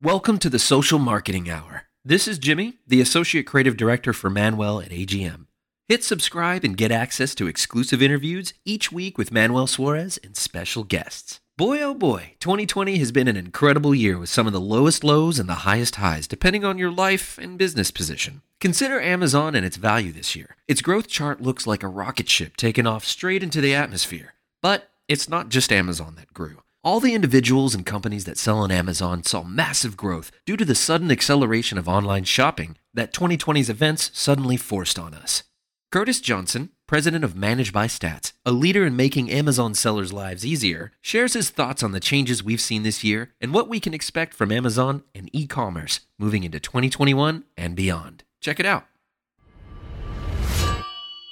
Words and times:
Welcome 0.00 0.38
to 0.38 0.48
the 0.48 0.60
Social 0.60 1.00
Marketing 1.00 1.50
Hour. 1.50 1.88
This 2.04 2.28
is 2.28 2.38
Jimmy, 2.38 2.74
the 2.86 3.00
Associate 3.00 3.44
Creative 3.44 3.76
Director 3.76 4.12
for 4.12 4.30
Manuel 4.30 4.80
at 4.80 4.90
AGM. 4.90 5.46
Hit 5.88 6.04
subscribe 6.04 6.62
and 6.62 6.76
get 6.76 6.92
access 6.92 7.34
to 7.34 7.48
exclusive 7.48 8.00
interviews 8.00 8.54
each 8.64 8.92
week 8.92 9.18
with 9.18 9.32
Manuel 9.32 9.66
Suarez 9.66 10.16
and 10.22 10.36
special 10.36 10.84
guests. 10.84 11.40
Boy, 11.56 11.82
oh 11.82 11.94
boy, 11.94 12.34
2020 12.38 12.96
has 12.98 13.10
been 13.10 13.26
an 13.26 13.36
incredible 13.36 13.92
year 13.92 14.16
with 14.16 14.28
some 14.28 14.46
of 14.46 14.52
the 14.52 14.60
lowest 14.60 15.02
lows 15.02 15.40
and 15.40 15.48
the 15.48 15.66
highest 15.66 15.96
highs, 15.96 16.28
depending 16.28 16.64
on 16.64 16.78
your 16.78 16.92
life 16.92 17.36
and 17.36 17.58
business 17.58 17.90
position. 17.90 18.42
Consider 18.60 19.00
Amazon 19.00 19.56
and 19.56 19.66
its 19.66 19.78
value 19.78 20.12
this 20.12 20.36
year. 20.36 20.54
Its 20.68 20.80
growth 20.80 21.08
chart 21.08 21.40
looks 21.40 21.66
like 21.66 21.82
a 21.82 21.88
rocket 21.88 22.28
ship 22.28 22.56
taking 22.56 22.86
off 22.86 23.04
straight 23.04 23.42
into 23.42 23.60
the 23.60 23.74
atmosphere. 23.74 24.34
But 24.62 24.90
it's 25.08 25.28
not 25.28 25.48
just 25.48 25.72
Amazon 25.72 26.14
that 26.14 26.32
grew. 26.32 26.58
All 26.84 27.00
the 27.00 27.14
individuals 27.14 27.74
and 27.74 27.84
companies 27.84 28.24
that 28.24 28.38
sell 28.38 28.58
on 28.58 28.70
Amazon 28.70 29.24
saw 29.24 29.42
massive 29.42 29.96
growth 29.96 30.30
due 30.46 30.56
to 30.56 30.64
the 30.64 30.76
sudden 30.76 31.10
acceleration 31.10 31.76
of 31.76 31.88
online 31.88 32.22
shopping 32.22 32.76
that 32.94 33.12
2020's 33.12 33.68
events 33.68 34.12
suddenly 34.14 34.56
forced 34.56 34.96
on 34.96 35.12
us. 35.12 35.42
Curtis 35.90 36.20
Johnson, 36.20 36.70
president 36.86 37.24
of 37.24 37.34
ManageByStats, 37.34 38.32
a 38.46 38.52
leader 38.52 38.86
in 38.86 38.94
making 38.94 39.28
Amazon 39.28 39.74
sellers' 39.74 40.12
lives 40.12 40.46
easier, 40.46 40.92
shares 41.00 41.32
his 41.32 41.50
thoughts 41.50 41.82
on 41.82 41.90
the 41.90 41.98
changes 41.98 42.44
we've 42.44 42.60
seen 42.60 42.84
this 42.84 43.02
year 43.02 43.34
and 43.40 43.52
what 43.52 43.68
we 43.68 43.80
can 43.80 43.92
expect 43.92 44.32
from 44.32 44.52
Amazon 44.52 45.02
and 45.16 45.28
e 45.32 45.48
commerce 45.48 46.00
moving 46.16 46.44
into 46.44 46.60
2021 46.60 47.42
and 47.56 47.74
beyond. 47.74 48.22
Check 48.40 48.60
it 48.60 48.66
out. 48.66 48.87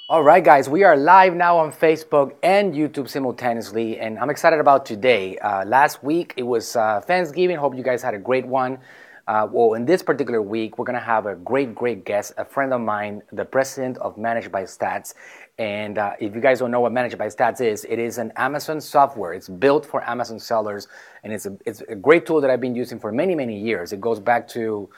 All 0.09 0.23
right, 0.23 0.41
guys, 0.41 0.69
we 0.69 0.85
are 0.85 0.95
live 0.95 1.35
now 1.35 1.57
on 1.57 1.69
Facebook 1.69 2.35
and 2.41 2.73
YouTube 2.73 3.09
simultaneously, 3.09 3.99
and 3.99 4.17
I'm 4.19 4.29
excited 4.29 4.61
about 4.61 4.85
today. 4.85 5.37
Uh, 5.39 5.65
last 5.65 6.01
week 6.01 6.33
it 6.37 6.43
was 6.43 6.77
uh, 6.77 7.01
Thanksgiving. 7.01 7.57
Hope 7.57 7.75
you 7.75 7.83
guys 7.83 8.01
had 8.01 8.13
a 8.13 8.17
great 8.17 8.47
one. 8.47 8.79
Uh, 9.27 9.49
well, 9.51 9.73
in 9.73 9.83
this 9.83 10.01
particular 10.01 10.41
week, 10.41 10.77
we're 10.77 10.85
gonna 10.85 10.97
have 10.97 11.25
a 11.25 11.35
great, 11.35 11.75
great 11.75 12.05
guest, 12.05 12.31
a 12.37 12.45
friend 12.45 12.71
of 12.71 12.79
mine, 12.79 13.21
the 13.33 13.43
president 13.43 13.97
of 13.97 14.15
ManageByStats. 14.15 15.13
And 15.59 15.97
uh, 15.97 16.13
if 16.21 16.33
you 16.33 16.39
guys 16.39 16.59
don't 16.59 16.71
know 16.71 16.79
what 16.79 16.93
ManageByStats 16.93 17.59
is, 17.59 17.83
it 17.83 17.99
is 17.99 18.17
an 18.17 18.31
Amazon 18.37 18.79
software. 18.79 19.33
It's 19.33 19.49
built 19.49 19.85
for 19.85 20.09
Amazon 20.09 20.39
sellers, 20.39 20.87
and 21.25 21.33
it's 21.33 21.47
a, 21.47 21.57
it's 21.65 21.81
a 21.81 21.95
great 21.95 22.25
tool 22.25 22.39
that 22.39 22.49
I've 22.49 22.61
been 22.61 22.75
using 22.75 22.97
for 22.97 23.11
many, 23.11 23.35
many 23.35 23.59
years. 23.59 23.91
It 23.91 23.99
goes 23.99 24.21
back 24.21 24.47
to 24.49 24.89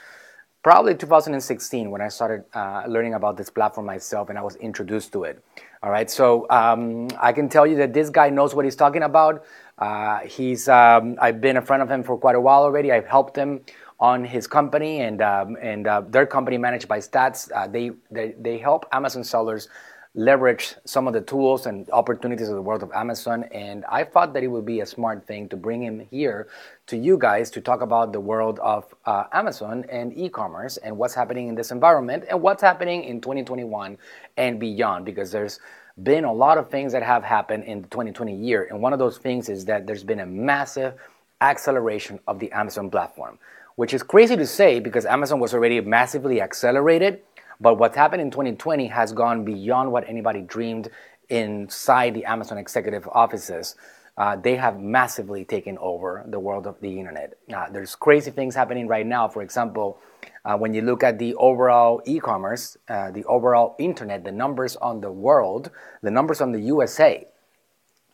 probably 0.64 0.94
2016 0.96 1.90
when 1.90 2.02
I 2.02 2.10
started 2.10 2.44
uh, 2.54 2.84
learning 2.88 3.14
about 3.14 3.38
this 3.38 3.50
platform 3.50 3.86
myself 3.86 4.30
and 4.30 4.38
I 4.38 4.42
was 4.42 4.56
introduced 4.58 5.12
to 5.14 5.24
it. 5.24 5.44
All 5.82 5.90
right, 5.90 6.12
so 6.12 6.46
um, 6.50 7.08
I 7.20 7.32
can 7.32 7.48
tell 7.48 7.66
you 7.66 7.78
that 7.78 7.94
this 7.94 8.10
guy 8.10 8.30
knows 8.30 8.54
what 8.54 8.66
he's 8.66 8.76
talking 8.76 9.04
about. 9.04 9.46
Uh, 9.78 10.20
he's 10.20 10.68
um, 10.68 11.16
I've 11.22 11.40
been 11.40 11.56
a 11.56 11.62
friend 11.62 11.82
of 11.82 11.90
him 11.90 12.04
for 12.04 12.18
quite 12.18 12.36
a 12.36 12.42
while 12.42 12.64
already. 12.64 12.92
I've 12.92 13.08
helped 13.08 13.38
him 13.38 13.62
on 14.00 14.26
his 14.26 14.46
company 14.48 15.02
and 15.02 15.22
um, 15.22 15.58
and 15.62 15.88
uh, 15.88 16.02
their 16.02 16.26
company 16.26 16.58
ManageByStats. 16.58 17.50
Uh, 17.56 17.68
they, 17.68 17.92
they 18.12 18.36
they 18.38 18.58
help 18.58 18.86
Amazon 18.92 19.24
sellers 19.24 19.70
leverage 20.16 20.76
some 20.86 21.08
of 21.08 21.14
the 21.14 21.22
tools 21.22 21.68
and 21.68 21.90
opportunities 21.92 22.50
of 22.50 22.56
the 22.56 22.62
world 22.62 22.82
of 22.82 22.92
Amazon. 22.94 23.44
And 23.52 23.86
I 23.86 24.04
thought 24.04 24.34
that 24.34 24.44
it 24.44 24.48
would 24.48 24.66
be 24.66 24.82
a 24.82 24.86
smart 24.86 25.28
thing 25.28 25.48
to 25.50 25.58
bring 25.58 25.84
him 25.84 26.00
here 26.00 26.48
to 26.88 26.98
you 26.98 27.18
guys 27.18 27.52
to 27.52 27.62
talk 27.62 27.82
about 27.82 28.12
the 28.12 28.20
world 28.20 28.60
of 28.60 28.94
uh, 29.06 29.26
Amazon 29.34 29.86
and 29.90 30.18
e 30.18 30.28
commerce 30.28 30.78
and 30.78 30.98
what's 30.98 31.14
happening 31.14 31.48
in 31.48 31.56
this 31.56 31.72
environment 31.72 32.26
and 32.30 32.42
what's 32.42 32.62
happening 32.62 33.04
in 33.04 33.22
2021 33.22 33.98
and 34.38 34.60
beyond. 34.60 35.06
Because 35.06 35.32
there's 35.32 35.60
been 36.02 36.24
a 36.24 36.34
lot 36.34 36.58
of 36.58 36.70
things 36.70 36.92
that 36.94 37.04
have 37.04 37.24
happened 37.24 37.66
in 37.66 37.82
the 37.82 37.88
2020 37.90 38.36
year. 38.36 38.68
And 38.70 38.82
one 38.82 38.94
of 38.94 39.00
those 39.00 39.18
things 39.18 39.48
is 39.48 39.66
that 39.66 39.86
there's 39.86 40.04
been 40.04 40.22
a 40.22 40.26
massive 40.26 40.96
acceleration 41.42 42.20
of 42.28 42.40
the 42.40 42.52
Amazon 42.52 42.90
platform, 42.90 43.38
which 43.76 43.94
is 43.94 44.02
crazy 44.02 44.36
to 44.36 44.48
say 44.48 44.80
because 44.80 45.06
Amazon 45.06 45.40
was 45.40 45.54
already 45.54 45.80
massively 45.82 46.42
accelerated 46.42 47.22
but 47.60 47.76
what's 47.78 47.96
happened 47.96 48.22
in 48.22 48.32
2020 48.32 48.88
has 48.88 49.12
gone 49.12 49.44
beyond 49.44 49.92
what 49.92 50.08
anybody 50.08 50.42
dreamed 50.42 50.90
inside 51.30 52.14
the 52.14 52.26
Amazon 52.26 52.58
executive 52.58 53.08
offices. 53.10 53.76
Uh, 54.18 54.36
they 54.36 54.56
have 54.56 54.80
massively 54.80 55.46
taken 55.46 55.78
over 55.80 56.26
the 56.28 56.40
world 56.40 56.68
of 56.68 56.80
the 56.82 57.00
internet. 57.00 57.38
Uh, 57.54 57.70
there's 57.70 57.96
crazy 57.96 58.32
things 58.32 58.56
happening 58.56 58.88
right 58.88 59.06
now. 59.06 59.28
For 59.28 59.42
example, 59.42 60.00
uh, 60.44 60.58
when 60.58 60.74
you 60.74 60.82
look 60.82 61.04
at 61.04 61.20
the 61.20 61.36
overall 61.36 62.02
e 62.06 62.20
commerce, 62.20 62.78
uh, 62.90 63.12
the 63.12 63.24
overall 63.26 63.76
internet, 63.80 64.24
the 64.24 64.32
numbers 64.32 64.76
on 64.78 65.02
the 65.02 65.12
world, 65.12 65.72
the 66.02 66.12
numbers 66.12 66.42
on 66.42 66.52
the 66.52 66.60
USA, 66.62 67.28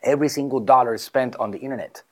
every 0.03 0.29
single 0.29 0.59
dollar 0.59 0.97
spent 0.97 1.35
on 1.37 1.51
the 1.51 1.57
internet, 1.59 2.03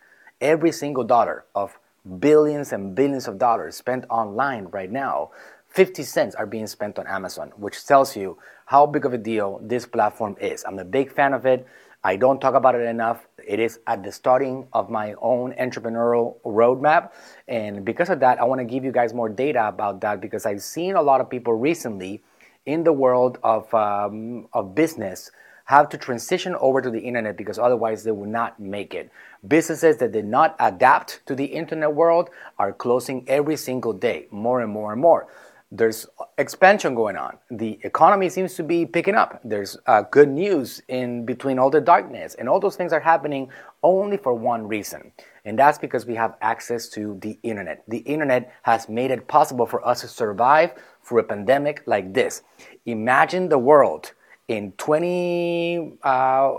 every 0.42 0.72
single 0.72 1.04
dollar 1.04 1.46
of 1.54 1.78
billions 2.20 2.74
and 2.74 2.96
billions 2.96 3.28
of 3.28 3.38
dollars 3.38 3.76
spent 3.76 4.06
online 4.10 4.66
right 4.66 4.92
now 4.92 5.32
50 5.74 6.04
cents 6.04 6.36
are 6.36 6.46
being 6.46 6.68
spent 6.68 7.00
on 7.00 7.08
Amazon, 7.08 7.52
which 7.58 7.84
tells 7.88 8.16
you 8.16 8.38
how 8.68 8.86
big 8.86 9.06
of 9.06 9.14
a 9.14 9.18
deal 9.18 9.60
this 9.64 9.88
platform 9.88 10.38
is. 10.40 10.64
I'm 10.66 10.78
a 10.78 10.86
big 10.86 11.12
fan 11.12 11.34
of 11.34 11.48
it. 11.48 11.66
I 12.04 12.16
don't 12.16 12.40
talk 12.40 12.54
about 12.54 12.76
it 12.76 12.82
enough. 12.82 13.28
It 13.44 13.60
is 13.60 13.80
at 13.88 14.04
the 14.04 14.12
starting 14.12 14.68
of 14.74 14.92
my 14.92 15.16
own 15.20 15.54
entrepreneurial 15.54 16.40
roadmap. 16.46 17.14
And 17.48 17.84
because 17.84 18.12
of 18.12 18.20
that, 18.20 18.40
I 18.40 18.44
want 18.44 18.60
to 18.60 18.66
give 18.66 18.84
you 18.84 18.92
guys 18.92 19.16
more 19.16 19.30
data 19.30 19.68
about 19.68 20.00
that 20.02 20.22
because 20.22 20.46
I've 20.46 20.62
seen 20.62 20.94
a 20.94 21.02
lot 21.02 21.22
of 21.22 21.30
people 21.30 21.56
recently 21.56 22.22
in 22.68 22.84
the 22.84 22.94
world 22.94 23.40
of, 23.42 23.74
um, 23.74 24.48
of 24.54 24.76
business 24.76 25.32
have 25.66 25.90
to 25.90 25.98
transition 25.98 26.56
over 26.60 26.82
to 26.82 26.92
the 26.92 27.00
internet 27.00 27.36
because 27.36 27.58
otherwise 27.58 28.04
they 28.04 28.12
will 28.12 28.30
not 28.30 28.60
make 28.60 28.94
it. 28.94 29.10
Businesses 29.48 29.98
that 29.98 30.12
did 30.12 30.26
not 30.26 30.56
adapt 30.60 31.26
to 31.26 31.34
the 31.34 31.46
internet 31.46 31.96
world 31.96 32.30
are 32.60 32.74
closing 32.74 33.24
every 33.28 33.56
single 33.56 33.94
day, 33.94 34.28
more 34.30 34.62
and 34.62 34.72
more 34.72 34.92
and 34.92 35.02
more 35.02 35.28
there's 35.76 36.06
expansion 36.38 36.94
going 36.94 37.18
on. 37.18 37.36
The 37.50 37.80
economy 37.82 38.30
seems 38.30 38.54
to 38.56 38.64
be 38.64 38.86
picking 38.86 39.16
up. 39.16 39.42
There's 39.44 39.76
uh, 39.88 40.04
good 40.04 40.30
news 40.30 40.84
in 40.88 41.26
between 41.26 41.58
all 41.58 41.72
the 41.72 41.82
darkness, 41.82 42.36
and 42.36 42.48
all 42.48 42.60
those 42.60 42.76
things 42.76 42.94
are 42.94 43.00
happening 43.00 43.50
only 43.82 44.18
for 44.18 44.36
one 44.36 44.68
reason, 44.68 45.12
and 45.46 45.58
that's 45.58 45.80
because 45.80 46.06
we 46.06 46.14
have 46.14 46.36
access 46.42 46.88
to 46.90 47.18
the 47.22 47.40
internet. 47.42 47.84
The 47.88 47.98
internet 48.00 48.54
has 48.62 48.88
made 48.88 49.10
it 49.10 49.28
possible 49.28 49.66
for 49.66 49.84
us 49.86 50.02
to 50.02 50.08
survive 50.08 50.74
through 51.04 51.22
a 51.22 51.24
pandemic 51.24 51.82
like 51.88 52.14
this. 52.14 52.44
Imagine 52.86 53.50
the 53.50 53.58
world 53.58 54.12
in 54.48 54.74
2002 54.78 55.98
uh, 56.04 56.52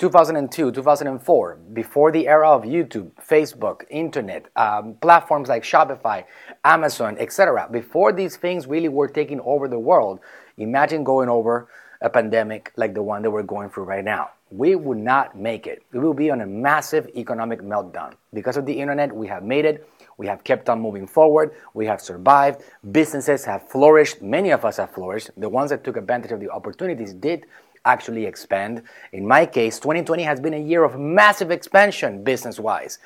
2002, 0.00 0.72
2004, 0.72 1.58
before 1.74 2.10
the 2.10 2.26
era 2.26 2.48
of 2.48 2.62
YouTube, 2.62 3.10
Facebook, 3.20 3.82
internet, 3.90 4.46
um, 4.56 4.94
platforms 5.02 5.46
like 5.46 5.62
Shopify, 5.62 6.24
Amazon, 6.64 7.18
etc., 7.18 7.68
before 7.70 8.10
these 8.10 8.38
things 8.38 8.66
really 8.66 8.88
were 8.88 9.08
taking 9.08 9.40
over 9.42 9.68
the 9.68 9.78
world, 9.78 10.20
imagine 10.56 11.04
going 11.04 11.28
over 11.28 11.68
a 12.00 12.08
pandemic 12.08 12.72
like 12.76 12.94
the 12.94 13.02
one 13.02 13.20
that 13.20 13.30
we're 13.30 13.42
going 13.42 13.68
through 13.68 13.84
right 13.84 14.02
now. 14.02 14.30
We 14.50 14.74
would 14.74 14.96
not 14.96 15.36
make 15.36 15.66
it. 15.66 15.82
We 15.92 15.98
will 15.98 16.14
be 16.14 16.30
on 16.30 16.40
a 16.40 16.46
massive 16.46 17.06
economic 17.14 17.60
meltdown. 17.60 18.14
Because 18.32 18.56
of 18.56 18.64
the 18.64 18.72
internet, 18.72 19.14
we 19.14 19.26
have 19.28 19.42
made 19.42 19.66
it. 19.66 19.86
We 20.16 20.26
have 20.26 20.42
kept 20.44 20.70
on 20.70 20.80
moving 20.80 21.06
forward. 21.06 21.52
We 21.74 21.84
have 21.86 22.00
survived. 22.00 22.62
Businesses 22.90 23.44
have 23.44 23.68
flourished. 23.68 24.22
Many 24.22 24.50
of 24.50 24.64
us 24.64 24.78
have 24.78 24.92
flourished. 24.92 25.30
The 25.36 25.48
ones 25.48 25.70
that 25.70 25.84
took 25.84 25.98
advantage 25.98 26.32
of 26.32 26.40
the 26.40 26.50
opportunities 26.50 27.12
did 27.12 27.44
actually 27.84 28.26
expand. 28.26 28.82
In 29.12 29.26
my 29.26 29.46
case, 29.46 29.78
2020 29.78 30.22
has 30.22 30.40
been 30.40 30.54
a 30.54 30.58
year 30.58 30.84
of 30.84 30.98
massive 30.98 31.50
expansion 31.50 32.22
business 32.24 32.58
wise. 32.58 32.98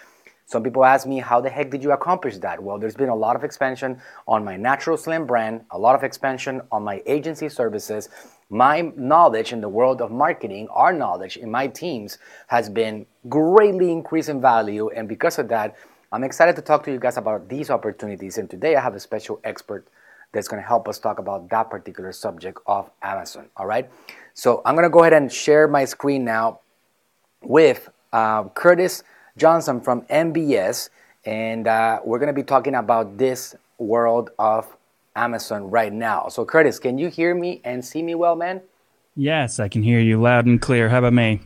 Some 0.46 0.62
people 0.62 0.84
ask 0.84 1.06
me, 1.06 1.20
how 1.20 1.40
the 1.40 1.48
heck 1.48 1.70
did 1.70 1.82
you 1.82 1.92
accomplish 1.92 2.36
that? 2.38 2.62
Well, 2.62 2.78
there's 2.78 2.96
been 2.96 3.08
a 3.08 3.14
lot 3.14 3.34
of 3.34 3.44
expansion 3.44 4.00
on 4.28 4.44
my 4.44 4.56
Natural 4.56 4.96
Slim 4.96 5.26
brand, 5.26 5.64
a 5.70 5.78
lot 5.78 5.94
of 5.94 6.04
expansion 6.04 6.60
on 6.70 6.84
my 6.84 7.02
agency 7.06 7.48
services. 7.48 8.10
My 8.50 8.92
knowledge 8.94 9.52
in 9.54 9.62
the 9.62 9.68
world 9.70 10.02
of 10.02 10.10
marketing, 10.10 10.68
our 10.70 10.92
knowledge 10.92 11.38
in 11.38 11.50
my 11.50 11.66
teams 11.66 12.18
has 12.48 12.68
been 12.68 13.06
greatly 13.28 13.90
increased 13.90 14.28
in 14.28 14.40
value. 14.40 14.90
And 14.90 15.08
because 15.08 15.38
of 15.38 15.48
that, 15.48 15.76
I'm 16.12 16.22
excited 16.22 16.56
to 16.56 16.62
talk 16.62 16.84
to 16.84 16.92
you 16.92 16.98
guys 16.98 17.16
about 17.16 17.48
these 17.48 17.70
opportunities. 17.70 18.36
And 18.36 18.48
today 18.48 18.76
I 18.76 18.82
have 18.82 18.94
a 18.94 19.00
special 19.00 19.40
expert 19.44 19.88
that's 20.32 20.46
going 20.46 20.60
to 20.60 20.68
help 20.68 20.88
us 20.88 20.98
talk 20.98 21.18
about 21.18 21.48
that 21.48 21.70
particular 21.70 22.12
subject 22.12 22.58
of 22.66 22.90
Amazon. 23.02 23.48
All 23.56 23.66
right. 23.66 23.90
So 24.34 24.60
I'm 24.64 24.74
going 24.74 24.84
to 24.84 24.90
go 24.90 25.00
ahead 25.00 25.12
and 25.12 25.32
share 25.32 25.68
my 25.68 25.84
screen 25.84 26.24
now 26.24 26.60
with 27.42 27.88
uh, 28.12 28.44
Curtis 28.50 29.02
Johnson 29.36 29.80
from 29.80 30.02
MBS, 30.02 30.90
and 31.24 31.66
uh, 31.66 32.00
we're 32.04 32.18
going 32.18 32.28
to 32.28 32.34
be 32.34 32.42
talking 32.42 32.74
about 32.74 33.16
this 33.16 33.54
world 33.78 34.30
of 34.38 34.76
Amazon 35.16 35.70
right 35.70 35.92
now. 35.92 36.28
So, 36.28 36.44
Curtis, 36.44 36.78
can 36.78 36.98
you 36.98 37.08
hear 37.08 37.34
me 37.34 37.60
and 37.64 37.84
see 37.84 38.02
me 38.02 38.14
well, 38.14 38.34
man? 38.36 38.60
Yes, 39.16 39.60
I 39.60 39.68
can 39.68 39.82
hear 39.82 40.00
you 40.00 40.20
loud 40.20 40.46
and 40.46 40.60
clear. 40.60 40.88
How 40.88 40.98
about 40.98 41.12
me? 41.12 41.40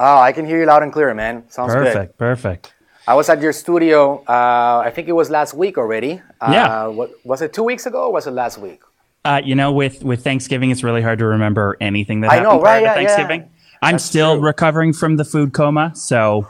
Oh, 0.00 0.18
I 0.18 0.32
can 0.32 0.44
hear 0.44 0.58
you 0.58 0.66
loud 0.66 0.82
and 0.82 0.92
clear, 0.92 1.14
man. 1.14 1.48
Sounds 1.48 1.72
perfect, 1.72 1.94
good. 1.94 2.18
Perfect, 2.18 2.18
perfect. 2.18 2.74
I 3.06 3.14
was 3.14 3.28
at 3.28 3.40
your 3.40 3.52
studio. 3.52 4.24
Uh, 4.26 4.82
I 4.84 4.90
think 4.90 5.06
it 5.06 5.12
was 5.12 5.30
last 5.30 5.54
week 5.54 5.78
already. 5.78 6.20
Uh, 6.40 6.50
yeah. 6.50 6.86
What, 6.86 7.12
was 7.24 7.40
it 7.40 7.52
two 7.52 7.62
weeks 7.62 7.86
ago 7.86 8.06
or 8.06 8.12
was 8.12 8.26
it 8.26 8.32
last 8.32 8.58
week? 8.58 8.82
Uh, 9.26 9.40
you 9.44 9.54
know, 9.54 9.72
with 9.72 10.04
with 10.04 10.22
Thanksgiving, 10.22 10.70
it's 10.70 10.84
really 10.84 11.02
hard 11.02 11.18
to 11.18 11.26
remember 11.26 11.76
anything 11.80 12.20
that 12.20 12.30
I 12.30 12.36
happened 12.36 12.52
know, 12.52 12.60
prior 12.60 12.74
right? 12.74 12.80
to 12.80 12.84
Yeah, 12.84 12.94
Thanksgiving. 12.94 13.40
yeah. 13.40 13.46
I'm 13.82 13.92
That's 13.94 14.04
still 14.04 14.36
true. 14.36 14.44
recovering 14.44 14.92
from 14.92 15.16
the 15.16 15.24
food 15.24 15.52
coma, 15.52 15.92
so 15.94 16.46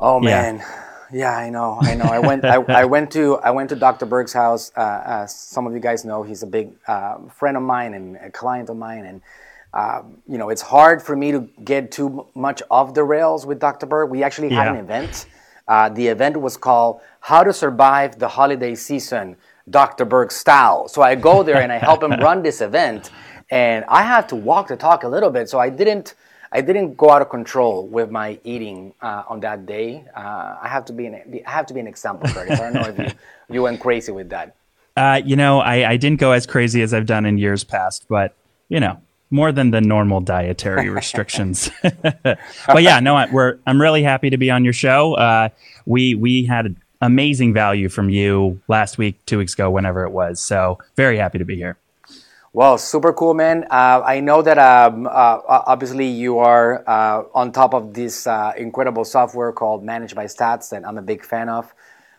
Oh 0.00 0.18
man, 0.20 0.64
Yeah, 1.12 1.36
I 1.36 1.50
know, 1.50 1.78
I 1.80 1.94
know. 1.94 2.06
I 2.06 2.18
went, 2.18 2.44
I, 2.44 2.56
I 2.56 2.84
went 2.94 3.10
to, 3.12 3.36
I 3.38 3.50
went 3.50 3.68
to 3.68 3.76
Dr. 3.76 4.06
Berg's 4.06 4.32
house. 4.32 4.72
Uh, 4.76 4.80
uh, 4.80 5.26
some 5.26 5.66
of 5.66 5.74
you 5.74 5.78
guys 5.80 6.04
know 6.04 6.22
he's 6.22 6.42
a 6.42 6.46
big 6.46 6.72
uh, 6.88 7.18
friend 7.28 7.56
of 7.56 7.62
mine 7.62 7.94
and 7.94 8.16
a 8.16 8.30
client 8.30 8.70
of 8.70 8.76
mine, 8.76 9.04
and 9.04 9.20
um, 9.74 10.22
you 10.28 10.38
know, 10.38 10.48
it's 10.48 10.62
hard 10.62 11.02
for 11.02 11.14
me 11.16 11.32
to 11.32 11.48
get 11.64 11.92
too 11.92 12.26
much 12.34 12.62
off 12.70 12.94
the 12.94 13.04
rails 13.04 13.46
with 13.46 13.58
Dr. 13.60 13.86
Berg. 13.86 14.10
We 14.10 14.22
actually 14.22 14.50
had 14.50 14.64
yeah. 14.64 14.74
an 14.74 14.76
event. 14.76 15.26
Uh, 15.68 15.88
the 15.88 16.08
event 16.08 16.40
was 16.40 16.56
called 16.56 17.00
"How 17.20 17.44
to 17.44 17.52
Survive 17.52 18.18
the 18.18 18.28
Holiday 18.28 18.74
Season." 18.74 19.36
Dr. 19.68 20.04
Berg 20.04 20.32
style. 20.32 20.88
So 20.88 21.02
I 21.02 21.14
go 21.14 21.42
there 21.42 21.60
and 21.60 21.72
I 21.72 21.78
help 21.78 22.02
him 22.02 22.12
run 22.12 22.42
this 22.42 22.60
event, 22.68 23.10
and 23.50 23.84
I 23.88 24.02
have 24.02 24.26
to 24.28 24.36
walk 24.36 24.68
the 24.68 24.76
talk 24.76 25.04
a 25.04 25.08
little 25.08 25.30
bit. 25.30 25.48
So 25.48 25.58
I 25.58 25.68
didn't 25.68 26.14
I 26.54 26.60
didn't 26.60 26.96
go 26.96 27.10
out 27.10 27.22
of 27.22 27.30
control 27.30 27.86
with 27.86 28.10
my 28.10 28.38
eating 28.44 28.92
uh, 29.00 29.24
on 29.26 29.40
that 29.40 29.64
day. 29.64 30.04
Uh, 30.14 30.56
I 30.60 30.68
have 30.68 30.84
to 30.86 30.92
be 30.92 31.06
an 31.06 31.42
I 31.46 31.50
have 31.50 31.66
to 31.66 31.74
be 31.74 31.80
an 31.80 31.86
example, 31.86 32.28
Curtis. 32.28 32.60
I 32.60 32.70
don't 32.70 32.74
know 32.74 32.88
if 32.88 32.98
you, 32.98 33.18
you 33.54 33.62
went 33.62 33.80
crazy 33.80 34.12
with 34.12 34.28
that. 34.30 34.54
Uh, 34.94 35.22
you 35.24 35.36
know, 35.36 35.60
I, 35.60 35.92
I 35.92 35.96
didn't 35.96 36.20
go 36.20 36.32
as 36.32 36.46
crazy 36.46 36.82
as 36.82 36.92
I've 36.92 37.06
done 37.06 37.24
in 37.24 37.38
years 37.38 37.64
past, 37.64 38.04
but 38.08 38.34
you 38.68 38.80
know, 38.80 39.00
more 39.30 39.50
than 39.50 39.70
the 39.70 39.80
normal 39.80 40.20
dietary 40.20 40.90
restrictions. 40.90 41.70
but 42.22 42.82
yeah, 42.82 43.00
no, 43.00 43.26
we're 43.32 43.58
I'm 43.66 43.80
really 43.80 44.02
happy 44.02 44.28
to 44.28 44.36
be 44.36 44.50
on 44.50 44.62
your 44.62 44.74
show. 44.74 45.14
Uh, 45.14 45.48
we 45.86 46.14
we 46.14 46.44
had 46.44 46.76
amazing 47.02 47.52
value 47.52 47.88
from 47.88 48.08
you 48.08 48.62
last 48.68 48.96
week, 48.96 49.26
two 49.26 49.36
weeks 49.36 49.52
ago, 49.52 49.68
whenever 49.68 50.04
it 50.04 50.12
was. 50.12 50.40
So 50.40 50.78
very 50.96 51.18
happy 51.18 51.38
to 51.38 51.44
be 51.44 51.56
here. 51.56 51.76
Well, 52.54 52.78
super 52.78 53.12
cool, 53.12 53.34
man. 53.34 53.64
Uh, 53.70 54.02
I 54.04 54.20
know 54.20 54.42
that 54.42 54.58
um, 54.58 55.06
uh, 55.06 55.10
obviously 55.46 56.06
you 56.06 56.38
are 56.38 56.84
uh, 56.86 57.24
on 57.34 57.50
top 57.50 57.74
of 57.74 57.94
this 57.94 58.26
uh, 58.26 58.52
incredible 58.56 59.04
software 59.04 59.52
called 59.52 59.82
ManageByStats 59.84 60.70
that 60.70 60.86
I'm 60.86 60.98
a 60.98 61.02
big 61.02 61.24
fan 61.24 61.48
of. 61.48 61.74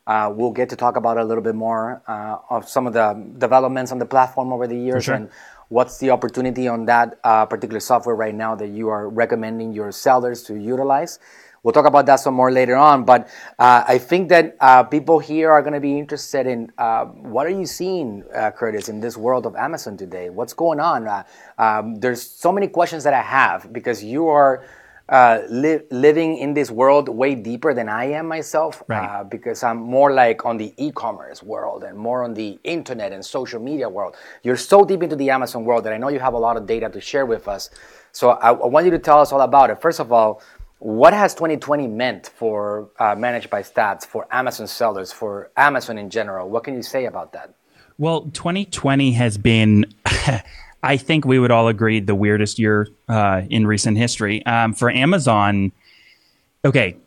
Uh, 0.05 0.33
we'll 0.35 0.51
get 0.51 0.69
to 0.69 0.75
talk 0.75 0.97
about 0.97 1.17
a 1.17 1.23
little 1.23 1.43
bit 1.43 1.55
more 1.55 2.01
uh, 2.07 2.37
of 2.49 2.67
some 2.67 2.87
of 2.87 2.93
the 2.93 3.13
developments 3.37 3.91
on 3.91 3.99
the 3.99 4.05
platform 4.05 4.51
over 4.51 4.67
the 4.67 4.77
years 4.77 5.05
sure. 5.05 5.15
and 5.15 5.29
what's 5.69 5.99
the 5.99 6.09
opportunity 6.09 6.67
on 6.67 6.85
that 6.85 7.21
particular 7.23 7.79
software 7.79 8.15
right 8.15 8.35
now 8.35 8.53
that 8.53 8.67
you 8.67 8.89
are 8.89 9.07
recommending 9.07 9.71
your 9.71 9.91
sellers 9.91 10.43
to 10.43 10.55
utilize. 10.55 11.19
We'll 11.63 11.71
talk 11.71 11.85
about 11.85 12.05
that 12.07 12.17
some 12.17 12.33
more 12.33 12.51
later 12.51 12.75
on. 12.75 13.05
But 13.05 13.29
uh, 13.57 13.85
I 13.87 13.97
think 13.97 14.27
that 14.29 14.57
uh, 14.59 14.83
people 14.83 15.19
here 15.19 15.49
are 15.49 15.61
going 15.61 15.73
to 15.73 15.79
be 15.79 15.97
interested 15.97 16.45
in 16.45 16.71
uh, 16.77 17.05
what 17.05 17.47
are 17.47 17.51
you 17.57 17.65
seeing, 17.65 18.23
uh, 18.35 18.51
Curtis, 18.51 18.89
in 18.89 18.99
this 18.99 19.15
world 19.15 19.45
of 19.45 19.55
Amazon 19.55 19.95
today? 19.95 20.29
What's 20.29 20.53
going 20.53 20.81
on? 20.81 21.07
Uh, 21.07 21.23
um, 21.57 21.95
there's 21.95 22.21
so 22.21 22.51
many 22.51 22.67
questions 22.67 23.05
that 23.05 23.13
I 23.13 23.21
have 23.21 23.71
because 23.71 24.03
you 24.03 24.27
are. 24.27 24.65
Uh, 25.09 25.41
li- 25.49 25.81
living 25.91 26.37
in 26.37 26.53
this 26.53 26.71
world 26.71 27.09
way 27.09 27.35
deeper 27.35 27.73
than 27.73 27.89
I 27.89 28.05
am 28.05 28.25
myself, 28.25 28.81
right. 28.87 29.29
because 29.29 29.61
I'm 29.61 29.77
more 29.77 30.13
like 30.13 30.45
on 30.45 30.55
the 30.55 30.73
e-commerce 30.77 31.43
world 31.43 31.83
and 31.83 31.97
more 31.97 32.23
on 32.23 32.33
the 32.33 32.57
internet 32.63 33.11
and 33.11 33.23
social 33.23 33.59
media 33.59 33.89
world. 33.89 34.15
You're 34.43 34.55
so 34.55 34.85
deep 34.85 35.03
into 35.03 35.17
the 35.17 35.29
Amazon 35.29 35.65
world 35.65 35.83
that 35.83 35.91
I 35.91 35.97
know 35.97 36.07
you 36.07 36.19
have 36.19 36.33
a 36.33 36.39
lot 36.39 36.55
of 36.55 36.65
data 36.65 36.89
to 36.89 37.01
share 37.01 37.25
with 37.25 37.49
us. 37.49 37.69
So 38.13 38.29
I, 38.29 38.51
I 38.51 38.67
want 38.67 38.85
you 38.85 38.91
to 38.91 38.99
tell 38.99 39.19
us 39.19 39.33
all 39.33 39.41
about 39.41 39.69
it. 39.71 39.81
First 39.81 39.99
of 39.99 40.13
all, 40.13 40.41
what 40.83 41.13
has 41.13 41.33
2020 41.33 41.87
meant 41.87 42.27
for 42.27 42.89
uh, 42.99 43.15
ManageByStats, 43.15 44.05
for 44.05 44.27
Amazon 44.31 44.67
sellers, 44.67 45.13
for 45.13 45.49
Amazon 45.55 45.97
in 45.97 46.09
general? 46.09 46.49
What 46.49 46.65
can 46.65 46.75
you 46.75 46.83
say 46.83 47.05
about 47.05 47.31
that? 47.31 47.53
Well, 47.97 48.23
2020 48.33 49.13
has 49.13 49.37
been, 49.37 49.85
I 50.83 50.97
think 50.97 51.23
we 51.23 51.39
would 51.39 51.51
all 51.51 51.69
agree, 51.69 52.01
the 52.01 52.15
weirdest 52.15 52.59
year 52.59 52.89
uh, 53.07 53.43
in 53.49 53.65
recent 53.65 53.97
history. 53.97 54.45
Um, 54.45 54.73
for 54.73 54.89
Amazon, 54.89 55.71
okay, 56.65 56.97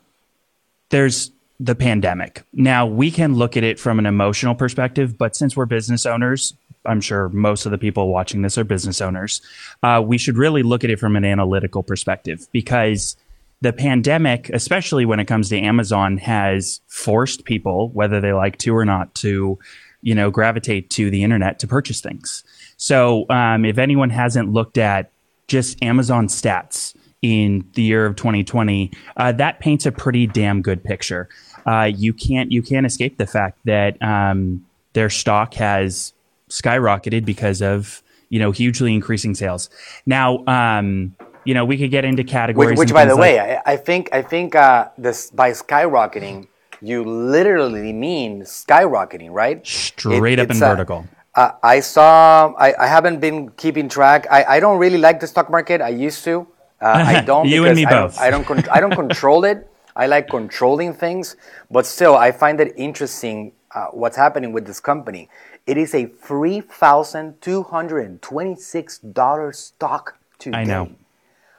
there's 0.89 1.29
the 1.59 1.75
pandemic. 1.75 2.41
Now, 2.53 2.87
we 2.87 3.11
can 3.11 3.35
look 3.35 3.57
at 3.57 3.63
it 3.63 3.79
from 3.79 3.99
an 3.99 4.07
emotional 4.07 4.55
perspective, 4.55 5.19
but 5.19 5.35
since 5.35 5.55
we're 5.55 5.67
business 5.67 6.07
owners, 6.07 6.55
I'm 6.83 7.01
sure 7.01 7.29
most 7.29 7.67
of 7.67 7.71
the 7.71 7.77
people 7.77 8.07
watching 8.07 8.41
this 8.41 8.57
are 8.57 8.63
business 8.63 9.01
owners. 9.01 9.39
Uh, 9.83 10.01
we 10.03 10.17
should 10.17 10.37
really 10.37 10.63
look 10.63 10.83
at 10.83 10.89
it 10.89 10.99
from 10.99 11.15
an 11.15 11.25
analytical 11.25 11.83
perspective 11.83 12.47
because 12.51 13.17
the 13.61 13.73
pandemic, 13.73 14.49
especially 14.49 15.05
when 15.05 15.19
it 15.19 15.25
comes 15.25 15.49
to 15.49 15.57
Amazon, 15.59 16.17
has 16.17 16.81
forced 16.87 17.45
people, 17.45 17.89
whether 17.89 18.21
they 18.21 18.33
like 18.33 18.57
to 18.59 18.75
or 18.75 18.85
not, 18.85 19.13
to 19.15 19.57
you 20.01 20.13
know 20.13 20.29
gravitate 20.29 20.89
to 20.91 21.09
the 21.09 21.23
internet 21.23 21.59
to 21.59 21.67
purchase 21.67 22.01
things. 22.01 22.43
So 22.77 23.25
um, 23.29 23.65
if 23.65 23.77
anyone 23.77 24.11
hasn't 24.11 24.53
looked 24.53 24.77
at 24.77 25.11
just 25.47 25.81
Amazon 25.81 26.27
stats 26.27 26.95
in 27.23 27.67
the 27.73 27.81
year 27.81 28.05
of 28.05 28.15
2020, 28.15 28.91
uh, 29.15 29.31
that 29.33 29.59
paints 29.59 29.85
a 29.85 29.91
pretty 29.91 30.27
damn 30.27 30.61
good 30.61 30.83
picture. 30.83 31.27
Uh, 31.65 31.89
you 31.93 32.13
can't 32.13 32.51
you 32.51 32.61
can't 32.61 32.85
escape 32.85 33.17
the 33.17 33.27
fact 33.27 33.59
that 33.65 33.99
um, 34.03 34.63
their 34.93 35.09
stock 35.09 35.55
has 35.55 36.13
skyrocketed 36.49 37.25
because 37.25 37.61
of 37.61 38.03
you 38.29 38.37
know 38.37 38.51
hugely 38.51 38.93
increasing 38.93 39.33
sales. 39.33 39.69
Now. 40.05 40.43
Um, 40.45 41.15
you 41.47 41.53
know, 41.53 41.63
we 41.63 41.77
could 41.77 41.91
get 41.91 42.03
into 42.03 42.25
categories. 42.25 42.71
Which, 42.71 42.79
which 42.89 42.93
by 42.93 43.05
the 43.05 43.15
like, 43.15 43.21
way, 43.21 43.39
I, 43.39 43.73
I, 43.73 43.77
think 43.77 44.09
I 44.11 44.21
think 44.21 44.53
uh, 44.53 44.89
this 44.97 45.31
by 45.31 45.51
skyrocketing, 45.51 46.47
you 46.81 47.05
literally 47.05 47.93
mean 47.93 48.41
skyrocketing, 48.41 49.31
right? 49.31 49.65
Straight 49.65 50.39
it, 50.39 50.43
up 50.43 50.51
in 50.51 50.61
uh, 50.61 50.75
vertical. 50.75 51.07
Uh, 51.33 51.51
I 51.63 51.79
saw. 51.79 52.53
I, 52.57 52.73
I 52.77 52.87
haven't 52.87 53.21
been 53.21 53.49
keeping 53.51 53.87
track. 53.87 54.27
I, 54.29 54.43
I 54.55 54.59
don't 54.59 54.77
really 54.77 54.97
like 54.97 55.21
the 55.21 55.27
stock 55.27 55.49
market. 55.49 55.79
I 55.79 55.89
used 55.89 56.25
to. 56.25 56.45
Uh, 56.81 57.03
I 57.13 57.21
don't. 57.31 57.47
you 57.47 57.65
and 57.65 57.77
me 57.77 57.85
both. 57.85 58.19
I 58.19 58.29
don't. 58.29 58.43
I 58.49 58.53
don't, 58.53 58.69
I 58.69 58.79
don't 58.83 58.95
control 58.95 59.45
it. 59.45 59.69
I 59.95 60.05
like 60.05 60.27
controlling 60.29 60.93
things, 60.93 61.37
but 61.71 61.85
still, 61.85 62.15
I 62.15 62.31
find 62.31 62.59
it 62.59 62.73
interesting 62.75 63.53
uh, 63.73 63.85
what's 63.91 64.17
happening 64.17 64.51
with 64.51 64.67
this 64.67 64.81
company. 64.81 65.29
It 65.65 65.77
is 65.77 65.95
a 65.95 66.07
three 66.07 66.59
thousand 66.59 67.41
two 67.41 67.63
hundred 67.63 68.05
and 68.05 68.21
twenty-six 68.21 68.99
dollar 68.99 69.53
stock 69.53 70.17
today. 70.39 70.57
I 70.57 70.63
know. 70.65 70.91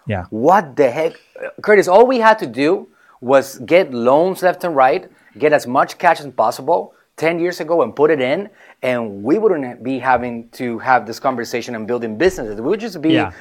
Yeah. 0.08 0.24
What 0.30 0.74
the 0.74 0.90
heck? 0.90 1.20
Curtis, 1.62 1.86
all 1.86 2.06
we 2.06 2.18
had 2.18 2.38
to 2.40 2.46
do 2.46 2.88
was 3.20 3.58
get 3.60 3.92
loans 3.92 4.42
left 4.42 4.64
and 4.64 4.74
right, 4.74 5.08
get 5.38 5.52
as 5.52 5.66
much 5.66 5.98
cash 5.98 6.20
as 6.20 6.26
possible 6.32 6.94
10 7.16 7.38
years 7.38 7.60
ago 7.60 7.82
and 7.82 7.94
put 7.94 8.10
it 8.10 8.20
in, 8.20 8.48
and 8.82 9.22
we 9.22 9.38
wouldn't 9.38 9.82
be 9.82 9.98
having 9.98 10.48
to 10.50 10.78
have 10.78 11.06
this 11.06 11.20
conversation 11.20 11.74
and 11.74 11.86
building 11.86 12.16
businesses. 12.16 12.60
We 12.60 12.68
would 12.68 12.80
just 12.80 13.02
be 13.02 13.14
yeah. 13.14 13.32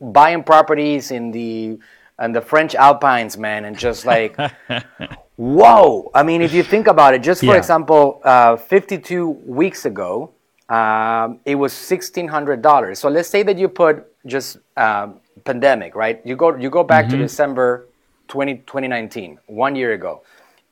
buying 0.00 0.42
properties 0.44 1.10
in 1.10 1.30
the 1.30 1.78
and 2.18 2.34
the 2.34 2.40
French 2.40 2.74
Alpines, 2.74 3.36
man, 3.36 3.66
and 3.66 3.78
just 3.78 4.06
like, 4.06 4.38
whoa. 5.36 6.10
I 6.14 6.22
mean, 6.22 6.40
if 6.40 6.54
you 6.54 6.62
think 6.62 6.86
about 6.86 7.12
it, 7.12 7.22
just 7.22 7.40
for 7.40 7.52
yeah. 7.52 7.56
example, 7.56 8.22
uh, 8.24 8.56
52 8.56 9.28
weeks 9.28 9.84
ago, 9.84 10.32
um, 10.70 11.40
it 11.44 11.56
was 11.56 11.74
$1,600. 11.74 12.96
So 12.96 13.10
let's 13.10 13.28
say 13.28 13.42
that 13.42 13.58
you 13.58 13.68
put 13.68 14.10
just 14.26 14.56
um, 14.78 15.20
pandemic, 15.46 15.94
right? 15.94 16.20
You 16.24 16.36
go 16.36 16.54
you 16.56 16.68
go 16.70 16.84
back 16.84 17.06
mm-hmm. 17.06 17.18
to 17.18 17.28
December 17.28 17.86
20, 18.28 18.58
2019, 18.66 19.38
one 19.46 19.76
year 19.76 19.92
ago, 19.92 20.22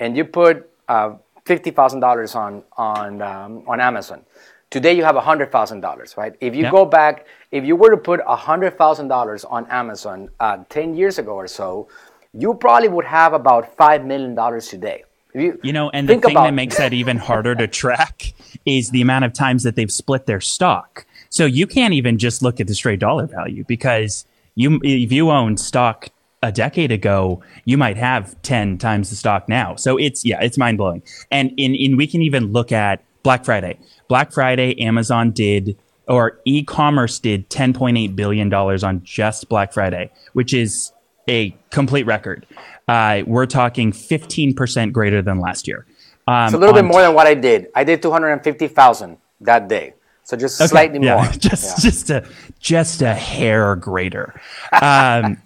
and 0.01 0.17
you 0.17 0.25
put 0.25 0.71
uh, 0.89 1.15
fifty 1.45 1.71
thousand 1.71 2.01
dollars 2.01 2.35
on 2.35 2.63
on 2.77 3.23
um, 3.23 3.63
on 3.67 3.81
Amazon. 3.81 4.25
Today 4.71 4.93
you 4.93 5.05
have 5.05 5.17
hundred 5.17 5.53
thousand 5.53 5.81
dollars, 5.81 6.17
right? 6.17 6.35
If 6.41 6.55
you 6.55 6.65
yep. 6.65 6.73
go 6.73 6.85
back, 6.85 7.27
if 7.53 7.65
you 7.65 7.77
were 7.77 7.91
to 7.91 7.97
put 7.97 8.21
hundred 8.23 8.77
thousand 8.77 9.09
dollars 9.09 9.45
on 9.45 9.67
Amazon 9.71 10.29
uh, 10.41 10.59
ten 10.69 10.95
years 10.95 11.19
ago 11.19 11.35
or 11.35 11.47
so, 11.47 11.89
you 12.33 12.55
probably 12.55 12.89
would 12.89 13.05
have 13.05 13.33
about 13.33 13.77
five 13.77 14.05
million 14.05 14.35
dollars 14.35 14.69
today. 14.69 15.05
You, 15.35 15.59
you, 15.65 15.73
know, 15.73 15.91
and 15.91 16.09
the 16.09 16.15
thing 16.15 16.31
about- 16.31 16.45
that 16.45 16.55
makes 16.55 16.77
that 16.79 16.93
even 17.03 17.17
harder 17.17 17.55
to 17.57 17.67
track 17.67 18.35
is 18.65 18.91
the 18.91 19.03
amount 19.03 19.25
of 19.25 19.33
times 19.33 19.65
that 19.65 19.75
they've 19.75 19.91
split 19.91 20.27
their 20.27 20.41
stock. 20.41 21.07
So 21.29 21.45
you 21.45 21.67
can't 21.67 21.93
even 21.95 22.19
just 22.19 22.43
look 22.43 22.61
at 22.61 22.69
the 22.69 22.75
straight 22.75 23.01
dollar 23.01 23.27
value 23.27 23.65
because 23.67 24.25
you 24.55 24.81
if 24.83 25.13
you 25.13 25.31
owned 25.31 25.61
stock 25.61 26.09
a 26.45 26.53
decade 26.53 26.93
ago, 26.93 27.43
you 27.65 27.79
might 27.79 27.97
have 27.97 28.41
10 28.43 28.79
times 28.79 29.11
the 29.11 29.17
stock 29.17 29.49
now. 29.49 29.77
So 29.77 29.97
it's, 29.97 30.25
yeah, 30.25 30.43
it's 30.43 30.59
mind 30.59 30.77
blowing. 30.77 31.03
And 31.31 31.53
in, 31.57 31.75
in, 31.75 31.97
we 31.97 32.07
can 32.07 32.21
even 32.21 32.53
look 32.53 32.71
at 32.71 33.03
Black 33.23 33.45
Friday. 33.45 33.79
Black 34.09 34.31
Friday, 34.31 34.79
Amazon 34.83 35.31
did, 35.31 35.79
or 36.07 36.39
e-commerce 36.45 37.19
did 37.19 37.49
$10.8 37.49 38.15
billion 38.15 38.53
on 38.53 39.03
just 39.03 39.49
Black 39.49 39.73
Friday, 39.73 40.13
which 40.35 40.53
is 40.53 40.93
a 41.29 41.57
complete 41.71 42.05
record. 42.05 42.47
Uh, 42.87 43.23
we're 43.27 43.47
talking 43.47 43.91
15% 43.91 44.93
greater 44.93 45.23
than 45.23 45.41
last 45.41 45.67
year. 45.67 45.87
Um, 46.29 46.45
it's 46.45 46.55
a 46.55 46.59
little 46.59 46.75
bit 46.75 46.85
more 46.85 47.01
than 47.01 47.15
what 47.15 47.27
I 47.27 47.33
did. 47.33 47.69
I 47.75 47.85
did 47.85 48.03
250,000 48.03 49.17
that 49.41 49.69
day. 49.69 49.95
So 50.25 50.37
just 50.39 50.61
okay, 50.61 50.69
slightly 50.69 51.05
yeah, 51.05 51.17
more. 51.17 51.33
Just 51.39 51.85
yeah. 51.85 51.91
just 51.91 52.11
a 52.11 52.29
just 52.59 53.03
a 53.03 53.15
hair 53.15 53.77
greater. 53.77 54.41
Um, 54.81 55.37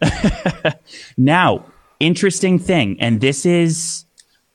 now, 1.16 1.64
interesting 1.98 2.60
thing, 2.60 2.96
and 3.00 3.20
this 3.20 3.44
is 3.44 4.04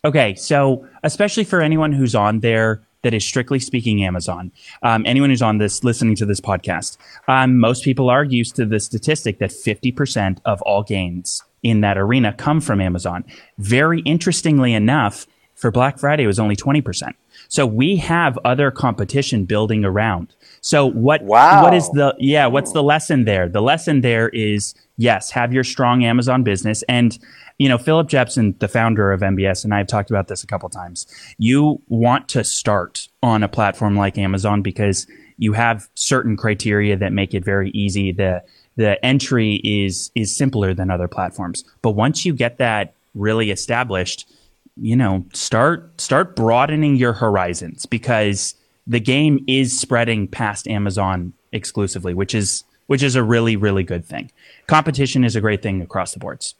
okay. 0.05 0.33
So 0.35 0.87
especially 1.03 1.43
for 1.43 1.61
anyone 1.61 1.91
who's 1.91 2.15
on 2.15 2.39
there 2.39 2.81
that 3.01 3.13
is 3.13 3.25
strictly 3.25 3.59
speaking 3.59 4.01
Amazon, 4.05 4.53
um, 4.81 5.03
anyone 5.05 5.29
who's 5.29 5.41
on 5.41 5.57
this 5.57 5.83
listening 5.83 6.15
to 6.15 6.25
this 6.25 6.39
podcast, 6.39 6.95
um, 7.27 7.59
most 7.59 7.83
people 7.83 8.09
are 8.09 8.23
used 8.23 8.55
to 8.55 8.65
the 8.65 8.79
statistic 8.79 9.39
that 9.39 9.51
fifty 9.51 9.91
percent 9.91 10.39
of 10.45 10.61
all 10.61 10.83
gains 10.83 11.43
in 11.63 11.81
that 11.81 11.97
arena 11.97 12.33
come 12.33 12.61
from 12.61 12.79
Amazon. 12.79 13.23
Very 13.57 14.01
interestingly 14.01 14.73
enough, 14.73 15.25
For 15.55 15.71
Black 15.71 15.97
Friday, 15.97 16.23
it 16.23 16.27
was 16.27 16.39
only 16.39 16.55
20%. 16.55 17.13
So 17.53 17.67
we 17.67 17.97
have 17.97 18.39
other 18.43 18.71
competition 18.71 19.45
building 19.45 19.85
around. 19.85 20.33
So 20.61 20.87
what 20.87 21.21
wow. 21.21 21.61
what 21.61 21.75
is 21.75 21.87
the 21.91 22.15
yeah, 22.17 22.47
what's 22.47 22.71
the 22.71 22.81
lesson 22.81 23.25
there? 23.25 23.47
The 23.47 23.61
lesson 23.61 24.01
there 24.01 24.29
is 24.29 24.73
yes, 24.97 25.29
have 25.29 25.53
your 25.53 25.63
strong 25.63 26.03
Amazon 26.03 26.41
business 26.41 26.83
and 26.89 27.19
you 27.59 27.69
know, 27.69 27.77
Philip 27.77 28.07
Jepson, 28.07 28.55
the 28.57 28.67
founder 28.67 29.11
of 29.11 29.21
MBS, 29.21 29.63
and 29.63 29.71
I've 29.71 29.85
talked 29.85 30.09
about 30.09 30.29
this 30.29 30.43
a 30.43 30.47
couple 30.47 30.67
times. 30.67 31.05
You 31.37 31.79
want 31.89 32.27
to 32.29 32.43
start 32.43 33.07
on 33.21 33.43
a 33.43 33.47
platform 33.47 33.95
like 33.95 34.17
Amazon 34.17 34.63
because 34.63 35.05
you 35.37 35.53
have 35.53 35.87
certain 35.93 36.35
criteria 36.35 36.97
that 36.97 37.13
make 37.13 37.35
it 37.35 37.45
very 37.45 37.69
easy. 37.69 38.11
The 38.11 38.41
the 38.77 39.03
entry 39.05 39.61
is 39.63 40.09
is 40.15 40.35
simpler 40.35 40.73
than 40.73 40.89
other 40.89 41.07
platforms. 41.07 41.63
But 41.83 41.91
once 41.91 42.25
you 42.25 42.33
get 42.33 42.57
that 42.57 42.95
really 43.13 43.51
established, 43.51 44.27
you 44.75 44.95
know, 44.95 45.25
start 45.33 45.99
start 45.99 46.35
broadening 46.35 46.95
your 46.95 47.13
horizons 47.13 47.85
because 47.85 48.55
the 48.87 48.99
game 48.99 49.43
is 49.47 49.79
spreading 49.79 50.27
past 50.27 50.67
Amazon 50.67 51.33
exclusively, 51.51 52.13
which 52.13 52.33
is 52.33 52.63
which 52.87 53.03
is 53.03 53.15
a 53.15 53.23
really 53.23 53.55
really 53.55 53.83
good 53.83 54.05
thing. 54.05 54.31
Competition 54.67 55.23
is 55.23 55.35
a 55.35 55.41
great 55.41 55.61
thing 55.61 55.81
across 55.81 56.13
the 56.13 56.19
boards. 56.19 56.55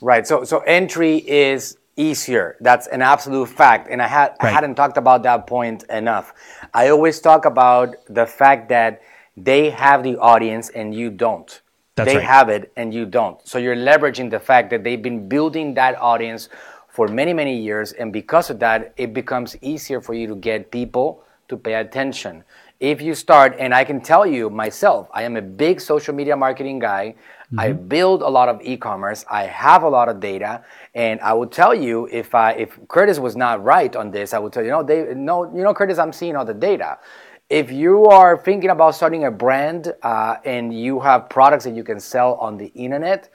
Right. 0.00 0.26
So 0.26 0.44
so 0.44 0.60
entry 0.60 1.18
is 1.18 1.76
easier. 1.96 2.56
That's 2.60 2.86
an 2.86 3.02
absolute 3.02 3.48
fact. 3.48 3.88
And 3.90 4.00
I 4.00 4.06
had 4.06 4.28
right. 4.42 4.48
I 4.48 4.50
hadn't 4.50 4.76
talked 4.76 4.96
about 4.96 5.22
that 5.24 5.46
point 5.46 5.84
enough. 5.90 6.32
I 6.72 6.88
always 6.88 7.20
talk 7.20 7.44
about 7.44 7.96
the 8.08 8.26
fact 8.26 8.68
that 8.70 9.02
they 9.36 9.70
have 9.70 10.02
the 10.02 10.16
audience 10.16 10.70
and 10.70 10.94
you 10.94 11.10
don't. 11.10 11.60
That's 11.96 12.08
they 12.08 12.16
right. 12.16 12.24
have 12.24 12.48
it 12.48 12.72
and 12.76 12.94
you 12.94 13.06
don't. 13.06 13.46
So 13.46 13.58
you're 13.58 13.76
leveraging 13.76 14.30
the 14.30 14.38
fact 14.38 14.70
that 14.70 14.84
they've 14.84 15.02
been 15.02 15.28
building 15.28 15.74
that 15.74 16.00
audience 16.00 16.48
for 16.98 17.06
many, 17.06 17.32
many 17.32 17.56
years. 17.56 17.92
And 17.92 18.12
because 18.12 18.50
of 18.50 18.58
that, 18.58 18.92
it 18.96 19.14
becomes 19.14 19.56
easier 19.62 20.00
for 20.00 20.14
you 20.14 20.26
to 20.26 20.34
get 20.34 20.72
people 20.72 21.22
to 21.46 21.56
pay 21.56 21.74
attention. 21.74 22.42
If 22.80 23.00
you 23.00 23.14
start, 23.14 23.54
and 23.60 23.72
I 23.72 23.84
can 23.84 24.00
tell 24.00 24.26
you 24.26 24.50
myself, 24.50 25.08
I 25.14 25.22
am 25.22 25.36
a 25.36 25.42
big 25.42 25.80
social 25.80 26.12
media 26.12 26.36
marketing 26.36 26.80
guy. 26.80 27.14
Mm-hmm. 27.14 27.60
I 27.60 27.70
build 27.70 28.22
a 28.22 28.28
lot 28.28 28.48
of 28.48 28.60
e-commerce. 28.62 29.24
I 29.30 29.44
have 29.44 29.84
a 29.84 29.88
lot 29.88 30.08
of 30.08 30.18
data, 30.18 30.64
and 30.92 31.20
I 31.20 31.34
will 31.34 31.46
tell 31.46 31.72
you 31.72 32.08
if 32.10 32.34
I, 32.34 32.54
if 32.54 32.76
Curtis 32.88 33.20
was 33.20 33.36
not 33.36 33.62
right 33.62 33.94
on 33.94 34.10
this, 34.10 34.34
I 34.34 34.40
would 34.40 34.52
tell 34.52 34.64
you, 34.64 34.70
no, 34.70 34.82
they, 34.82 35.14
no, 35.14 35.44
you 35.56 35.62
know, 35.62 35.74
Curtis, 35.74 35.98
I'm 35.98 36.12
seeing 36.12 36.34
all 36.34 36.44
the 36.44 36.52
data. 36.52 36.98
If 37.48 37.70
you 37.70 38.06
are 38.06 38.36
thinking 38.36 38.70
about 38.70 38.96
starting 38.96 39.24
a 39.24 39.30
brand 39.30 39.94
uh, 40.02 40.36
and 40.44 40.74
you 40.74 40.98
have 40.98 41.28
products 41.28 41.62
that 41.62 41.76
you 41.76 41.84
can 41.84 42.00
sell 42.00 42.34
on 42.34 42.58
the 42.58 42.72
internet, 42.74 43.30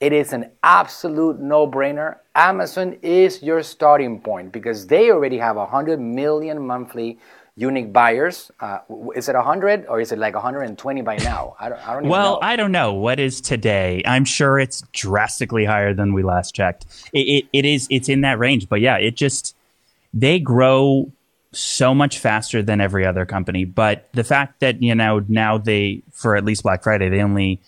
it 0.00 0.12
is 0.12 0.32
an 0.32 0.50
absolute 0.62 1.40
no 1.40 1.66
brainer. 1.66 2.16
Amazon 2.34 2.96
is 3.02 3.42
your 3.42 3.62
starting 3.62 4.20
point 4.20 4.52
because 4.52 4.86
they 4.86 5.10
already 5.10 5.38
have 5.38 5.56
100 5.56 6.00
million 6.00 6.64
monthly 6.64 7.18
unique 7.56 7.92
buyers. 7.92 8.52
Uh, 8.60 8.78
is 9.16 9.28
it 9.28 9.34
100 9.34 9.86
or 9.88 10.00
is 10.00 10.12
it 10.12 10.18
like 10.18 10.34
120 10.34 11.02
by 11.02 11.16
now? 11.16 11.56
I 11.58 11.68
don't, 11.68 11.88
I 11.88 11.94
don't 11.94 12.08
well, 12.08 12.34
know. 12.34 12.38
I 12.40 12.54
don't 12.54 12.70
know. 12.70 12.92
What 12.94 13.18
is 13.18 13.40
today? 13.40 14.00
I'm 14.06 14.24
sure 14.24 14.60
it's 14.60 14.82
drastically 14.92 15.64
higher 15.64 15.92
than 15.92 16.14
we 16.14 16.22
last 16.22 16.54
checked. 16.54 16.86
It, 17.12 17.18
it, 17.18 17.44
it 17.52 17.64
is, 17.64 17.88
it's 17.90 18.08
in 18.08 18.20
that 18.20 18.38
range. 18.38 18.68
But 18.68 18.80
yeah, 18.80 18.96
it 18.98 19.16
just, 19.16 19.56
they 20.14 20.38
grow 20.38 21.10
so 21.50 21.92
much 21.92 22.20
faster 22.20 22.62
than 22.62 22.80
every 22.80 23.04
other 23.04 23.26
company. 23.26 23.64
But 23.64 24.08
the 24.12 24.22
fact 24.22 24.60
that, 24.60 24.80
you 24.80 24.94
know, 24.94 25.24
now 25.26 25.58
they, 25.58 26.02
for 26.12 26.36
at 26.36 26.44
least 26.44 26.62
Black 26.62 26.84
Friday, 26.84 27.08
they 27.08 27.20
only, 27.20 27.60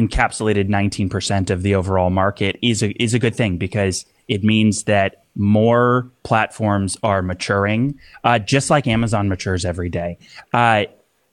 encapsulated 0.00 0.68
19% 0.68 1.50
of 1.50 1.62
the 1.62 1.74
overall 1.74 2.10
market 2.10 2.58
is 2.62 2.82
a, 2.82 2.90
is 3.02 3.14
a 3.14 3.18
good 3.18 3.34
thing 3.34 3.58
because 3.58 4.06
it 4.28 4.44
means 4.44 4.84
that 4.84 5.24
more 5.36 6.10
platforms 6.22 6.96
are 7.02 7.22
maturing, 7.22 7.98
uh, 8.24 8.38
just 8.38 8.70
like 8.70 8.86
Amazon 8.86 9.28
matures 9.28 9.64
every 9.64 9.88
day. 9.88 10.18
Uh, 10.52 10.84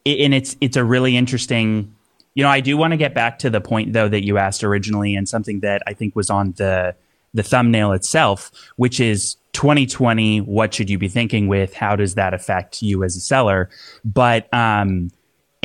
and 0.06 0.34
it's 0.34 0.56
it's 0.62 0.78
a 0.78 0.84
really 0.84 1.18
interesting. 1.18 1.94
You 2.34 2.44
know, 2.44 2.50
I 2.50 2.60
do 2.60 2.78
want 2.78 2.92
to 2.92 2.98
get 2.98 3.14
back 3.14 3.40
to 3.40 3.50
the 3.50 3.60
point 3.60 3.94
though 3.94 4.08
that 4.08 4.24
you 4.24 4.38
asked 4.38 4.64
originally, 4.64 5.16
and 5.16 5.28
something 5.28 5.60
that 5.62 5.82
I 5.88 5.94
think 5.94 6.16
was 6.16 6.30
on 6.30 6.54
the 6.54 6.96
the 7.34 7.44
thumbnail 7.44 7.92
itself, 7.92 8.52
which 8.78 9.00
is 9.00 9.36
2020. 9.54 10.40
What 10.40 10.74
should 10.74 10.90
you 10.90 10.98
be 10.98 11.10
thinking 11.10 11.48
with? 11.48 11.74
How 11.74 11.96
does 11.96 12.16
that 12.16 12.34
affect 12.34 12.82
you 12.82 13.04
as 13.04 13.16
a 13.16 13.20
seller? 13.20 13.70
But 14.06 14.52
um, 14.54 15.12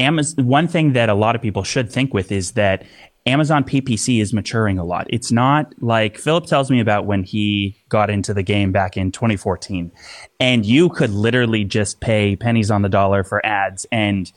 Amazon, 0.03 0.47
one 0.47 0.69
thing 0.69 0.93
that 0.93 1.09
a 1.09 1.15
lot 1.15 1.37
of 1.37 1.43
people 1.43 1.63
should 1.63 1.91
think 1.91 2.13
with 2.13 2.33
is 2.33 2.53
that 2.53 2.85
Amazon 3.25 3.63
PPC 3.63 4.21
is 4.21 4.33
maturing 4.33 4.79
a 4.79 4.85
lot. 4.85 5.07
It's 5.09 5.31
not 5.31 5.73
like 5.81 6.19
Philip 6.19 6.47
tells 6.47 6.71
me 6.71 6.81
about 6.81 7.07
when 7.07 7.23
he 7.23 7.77
got 7.89 8.11
into 8.11 8.35
the 8.35 8.43
game 8.43 8.73
back 8.73 8.97
in 8.97 9.13
2014, 9.13 9.93
and 10.41 10.67
you 10.67 10.89
could 10.89 11.11
literally 11.11 11.65
just 11.65 12.01
pay 12.01 12.35
pennies 12.35 12.71
on 12.71 12.83
the 12.83 12.89
dollar 12.89 13.23
for 13.23 13.45
ads 13.47 13.87
and 13.93 14.33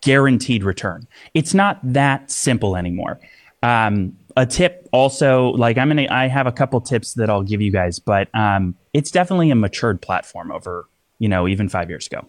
guaranteed 0.00 0.64
return. 0.64 1.06
It's 1.34 1.52
not 1.52 1.78
that 1.82 2.30
simple 2.30 2.76
anymore. 2.76 3.20
Um, 3.62 4.16
a 4.36 4.46
tip 4.46 4.88
also, 4.90 5.48
like 5.50 5.76
I'm 5.76 5.88
gonna, 5.88 6.06
I 6.10 6.28
have 6.28 6.46
a 6.46 6.52
couple 6.52 6.80
tips 6.80 7.14
that 7.14 7.28
I'll 7.28 7.42
give 7.42 7.60
you 7.60 7.70
guys, 7.70 7.98
but 7.98 8.34
um, 8.34 8.74
it's 8.94 9.10
definitely 9.10 9.50
a 9.50 9.54
matured 9.54 10.00
platform 10.00 10.50
over, 10.50 10.88
you 11.18 11.28
know, 11.28 11.46
even 11.46 11.68
five 11.68 11.90
years 11.90 12.06
ago, 12.06 12.26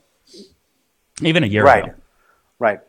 even 1.22 1.46
a 1.46 1.48
year 1.48 1.64
right. 1.64 1.86
ago. 1.86 1.94
Right. 2.62 2.80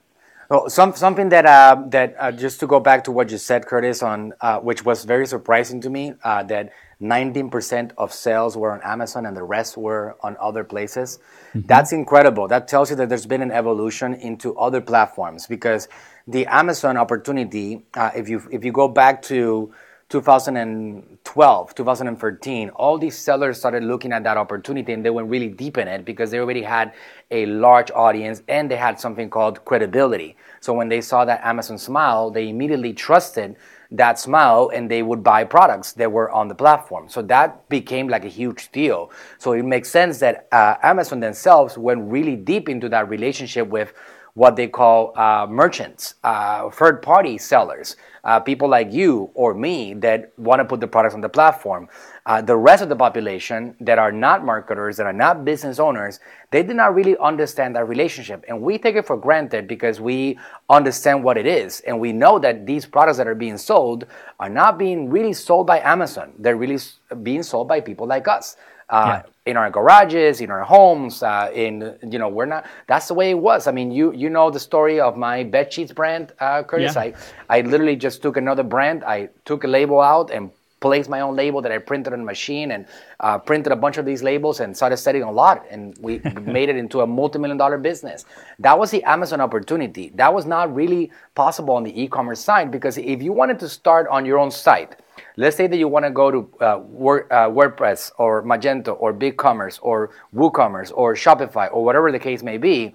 Well, 0.50 0.68
some, 0.68 0.94
something 0.94 1.30
that 1.30 1.46
uh, 1.46 1.84
that 1.88 2.14
uh, 2.18 2.30
just 2.30 2.60
to 2.60 2.66
go 2.66 2.78
back 2.78 3.04
to 3.04 3.10
what 3.10 3.30
you 3.30 3.38
said, 3.38 3.64
Curtis, 3.64 4.02
on 4.02 4.34
uh, 4.42 4.58
which 4.58 4.84
was 4.84 5.04
very 5.04 5.26
surprising 5.26 5.80
to 5.80 5.88
me, 5.88 6.12
uh, 6.22 6.42
that 6.42 6.72
19% 7.00 7.92
of 7.96 8.12
sales 8.12 8.54
were 8.54 8.70
on 8.70 8.82
Amazon 8.82 9.24
and 9.24 9.34
the 9.34 9.42
rest 9.42 9.78
were 9.78 10.14
on 10.20 10.36
other 10.38 10.62
places. 10.62 11.20
Mm-hmm. 11.54 11.66
That's 11.66 11.92
incredible. 11.92 12.48
That 12.48 12.68
tells 12.68 12.90
you 12.90 12.96
that 12.96 13.08
there's 13.08 13.24
been 13.24 13.40
an 13.40 13.50
evolution 13.50 14.12
into 14.12 14.54
other 14.58 14.82
platforms 14.82 15.46
because 15.46 15.88
the 16.28 16.44
Amazon 16.48 16.98
opportunity, 16.98 17.86
uh, 17.94 18.10
if 18.14 18.28
you 18.28 18.46
if 18.52 18.62
you 18.62 18.72
go 18.72 18.88
back 18.88 19.22
to 19.22 19.72
2012, 20.12 21.74
2013, 21.74 22.68
all 22.70 22.98
these 22.98 23.16
sellers 23.16 23.58
started 23.58 23.82
looking 23.82 24.12
at 24.12 24.22
that 24.22 24.36
opportunity 24.36 24.92
and 24.92 25.02
they 25.02 25.08
went 25.08 25.26
really 25.30 25.48
deep 25.48 25.78
in 25.78 25.88
it 25.88 26.04
because 26.04 26.30
they 26.30 26.38
already 26.38 26.60
had 26.60 26.92
a 27.30 27.46
large 27.46 27.90
audience 27.92 28.42
and 28.46 28.70
they 28.70 28.76
had 28.76 29.00
something 29.00 29.30
called 29.30 29.64
credibility. 29.64 30.36
So 30.60 30.74
when 30.74 30.90
they 30.90 31.00
saw 31.00 31.24
that 31.24 31.40
Amazon 31.42 31.78
smile, 31.78 32.30
they 32.30 32.50
immediately 32.50 32.92
trusted 32.92 33.56
that 33.90 34.18
smile 34.18 34.70
and 34.74 34.90
they 34.90 35.02
would 35.02 35.22
buy 35.24 35.44
products 35.44 35.92
that 35.92 36.12
were 36.12 36.30
on 36.30 36.46
the 36.46 36.54
platform. 36.54 37.08
So 37.08 37.22
that 37.22 37.66
became 37.70 38.06
like 38.06 38.26
a 38.26 38.28
huge 38.28 38.70
deal. 38.70 39.10
So 39.38 39.52
it 39.52 39.64
makes 39.64 39.88
sense 39.88 40.18
that 40.18 40.46
uh, 40.52 40.74
Amazon 40.82 41.20
themselves 41.20 41.78
went 41.78 42.02
really 42.12 42.36
deep 42.36 42.68
into 42.68 42.90
that 42.90 43.08
relationship 43.08 43.66
with 43.66 43.94
what 44.34 44.56
they 44.56 44.66
call 44.66 45.12
uh, 45.18 45.46
merchants, 45.48 46.14
uh, 46.24 46.70
third 46.70 47.02
party 47.02 47.36
sellers, 47.36 47.96
uh, 48.24 48.40
people 48.40 48.66
like 48.66 48.90
you 48.90 49.30
or 49.34 49.52
me 49.52 49.92
that 49.92 50.32
want 50.38 50.58
to 50.58 50.64
put 50.64 50.80
the 50.80 50.86
products 50.86 51.14
on 51.14 51.20
the 51.20 51.28
platform. 51.28 51.86
Uh, 52.24 52.40
the 52.40 52.56
rest 52.56 52.82
of 52.82 52.88
the 52.88 52.96
population 52.96 53.74
that 53.80 53.98
are 53.98 54.12
not 54.12 54.44
marketers, 54.44 54.96
that 54.96 55.06
are 55.06 55.12
not 55.12 55.44
business 55.44 55.78
owners, 55.78 56.20
they 56.50 56.62
did 56.62 56.76
not 56.76 56.94
really 56.94 57.16
understand 57.18 57.76
that 57.76 57.86
relationship. 57.86 58.42
And 58.48 58.62
we 58.62 58.78
take 58.78 58.96
it 58.96 59.06
for 59.06 59.18
granted 59.18 59.68
because 59.68 60.00
we 60.00 60.38
understand 60.70 61.22
what 61.24 61.36
it 61.36 61.46
is. 61.46 61.80
And 61.80 62.00
we 62.00 62.12
know 62.12 62.38
that 62.38 62.64
these 62.64 62.86
products 62.86 63.18
that 63.18 63.26
are 63.26 63.34
being 63.34 63.58
sold 63.58 64.06
are 64.40 64.48
not 64.48 64.78
being 64.78 65.10
really 65.10 65.32
sold 65.34 65.66
by 65.66 65.80
Amazon, 65.80 66.32
they're 66.38 66.56
really 66.56 66.78
being 67.22 67.42
sold 67.42 67.68
by 67.68 67.80
people 67.80 68.06
like 68.06 68.28
us. 68.28 68.56
Uh, 68.88 69.20
yeah. 69.24 69.31
In 69.44 69.56
our 69.56 69.70
garages, 69.70 70.40
in 70.40 70.50
our 70.50 70.62
homes, 70.62 71.22
uh, 71.22 71.50
in 71.52 71.98
you 72.08 72.18
know, 72.18 72.28
we're 72.28 72.46
not. 72.46 72.66
That's 72.86 73.08
the 73.08 73.14
way 73.14 73.30
it 73.30 73.38
was. 73.38 73.66
I 73.66 73.72
mean, 73.72 73.90
you 73.90 74.12
you 74.12 74.30
know 74.30 74.50
the 74.50 74.60
story 74.60 75.00
of 75.00 75.16
my 75.16 75.42
bed 75.42 75.72
sheets 75.72 75.92
brand, 75.92 76.32
uh, 76.38 76.62
Curtis. 76.62 76.94
Yeah. 76.94 77.02
I 77.02 77.14
I 77.48 77.60
literally 77.62 77.96
just 77.96 78.22
took 78.22 78.36
another 78.36 78.62
brand. 78.62 79.02
I 79.04 79.30
took 79.44 79.64
a 79.64 79.68
label 79.68 80.00
out 80.00 80.30
and 80.30 80.50
placed 80.82 81.08
my 81.08 81.20
own 81.20 81.34
label 81.34 81.62
that 81.62 81.72
I 81.72 81.78
printed 81.78 82.12
on 82.12 82.20
a 82.20 82.24
machine 82.24 82.72
and 82.72 82.86
uh, 83.20 83.38
printed 83.38 83.72
a 83.72 83.76
bunch 83.76 83.96
of 83.96 84.04
these 84.04 84.22
labels 84.22 84.60
and 84.60 84.76
started 84.76 84.98
selling 84.98 85.22
a 85.22 85.30
lot. 85.30 85.64
And 85.70 85.96
we 86.00 86.18
made 86.42 86.68
it 86.68 86.76
into 86.76 87.00
a 87.00 87.06
multi-million 87.06 87.56
dollar 87.56 87.78
business. 87.78 88.26
That 88.58 88.78
was 88.78 88.90
the 88.90 89.02
Amazon 89.04 89.40
opportunity. 89.40 90.10
That 90.16 90.34
was 90.34 90.44
not 90.44 90.74
really 90.74 91.10
possible 91.34 91.74
on 91.74 91.84
the 91.84 92.02
e-commerce 92.02 92.40
side 92.40 92.70
because 92.70 92.98
if 92.98 93.22
you 93.22 93.32
wanted 93.32 93.58
to 93.60 93.68
start 93.68 94.08
on 94.08 94.26
your 94.26 94.38
own 94.38 94.50
site, 94.50 94.96
let's 95.36 95.56
say 95.56 95.66
that 95.66 95.76
you 95.76 95.88
want 95.88 96.04
to 96.04 96.10
go 96.10 96.30
to 96.30 96.64
uh, 96.64 96.78
Word, 96.78 97.26
uh, 97.30 97.48
WordPress 97.48 98.12
or 98.18 98.42
Magento 98.42 98.96
or 98.98 99.12
BigCommerce 99.12 99.78
or 99.82 100.10
WooCommerce 100.34 100.92
or 100.94 101.14
Shopify 101.14 101.72
or 101.72 101.84
whatever 101.84 102.12
the 102.12 102.18
case 102.18 102.42
may 102.42 102.58
be, 102.58 102.94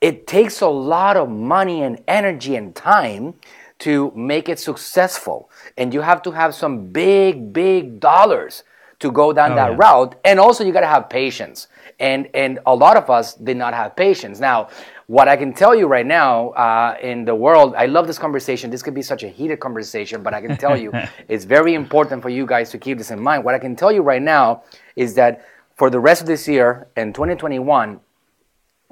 it 0.00 0.26
takes 0.26 0.60
a 0.60 0.68
lot 0.68 1.16
of 1.16 1.28
money 1.28 1.82
and 1.82 2.02
energy 2.06 2.56
and 2.56 2.74
time 2.74 3.34
to 3.80 4.12
make 4.14 4.48
it 4.48 4.58
successful. 4.58 5.50
And 5.76 5.94
you 5.94 6.00
have 6.00 6.22
to 6.22 6.30
have 6.32 6.54
some 6.54 6.88
big, 6.88 7.52
big 7.52 8.00
dollars 8.00 8.64
to 9.00 9.12
go 9.12 9.32
down 9.32 9.52
oh, 9.52 9.56
that 9.56 9.70
yeah. 9.72 9.76
route. 9.78 10.16
And 10.24 10.40
also 10.40 10.64
you 10.64 10.72
got 10.72 10.80
to 10.80 10.86
have 10.86 11.08
patience. 11.08 11.68
And 12.00 12.28
and 12.34 12.60
a 12.66 12.74
lot 12.74 12.96
of 12.96 13.10
us 13.10 13.34
did 13.34 13.56
not 13.56 13.74
have 13.74 13.96
patience. 13.96 14.38
Now, 14.38 14.68
what 15.08 15.26
I 15.26 15.36
can 15.36 15.54
tell 15.54 15.74
you 15.74 15.86
right 15.86 16.04
now 16.04 16.50
uh, 16.50 16.96
in 17.02 17.24
the 17.24 17.34
world, 17.34 17.74
I 17.74 17.86
love 17.86 18.06
this 18.06 18.18
conversation. 18.18 18.70
This 18.70 18.82
could 18.82 18.92
be 18.92 19.00
such 19.00 19.22
a 19.22 19.28
heated 19.28 19.58
conversation, 19.58 20.22
but 20.22 20.34
I 20.34 20.42
can 20.42 20.58
tell 20.58 20.76
you 20.76 20.92
it's 21.28 21.46
very 21.46 21.72
important 21.72 22.20
for 22.20 22.28
you 22.28 22.44
guys 22.44 22.70
to 22.70 22.78
keep 22.78 22.98
this 22.98 23.10
in 23.10 23.18
mind. 23.18 23.42
What 23.42 23.54
I 23.54 23.58
can 23.58 23.74
tell 23.74 23.90
you 23.90 24.02
right 24.02 24.20
now 24.20 24.64
is 24.96 25.14
that 25.14 25.46
for 25.76 25.88
the 25.88 25.98
rest 25.98 26.20
of 26.20 26.26
this 26.26 26.46
year 26.46 26.88
and 26.94 27.14
2021, 27.14 28.00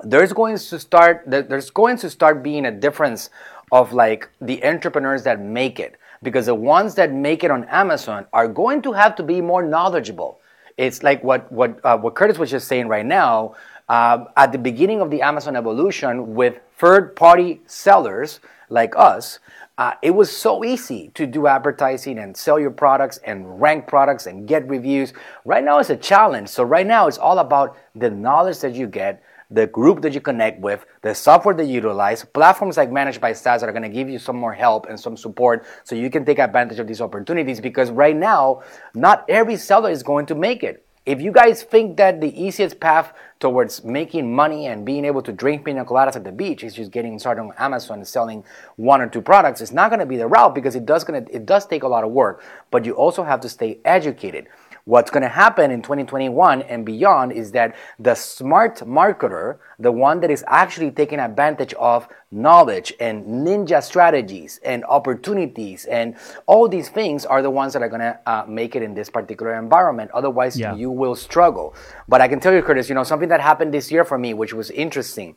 there's 0.04 0.32
going 0.32 0.56
to 0.56 0.78
start 0.78 1.22
there's 1.26 1.70
going 1.70 1.98
to 1.98 2.08
start 2.08 2.42
being 2.42 2.64
a 2.64 2.72
difference 2.72 3.28
of 3.70 3.92
like 3.92 4.30
the 4.40 4.64
entrepreneurs 4.64 5.22
that 5.24 5.40
make 5.40 5.78
it 5.78 5.98
because 6.22 6.46
the 6.46 6.54
ones 6.54 6.94
that 6.94 7.12
make 7.12 7.44
it 7.44 7.50
on 7.50 7.64
Amazon 7.64 8.26
are 8.32 8.48
going 8.48 8.80
to 8.82 8.92
have 8.92 9.16
to 9.16 9.22
be 9.22 9.42
more 9.42 9.62
knowledgeable. 9.62 10.40
It's 10.78 11.02
like 11.02 11.22
what 11.22 11.50
what 11.52 11.78
uh, 11.84 11.98
what 11.98 12.14
Curtis 12.14 12.38
was 12.38 12.50
just 12.50 12.68
saying 12.68 12.88
right 12.88 13.04
now. 13.04 13.54
Uh, 13.88 14.24
at 14.36 14.52
the 14.52 14.58
beginning 14.58 15.00
of 15.00 15.10
the 15.10 15.22
Amazon 15.22 15.56
evolution, 15.56 16.34
with 16.34 16.60
third-party 16.78 17.60
sellers 17.66 18.40
like 18.68 18.94
us, 18.96 19.38
uh, 19.78 19.92
it 20.02 20.10
was 20.10 20.34
so 20.34 20.64
easy 20.64 21.10
to 21.14 21.26
do 21.26 21.46
advertising 21.46 22.18
and 22.18 22.36
sell 22.36 22.58
your 22.58 22.70
products 22.70 23.18
and 23.24 23.60
rank 23.60 23.86
products 23.86 24.26
and 24.26 24.48
get 24.48 24.66
reviews. 24.68 25.12
Right 25.44 25.62
now, 25.62 25.78
it's 25.78 25.90
a 25.90 25.96
challenge. 25.96 26.48
So 26.48 26.64
right 26.64 26.86
now, 26.86 27.06
it's 27.06 27.18
all 27.18 27.38
about 27.38 27.76
the 27.94 28.10
knowledge 28.10 28.60
that 28.60 28.74
you 28.74 28.86
get 28.86 29.22
the 29.50 29.66
group 29.66 30.02
that 30.02 30.12
you 30.12 30.20
connect 30.20 30.60
with, 30.60 30.84
the 31.02 31.14
software 31.14 31.54
that 31.54 31.66
you 31.66 31.74
utilize, 31.74 32.24
platforms 32.24 32.76
like 32.76 32.90
ManageByStats 32.90 33.62
are 33.62 33.70
going 33.70 33.82
to 33.82 33.88
give 33.88 34.08
you 34.08 34.18
some 34.18 34.36
more 34.36 34.52
help 34.52 34.86
and 34.86 34.98
some 34.98 35.16
support 35.16 35.64
so 35.84 35.94
you 35.94 36.10
can 36.10 36.24
take 36.24 36.38
advantage 36.38 36.78
of 36.78 36.86
these 36.86 37.00
opportunities 37.00 37.60
because 37.60 37.90
right 37.90 38.16
now, 38.16 38.62
not 38.94 39.24
every 39.28 39.56
seller 39.56 39.90
is 39.90 40.02
going 40.02 40.26
to 40.26 40.34
make 40.34 40.64
it. 40.64 40.84
If 41.04 41.20
you 41.20 41.30
guys 41.30 41.62
think 41.62 41.96
that 41.98 42.20
the 42.20 42.42
easiest 42.42 42.80
path 42.80 43.12
towards 43.38 43.84
making 43.84 44.34
money 44.34 44.66
and 44.66 44.84
being 44.84 45.04
able 45.04 45.22
to 45.22 45.32
drink 45.32 45.64
pina 45.64 45.84
coladas 45.84 46.16
at 46.16 46.24
the 46.24 46.32
beach 46.32 46.64
is 46.64 46.74
just 46.74 46.90
getting 46.90 47.18
started 47.18 47.42
on 47.42 47.52
Amazon 47.58 47.98
and 47.98 48.08
selling 48.08 48.44
one 48.76 49.00
or 49.00 49.08
two 49.08 49.20
products, 49.20 49.60
it's 49.60 49.72
not 49.72 49.90
going 49.90 50.00
to 50.00 50.06
be 50.06 50.16
the 50.16 50.26
route 50.26 50.54
because 50.54 50.74
it 50.74 50.86
does 50.86 51.04
gonna 51.04 51.24
it 51.30 51.44
does 51.44 51.66
take 51.66 51.82
a 51.82 51.88
lot 51.88 52.04
of 52.04 52.10
work. 52.10 52.42
But 52.70 52.84
you 52.84 52.92
also 52.92 53.24
have 53.24 53.40
to 53.40 53.48
stay 53.48 53.78
educated. 53.84 54.46
What's 54.86 55.10
going 55.10 55.24
to 55.24 55.28
happen 55.28 55.72
in 55.72 55.82
2021 55.82 56.62
and 56.62 56.86
beyond 56.86 57.32
is 57.32 57.50
that 57.50 57.74
the 57.98 58.14
smart 58.14 58.76
marketer, 58.82 59.58
the 59.80 59.90
one 59.90 60.20
that 60.20 60.30
is 60.30 60.44
actually 60.46 60.92
taking 60.92 61.18
advantage 61.18 61.74
of 61.74 62.06
knowledge 62.30 62.94
and 63.00 63.24
ninja 63.26 63.82
strategies 63.82 64.60
and 64.64 64.84
opportunities 64.84 65.86
and 65.86 66.14
all 66.46 66.68
these 66.68 66.88
things 66.88 67.26
are 67.26 67.42
the 67.42 67.50
ones 67.50 67.72
that 67.72 67.82
are 67.82 67.88
going 67.88 68.00
to 68.00 68.16
uh, 68.26 68.44
make 68.46 68.76
it 68.76 68.82
in 68.84 68.94
this 68.94 69.10
particular 69.10 69.58
environment. 69.58 70.08
Otherwise, 70.14 70.56
yeah. 70.56 70.72
you 70.72 70.92
will 70.92 71.16
struggle. 71.16 71.74
But 72.06 72.20
I 72.20 72.28
can 72.28 72.38
tell 72.38 72.54
you, 72.54 72.62
Curtis, 72.62 72.88
you 72.88 72.94
know, 72.94 73.02
something 73.02 73.28
that 73.30 73.40
happened 73.40 73.74
this 73.74 73.90
year 73.90 74.04
for 74.04 74.18
me, 74.18 74.34
which 74.34 74.54
was 74.54 74.70
interesting. 74.70 75.34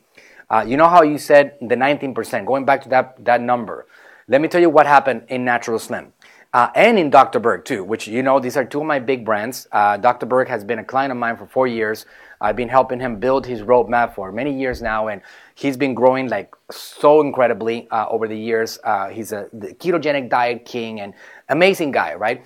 Uh, 0.48 0.64
you 0.64 0.76
know 0.76 0.88
how 0.88 1.02
you 1.02 1.18
said 1.18 1.56
the 1.60 1.74
19%, 1.74 2.46
going 2.46 2.64
back 2.64 2.82
to 2.82 2.88
that, 2.90 3.24
that 3.24 3.40
number. 3.40 3.88
Let 4.28 4.40
me 4.40 4.46
tell 4.46 4.60
you 4.60 4.70
what 4.70 4.86
happened 4.86 5.24
in 5.26 5.44
Natural 5.44 5.80
Slim 5.80 6.12
uh, 6.52 6.68
and 6.74 6.98
in 6.98 7.10
Dr. 7.10 7.38
Berg 7.38 7.64
too, 7.64 7.84
which 7.84 8.08
you 8.08 8.22
know 8.22 8.40
these 8.40 8.56
are 8.56 8.64
two 8.64 8.80
of 8.80 8.86
my 8.86 8.98
big 8.98 9.24
brands. 9.24 9.68
Uh, 9.70 9.96
Dr. 9.96 10.26
Berg 10.26 10.48
has 10.48 10.64
been 10.64 10.80
a 10.80 10.84
client 10.84 11.12
of 11.12 11.18
mine 11.18 11.36
for 11.36 11.46
four 11.46 11.68
years. 11.68 12.06
I've 12.40 12.56
been 12.56 12.68
helping 12.68 12.98
him 12.98 13.20
build 13.20 13.46
his 13.46 13.62
roadmap 13.62 14.14
for 14.14 14.32
many 14.32 14.58
years 14.58 14.82
now, 14.82 15.08
and 15.08 15.22
he's 15.54 15.76
been 15.76 15.94
growing 15.94 16.28
like 16.28 16.52
so 16.70 17.20
incredibly 17.20 17.88
uh, 17.90 18.08
over 18.08 18.26
the 18.26 18.36
years. 18.36 18.78
Uh, 18.82 19.10
he's 19.10 19.30
a 19.30 19.44
ketogenic 19.54 20.28
diet 20.28 20.64
king 20.64 21.00
and 21.00 21.14
amazing 21.48 21.92
guy, 21.92 22.14
right? 22.14 22.44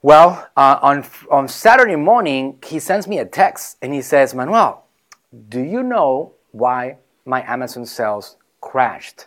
Well, 0.00 0.46
uh, 0.56 0.78
on 0.82 1.04
on 1.30 1.48
Saturday 1.48 1.96
morning, 1.96 2.58
he 2.64 2.78
sends 2.78 3.08
me 3.08 3.18
a 3.18 3.24
text 3.24 3.78
and 3.82 3.92
he 3.92 4.02
says, 4.02 4.32
"Manuel, 4.32 4.84
do 5.48 5.60
you 5.60 5.82
know 5.82 6.34
why 6.52 6.98
my 7.24 7.42
Amazon 7.50 7.84
sales 7.84 8.36
crashed 8.60 9.26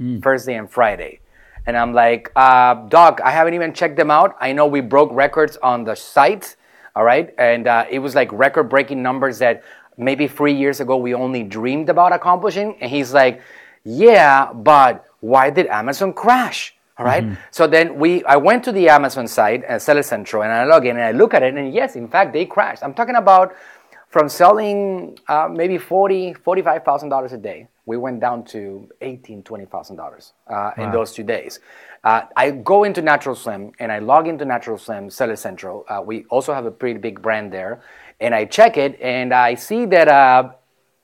mm. 0.00 0.20
Thursday 0.20 0.54
and 0.54 0.68
Friday?" 0.68 1.20
And 1.66 1.76
I'm 1.76 1.92
like, 1.94 2.30
uh, 2.36 2.74
Doc, 2.88 3.20
I 3.24 3.30
haven't 3.30 3.54
even 3.54 3.72
checked 3.72 3.96
them 3.96 4.10
out. 4.10 4.36
I 4.40 4.52
know 4.52 4.66
we 4.66 4.80
broke 4.80 5.10
records 5.12 5.56
on 5.62 5.84
the 5.84 5.94
site, 5.94 6.56
all 6.94 7.04
right? 7.04 7.34
And 7.38 7.66
uh, 7.66 7.86
it 7.90 7.98
was 8.00 8.14
like 8.14 8.30
record 8.32 8.64
breaking 8.64 9.02
numbers 9.02 9.38
that 9.38 9.62
maybe 9.96 10.28
three 10.28 10.54
years 10.54 10.80
ago 10.80 10.96
we 10.96 11.14
only 11.14 11.42
dreamed 11.42 11.88
about 11.88 12.12
accomplishing. 12.12 12.76
And 12.80 12.90
he's 12.90 13.14
like, 13.14 13.40
Yeah, 13.84 14.52
but 14.52 15.06
why 15.20 15.50
did 15.50 15.66
Amazon 15.68 16.12
crash? 16.12 16.74
All 16.96 17.04
right? 17.04 17.24
mm-hmm. 17.24 17.34
So 17.50 17.66
then 17.66 17.98
we, 17.98 18.22
I 18.24 18.36
went 18.36 18.62
to 18.64 18.72
the 18.72 18.88
Amazon 18.88 19.26
site, 19.26 19.64
uh, 19.64 19.78
Seller 19.78 20.02
Central, 20.02 20.42
and 20.42 20.52
I 20.52 20.64
log 20.64 20.86
in 20.86 20.96
and 20.96 21.04
I 21.04 21.10
look 21.10 21.34
at 21.34 21.42
it, 21.42 21.54
and 21.54 21.72
yes, 21.74 21.96
in 21.96 22.06
fact, 22.06 22.32
they 22.32 22.44
crashed. 22.44 22.84
I'm 22.84 22.94
talking 22.94 23.16
about 23.16 23.54
from 24.14 24.28
selling 24.28 25.18
uh, 25.26 25.48
maybe 25.50 25.76
forty, 25.76 26.32
forty-five 26.32 26.84
thousand 26.84 27.08
dollars 27.08 27.32
a 27.32 27.36
day 27.36 27.66
we 27.84 27.96
went 27.96 28.20
down 28.20 28.44
to 28.44 28.88
eighteen, 29.00 29.42
twenty 29.42 29.64
thousand 29.64 29.98
uh, 29.98 30.02
dollars 30.02 30.32
in 30.78 30.92
those 30.92 31.12
two 31.12 31.24
days. 31.24 31.58
Uh, 32.04 32.22
I 32.36 32.52
go 32.52 32.84
into 32.84 33.02
Natural 33.02 33.34
Slim 33.34 33.72
and 33.80 33.90
I 33.90 33.98
log 33.98 34.28
into 34.28 34.44
Natural 34.44 34.78
Slim 34.78 35.10
Seller 35.10 35.34
Central. 35.34 35.84
Uh, 35.88 36.00
we 36.00 36.26
also 36.30 36.54
have 36.54 36.64
a 36.64 36.70
pretty 36.70 37.00
big 37.00 37.20
brand 37.22 37.52
there, 37.52 37.82
and 38.20 38.32
I 38.36 38.44
check 38.44 38.76
it 38.76 39.00
and 39.00 39.34
I 39.34 39.56
see 39.56 39.84
that, 39.86 40.06
uh, 40.06 40.52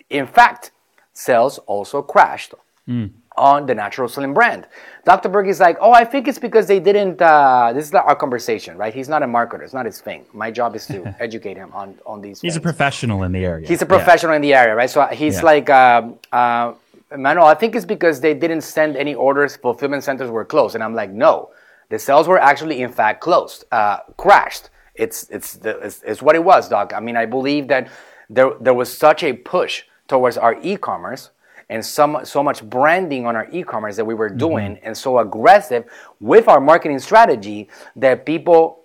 in 0.08 0.28
fact, 0.28 0.70
sales 1.12 1.58
also 1.66 2.02
crashed. 2.02 2.54
Mm 2.88 3.10
on 3.36 3.66
the 3.66 3.74
Natural 3.74 4.08
Slim 4.08 4.34
brand. 4.34 4.66
Dr. 5.04 5.28
Berg 5.28 5.48
is 5.48 5.60
like, 5.60 5.78
oh, 5.80 5.92
I 5.92 6.04
think 6.04 6.28
it's 6.28 6.38
because 6.38 6.66
they 6.66 6.80
didn't. 6.80 7.20
Uh, 7.22 7.72
this 7.72 7.86
is 7.86 7.94
our 7.94 8.16
conversation, 8.16 8.76
right? 8.76 8.92
He's 8.92 9.08
not 9.08 9.22
a 9.22 9.26
marketer; 9.26 9.62
it's 9.62 9.72
not 9.72 9.86
his 9.86 10.00
thing. 10.00 10.26
My 10.32 10.50
job 10.50 10.76
is 10.76 10.86
to 10.86 11.14
educate 11.20 11.56
him 11.56 11.70
on 11.72 11.98
on 12.06 12.20
these. 12.20 12.40
He's 12.40 12.52
things. 12.52 12.56
a 12.56 12.60
professional 12.60 13.22
in 13.22 13.32
the 13.32 13.44
area. 13.44 13.66
He's 13.66 13.82
a 13.82 13.86
professional 13.86 14.32
yeah. 14.32 14.36
in 14.36 14.42
the 14.42 14.54
area, 14.54 14.74
right? 14.74 14.90
So 14.90 15.06
he's 15.06 15.36
yeah. 15.36 15.42
like, 15.42 15.70
uh, 15.70 16.10
uh, 16.32 16.74
Manuel, 17.16 17.46
I 17.46 17.54
think 17.54 17.74
it's 17.74 17.86
because 17.86 18.20
they 18.20 18.34
didn't 18.34 18.60
send 18.62 18.96
any 18.96 19.14
orders. 19.14 19.56
Fulfillment 19.56 20.04
centers 20.04 20.30
were 20.30 20.44
closed, 20.44 20.74
and 20.74 20.84
I'm 20.84 20.94
like, 20.94 21.10
no, 21.10 21.50
the 21.88 21.98
sales 21.98 22.28
were 22.28 22.38
actually, 22.38 22.82
in 22.82 22.92
fact, 22.92 23.20
closed, 23.20 23.64
uh, 23.72 23.98
crashed. 24.16 24.70
It's 24.94 25.28
it's, 25.30 25.54
the, 25.54 25.78
it's 25.78 26.02
it's 26.02 26.20
what 26.20 26.34
it 26.34 26.44
was, 26.44 26.68
doc. 26.68 26.92
I 26.94 27.00
mean, 27.00 27.16
I 27.16 27.26
believe 27.26 27.68
that 27.68 27.88
there 28.28 28.50
there 28.60 28.74
was 28.74 28.92
such 28.92 29.22
a 29.22 29.32
push 29.32 29.84
towards 30.08 30.36
our 30.36 30.58
e-commerce 30.62 31.30
and 31.70 31.86
so, 31.86 32.20
so 32.24 32.42
much 32.42 32.68
branding 32.68 33.26
on 33.26 33.36
our 33.36 33.48
e-commerce 33.52 33.96
that 33.96 34.04
we 34.04 34.12
were 34.12 34.28
mm-hmm. 34.28 34.38
doing 34.38 34.74
mm-hmm. 34.74 34.86
and 34.86 34.96
so 34.96 35.20
aggressive 35.20 35.84
with 36.18 36.48
our 36.48 36.60
marketing 36.60 36.98
strategy 36.98 37.68
that 37.96 38.26
people 38.26 38.80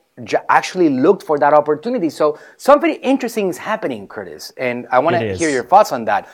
actually 0.48 0.88
looked 0.88 1.24
for 1.24 1.38
that 1.40 1.54
opportunity. 1.54 2.10
So 2.10 2.40
something 2.56 2.94
interesting 2.96 3.50
is 3.50 3.58
happening, 3.58 4.08
Curtis, 4.08 4.54
and 4.56 4.88
I 4.92 5.00
want 5.00 5.18
to 5.18 5.36
hear 5.36 5.50
your 5.50 5.66
thoughts 5.66 5.92
on 5.92 6.06
that. 6.06 6.30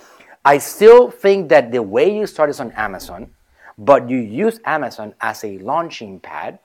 I 0.46 0.58
still 0.60 1.10
think 1.10 1.50
that 1.50 1.72
the 1.72 1.82
way 1.82 2.16
you 2.16 2.28
start 2.28 2.50
is 2.50 2.60
on 2.60 2.72
Amazon, 2.74 3.32
but 3.78 4.10
you 4.10 4.18
use 4.18 4.60
Amazon 4.66 5.16
as 5.22 5.44
a 5.44 5.58
launching 5.60 6.20
pad 6.20 6.60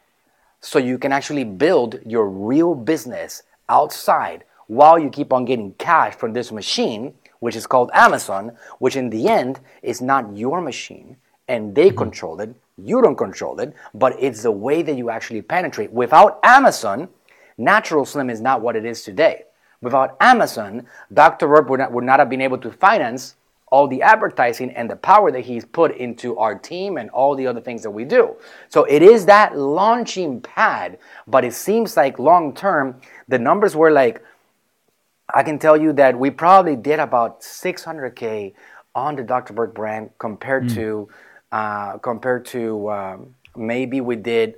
so 0.60 0.78
you 0.78 0.98
can 0.98 1.12
actually 1.12 1.44
build 1.44 2.00
your 2.04 2.28
real 2.28 2.74
business 2.74 3.44
outside 3.68 4.44
while 4.66 4.98
you 4.98 5.08
keep 5.10 5.32
on 5.32 5.44
getting 5.44 5.72
cash 5.74 6.16
from 6.16 6.32
this 6.32 6.50
machine 6.50 7.14
which 7.40 7.56
is 7.56 7.66
called 7.66 7.90
Amazon, 7.94 8.52
which 8.78 8.96
in 8.96 9.10
the 9.10 9.28
end 9.28 9.60
is 9.82 10.00
not 10.00 10.36
your 10.36 10.60
machine 10.60 11.16
and 11.48 11.74
they 11.74 11.88
mm-hmm. 11.88 11.98
control 11.98 12.40
it. 12.40 12.54
You 12.78 13.00
don't 13.00 13.16
control 13.16 13.58
it, 13.60 13.74
but 13.94 14.14
it's 14.18 14.42
the 14.42 14.50
way 14.50 14.82
that 14.82 14.96
you 14.96 15.10
actually 15.10 15.42
penetrate. 15.42 15.92
Without 15.92 16.38
Amazon, 16.42 17.08
Natural 17.58 18.04
Slim 18.04 18.28
is 18.28 18.40
not 18.40 18.60
what 18.60 18.76
it 18.76 18.84
is 18.84 19.02
today. 19.02 19.44
Without 19.80 20.16
Amazon, 20.20 20.86
Dr. 21.12 21.48
Berg 21.48 21.68
would 21.70 21.80
not, 21.80 21.92
would 21.92 22.04
not 22.04 22.18
have 22.18 22.28
been 22.28 22.42
able 22.42 22.58
to 22.58 22.70
finance 22.70 23.36
all 23.68 23.88
the 23.88 24.02
advertising 24.02 24.70
and 24.72 24.88
the 24.88 24.96
power 24.96 25.32
that 25.32 25.44
he's 25.44 25.64
put 25.64 25.96
into 25.96 26.38
our 26.38 26.54
team 26.54 26.98
and 26.98 27.10
all 27.10 27.34
the 27.34 27.46
other 27.46 27.60
things 27.60 27.82
that 27.82 27.90
we 27.90 28.04
do. 28.04 28.36
So 28.68 28.84
it 28.84 29.02
is 29.02 29.26
that 29.26 29.58
launching 29.58 30.40
pad, 30.40 30.98
but 31.26 31.44
it 31.44 31.52
seems 31.52 31.96
like 31.96 32.18
long 32.18 32.54
term, 32.54 33.00
the 33.26 33.38
numbers 33.38 33.74
were 33.74 33.90
like 33.90 34.22
I 35.36 35.42
can 35.42 35.58
tell 35.58 35.76
you 35.76 35.92
that 35.92 36.18
we 36.18 36.30
probably 36.30 36.76
did 36.76 36.98
about 36.98 37.42
600k 37.42 38.54
on 38.94 39.16
the 39.16 39.22
Dr. 39.22 39.52
Berg 39.52 39.74
brand 39.74 40.08
compared 40.16 40.64
mm. 40.64 40.74
to 40.76 41.08
uh, 41.52 41.98
compared 41.98 42.46
to 42.46 42.90
um, 42.90 43.34
maybe 43.54 44.00
we 44.00 44.16
did 44.16 44.54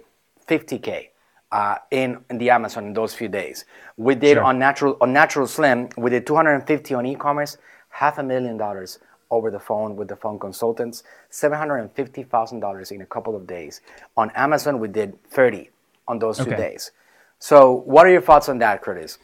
50k 0.48 1.08
uh, 1.50 1.78
in, 1.90 2.18
in 2.30 2.38
the 2.38 2.50
Amazon 2.50 2.86
in 2.86 2.92
those 2.92 3.12
few 3.12 3.26
days. 3.26 3.64
We 3.96 4.14
did 4.14 4.34
sure. 4.34 4.44
on 4.44 4.60
natural 4.60 4.96
on 5.00 5.12
Natural 5.12 5.48
Slim 5.48 5.88
we 5.96 6.10
did 6.10 6.24
250 6.28 6.94
on 6.94 7.06
e-commerce, 7.06 7.56
half 7.88 8.18
a 8.18 8.22
million 8.22 8.56
dollars 8.56 9.00
over 9.32 9.50
the 9.50 9.58
phone 9.58 9.96
with 9.96 10.06
the 10.06 10.16
phone 10.16 10.38
consultants, 10.38 11.02
$750,000 11.32 12.92
in 12.92 13.00
a 13.02 13.06
couple 13.06 13.34
of 13.34 13.48
days. 13.48 13.80
On 14.16 14.30
Amazon 14.36 14.78
we 14.78 14.86
did 14.86 15.20
30 15.30 15.70
on 16.06 16.20
those 16.20 16.38
okay. 16.38 16.50
two 16.50 16.56
days. 16.56 16.92
So, 17.40 17.72
what 17.72 18.06
are 18.06 18.10
your 18.10 18.22
thoughts 18.22 18.48
on 18.48 18.58
that, 18.58 18.80
Curtis? 18.80 19.18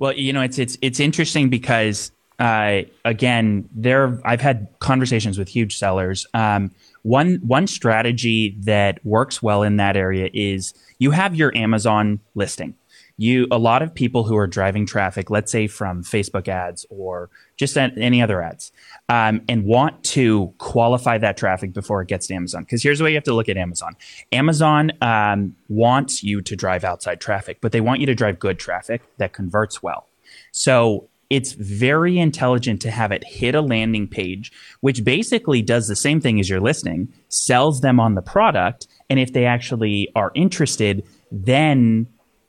Well, 0.00 0.14
you 0.14 0.32
know, 0.32 0.40
it's 0.40 0.58
it's 0.58 0.76
it's 0.82 0.98
interesting 0.98 1.50
because 1.50 2.10
uh, 2.40 2.82
again, 3.04 3.68
there 3.70 4.18
I've 4.24 4.40
had 4.40 4.66
conversations 4.80 5.38
with 5.38 5.46
huge 5.48 5.76
sellers. 5.76 6.26
Um, 6.34 6.72
one 7.02 7.36
one 7.42 7.66
strategy 7.66 8.56
that 8.60 9.04
works 9.04 9.42
well 9.42 9.62
in 9.62 9.76
that 9.76 9.96
area 9.96 10.30
is 10.32 10.74
you 10.98 11.12
have 11.12 11.36
your 11.36 11.54
Amazon 11.54 12.18
listing 12.34 12.74
you 13.20 13.46
a 13.50 13.58
lot 13.58 13.82
of 13.82 13.94
people 13.94 14.24
who 14.24 14.34
are 14.34 14.46
driving 14.46 14.86
traffic 14.86 15.28
let's 15.28 15.52
say 15.52 15.66
from 15.66 16.02
facebook 16.02 16.48
ads 16.48 16.86
or 16.88 17.28
just 17.58 17.76
any 17.76 18.22
other 18.22 18.42
ads 18.42 18.72
um, 19.10 19.42
and 19.48 19.64
want 19.64 20.02
to 20.04 20.54
qualify 20.58 21.18
that 21.18 21.36
traffic 21.36 21.72
before 21.72 22.00
it 22.00 22.08
gets 22.08 22.26
to 22.28 22.34
amazon 22.34 22.62
because 22.62 22.82
here's 22.82 22.98
the 22.98 23.04
way 23.04 23.10
you 23.10 23.16
have 23.16 23.24
to 23.24 23.34
look 23.34 23.48
at 23.48 23.56
amazon 23.56 23.94
amazon 24.32 24.92
um, 25.02 25.54
wants 25.68 26.22
you 26.22 26.40
to 26.40 26.56
drive 26.56 26.84
outside 26.84 27.20
traffic 27.20 27.60
but 27.60 27.72
they 27.72 27.80
want 27.80 28.00
you 28.00 28.06
to 28.06 28.14
drive 28.14 28.38
good 28.38 28.58
traffic 28.58 29.02
that 29.18 29.32
converts 29.32 29.82
well 29.82 30.06
so 30.52 31.08
it's 31.30 31.52
very 31.52 32.18
intelligent 32.18 32.82
to 32.82 32.90
have 32.90 33.12
it 33.12 33.22
hit 33.22 33.54
a 33.54 33.60
landing 33.60 34.08
page, 34.08 34.50
which 34.80 35.04
basically 35.04 35.62
does 35.62 35.86
the 35.86 35.94
same 35.94 36.20
thing 36.20 36.40
as 36.40 36.50
your 36.50 36.60
listing, 36.60 37.08
sells 37.28 37.82
them 37.82 38.00
on 38.00 38.16
the 38.16 38.22
product. 38.22 38.88
And 39.08 39.20
if 39.20 39.32
they 39.32 39.46
actually 39.46 40.10
are 40.16 40.32
interested, 40.34 41.06
then 41.30 42.08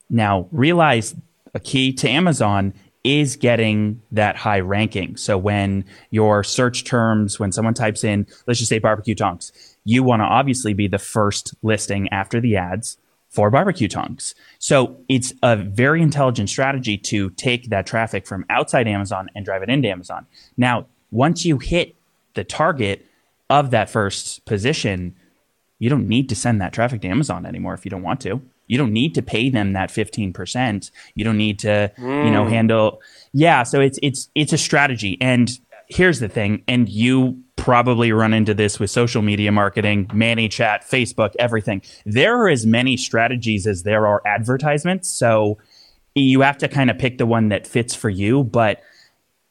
now 0.09 0.47
realize 0.51 1.15
a 1.53 1.59
key 1.59 1.93
to 1.93 2.09
Amazon 2.09 2.73
is 3.03 3.35
getting 3.35 4.01
that 4.11 4.35
high 4.35 4.59
ranking. 4.59 5.17
So 5.17 5.37
when 5.37 5.85
your 6.11 6.43
search 6.43 6.83
terms, 6.83 7.39
when 7.39 7.51
someone 7.51 7.73
types 7.73 8.03
in, 8.03 8.27
let's 8.45 8.59
just 8.59 8.69
say 8.69 8.79
barbecue 8.79 9.15
tongs, 9.15 9.51
you 9.83 10.03
want 10.03 10.21
to 10.21 10.25
obviously 10.25 10.73
be 10.73 10.87
the 10.87 10.99
first 10.99 11.55
listing 11.63 12.07
after 12.09 12.39
the 12.39 12.57
ads 12.57 12.97
for 13.29 13.49
barbecue 13.49 13.87
tongs. 13.87 14.35
So 14.59 14.97
it's 15.07 15.33
a 15.41 15.55
very 15.55 16.01
intelligent 16.01 16.49
strategy 16.49 16.97
to 16.97 17.29
take 17.31 17.69
that 17.69 17.87
traffic 17.87 18.27
from 18.27 18.45
outside 18.49 18.87
Amazon 18.87 19.29
and 19.35 19.45
drive 19.45 19.63
it 19.63 19.69
into 19.69 19.89
Amazon. 19.89 20.27
Now, 20.57 20.85
once 21.11 21.45
you 21.45 21.57
hit 21.57 21.95
the 22.33 22.43
target 22.43 23.05
of 23.49 23.71
that 23.71 23.89
first 23.89 24.45
position, 24.45 25.15
you 25.79 25.89
don't 25.89 26.07
need 26.07 26.29
to 26.29 26.35
send 26.35 26.61
that 26.61 26.73
traffic 26.73 27.01
to 27.01 27.07
Amazon 27.07 27.45
anymore 27.45 27.73
if 27.73 27.85
you 27.85 27.89
don't 27.89 28.03
want 28.03 28.21
to. 28.21 28.41
You 28.71 28.77
don't 28.77 28.93
need 28.93 29.13
to 29.15 29.21
pay 29.21 29.49
them 29.49 29.73
that 29.73 29.89
15%. 29.89 30.91
You 31.13 31.25
don't 31.25 31.35
need 31.35 31.59
to, 31.59 31.91
mm. 31.97 32.25
you 32.25 32.31
know, 32.31 32.45
mm. 32.45 32.49
handle 32.49 33.01
Yeah, 33.33 33.63
so 33.63 33.81
it's 33.81 33.99
it's 34.01 34.29
it's 34.33 34.53
a 34.53 34.57
strategy 34.57 35.17
and 35.19 35.59
here's 35.87 36.21
the 36.21 36.29
thing 36.29 36.63
and 36.69 36.87
you 36.87 37.43
probably 37.57 38.13
run 38.13 38.33
into 38.33 38.53
this 38.53 38.79
with 38.79 38.89
social 38.89 39.21
media 39.21 39.51
marketing, 39.51 40.05
ManyChat, 40.07 40.85
Facebook, 40.89 41.35
everything. 41.37 41.81
There 42.05 42.41
are 42.41 42.47
as 42.47 42.65
many 42.65 42.95
strategies 42.95 43.67
as 43.67 43.83
there 43.83 44.07
are 44.07 44.21
advertisements. 44.25 45.09
So 45.09 45.57
you 46.15 46.39
have 46.39 46.57
to 46.59 46.69
kind 46.69 46.89
of 46.89 46.97
pick 46.97 47.17
the 47.17 47.25
one 47.25 47.49
that 47.49 47.67
fits 47.67 47.93
for 47.93 48.09
you. 48.09 48.45
But 48.45 48.81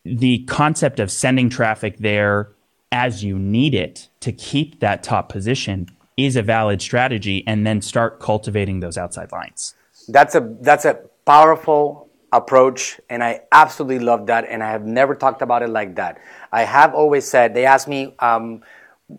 the 0.02 0.44
concept 0.44 0.98
of 0.98 1.10
sending 1.10 1.50
traffic 1.50 1.98
there 1.98 2.52
as 2.90 3.22
you 3.22 3.38
need 3.38 3.74
it 3.74 4.08
to 4.20 4.32
keep 4.32 4.80
that 4.80 5.02
top 5.02 5.28
position 5.28 5.90
is 6.26 6.36
a 6.36 6.42
valid 6.42 6.80
strategy 6.82 7.44
and 7.46 7.66
then 7.66 7.80
start 7.80 8.20
cultivating 8.20 8.80
those 8.80 8.96
outside 8.96 9.32
lines. 9.32 9.74
That's 10.08 10.34
a 10.34 10.56
that's 10.60 10.84
a 10.84 10.94
powerful 11.26 12.08
approach 12.32 13.00
and 13.08 13.22
I 13.24 13.42
absolutely 13.52 13.98
love 13.98 14.26
that 14.26 14.44
and 14.48 14.62
I 14.62 14.70
have 14.70 14.84
never 14.84 15.14
talked 15.14 15.42
about 15.42 15.62
it 15.62 15.68
like 15.68 15.96
that. 15.96 16.18
I 16.52 16.62
have 16.62 16.94
always 16.94 17.26
said 17.26 17.54
they 17.54 17.66
ask 17.66 17.88
me 17.88 18.14
um, 18.20 18.62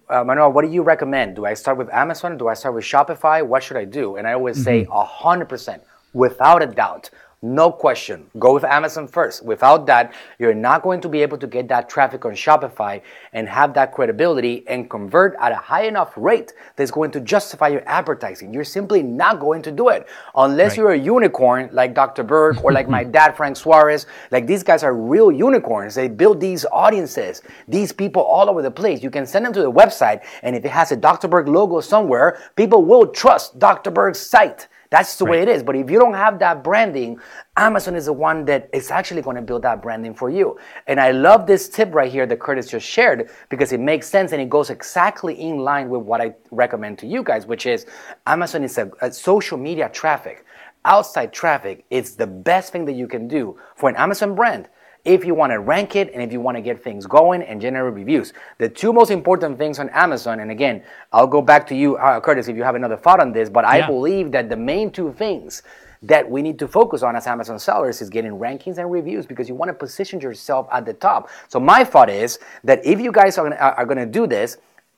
uh, 0.10 0.24
Manuel, 0.24 0.52
what 0.52 0.64
do 0.64 0.72
you 0.72 0.84
recommend? 0.84 1.36
Do 1.36 1.46
I 1.46 1.54
start 1.54 1.78
with 1.78 1.90
Amazon? 1.94 2.38
Do 2.38 2.48
I 2.48 2.54
start 2.54 2.76
with 2.76 2.84
Shopify? 2.84 3.46
What 3.46 3.64
should 3.64 3.78
I 3.78 3.86
do? 3.86 4.16
And 4.16 4.28
I 4.28 4.34
always 4.34 4.58
mm-hmm. 4.58 4.64
say 4.64 4.86
100%, 4.86 5.82
without 6.14 6.64
a 6.64 6.68
doubt, 6.68 7.10
no 7.44 7.72
question. 7.72 8.30
Go 8.38 8.54
with 8.54 8.64
Amazon 8.64 9.08
first. 9.08 9.44
Without 9.44 9.88
that, 9.88 10.14
you're 10.38 10.54
not 10.54 10.84
going 10.84 11.02
to 11.02 11.10
be 11.10 11.24
able 11.24 11.40
to 11.40 11.48
get 11.48 11.68
that 11.70 11.90
traffic 11.90 12.24
on 12.24 12.34
Shopify 12.34 13.02
and 13.34 13.50
have 13.50 13.74
that 13.74 13.94
credibility 13.94 14.64
and 14.68 14.88
convert 14.88 15.36
at 15.40 15.52
a 15.52 15.56
high 15.56 15.86
enough 15.86 16.14
rate 16.16 16.54
that's 16.76 16.92
going 16.92 17.10
to 17.12 17.20
justify 17.20 17.70
your 17.70 17.82
advertising. 17.88 18.54
You're 18.54 18.64
simply 18.64 19.02
not 19.02 19.40
going 19.40 19.64
to 19.64 19.72
do 19.72 19.90
it 19.90 20.08
unless 20.36 20.72
right. 20.72 20.78
you're 20.78 20.92
a 20.92 21.00
unicorn 21.00 21.70
like 21.72 21.96
Dr. 21.96 22.22
Berg 22.22 22.64
or 22.64 22.72
like 22.72 22.88
my 22.88 23.04
dad, 23.18 23.36
Frank 23.36 23.58
Suarez. 23.58 24.06
Like 24.30 24.46
these 24.46 24.62
guys 24.62 24.84
are 24.84 24.94
real 24.94 25.32
unicorns. 25.32 25.96
They 25.96 26.10
build 26.10 26.40
these 26.40 26.66
audiences, 26.72 27.42
these 27.68 27.92
people 27.92 28.22
all 28.22 28.52
over 28.52 28.62
the 28.62 28.70
place. 28.70 29.02
You 29.02 29.10
can 29.10 29.26
send 29.26 29.46
them 29.46 29.54
to 29.54 29.62
the 29.62 29.72
website, 29.72 30.22
and 30.44 30.56
if 30.56 30.64
it 30.64 30.70
has 30.70 30.92
a 30.92 30.96
Dr. 30.96 31.28
Berg 31.28 31.48
logo 31.48 31.82
somewhere, 31.82 32.40
people 32.56 32.86
will 32.86 33.08
trust 33.08 33.58
Dr. 33.58 33.90
Berg's 33.90 34.20
site. 34.20 34.68
That's 34.92 35.18
the 35.18 35.24
right. 35.24 35.32
way 35.32 35.42
it 35.42 35.48
is. 35.48 35.64
But 35.64 35.78
if 35.78 35.90
you 35.90 35.98
don't 35.98 36.14
have 36.14 36.38
that 36.40 36.64
branding, 36.66 37.18
Amazon 37.56 37.96
is 37.96 38.06
the 38.06 38.14
one 38.14 38.44
that 38.46 38.70
is 38.74 38.92
actually 38.92 39.22
going 39.22 39.38
to 39.38 39.42
build 39.42 39.62
that 39.62 39.82
branding 39.82 40.14
for 40.14 40.30
you. 40.30 40.60
And 40.86 41.00
I 41.00 41.12
love 41.12 41.48
this 41.48 41.70
tip 41.70 41.96
right 41.96 42.12
here 42.12 42.26
that 42.26 42.40
Curtis 42.42 42.68
just 42.68 42.86
shared 42.86 43.30
because 43.50 43.72
it 43.72 43.80
makes 43.80 44.10
sense 44.10 44.34
and 44.34 44.42
it 44.42 44.50
goes 44.50 44.70
exactly 44.70 45.34
in 45.40 45.60
line 45.60 45.90
with 45.90 46.02
what 46.02 46.20
I 46.20 46.36
recommend 46.52 47.00
to 47.00 47.08
you 47.08 47.24
guys, 47.24 47.48
which 47.48 47.66
is 47.66 47.86
Amazon 48.28 48.66
is 48.66 48.78
a, 48.78 48.92
a 49.02 49.12
social 49.12 49.58
media 49.58 49.88
traffic. 49.88 50.46
Outside 50.84 51.32
traffic 51.32 51.86
is 51.90 52.18
the 52.18 52.28
best 52.28 52.74
thing 52.74 52.84
that 52.86 52.94
you 52.94 53.08
can 53.08 53.30
do 53.30 53.58
for 53.76 53.88
an 53.88 53.96
Amazon 53.96 54.36
brand 54.36 54.68
if 55.04 55.26
you 55.26 55.34
want 55.34 55.52
to 55.52 55.60
rank 55.60 55.96
it 55.96 56.12
and 56.14 56.22
if 56.22 56.32
you 56.32 56.40
want 56.40 56.58
to 56.58 56.62
get 56.62 56.84
things 56.84 57.06
going 57.06 57.42
and 57.42 57.60
generate 57.60 57.94
reviews. 57.94 58.34
The 58.60 58.70
two 58.70 58.94
most 58.94 59.12
important 59.12 59.58
things 59.58 59.80
on 59.80 59.90
Amazon, 59.90 60.40
and 60.42 60.52
again, 60.52 60.84
I'll 61.12 61.28
go 61.28 61.42
back 61.42 61.66
to 61.68 61.76
you, 61.76 61.98
uh, 61.98 62.20
Curtis, 62.20 62.48
if 62.48 62.56
you 62.56 62.64
have 62.64 62.76
another 62.76 62.98
thought 62.98 63.20
on 63.20 63.32
this, 63.32 63.50
but 63.50 63.66
I 63.66 63.86
believe 63.86 64.32
that 64.32 64.50
the 64.50 64.58
main 64.58 64.92
two 64.92 65.12
things 65.14 65.64
that 66.04 66.30
we 66.30 66.42
need 66.42 66.58
to 66.60 66.68
focus 66.68 67.04
on 67.04 67.16
as 67.16 67.28
Amazon 67.28 67.60
sellers 67.60 68.02
is 68.02 68.10
getting 68.10 68.32
rankings 68.32 68.78
and 68.78 68.92
reviews 68.92 69.26
because 69.26 69.48
you 69.48 69.56
want 69.56 69.70
to 69.70 69.74
position 69.74 70.20
yourself 70.20 70.68
at 70.72 70.86
the 70.86 70.94
top. 70.94 71.30
So 71.48 71.60
my 71.60 71.84
thought 71.84 72.10
is 72.10 72.40
that 72.64 72.84
if 72.86 73.00
you 73.00 73.12
guys 73.12 73.38
are 73.38 73.54
are 73.54 73.86
gonna 73.86 74.08
do 74.08 74.26
this, 74.26 74.58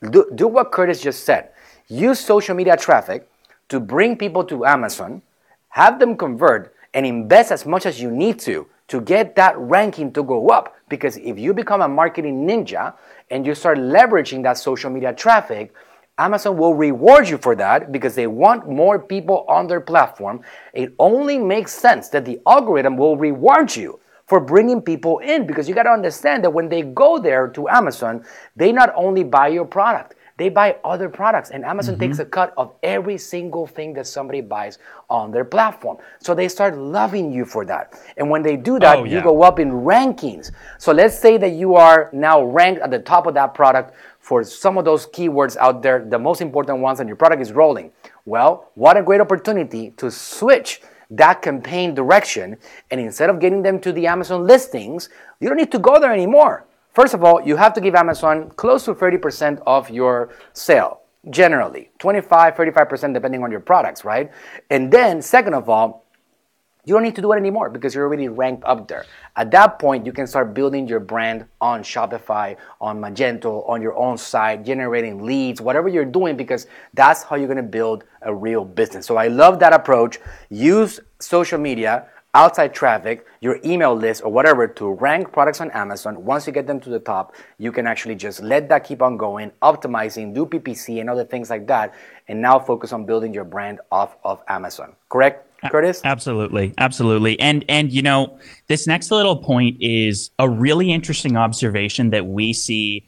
do, 0.10 0.30
do 0.36 0.48
what 0.48 0.72
Curtis 0.72 1.02
just 1.02 1.26
said. 1.26 1.50
Use 1.90 2.20
social 2.20 2.56
media 2.56 2.78
traffic 2.78 3.28
to 3.68 3.80
bring 3.80 4.18
people 4.18 4.44
to 4.46 4.66
Amazon, 4.66 5.22
have 5.70 6.00
them 6.00 6.16
convert, 6.16 6.74
and 6.94 7.06
invest 7.06 7.52
as 7.52 7.66
much 7.66 7.86
as 7.86 8.02
you 8.02 8.10
need 8.10 8.40
to 8.40 8.68
to 8.88 9.02
get 9.02 9.36
that 9.36 9.58
ranking 9.58 10.12
to 10.14 10.24
go 10.24 10.50
up. 10.50 10.76
Because 10.90 11.18
if 11.18 11.40
you 11.40 11.54
become 11.54 11.82
a 11.82 11.88
marketing 11.88 12.48
ninja 12.48 12.94
and 13.32 13.46
you 13.46 13.56
start 13.56 13.78
leveraging 13.78 14.44
that 14.44 14.58
social 14.58 14.90
media 14.90 15.14
traffic, 15.14 15.74
Amazon 16.18 16.58
will 16.58 16.76
reward 16.76 17.28
you 17.28 17.40
for 17.40 17.56
that 17.56 17.92
because 17.92 18.14
they 18.14 18.28
want 18.28 18.70
more 18.70 19.00
people 19.00 19.46
on 19.48 19.66
their 19.66 19.82
platform. 19.82 20.42
It 20.74 20.94
only 21.00 21.40
makes 21.40 21.74
sense 21.74 22.10
that 22.10 22.26
the 22.26 22.40
algorithm 22.46 22.98
will 22.98 23.18
reward 23.18 23.76
you 23.76 24.00
for 24.28 24.40
bringing 24.40 24.82
people 24.82 25.20
in 25.20 25.48
because 25.48 25.68
you 25.68 25.74
got 25.74 25.84
to 25.84 25.90
understand 25.90 26.44
that 26.44 26.54
when 26.54 26.70
they 26.70 26.84
go 26.84 27.18
there 27.18 27.48
to 27.50 27.68
Amazon, 27.68 28.24
they 28.56 28.72
not 28.72 28.94
only 28.96 29.24
buy 29.24 29.48
your 29.48 29.66
product, 29.66 30.16
they 30.44 30.50
buy 30.50 30.76
other 30.84 31.08
products, 31.08 31.52
and 31.52 31.64
Amazon 31.64 31.96
mm-hmm. 31.96 32.02
takes 32.02 32.20
a 32.20 32.26
cut 32.26 32.54
of 32.58 32.74
every 32.84 33.18
single 33.18 33.66
thing 33.66 33.94
that 33.94 34.06
somebody 34.06 34.42
buys 34.42 34.78
on 35.10 35.32
their 35.32 35.46
platform. 35.46 35.98
So 36.20 36.36
they 36.36 36.50
start 36.50 36.78
loving 36.78 37.32
you 37.32 37.46
for 37.46 37.64
that. 37.64 37.94
And 38.18 38.30
when 38.30 38.42
they 38.42 38.58
do 38.58 38.78
that, 38.80 38.98
oh, 38.98 39.06
yeah. 39.06 39.16
you 39.16 39.24
go 39.24 39.42
up 39.42 39.58
in 39.58 39.72
rankings. 39.72 40.52
So 40.80 40.92
let's 40.92 41.18
say 41.18 41.38
that 41.38 41.54
you 41.54 41.76
are 41.76 42.10
now 42.12 42.44
ranked 42.44 42.82
at 42.82 42.92
the 42.92 43.00
top 43.00 43.26
of 43.26 43.34
that 43.36 43.54
product 43.54 43.96
for 44.20 44.44
some 44.44 44.78
of 44.78 44.84
those 44.84 45.08
keywords 45.08 45.56
out 45.56 45.82
there, 45.82 46.04
the 46.04 46.20
most 46.20 46.42
important 46.42 46.80
ones, 46.80 47.00
and 47.00 47.08
your 47.08 47.16
product 47.16 47.42
is 47.42 47.54
rolling. 47.54 47.94
Well, 48.26 48.70
what 48.76 48.98
a 48.98 49.02
great 49.02 49.22
opportunity 49.22 49.92
to 49.92 50.12
switch 50.12 50.82
that 51.10 51.42
campaign 51.42 51.96
direction. 51.96 52.58
And 52.92 53.00
instead 53.00 53.30
of 53.30 53.40
getting 53.40 53.62
them 53.64 53.80
to 53.80 53.94
the 53.94 54.08
Amazon 54.08 54.46
listings, 54.46 55.08
you 55.40 55.48
don't 55.48 55.58
need 55.58 55.72
to 55.72 55.80
go 55.80 56.02
there 56.02 56.12
anymore. 56.12 56.66
First 56.94 57.16
of 57.16 57.24
all, 57.24 57.42
you 57.42 57.56
have 57.56 57.74
to 57.74 57.82
give 57.82 57.96
Amazon 57.96 58.52
close 58.56 58.86
to 58.86 58.94
30% 58.94 59.62
of 59.66 59.90
your 59.90 60.30
sale, 60.54 61.02
generally 61.32 61.90
25, 61.98 62.54
35% 62.54 63.14
depending 63.14 63.44
on 63.44 63.50
your 63.50 63.60
products, 63.60 64.06
right? 64.06 64.32
And 64.70 64.92
then, 64.92 65.22
second 65.22 65.56
of 65.56 65.70
all, 65.70 66.04
you 66.86 66.94
don't 66.94 67.04
need 67.04 67.16
to 67.16 67.22
do 67.22 67.32
it 67.32 67.38
anymore 67.38 67.70
because 67.70 67.96
you're 67.96 68.06
already 68.06 68.28
ranked 68.28 68.64
up 68.66 68.88
there. 68.90 69.06
At 69.38 69.50
that 69.52 69.80
point, 69.80 70.06
you 70.06 70.12
can 70.12 70.28
start 70.28 70.54
building 70.54 70.86
your 70.86 71.00
brand 71.00 71.46
on 71.62 71.82
Shopify, 71.82 72.58
on 72.82 73.00
Magento, 73.00 73.68
on 73.70 73.82
your 73.82 73.96
own 73.96 74.18
site, 74.18 74.66
generating 74.66 75.24
leads, 75.24 75.62
whatever 75.62 75.88
you're 75.88 76.04
doing, 76.04 76.36
because 76.36 76.68
that's 76.94 77.24
how 77.24 77.38
you're 77.38 77.48
gonna 77.48 77.64
build 77.64 78.04
a 78.22 78.36
real 78.36 78.66
business. 78.66 79.06
So 79.06 79.16
I 79.16 79.30
love 79.30 79.60
that 79.60 79.72
approach. 79.72 80.20
Use 80.50 81.00
social 81.20 81.58
media 81.58 82.08
outside 82.34 82.74
traffic, 82.74 83.26
your 83.42 83.60
email 83.64 83.96
list, 83.96 84.24
or 84.24 84.32
whatever 84.32 84.68
to 84.68 84.94
rank 84.94 85.32
products 85.32 85.62
on 85.62 85.70
Amazon. 85.72 86.24
Once 86.26 86.48
you 86.48 86.54
get 86.54 86.68
them 86.68 86.80
to 86.80 86.90
the 86.90 87.00
top, 87.00 87.36
you 87.58 87.72
can 87.72 87.86
actually 87.86 88.16
just 88.16 88.42
let 88.42 88.70
that 88.70 88.84
keep 88.84 89.02
on 89.02 89.18
going, 89.18 89.52
optimizing, 89.62 90.34
do 90.34 90.46
PPC, 90.46 91.00
and 91.00 91.10
other 91.10 91.24
things 91.24 91.50
like 91.50 91.68
that, 91.68 91.94
and 92.28 92.42
now 92.42 92.60
focus 92.60 92.92
on 92.92 93.06
building 93.06 93.34
your 93.34 93.44
brand 93.46 93.80
off 93.92 94.18
of 94.24 94.42
Amazon. 94.48 94.96
Correct? 95.10 95.50
Curtis? 95.70 96.02
Absolutely. 96.04 96.74
Absolutely. 96.78 97.40
And 97.40 97.64
and 97.70 97.92
you 97.92 98.02
know, 98.02 98.38
this 98.68 98.86
next 98.86 99.12
little 99.12 99.38
point 99.38 99.78
is 99.80 100.32
a 100.38 100.50
really 100.50 100.92
interesting 100.92 101.38
observation 101.38 102.10
that 102.10 102.26
we 102.26 102.52
see 102.52 103.08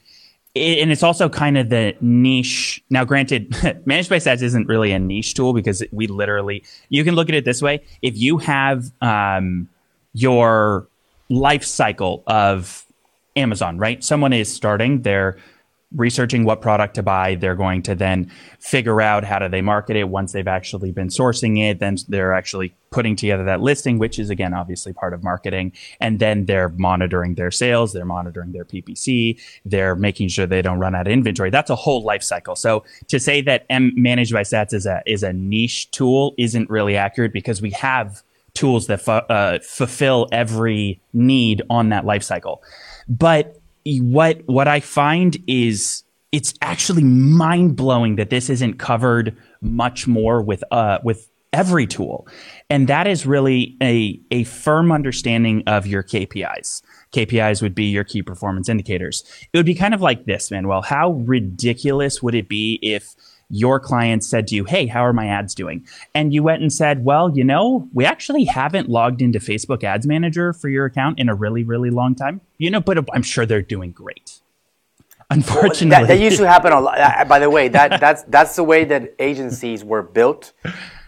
and 0.55 0.91
it's 0.91 1.03
also 1.03 1.27
kind 1.27 1.57
of 1.57 1.69
the 1.69 1.95
niche. 1.99 2.81
Now, 2.89 3.03
granted, 3.03 3.49
ManageByStats 3.51 4.41
isn't 4.41 4.67
really 4.67 4.91
a 4.91 4.99
niche 4.99 5.33
tool 5.33 5.53
because 5.53 5.83
we 5.91 6.07
literally, 6.07 6.63
you 6.89 7.03
can 7.03 7.13
look 7.13 7.27
at 7.27 7.35
it 7.35 7.43
this 7.43 7.61
way. 7.61 7.83
If 8.01 8.17
you 8.17 8.37
have 8.37 8.85
um, 9.01 9.67
your 10.13 10.87
life 11.29 11.63
cycle 11.65 12.23
of 12.27 12.85
Amazon, 13.35 13.77
right? 13.77 14.01
Someone 14.03 14.31
is 14.31 14.51
starting, 14.51 15.01
they're 15.01 15.37
researching 15.95 16.43
what 16.43 16.62
product 16.62 16.95
to 16.95 17.03
buy. 17.03 17.36
They're 17.36 17.55
going 17.55 17.81
to 17.84 17.95
then 17.95 18.31
figure 18.60 19.01
out 19.01 19.23
how 19.23 19.39
do 19.39 19.49
they 19.49 19.62
market 19.62 19.95
it 19.95 20.10
once 20.10 20.31
they've 20.31 20.47
actually 20.47 20.91
been 20.91 21.08
sourcing 21.08 21.60
it. 21.60 21.79
Then 21.79 21.97
they're 22.08 22.34
actually 22.34 22.75
putting 22.91 23.15
together 23.15 23.43
that 23.43 23.62
listing, 23.62 23.99
which 23.99 24.19
is 24.19 24.29
again 24.29 24.53
obviously 24.53 24.93
part 24.93 25.13
of 25.13 25.23
marketing. 25.23 25.71
And 25.99 26.19
then 26.19 26.45
they're 26.45 26.69
monitoring 26.69 27.36
their 27.36 27.51
sales, 27.51 27.93
they're 27.93 28.05
monitoring 28.05 28.51
their 28.51 28.65
PPC, 28.65 29.39
they're 29.65 29.95
making 29.95 30.29
sure 30.29 30.45
they 30.45 30.62
don't 30.62 30.79
run 30.79 30.95
out 30.95 31.08
of 31.08 31.13
inventory. 31.13 31.49
That's 31.49 31.69
a 31.69 31.75
whole 31.75 32.03
life 32.03 32.23
cycle. 32.23 32.55
So 32.55 32.84
to 33.08 33.19
say 33.19 33.41
that 33.41 33.65
M 33.69 33.91
ManageByStats 33.97 34.73
is 34.73 34.86
a 34.86 35.01
is 35.05 35.23
a 35.23 35.34
niche 35.34 35.91
tool 35.91 36.34
isn't 36.38 36.69
really 36.69 36.95
accurate 36.95 37.34
because 37.34 37.62
we 37.62 37.71
have 37.71 38.23
tools 38.53 38.88
that 38.88 39.01
fu- 39.01 39.12
uh, 39.12 39.60
fulfill 39.60 40.27
every 40.31 40.99
need 41.13 41.62
on 41.69 41.89
that 41.89 42.05
life 42.05 42.23
cycle. 42.23 42.63
But 43.08 43.60
what 43.85 44.41
what 44.47 44.67
I 44.67 44.79
find 44.79 45.37
is 45.47 46.03
it's 46.31 46.53
actually 46.61 47.03
mind 47.03 47.75
blowing 47.75 48.15
that 48.15 48.29
this 48.29 48.49
isn't 48.49 48.79
covered 48.79 49.37
much 49.61 50.07
more 50.07 50.41
with 50.41 50.63
uh, 50.71 50.99
with 51.03 51.29
every 51.53 51.87
tool, 51.87 52.27
and 52.69 52.87
that 52.87 53.07
is 53.07 53.25
really 53.25 53.77
a 53.81 54.19
a 54.31 54.43
firm 54.43 54.91
understanding 54.91 55.63
of 55.67 55.87
your 55.87 56.03
KPIs. 56.03 56.81
KPIs 57.13 57.61
would 57.61 57.75
be 57.75 57.85
your 57.85 58.03
key 58.03 58.21
performance 58.21 58.67
indicators. 58.67 59.23
It 59.53 59.57
would 59.57 59.65
be 59.65 59.75
kind 59.75 59.93
of 59.93 60.01
like 60.01 60.25
this, 60.25 60.51
Manuel. 60.51 60.81
How 60.81 61.11
ridiculous 61.11 62.21
would 62.21 62.35
it 62.35 62.49
be 62.49 62.79
if 62.81 63.15
your 63.49 63.79
client 63.79 64.23
said 64.23 64.47
to 64.47 64.55
you, 64.55 64.65
Hey, 64.65 64.88
how 64.88 65.01
are 65.05 65.13
my 65.13 65.27
ads 65.27 65.55
doing? 65.55 65.86
And 66.13 66.34
you 66.34 66.43
went 66.43 66.62
and 66.62 66.71
said, 66.71 67.05
Well, 67.05 67.36
you 67.36 67.43
know, 67.43 67.88
we 67.93 68.05
actually 68.05 68.45
haven't 68.45 68.89
logged 68.89 69.21
into 69.21 69.39
Facebook 69.39 69.84
Ads 69.84 70.08
Manager 70.08 70.53
for 70.53 70.69
your 70.69 70.86
account 70.86 71.19
in 71.19 71.29
a 71.29 71.36
really, 71.36 71.63
really 71.63 71.89
long 71.89 72.15
time. 72.15 72.41
You 72.58 72.71
know, 72.71 72.81
but 72.81 73.05
I'm 73.13 73.23
sure 73.23 73.45
they're 73.45 73.62
doing 73.62 73.91
great. 73.91 74.39
Unfortunately, 75.29 75.89
that, 75.89 76.08
that, 76.08 76.19
used 76.19 76.38
to 76.38 76.47
happen 76.47 76.71
a 76.71 76.79
lot. 76.79 76.99
Uh, 76.99 77.25
by 77.25 77.39
the 77.39 77.49
way, 77.49 77.67
that 77.69 77.99
that's 77.99 78.23
that's 78.23 78.55
the 78.55 78.63
way 78.63 78.86
that 78.86 79.15
agencies 79.17 79.84
were 79.84 80.03
built. 80.03 80.53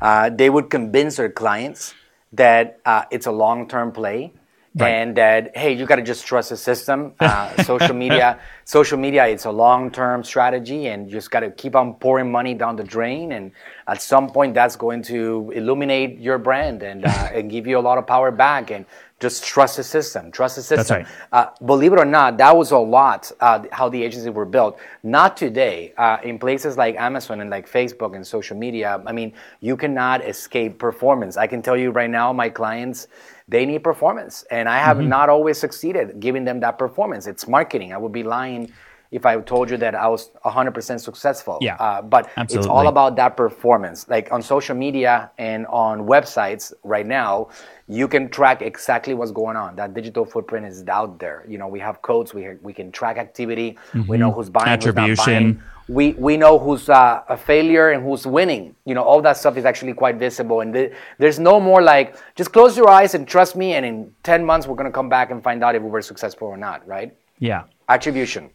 Uh, 0.01 0.29
they 0.29 0.49
would 0.49 0.71
convince 0.71 1.17
their 1.17 1.29
clients 1.29 1.93
that 2.33 2.79
uh, 2.85 3.03
it's 3.11 3.27
a 3.27 3.31
long-term 3.31 3.91
play, 3.91 4.33
Right. 4.75 4.89
and 4.89 5.17
that 5.17 5.57
hey 5.57 5.73
you 5.73 5.85
got 5.85 5.95
to 5.95 6.03
just 6.03 6.27
trust 6.27 6.49
the 6.49 6.57
system 6.57 7.13
uh, 7.19 7.63
social 7.63 7.95
media 7.95 8.39
social 8.63 8.97
media 8.97 9.25
it's 9.25 9.45
a 9.45 9.51
long-term 9.51 10.23
strategy 10.23 10.87
and 10.87 11.07
you 11.07 11.13
just 11.13 11.31
got 11.31 11.39
to 11.39 11.49
keep 11.49 11.75
on 11.75 11.95
pouring 11.95 12.31
money 12.31 12.53
down 12.53 12.75
the 12.75 12.83
drain 12.83 13.31
and 13.31 13.51
at 13.87 14.01
some 14.01 14.29
point 14.29 14.53
that's 14.53 14.75
going 14.75 15.01
to 15.01 15.51
illuminate 15.55 16.19
your 16.19 16.37
brand 16.37 16.83
and 16.83 17.05
uh, 17.05 17.09
and 17.33 17.49
give 17.49 17.65
you 17.65 17.79
a 17.79 17.85
lot 17.89 17.97
of 17.97 18.05
power 18.05 18.29
back 18.29 18.69
and 18.69 18.85
just 19.19 19.43
trust 19.43 19.77
the 19.77 19.83
system 19.83 20.31
trust 20.31 20.57
the 20.57 20.61
system 20.61 20.97
right. 20.97 21.07
uh, 21.31 21.47
believe 21.65 21.91
it 21.91 21.97
or 21.97 22.05
not 22.05 22.37
that 22.37 22.55
was 22.55 22.69
a 22.71 22.77
lot 22.77 23.31
uh, 23.39 23.63
how 23.71 23.89
the 23.89 24.03
agencies 24.03 24.29
were 24.29 24.45
built 24.45 24.77
not 25.01 25.35
today 25.35 25.91
uh, 25.97 26.17
in 26.23 26.37
places 26.37 26.77
like 26.77 26.95
amazon 26.97 27.41
and 27.41 27.49
like 27.49 27.67
facebook 27.67 28.15
and 28.15 28.27
social 28.27 28.55
media 28.55 29.01
i 29.07 29.11
mean 29.11 29.33
you 29.61 29.75
cannot 29.75 30.23
escape 30.23 30.77
performance 30.77 31.35
i 31.35 31.47
can 31.47 31.63
tell 31.63 31.77
you 31.77 31.89
right 31.89 32.11
now 32.11 32.31
my 32.31 32.47
clients 32.49 33.07
they 33.47 33.65
need 33.65 33.83
performance. 33.83 34.43
And 34.51 34.67
I 34.67 34.77
have 34.79 34.97
mm-hmm. 34.97 35.09
not 35.09 35.29
always 35.29 35.57
succeeded 35.57 36.19
giving 36.19 36.45
them 36.45 36.59
that 36.59 36.77
performance. 36.77 37.27
It's 37.27 37.47
marketing. 37.47 37.93
I 37.93 37.97
would 37.97 38.11
be 38.11 38.23
lying 38.23 38.71
if 39.11 39.25
I 39.25 39.39
told 39.41 39.69
you 39.69 39.77
that 39.77 39.95
I 39.95 40.07
was 40.07 40.31
100% 40.45 40.99
successful. 40.99 41.57
Yeah, 41.61 41.75
uh, 41.75 42.01
but 42.01 42.29
absolutely. 42.37 42.57
it's 42.57 42.67
all 42.67 42.87
about 42.87 43.15
that 43.17 43.37
performance. 43.37 44.07
Like 44.07 44.31
on 44.31 44.41
social 44.41 44.75
media 44.75 45.31
and 45.37 45.65
on 45.67 46.01
websites 46.01 46.73
right 46.83 47.05
now, 47.05 47.49
you 47.87 48.07
can 48.07 48.29
track 48.29 48.61
exactly 48.61 49.13
what's 49.13 49.31
going 49.31 49.55
on. 49.55 49.75
That 49.75 49.93
digital 49.93 50.25
footprint 50.25 50.65
is 50.65 50.85
out 50.87 51.19
there. 51.19 51.45
You 51.47 51.57
know, 51.57 51.67
we 51.67 51.79
have 51.79 52.01
codes. 52.01 52.33
We 52.33 52.55
we 52.61 52.73
can 52.73 52.91
track 52.91 53.17
activity. 53.17 53.77
Mm-hmm. 53.93 54.11
We 54.11 54.17
know 54.17 54.31
who's 54.31 54.49
buying, 54.49 54.67
attribution. 54.67 55.07
Who's 55.09 55.17
not 55.17 55.25
buying 55.25 55.61
we 55.87 56.13
we 56.13 56.35
know 56.35 56.59
who's 56.59 56.89
uh, 56.89 57.23
a 57.29 57.37
failure 57.37 57.91
and 57.91 58.03
who's 58.03 58.27
winning. 58.27 58.75
You 58.85 58.93
know, 58.93 59.03
all 59.03 59.21
that 59.21 59.37
stuff 59.37 59.57
is 59.57 59.65
actually 59.65 59.93
quite 59.93 60.17
visible, 60.17 60.61
and 60.61 60.73
th- 60.73 60.91
there's 61.17 61.39
no 61.39 61.59
more 61.59 61.81
like 61.81 62.15
just 62.35 62.51
close 62.51 62.75
your 62.75 62.89
eyes 62.89 63.15
and 63.15 63.27
trust 63.27 63.55
me, 63.55 63.73
and 63.73 63.85
in 63.85 64.13
ten 64.23 64.45
months 64.45 64.67
we're 64.67 64.75
gonna 64.75 64.91
come 64.91 65.09
back 65.09 65.31
and 65.31 65.41
find 65.41 65.63
out 65.63 65.75
if 65.75 65.81
we 65.81 65.89
were 65.89 66.01
successful 66.01 66.47
or 66.47 66.57
not, 66.57 66.85
right? 66.87 67.15
Yeah. 67.39 67.63
Attribution. 67.87 68.49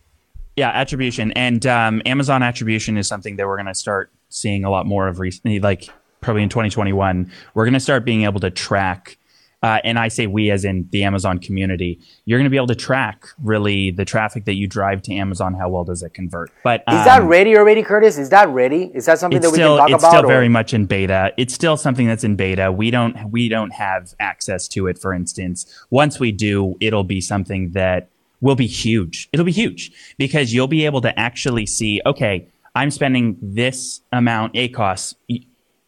Yeah, 0.56 0.70
attribution 0.70 1.32
and 1.32 1.64
um, 1.66 2.02
Amazon 2.04 2.42
attribution 2.42 2.96
is 2.96 3.08
something 3.08 3.36
that 3.36 3.46
we're 3.46 3.56
gonna 3.56 3.74
start 3.74 4.12
seeing 4.28 4.64
a 4.64 4.70
lot 4.70 4.86
more 4.86 5.08
of 5.08 5.18
recently, 5.18 5.60
like 5.60 5.88
probably 6.20 6.42
in 6.42 6.48
2021. 6.48 7.30
We're 7.54 7.64
gonna 7.64 7.80
start 7.80 8.04
being 8.04 8.24
able 8.24 8.40
to 8.40 8.50
track 8.50 9.18
uh, 9.62 9.78
and 9.84 9.98
I 9.98 10.08
say 10.08 10.26
we 10.26 10.50
as 10.50 10.64
in 10.64 10.88
the 10.90 11.04
Amazon 11.04 11.38
community, 11.38 12.00
you're 12.24 12.38
going 12.38 12.46
to 12.46 12.50
be 12.50 12.56
able 12.56 12.66
to 12.68 12.74
track 12.74 13.26
really 13.42 13.92
the 13.92 14.04
traffic 14.04 14.44
that 14.46 14.54
you 14.54 14.66
drive 14.66 15.02
to 15.02 15.14
Amazon. 15.14 15.54
How 15.54 15.68
well 15.68 15.84
does 15.84 16.02
it 16.02 16.14
convert? 16.14 16.50
But 16.64 16.82
um, 16.88 16.98
is 16.98 17.04
that 17.04 17.22
um, 17.22 17.28
ready 17.28 17.56
already, 17.56 17.84
Curtis? 17.84 18.18
Is 18.18 18.30
that 18.30 18.48
ready? 18.48 18.90
Is 18.92 19.06
that 19.06 19.20
something 19.20 19.40
that 19.40 19.50
we 19.50 19.54
still, 19.54 19.76
can 19.76 19.88
talk 19.88 19.90
it's 19.90 20.02
about? 20.02 20.08
It's 20.08 20.18
still 20.18 20.24
or? 20.24 20.34
very 20.34 20.48
much 20.48 20.74
in 20.74 20.86
beta. 20.86 21.32
It's 21.36 21.54
still 21.54 21.76
something 21.76 22.08
that's 22.08 22.24
in 22.24 22.34
beta. 22.34 22.72
We 22.72 22.90
don't 22.90 23.30
we 23.30 23.48
don't 23.48 23.72
have 23.72 24.14
access 24.18 24.66
to 24.68 24.88
it. 24.88 24.98
For 24.98 25.14
instance, 25.14 25.64
once 25.90 26.18
we 26.18 26.32
do, 26.32 26.74
it'll 26.80 27.04
be 27.04 27.20
something 27.20 27.70
that 27.70 28.10
will 28.42 28.56
be 28.56 28.66
huge. 28.66 29.30
It'll 29.32 29.46
be 29.46 29.52
huge 29.52 29.92
because 30.18 30.52
you'll 30.52 30.66
be 30.68 30.84
able 30.84 31.00
to 31.00 31.18
actually 31.18 31.64
see. 31.64 32.02
Okay, 32.04 32.48
I'm 32.74 32.90
spending 32.90 33.38
this 33.40 34.02
amount 34.12 34.52
ACOS 34.52 35.14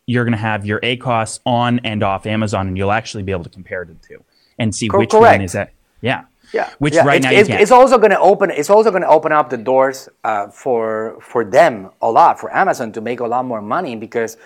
you're 0.06 0.24
going 0.24 0.32
to 0.32 0.38
have 0.38 0.66
your 0.66 0.80
ACOS 0.80 1.40
on 1.46 1.80
and 1.80 2.02
off 2.02 2.26
Amazon, 2.26 2.68
and 2.68 2.76
you'll 2.76 2.92
actually 2.92 3.22
be 3.22 3.32
able 3.32 3.44
to 3.44 3.50
compare 3.50 3.84
the 3.84 3.94
two 3.94 4.22
and 4.58 4.74
see 4.74 4.88
which 4.88 5.10
correct. 5.10 5.38
one 5.38 5.42
is 5.42 5.52
that. 5.52 5.72
Yeah. 6.00 6.24
Yeah. 6.52 6.70
Which 6.78 6.94
yeah. 6.94 7.04
right 7.04 7.16
it's, 7.16 7.24
now 7.24 7.32
it's, 7.32 7.48
it's 7.48 7.70
also 7.70 7.98
going 7.98 8.10
to 8.10 8.20
open. 8.20 8.50
It's 8.50 8.70
also 8.70 8.90
going 8.90 9.02
to 9.02 9.08
open 9.08 9.32
up 9.32 9.50
the 9.50 9.56
doors 9.56 10.08
uh, 10.22 10.48
for 10.48 11.18
for 11.20 11.44
them 11.44 11.90
a 12.02 12.10
lot 12.10 12.38
for 12.38 12.54
Amazon 12.54 12.92
to 12.92 13.00
make 13.00 13.20
a 13.20 13.26
lot 13.26 13.44
more 13.44 13.62
money 13.62 13.96
because 13.96 14.36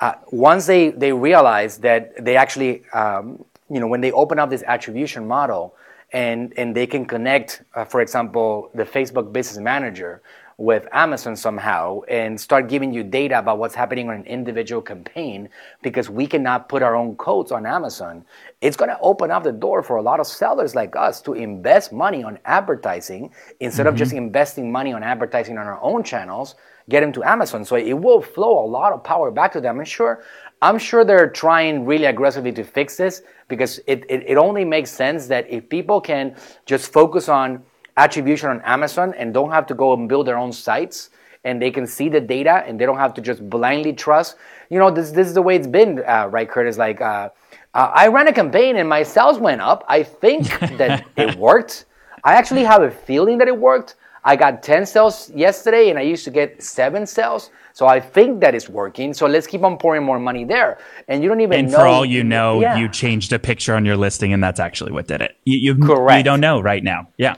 uh, 0.00 0.14
once 0.32 0.66
they 0.66 0.90
they 0.90 1.12
realize 1.12 1.78
that 1.78 2.22
they 2.22 2.36
actually 2.36 2.82
um, 2.92 3.44
you 3.70 3.80
know 3.80 3.86
when 3.86 4.00
they 4.00 4.12
open 4.12 4.38
up 4.38 4.50
this 4.50 4.64
attribution 4.66 5.26
model 5.26 5.74
and 6.14 6.54
and 6.56 6.74
they 6.74 6.86
can 6.86 7.04
connect, 7.04 7.62
uh, 7.74 7.84
for 7.84 8.00
example, 8.00 8.70
the 8.74 8.84
Facebook 8.84 9.32
Business 9.32 9.58
Manager 9.58 10.22
with 10.56 10.86
Amazon 10.92 11.34
somehow 11.34 12.00
and 12.02 12.40
start 12.40 12.68
giving 12.68 12.92
you 12.92 13.02
data 13.02 13.38
about 13.40 13.58
what's 13.58 13.74
happening 13.74 14.08
on 14.08 14.14
an 14.14 14.24
individual 14.24 14.80
campaign 14.80 15.48
because 15.82 16.08
we 16.08 16.28
cannot 16.28 16.68
put 16.68 16.80
our 16.80 16.94
own 16.94 17.16
codes 17.16 17.50
on 17.50 17.66
Amazon, 17.66 18.24
it's 18.60 18.76
going 18.76 18.88
to 18.88 18.98
open 19.00 19.32
up 19.32 19.42
the 19.42 19.50
door 19.50 19.82
for 19.82 19.96
a 19.96 20.02
lot 20.02 20.20
of 20.20 20.26
sellers 20.28 20.76
like 20.76 20.94
us 20.94 21.20
to 21.20 21.32
invest 21.32 21.92
money 21.92 22.22
on 22.22 22.38
advertising 22.44 23.32
instead 23.58 23.86
mm-hmm. 23.86 23.94
of 23.94 23.96
just 23.96 24.12
investing 24.12 24.70
money 24.70 24.92
on 24.92 25.02
advertising 25.02 25.58
on 25.58 25.66
our 25.66 25.82
own 25.82 26.04
channels, 26.04 26.54
get 26.88 27.00
them 27.00 27.12
to 27.12 27.24
Amazon. 27.24 27.64
So 27.64 27.74
it 27.74 27.94
will 27.94 28.22
flow 28.22 28.64
a 28.64 28.68
lot 28.68 28.92
of 28.92 29.02
power 29.02 29.32
back 29.32 29.52
to 29.54 29.60
them. 29.60 29.80
I'm 29.80 29.84
sure 29.84 30.22
I'm 30.64 30.78
sure 30.78 31.04
they're 31.04 31.28
trying 31.28 31.84
really 31.84 32.06
aggressively 32.06 32.50
to 32.52 32.64
fix 32.64 32.96
this 32.96 33.20
because 33.48 33.80
it, 33.86 34.06
it, 34.08 34.24
it 34.26 34.38
only 34.38 34.64
makes 34.64 34.90
sense 34.90 35.26
that 35.26 35.46
if 35.50 35.68
people 35.68 36.00
can 36.00 36.34
just 36.64 36.90
focus 36.90 37.28
on 37.28 37.62
attribution 37.98 38.48
on 38.48 38.62
Amazon 38.62 39.12
and 39.18 39.34
don't 39.34 39.50
have 39.50 39.66
to 39.66 39.74
go 39.74 39.92
and 39.92 40.08
build 40.08 40.26
their 40.26 40.38
own 40.38 40.52
sites 40.52 41.10
and 41.44 41.60
they 41.60 41.70
can 41.70 41.86
see 41.86 42.08
the 42.08 42.18
data 42.18 42.64
and 42.66 42.80
they 42.80 42.86
don't 42.86 42.96
have 42.96 43.12
to 43.12 43.20
just 43.20 43.46
blindly 43.50 43.92
trust. 43.92 44.36
You 44.70 44.78
know, 44.78 44.90
this, 44.90 45.10
this 45.10 45.26
is 45.26 45.34
the 45.34 45.42
way 45.42 45.54
it's 45.54 45.66
been, 45.66 46.02
uh, 46.08 46.28
right, 46.30 46.50
Curtis? 46.50 46.78
Like, 46.78 47.02
uh, 47.02 47.28
uh, 47.74 47.90
I 47.94 48.08
ran 48.08 48.26
a 48.28 48.32
campaign 48.32 48.76
and 48.76 48.88
my 48.88 49.02
sales 49.02 49.38
went 49.38 49.60
up. 49.60 49.84
I 49.86 50.02
think 50.02 50.48
that 50.78 51.04
it 51.18 51.36
worked. 51.36 51.84
I 52.24 52.36
actually 52.36 52.64
have 52.64 52.80
a 52.80 52.90
feeling 52.90 53.36
that 53.36 53.48
it 53.48 53.58
worked. 53.58 53.96
I 54.24 54.36
got 54.36 54.62
10 54.62 54.86
sales 54.86 55.30
yesterday 55.34 55.90
and 55.90 55.98
I 55.98 56.02
used 56.02 56.24
to 56.24 56.30
get 56.30 56.62
seven 56.62 57.06
sales. 57.06 57.50
So 57.74 57.86
I 57.86 58.00
think 58.00 58.40
that 58.40 58.54
is 58.54 58.68
working. 58.68 59.12
So 59.12 59.26
let's 59.26 59.46
keep 59.46 59.62
on 59.62 59.76
pouring 59.76 60.02
more 60.02 60.18
money 60.18 60.44
there. 60.44 60.78
And 61.08 61.22
you 61.22 61.28
don't 61.28 61.40
even 61.40 61.50
know. 61.50 61.58
and 61.58 61.70
know. 61.70 61.78
for 61.78 61.86
all 61.86 62.04
you 62.04 62.24
know, 62.24 62.60
yeah. 62.60 62.76
you 62.76 62.88
changed 62.88 63.32
a 63.32 63.38
picture 63.38 63.74
on 63.74 63.84
your 63.84 63.96
listing 63.96 64.32
and 64.32 64.42
that's 64.42 64.60
actually 64.60 64.92
what 64.92 65.08
did 65.08 65.20
it. 65.20 65.36
You, 65.44 65.74
you, 65.74 65.86
Correct. 65.86 66.18
you 66.18 66.24
don't 66.24 66.40
know 66.40 66.60
right 66.60 66.82
now. 66.82 67.08
Yeah. 67.18 67.36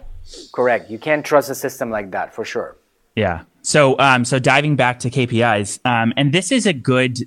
Correct. 0.52 0.90
You 0.90 0.98
can't 0.98 1.24
trust 1.24 1.50
a 1.50 1.54
system 1.54 1.90
like 1.90 2.12
that 2.12 2.34
for 2.34 2.44
sure. 2.44 2.76
Yeah. 3.16 3.42
So, 3.62 3.98
um, 3.98 4.24
so 4.24 4.38
diving 4.38 4.76
back 4.76 5.00
to 5.00 5.10
KPIs, 5.10 5.80
um, 5.84 6.12
and 6.16 6.32
this 6.32 6.52
is 6.52 6.66
a 6.66 6.72
good, 6.72 7.18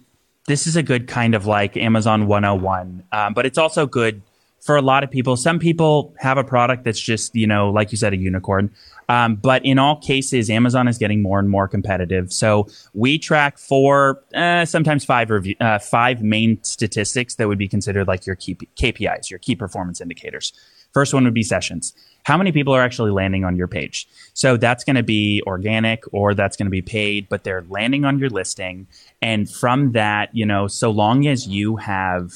this 0.47 0.67
is 0.67 0.77
a 0.77 0.83
good 0.83 1.07
kind 1.07 1.35
of 1.35 1.45
like 1.45 1.75
Amazon 1.75 2.27
101, 2.27 3.03
um, 3.11 3.33
but 3.33 3.45
it's 3.45 3.57
also 3.57 3.85
good 3.85 4.21
for 4.61 4.77
a 4.77 4.81
lot 4.81 5.03
of 5.03 5.11
people. 5.11 5.35
Some 5.35 5.59
people 5.59 6.13
have 6.17 6.37
a 6.37 6.43
product 6.43 6.83
that's 6.83 6.99
just, 6.99 7.35
you 7.35 7.47
know, 7.47 7.71
like 7.71 7.91
you 7.91 7.97
said, 7.97 8.13
a 8.13 8.17
unicorn. 8.17 8.71
Um, 9.09 9.35
but 9.35 9.65
in 9.65 9.77
all 9.77 9.97
cases, 9.99 10.49
Amazon 10.49 10.87
is 10.87 10.97
getting 10.97 11.21
more 11.21 11.39
and 11.39 11.49
more 11.49 11.67
competitive. 11.67 12.31
So 12.31 12.67
we 12.93 13.17
track 13.19 13.57
four, 13.57 14.23
uh, 14.33 14.63
sometimes 14.65 15.03
five 15.03 15.29
review, 15.29 15.55
uh, 15.59 15.79
five 15.79 16.23
main 16.23 16.63
statistics 16.63 17.35
that 17.35 17.47
would 17.47 17.57
be 17.57 17.67
considered 17.67 18.07
like 18.07 18.25
your 18.25 18.35
key 18.35 18.55
KPIs, 18.55 19.29
your 19.29 19.39
key 19.39 19.55
performance 19.55 19.99
indicators. 19.99 20.53
First 20.93 21.13
one 21.13 21.25
would 21.25 21.33
be 21.33 21.43
sessions 21.43 21.93
how 22.23 22.37
many 22.37 22.51
people 22.51 22.75
are 22.75 22.81
actually 22.81 23.11
landing 23.11 23.43
on 23.43 23.55
your 23.55 23.67
page. 23.67 24.07
So 24.33 24.57
that's 24.57 24.83
going 24.83 24.95
to 24.95 25.03
be 25.03 25.41
organic 25.47 26.03
or 26.13 26.33
that's 26.33 26.55
going 26.55 26.67
to 26.67 26.71
be 26.71 26.81
paid, 26.81 27.27
but 27.29 27.43
they're 27.43 27.65
landing 27.69 28.05
on 28.05 28.19
your 28.19 28.29
listing. 28.29 28.87
And 29.21 29.49
from 29.49 29.93
that, 29.93 30.29
you 30.33 30.45
know, 30.45 30.67
so 30.67 30.91
long 30.91 31.27
as 31.27 31.47
you 31.47 31.77
have, 31.77 32.31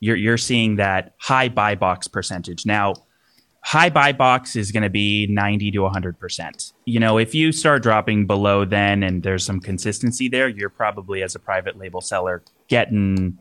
you're, 0.00 0.16
you're 0.16 0.38
seeing 0.38 0.76
that 0.76 1.14
high 1.18 1.48
buy 1.48 1.74
box 1.74 2.08
percentage. 2.08 2.64
Now, 2.64 2.94
high 3.64 3.88
buy 3.88 4.12
box 4.12 4.56
is 4.56 4.70
going 4.70 4.82
to 4.82 4.90
be 4.90 5.26
90 5.26 5.70
to 5.70 5.78
100%. 5.78 6.72
You 6.84 7.00
know, 7.00 7.16
if 7.16 7.34
you 7.34 7.50
start 7.50 7.82
dropping 7.82 8.26
below 8.26 8.66
then 8.66 9.02
and 9.02 9.22
there's 9.22 9.42
some 9.42 9.58
consistency 9.58 10.28
there, 10.28 10.48
you're 10.48 10.68
probably 10.68 11.22
as 11.22 11.34
a 11.34 11.38
private 11.38 11.78
label 11.78 12.02
seller 12.02 12.42
getting 12.68 13.38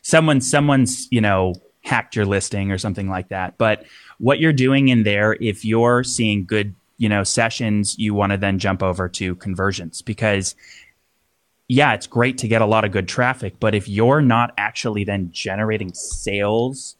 someone 0.00 0.40
someone's, 0.40 1.06
you 1.10 1.20
know, 1.20 1.54
hacked 1.82 2.16
your 2.16 2.24
listing 2.24 2.72
or 2.72 2.78
something 2.78 3.10
like 3.10 3.28
that. 3.28 3.58
But 3.58 3.84
what 4.16 4.40
you're 4.40 4.54
doing 4.54 4.88
in 4.88 5.02
there, 5.02 5.36
if 5.38 5.66
you're 5.66 6.02
seeing 6.02 6.46
good, 6.46 6.74
you 6.96 7.10
know, 7.10 7.22
sessions, 7.22 7.94
you 7.98 8.14
want 8.14 8.32
to 8.32 8.38
then 8.38 8.58
jump 8.58 8.82
over 8.82 9.06
to 9.10 9.34
conversions 9.34 10.00
because 10.00 10.56
yeah, 11.68 11.92
it's 11.92 12.06
great 12.06 12.38
to 12.38 12.48
get 12.48 12.62
a 12.62 12.66
lot 12.66 12.86
of 12.86 12.92
good 12.92 13.06
traffic, 13.06 13.60
but 13.60 13.74
if 13.74 13.86
you're 13.86 14.22
not 14.22 14.54
actually 14.56 15.04
then 15.04 15.30
generating 15.30 15.92
sales 15.92 16.96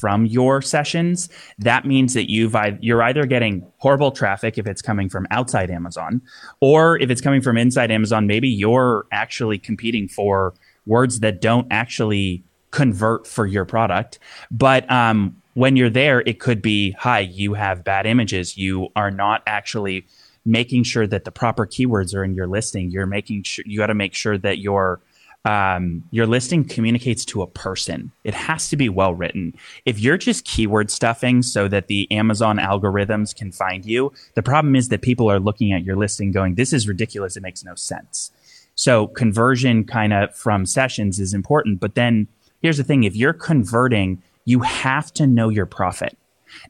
from 0.00 0.26
your 0.26 0.62
sessions, 0.62 1.28
that 1.58 1.84
means 1.84 2.14
that 2.14 2.30
you've 2.30 2.56
you're 2.80 3.02
either 3.02 3.26
getting 3.26 3.66
horrible 3.78 4.10
traffic 4.10 4.58
if 4.58 4.66
it's 4.66 4.82
coming 4.82 5.08
from 5.08 5.26
outside 5.30 5.70
Amazon, 5.70 6.22
or 6.60 6.98
if 6.98 7.10
it's 7.10 7.20
coming 7.20 7.42
from 7.42 7.56
inside 7.56 7.90
Amazon, 7.90 8.26
maybe 8.26 8.48
you're 8.48 9.06
actually 9.12 9.58
competing 9.58 10.08
for 10.08 10.54
words 10.86 11.20
that 11.20 11.40
don't 11.40 11.66
actually 11.70 12.42
convert 12.70 13.26
for 13.26 13.46
your 13.46 13.64
product. 13.64 14.18
But 14.50 14.90
um, 14.90 15.36
when 15.54 15.76
you're 15.76 15.90
there, 15.90 16.20
it 16.20 16.40
could 16.40 16.62
be, 16.62 16.92
hi, 16.92 17.20
you 17.20 17.54
have 17.54 17.84
bad 17.84 18.06
images. 18.06 18.56
You 18.56 18.88
are 18.96 19.10
not 19.10 19.42
actually 19.46 20.06
making 20.44 20.84
sure 20.84 21.06
that 21.06 21.24
the 21.24 21.30
proper 21.30 21.66
keywords 21.66 22.14
are 22.14 22.24
in 22.24 22.34
your 22.34 22.46
listing. 22.46 22.90
You're 22.90 23.06
making 23.06 23.42
sure 23.42 23.64
you 23.66 23.78
got 23.78 23.88
to 23.88 23.94
make 23.94 24.14
sure 24.14 24.38
that 24.38 24.58
your 24.58 25.00
um, 25.44 26.04
your 26.10 26.26
listing 26.26 26.64
communicates 26.64 27.24
to 27.26 27.42
a 27.42 27.46
person. 27.46 28.12
It 28.24 28.34
has 28.34 28.68
to 28.68 28.76
be 28.76 28.88
well 28.88 29.14
written. 29.14 29.54
If 29.86 29.98
you're 29.98 30.18
just 30.18 30.44
keyword 30.44 30.90
stuffing 30.90 31.42
so 31.42 31.66
that 31.68 31.86
the 31.86 32.10
Amazon 32.12 32.58
algorithms 32.58 33.34
can 33.34 33.50
find 33.50 33.84
you, 33.84 34.12
the 34.34 34.42
problem 34.42 34.76
is 34.76 34.88
that 34.90 35.02
people 35.02 35.30
are 35.30 35.40
looking 35.40 35.72
at 35.72 35.84
your 35.84 35.96
listing 35.96 36.30
going, 36.30 36.56
this 36.56 36.72
is 36.72 36.86
ridiculous. 36.86 37.36
It 37.36 37.42
makes 37.42 37.64
no 37.64 37.74
sense. 37.74 38.30
So 38.74 39.06
conversion 39.08 39.84
kind 39.84 40.12
of 40.12 40.34
from 40.34 40.66
sessions 40.66 41.18
is 41.18 41.32
important. 41.32 41.80
But 41.80 41.94
then 41.94 42.28
here's 42.60 42.76
the 42.76 42.84
thing 42.84 43.04
if 43.04 43.16
you're 43.16 43.32
converting, 43.32 44.22
you 44.44 44.60
have 44.60 45.12
to 45.14 45.26
know 45.26 45.48
your 45.48 45.66
profit. 45.66 46.16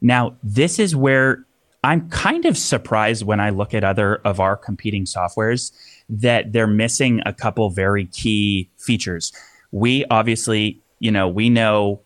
Now, 0.01 0.37
this 0.43 0.79
is 0.79 0.95
where 0.95 1.45
I'm 1.83 2.11
kind 2.11 2.45
of 2.45 2.59
surprised 2.59 3.25
when 3.25 3.41
I 3.41 3.51
look 3.51 3.73
at 3.73 3.85
other 3.85 4.17
of 4.17 4.39
our 4.39 4.57
competing 4.57 5.05
softwares 5.05 5.73
that 6.11 6.53
they're 6.53 6.67
missing 6.67 7.21
a 7.25 7.33
couple 7.33 7.71
very 7.71 8.07
key 8.07 8.69
features. 8.77 9.33
We 9.71 10.05
obviously, 10.11 10.83
you 10.99 11.11
know, 11.11 11.29
we 11.29 11.49
know 11.49 12.03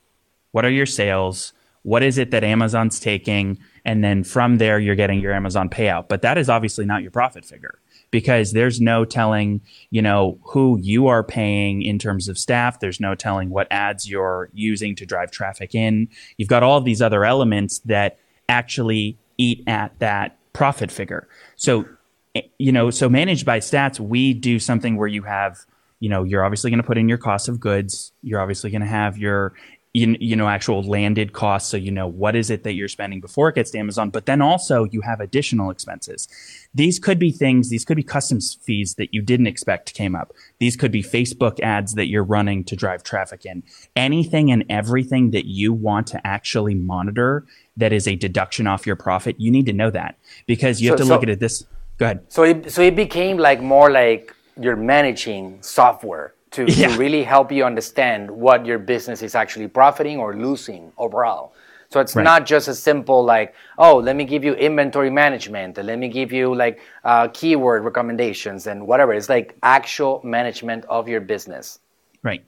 what 0.53 0.65
are 0.65 0.71
your 0.71 0.87
sales, 0.87 1.53
what 1.83 2.03
is 2.03 2.19
it 2.19 2.31
that 2.31 2.45
Amazon's 2.45 3.01
taking, 3.01 3.59
and 3.85 4.05
then 4.05 4.25
from 4.25 4.59
there 4.59 4.79
you're 4.79 4.95
getting 4.95 5.21
your 5.21 5.33
Amazon 5.33 5.69
payout. 5.69 6.09
But 6.09 6.23
that 6.23 6.39
is 6.39 6.49
obviously 6.49 6.85
not 6.85 7.03
your 7.03 7.11
profit 7.11 7.45
figure 7.45 7.81
because 8.11 8.53
there's 8.53 8.81
no 8.81 9.05
telling, 9.05 9.61
you 9.91 10.01
know, 10.01 10.39
who 10.43 10.79
you 10.81 11.09
are 11.09 11.25
paying 11.25 11.83
in 11.83 11.99
terms 11.99 12.29
of 12.29 12.39
staff. 12.39 12.79
There's 12.79 13.01
no 13.01 13.15
telling 13.15 13.51
what 13.51 13.67
ads 13.71 14.09
you're 14.09 14.51
using 14.53 14.95
to 14.97 15.07
drive 15.07 15.31
traffic 15.31 15.75
in. 15.75 16.09
You've 16.37 16.49
got 16.49 16.63
all 16.63 16.81
these 16.81 17.03
other 17.03 17.25
elements 17.25 17.81
that 17.81 18.19
actually 18.49 19.19
eat 19.37 19.65
at 19.67 19.99
that 19.99 20.39
profit 20.53 20.93
figure. 20.93 21.29
So 21.57 21.87
Eh, 22.35 22.43
you 22.59 22.73
know, 22.73 22.91
so 22.91 23.09
ManageByStats, 23.09 24.01
we 24.01 24.35
do 24.35 24.59
something 24.59 24.97
where 24.97 25.09
you 25.09 25.23
have, 25.23 25.59
you 26.01 26.09
know, 26.09 26.25
you're 26.25 26.45
obviously 26.45 26.71
going 26.71 26.83
to 26.83 26.87
put 26.87 26.99
in 26.99 27.09
your 27.09 27.19
cost 27.19 27.49
of 27.49 27.61
goods. 27.61 28.13
You're 28.23 28.41
obviously 28.41 28.71
going 28.71 28.83
to 28.83 28.89
have 28.89 29.17
your, 29.17 29.55
you, 29.93 30.17
you 30.19 30.35
know, 30.35 30.49
actual 30.49 30.83
landed 30.83 31.33
costs. 31.33 31.71
So 31.71 31.77
you 31.77 31.93
know 31.93 32.09
what 32.09 32.35
is 32.35 32.51
it 32.51 32.65
that 32.65 32.73
you're 32.73 32.89
spending 32.89 33.21
before 33.21 33.49
it 33.49 33.55
gets 33.55 33.71
to 33.71 33.79
Amazon. 33.79 34.11
But 34.11 34.27
then 34.27 34.43
also 34.43 34.85
you 34.85 35.01
have 35.03 35.21
additional 35.21 35.71
expenses. 35.71 36.27
These 36.75 36.99
could 36.99 37.21
be 37.21 37.31
things. 37.31 37.71
These 37.71 37.85
could 37.85 37.97
be 37.97 38.03
customs 38.03 38.59
fees 38.63 38.97
that 38.97 39.15
you 39.15 39.23
didn't 39.23 39.47
expect 39.47 39.95
came 39.95 40.17
up. 40.17 40.33
These 40.59 40.75
could 40.75 40.91
be 40.91 41.03
Facebook 41.03 41.61
ads 41.61 41.95
that 41.95 42.09
you're 42.09 42.25
running 42.25 42.65
to 42.65 42.75
drive 42.75 43.05
traffic 43.05 43.47
in. 43.47 43.63
Anything 43.95 44.51
and 44.51 44.65
everything 44.69 45.31
that 45.31 45.47
you 45.47 45.73
want 45.73 46.09
to 46.09 46.27
actually 46.27 46.75
monitor 46.75 47.47
that 47.77 47.93
is 47.93 48.09
a 48.09 48.17
deduction 48.17 48.67
off 48.67 48.87
your 48.87 48.97
profit. 48.97 49.39
You 49.39 49.53
need 49.53 49.67
to 49.67 49.73
know 49.73 49.91
that 49.91 50.17
because 50.47 50.83
you 50.83 50.91
have 50.91 50.99
to 50.99 51.05
so, 51.05 51.15
look 51.15 51.23
at 51.23 51.29
it 51.29 51.39
this 51.39 51.65
Go 51.99 52.07
ahead. 52.07 52.25
So 52.29 52.43
it, 52.43 52.71
so 52.71 52.83
it 52.83 52.97
became 52.97 53.39
like 53.39 53.63
more 53.63 53.91
like 53.91 54.35
you're 54.61 54.77
managing 54.77 55.63
software 55.63 56.35
to, 56.53 56.65
yeah. 56.71 56.89
to 56.89 56.99
really 56.99 57.23
help 57.23 57.53
you 57.53 57.65
understand 57.65 58.31
what 58.31 58.67
your 58.67 58.79
business 58.79 59.23
is 59.23 59.35
actually 59.35 59.69
profiting 59.69 60.19
or 60.19 60.37
losing 60.37 60.93
overall. 60.99 61.53
So 61.91 62.01
it's 62.01 62.17
right. 62.17 62.25
not 62.25 62.47
just 62.47 62.67
a 62.67 62.75
simple 62.75 63.25
like, 63.25 63.55
oh, 63.79 63.99
let 63.99 64.17
me 64.17 64.25
give 64.25 64.43
you 64.43 64.55
inventory 64.55 65.11
management, 65.11 65.79
and 65.79 65.87
let 65.87 65.99
me 65.99 66.09
give 66.09 66.33
you 66.33 66.53
like 66.53 66.81
uh, 67.05 67.29
keyword 67.29 67.85
recommendations 67.85 68.67
and 68.67 68.87
whatever. 68.87 69.13
It's 69.13 69.29
like 69.29 69.57
actual 69.63 70.21
management 70.25 70.85
of 70.87 71.07
your 71.07 71.21
business. 71.21 71.79
Right. 72.25 72.45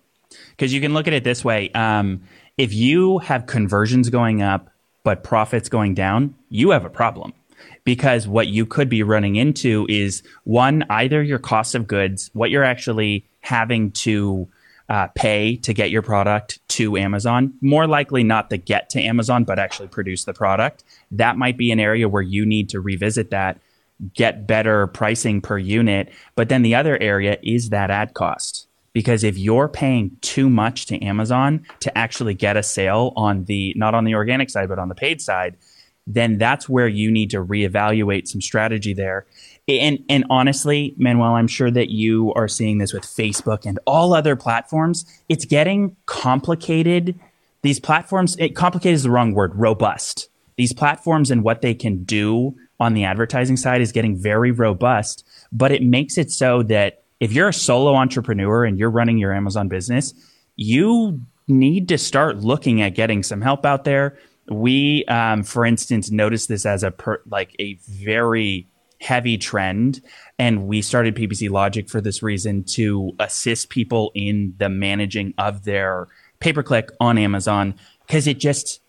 Because 0.50 0.72
you 0.74 0.80
can 0.80 0.94
look 0.94 1.06
at 1.06 1.12
it 1.12 1.22
this 1.22 1.44
way: 1.44 1.70
um, 1.72 2.22
if 2.58 2.74
you 2.74 3.18
have 3.18 3.46
conversions 3.46 4.10
going 4.10 4.42
up 4.42 4.70
but 5.04 5.22
profits 5.22 5.68
going 5.68 5.94
down, 5.94 6.34
you 6.48 6.70
have 6.70 6.84
a 6.84 6.90
problem 6.90 7.32
because 7.86 8.26
what 8.26 8.48
you 8.48 8.66
could 8.66 8.88
be 8.88 9.04
running 9.04 9.36
into 9.36 9.86
is 9.88 10.24
one, 10.42 10.84
either 10.90 11.22
your 11.22 11.38
cost 11.38 11.76
of 11.76 11.86
goods, 11.86 12.28
what 12.34 12.50
you're 12.50 12.64
actually 12.64 13.24
having 13.40 13.92
to 13.92 14.48
uh, 14.88 15.06
pay 15.14 15.56
to 15.58 15.72
get 15.72 15.90
your 15.90 16.02
product 16.02 16.58
to 16.66 16.96
Amazon, 16.96 17.54
more 17.60 17.86
likely 17.86 18.24
not 18.24 18.50
the 18.50 18.56
get 18.56 18.90
to 18.90 19.00
Amazon, 19.00 19.44
but 19.44 19.60
actually 19.60 19.86
produce 19.86 20.24
the 20.24 20.34
product. 20.34 20.82
That 21.12 21.38
might 21.38 21.56
be 21.56 21.70
an 21.70 21.78
area 21.78 22.08
where 22.08 22.22
you 22.22 22.44
need 22.44 22.68
to 22.70 22.80
revisit 22.80 23.30
that, 23.30 23.60
get 24.14 24.48
better 24.48 24.88
pricing 24.88 25.40
per 25.40 25.56
unit. 25.56 26.12
But 26.34 26.48
then 26.48 26.62
the 26.62 26.74
other 26.74 27.00
area 27.00 27.38
is 27.44 27.70
that 27.70 27.90
ad 27.90 28.14
cost. 28.14 28.66
Because 28.94 29.22
if 29.22 29.38
you're 29.38 29.68
paying 29.68 30.16
too 30.22 30.50
much 30.50 30.86
to 30.86 31.00
Amazon 31.04 31.64
to 31.80 31.96
actually 31.96 32.34
get 32.34 32.56
a 32.56 32.62
sale 32.64 33.12
on 33.14 33.44
the, 33.44 33.74
not 33.76 33.94
on 33.94 34.04
the 34.04 34.14
organic 34.14 34.50
side, 34.50 34.68
but 34.68 34.78
on 34.78 34.88
the 34.88 34.94
paid 34.94 35.20
side, 35.20 35.56
then 36.06 36.38
that's 36.38 36.68
where 36.68 36.86
you 36.86 37.10
need 37.10 37.30
to 37.30 37.44
reevaluate 37.44 38.28
some 38.28 38.40
strategy 38.40 38.94
there. 38.94 39.26
And 39.68 40.04
and 40.08 40.24
honestly, 40.30 40.94
Manuel, 40.96 41.34
I'm 41.34 41.48
sure 41.48 41.70
that 41.70 41.90
you 41.90 42.32
are 42.34 42.46
seeing 42.46 42.78
this 42.78 42.92
with 42.92 43.02
Facebook 43.02 43.66
and 43.66 43.78
all 43.86 44.14
other 44.14 44.36
platforms. 44.36 45.04
It's 45.28 45.44
getting 45.44 45.96
complicated. 46.06 47.18
These 47.62 47.80
platforms, 47.80 48.36
it, 48.38 48.54
complicated 48.54 48.94
is 48.94 49.02
the 49.02 49.10
wrong 49.10 49.34
word, 49.34 49.56
robust. 49.56 50.28
These 50.56 50.72
platforms 50.72 51.30
and 51.30 51.42
what 51.42 51.62
they 51.62 51.74
can 51.74 52.04
do 52.04 52.54
on 52.78 52.94
the 52.94 53.04
advertising 53.04 53.56
side 53.56 53.80
is 53.80 53.90
getting 53.90 54.16
very 54.16 54.52
robust, 54.52 55.26
but 55.50 55.72
it 55.72 55.82
makes 55.82 56.16
it 56.16 56.30
so 56.30 56.62
that 56.64 57.02
if 57.18 57.32
you're 57.32 57.48
a 57.48 57.52
solo 57.52 57.94
entrepreneur 57.94 58.64
and 58.64 58.78
you're 58.78 58.90
running 58.90 59.18
your 59.18 59.34
Amazon 59.34 59.68
business, 59.68 60.14
you 60.54 61.20
need 61.48 61.88
to 61.88 61.98
start 61.98 62.38
looking 62.38 62.82
at 62.82 62.94
getting 62.94 63.22
some 63.22 63.40
help 63.40 63.64
out 63.64 63.84
there 63.84 64.18
we, 64.50 65.04
um, 65.06 65.42
for 65.42 65.64
instance, 65.64 66.10
noticed 66.10 66.48
this 66.48 66.66
as 66.66 66.82
a 66.82 66.90
per, 66.90 67.20
like 67.28 67.54
a 67.58 67.78
very 67.88 68.68
heavy 69.00 69.38
trend, 69.38 70.00
and 70.38 70.66
we 70.66 70.82
started 70.82 71.14
PPC 71.14 71.50
Logic 71.50 71.88
for 71.88 72.00
this 72.00 72.22
reason 72.22 72.64
to 72.64 73.12
assist 73.18 73.68
people 73.68 74.12
in 74.14 74.54
the 74.58 74.68
managing 74.68 75.34
of 75.38 75.64
their 75.64 76.08
pay 76.40 76.52
per 76.52 76.62
click 76.62 76.90
on 77.00 77.18
Amazon 77.18 77.74
because 78.06 78.26
it 78.26 78.38
just 78.38 78.80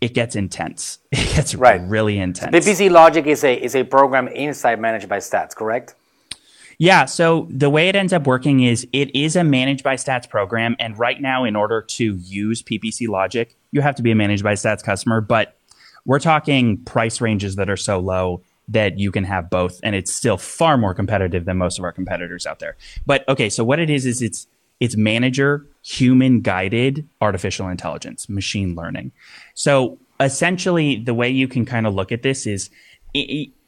it 0.00 0.14
gets 0.14 0.36
intense. 0.36 0.98
It 1.12 1.34
gets 1.34 1.54
right. 1.54 1.80
really 1.82 2.18
intense. 2.18 2.54
PPC 2.54 2.90
Logic 2.90 3.26
is 3.26 3.44
a 3.44 3.54
is 3.54 3.74
a 3.74 3.84
program 3.84 4.28
inside 4.28 4.78
ManageByStats, 4.78 5.54
correct? 5.54 5.94
Yeah. 6.78 7.06
So 7.06 7.48
the 7.50 7.68
way 7.68 7.88
it 7.88 7.96
ends 7.96 8.12
up 8.12 8.26
working 8.26 8.62
is 8.62 8.86
it 8.92 9.14
is 9.14 9.34
a 9.34 9.40
ManageByStats 9.40 10.30
program. 10.30 10.76
And 10.78 10.96
right 10.96 11.20
now, 11.20 11.44
in 11.44 11.56
order 11.56 11.82
to 11.82 12.16
use 12.16 12.62
PPC 12.62 13.08
logic, 13.08 13.56
you 13.72 13.80
have 13.80 13.96
to 13.96 14.02
be 14.02 14.12
a 14.12 14.14
ManageByStats 14.14 14.82
customer. 14.84 15.20
But 15.20 15.56
we're 16.04 16.20
talking 16.20 16.78
price 16.84 17.20
ranges 17.20 17.56
that 17.56 17.68
are 17.68 17.76
so 17.76 17.98
low 17.98 18.42
that 18.68 18.98
you 18.98 19.10
can 19.10 19.24
have 19.24 19.50
both. 19.50 19.80
And 19.82 19.96
it's 19.96 20.14
still 20.14 20.36
far 20.36 20.78
more 20.78 20.94
competitive 20.94 21.46
than 21.46 21.56
most 21.56 21.78
of 21.78 21.84
our 21.84 21.92
competitors 21.92 22.46
out 22.46 22.60
there. 22.60 22.76
But 23.06 23.28
okay. 23.28 23.50
So 23.50 23.64
what 23.64 23.80
it 23.80 23.90
is, 23.90 24.06
is 24.06 24.22
it's, 24.22 24.46
it's 24.78 24.96
manager 24.96 25.66
human 25.82 26.42
guided 26.42 27.08
artificial 27.20 27.66
intelligence, 27.68 28.28
machine 28.28 28.76
learning. 28.76 29.10
So 29.54 29.98
essentially, 30.20 30.96
the 30.96 31.14
way 31.14 31.28
you 31.28 31.48
can 31.48 31.64
kind 31.66 31.88
of 31.88 31.94
look 31.94 32.12
at 32.12 32.22
this 32.22 32.46
is 32.46 32.70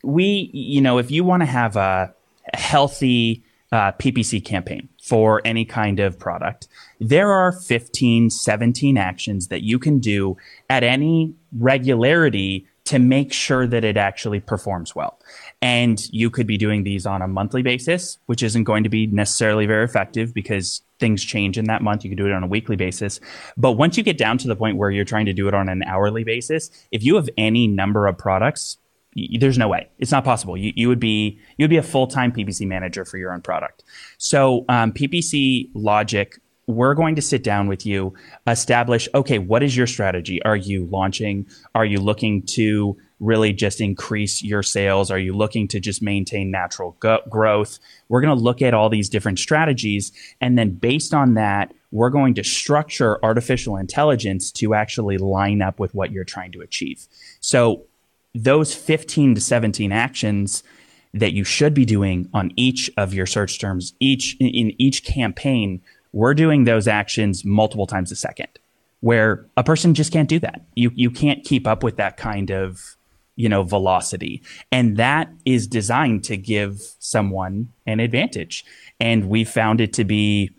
we, 0.04 0.50
you 0.52 0.80
know, 0.80 0.98
if 0.98 1.10
you 1.10 1.24
want 1.24 1.40
to 1.40 1.46
have 1.46 1.74
a, 1.76 2.14
healthy 2.54 3.44
uh, 3.72 3.92
PPC 3.92 4.44
campaign 4.44 4.88
for 5.02 5.40
any 5.44 5.64
kind 5.64 6.00
of 6.00 6.18
product, 6.18 6.68
there 6.98 7.30
are 7.32 7.52
15, 7.52 8.30
17 8.30 8.98
actions 8.98 9.48
that 9.48 9.62
you 9.62 9.78
can 9.78 9.98
do 9.98 10.36
at 10.68 10.82
any 10.82 11.34
regularity 11.56 12.66
to 12.90 12.98
make 12.98 13.32
sure 13.32 13.68
that 13.68 13.84
it 13.84 13.96
actually 13.96 14.40
performs 14.40 14.96
well. 14.96 15.20
And 15.62 16.02
you 16.10 16.28
could 16.28 16.48
be 16.48 16.58
doing 16.58 16.82
these 16.82 17.06
on 17.06 17.22
a 17.22 17.28
monthly 17.28 17.62
basis, 17.62 18.18
which 18.26 18.42
isn't 18.42 18.64
going 18.64 18.82
to 18.82 18.88
be 18.88 19.06
necessarily 19.06 19.66
very 19.66 19.84
effective 19.84 20.34
because 20.34 20.82
things 20.98 21.22
change 21.22 21.56
in 21.56 21.66
that 21.66 21.82
month. 21.82 22.02
You 22.02 22.10
can 22.10 22.16
do 22.16 22.26
it 22.26 22.32
on 22.32 22.42
a 22.42 22.48
weekly 22.48 22.74
basis. 22.74 23.20
But 23.56 23.72
once 23.72 23.96
you 23.96 24.02
get 24.02 24.18
down 24.18 24.38
to 24.38 24.48
the 24.48 24.56
point 24.56 24.76
where 24.76 24.90
you're 24.90 25.04
trying 25.04 25.26
to 25.26 25.32
do 25.32 25.46
it 25.46 25.54
on 25.54 25.68
an 25.68 25.84
hourly 25.84 26.24
basis, 26.24 26.68
if 26.90 27.04
you 27.04 27.14
have 27.14 27.28
any 27.38 27.68
number 27.68 28.08
of 28.08 28.18
products, 28.18 28.76
there's 29.38 29.58
no 29.58 29.68
way 29.68 29.88
it's 29.98 30.12
not 30.12 30.24
possible 30.24 30.56
you, 30.56 30.72
you 30.76 30.88
would 30.88 31.00
be 31.00 31.38
you 31.56 31.64
would 31.64 31.70
be 31.70 31.76
a 31.76 31.82
full-time 31.82 32.32
ppc 32.32 32.66
manager 32.66 33.04
for 33.04 33.18
your 33.18 33.32
own 33.32 33.40
product 33.40 33.82
so 34.18 34.64
um, 34.68 34.92
ppc 34.92 35.68
logic 35.74 36.38
we're 36.66 36.94
going 36.94 37.16
to 37.16 37.22
sit 37.22 37.42
down 37.42 37.66
with 37.66 37.84
you 37.84 38.14
establish 38.46 39.08
okay 39.14 39.38
what 39.38 39.62
is 39.62 39.76
your 39.76 39.86
strategy 39.86 40.40
are 40.44 40.56
you 40.56 40.86
launching 40.86 41.46
are 41.74 41.84
you 41.84 41.98
looking 41.98 42.42
to 42.42 42.96
really 43.20 43.52
just 43.52 43.80
increase 43.80 44.42
your 44.42 44.62
sales? 44.62 45.10
Are 45.10 45.18
you 45.18 45.34
looking 45.34 45.68
to 45.68 45.78
just 45.78 46.02
maintain 46.02 46.50
natural 46.50 46.96
go- 47.00 47.20
growth? 47.28 47.78
We're 48.08 48.22
going 48.22 48.36
to 48.36 48.42
look 48.42 48.62
at 48.62 48.74
all 48.74 48.88
these 48.88 49.08
different 49.08 49.38
strategies. 49.38 50.10
And 50.40 50.58
then 50.58 50.70
based 50.70 51.14
on 51.14 51.34
that, 51.34 51.72
we're 51.92 52.10
going 52.10 52.34
to 52.34 52.44
structure 52.44 53.22
artificial 53.22 53.76
intelligence 53.76 54.50
to 54.52 54.74
actually 54.74 55.18
line 55.18 55.60
up 55.60 55.78
with 55.78 55.94
what 55.94 56.12
you're 56.12 56.24
trying 56.24 56.52
to 56.52 56.62
achieve. 56.62 57.06
So 57.40 57.84
those 58.34 58.74
15 58.74 59.34
to 59.34 59.40
17 59.40 59.92
actions 59.92 60.62
that 61.12 61.32
you 61.32 61.44
should 61.44 61.74
be 61.74 61.84
doing 61.84 62.28
on 62.32 62.52
each 62.56 62.90
of 62.96 63.12
your 63.12 63.26
search 63.26 63.58
terms, 63.58 63.94
each 63.98 64.36
in 64.38 64.72
each 64.80 65.04
campaign, 65.04 65.82
we're 66.12 66.34
doing 66.34 66.64
those 66.64 66.86
actions 66.86 67.44
multiple 67.44 67.86
times 67.86 68.12
a 68.12 68.16
second 68.16 68.48
where 69.00 69.46
a 69.56 69.64
person 69.64 69.94
just 69.94 70.12
can't 70.12 70.28
do 70.28 70.38
that. 70.38 70.62
You 70.74 70.92
you 70.94 71.10
can't 71.10 71.44
keep 71.44 71.66
up 71.66 71.82
with 71.82 71.96
that 71.96 72.16
kind 72.16 72.50
of 72.50 72.96
you 73.36 73.48
know 73.48 73.62
velocity 73.62 74.42
and 74.70 74.96
that 74.98 75.30
is 75.46 75.66
designed 75.66 76.22
to 76.24 76.36
give 76.36 76.80
someone 76.98 77.72
an 77.86 77.98
advantage 77.98 78.64
and 78.98 79.30
we 79.30 79.44
found 79.44 79.80
it 79.80 79.94
to 79.94 80.04
be 80.04 80.50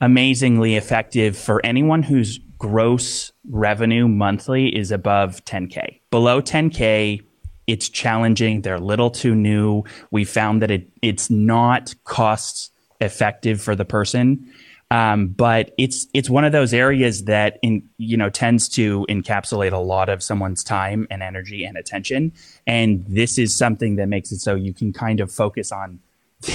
amazingly 0.00 0.74
effective 0.76 1.36
for 1.36 1.64
anyone 1.64 2.02
whose 2.02 2.40
gross 2.60 3.32
revenue 3.50 4.06
monthly 4.06 4.68
is 4.68 4.92
above 4.92 5.44
10k 5.44 5.98
below 6.10 6.40
10k 6.40 7.20
it's 7.66 7.88
challenging. 7.88 8.62
They're 8.62 8.80
little 8.80 9.10
too 9.10 9.36
new. 9.36 9.84
We 10.10 10.24
found 10.24 10.60
that 10.60 10.72
it 10.72 10.88
it's 11.02 11.30
not 11.30 11.94
cost 12.02 12.72
effective 13.00 13.62
for 13.62 13.76
the 13.76 13.84
person 13.84 14.52
um, 14.90 15.28
but 15.28 15.72
it's 15.78 16.08
it's 16.12 16.28
one 16.28 16.44
of 16.44 16.52
those 16.52 16.74
areas 16.74 17.24
that 17.24 17.58
in 17.62 17.88
you 17.98 18.16
know 18.16 18.28
tends 18.28 18.68
to 18.70 19.06
encapsulate 19.08 19.72
a 19.72 19.78
lot 19.78 20.08
of 20.08 20.22
someone's 20.22 20.64
time 20.64 21.06
and 21.10 21.22
energy 21.22 21.64
and 21.64 21.76
attention. 21.76 22.32
And 22.66 23.04
this 23.06 23.38
is 23.38 23.56
something 23.56 23.96
that 23.96 24.08
makes 24.08 24.32
it 24.32 24.40
so 24.40 24.56
you 24.56 24.74
can 24.74 24.92
kind 24.92 25.20
of 25.20 25.30
focus 25.30 25.70
on 25.70 26.00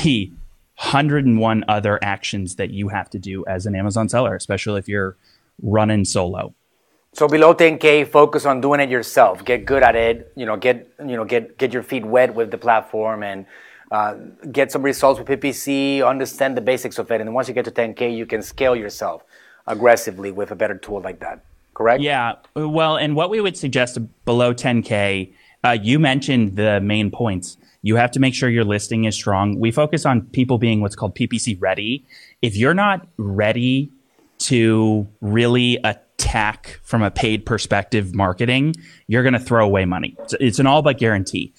the 0.04 0.32
101 0.78 1.64
other 1.70 1.98
actions 2.04 2.56
that 2.56 2.72
you 2.72 2.90
have 2.90 3.10
to 3.12 3.20
do 3.20 3.46
as 3.46 3.66
an 3.66 3.76
Amazon 3.76 4.10
seller, 4.10 4.36
especially 4.36 4.80
if 4.80 4.90
you're 4.90 5.16
running 5.62 6.06
solo. 6.06 6.54
So 7.14 7.28
below 7.30 7.54
10k, 7.54 8.10
focus 8.10 8.46
on 8.46 8.60
doing 8.60 8.82
it 8.82 8.90
yourself. 8.90 9.46
Get 9.46 9.66
good 9.66 9.84
at 9.84 9.96
it. 9.96 10.34
You 10.36 10.46
know, 10.46 10.58
get 10.58 10.92
you 11.00 11.16
know 11.16 11.24
get 11.24 11.58
get 11.58 11.72
your 11.72 11.84
feet 11.84 12.06
wet 12.06 12.36
with 12.36 12.52
the 12.52 12.58
platform 12.58 13.24
and 13.24 13.46
uh, 13.92 14.16
get 14.52 14.72
some 14.72 14.82
results 14.82 15.20
with 15.20 15.28
PPC, 15.28 16.06
understand 16.06 16.58
the 16.58 16.62
basics 16.62 16.98
of 16.98 17.10
it, 17.12 17.22
and 17.22 17.28
then 17.28 17.34
once 17.34 17.48
you 17.48 17.54
get 17.54 17.66
to 17.66 17.72
10K, 17.72 18.16
you 18.16 18.26
can 18.26 18.42
scale 18.42 18.76
yourself 18.76 19.24
aggressively 19.68 20.32
with 20.32 20.52
a 20.52 20.56
better 20.56 20.78
tool 20.78 21.02
like 21.02 21.20
that. 21.20 21.44
Correct? 21.74 22.02
Yeah. 22.02 22.34
Well, 22.56 22.98
and 22.98 23.16
what 23.16 23.30
we 23.30 23.42
would 23.42 23.58
suggest 23.58 23.98
below 24.26 24.54
10K, 24.54 25.34
uh, 25.64 25.78
you 25.82 26.00
mentioned 26.00 26.56
the 26.56 26.80
main 26.82 27.12
points. 27.12 27.58
You 27.82 27.98
have 27.98 28.12
to 28.12 28.20
make 28.20 28.34
sure 28.34 28.50
your 28.50 28.64
listing 28.64 29.06
is 29.06 29.16
strong. 29.16 29.60
We 29.60 29.72
focus 29.72 30.06
on 30.06 30.22
people 30.22 30.58
being 30.58 30.82
what's 30.82 30.96
called 30.96 31.16
PPC 31.16 31.58
ready. 31.60 32.06
If 32.42 32.56
you're 32.56 32.74
not 32.74 33.08
ready 33.18 33.92
to 34.46 35.08
really 35.22 35.80
attack 35.84 36.80
from 36.84 37.02
a 37.02 37.10
paid 37.10 37.46
perspective 37.46 38.14
marketing, 38.14 38.76
you're 39.08 39.24
going 39.24 39.34
to 39.34 39.40
throw 39.40 39.66
away 39.66 39.86
money. 39.86 40.16
It's, 40.40 40.60
an 40.60 40.68
all 40.68 40.84
but 40.84 41.00
guarantee. 41.00 41.54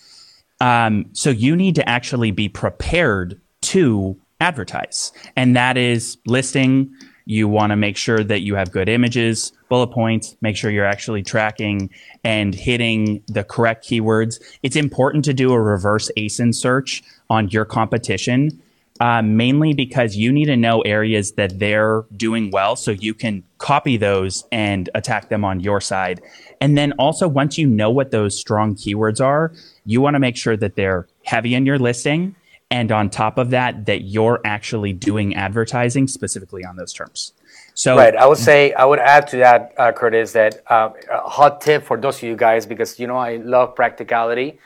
Um, 0.61 1.07
so 1.13 1.31
you 1.31 1.57
need 1.57 1.75
to 1.75 1.89
actually 1.89 2.31
be 2.31 2.49
prepared 2.49 3.41
to 3.63 4.17
advertise. 4.41 5.11
And 5.35 5.57
that 5.57 5.77
is 5.77 6.19
listing. 6.27 6.95
You 7.25 7.49
want 7.49 7.71
to 7.71 7.77
make 7.77 7.97
sure 7.97 8.23
that 8.23 8.43
you 8.43 8.55
have 8.55 8.71
good 8.71 8.89
images, 8.89 9.53
bullet 9.69 9.89
points, 9.89 10.37
make 10.41 10.57
sure 10.57 10.71
you're 10.71 10.87
actually 10.87 11.25
tracking 11.25 11.91
and 12.23 12.55
hitting 12.55 13.25
the 13.27 13.43
correct 13.43 13.85
keywords. 13.85 14.41
It's 14.63 14.77
important 14.77 15.25
to 15.25 15.35
do 15.35 15.53
a 15.53 15.61
reverse 15.61 16.09
ASIN 16.17 16.55
search 16.55 17.03
on 17.29 17.49
your 17.49 17.65
competition 17.65 18.63
uh, 19.01 19.23
mainly 19.23 19.75
because 19.75 20.17
you 20.17 20.33
need 20.33 20.47
to 20.47 20.57
know 20.57 20.81
areas 20.83 21.33
that 21.33 21.59
they're 21.59 22.05
doing 22.17 22.51
well 22.51 22.77
so 22.77 22.91
you 22.93 23.15
can 23.15 23.43
copy 23.59 23.97
those 23.97 24.45
and 24.53 24.89
attack 24.95 25.29
them 25.29 25.45
on 25.45 25.61
your 25.61 25.81
side. 25.81 26.21
And 26.61 26.77
then 26.77 26.93
also, 26.93 27.29
once 27.29 27.59
you 27.59 27.67
know 27.67 27.91
what 27.91 28.11
those 28.11 28.39
strong 28.39 28.75
keywords 28.75 29.25
are, 29.25 29.53
you 29.85 30.01
want 30.01 30.15
to 30.15 30.21
make 30.21 30.37
sure 30.37 30.57
that 30.57 30.77
they're 30.77 31.07
heavy 31.25 31.55
in 31.55 31.67
your 31.67 31.79
listing. 31.79 32.35
And 32.71 32.91
on 32.91 33.11
top 33.11 33.39
of 33.39 33.51
that, 33.51 33.87
that 33.87 34.03
you're 34.03 34.41
actually 34.45 34.93
doing 34.93 35.37
advertising 35.37 36.09
specifically 36.09 36.65
on 36.65 36.77
those 36.77 36.93
terms. 36.93 37.33
So, 37.75 37.97
right. 37.97 38.17
I 38.17 38.27
would 38.27 38.39
say, 38.39 38.73
I 38.73 38.85
would 38.87 38.99
add 38.99 39.29
to 39.29 39.37
that, 39.37 39.75
uh, 39.77 39.93
Curtis, 39.93 40.33
that 40.33 40.63
uh, 40.69 40.91
a 41.13 41.29
hot 41.29 41.61
tip 41.61 41.85
for 41.85 41.97
those 41.97 42.17
of 42.17 42.23
you 42.25 42.35
guys, 42.35 42.67
because 42.67 42.99
you 42.99 43.07
know 43.07 43.17
I 43.17 43.37
love 43.37 43.77
practicality. 43.77 44.59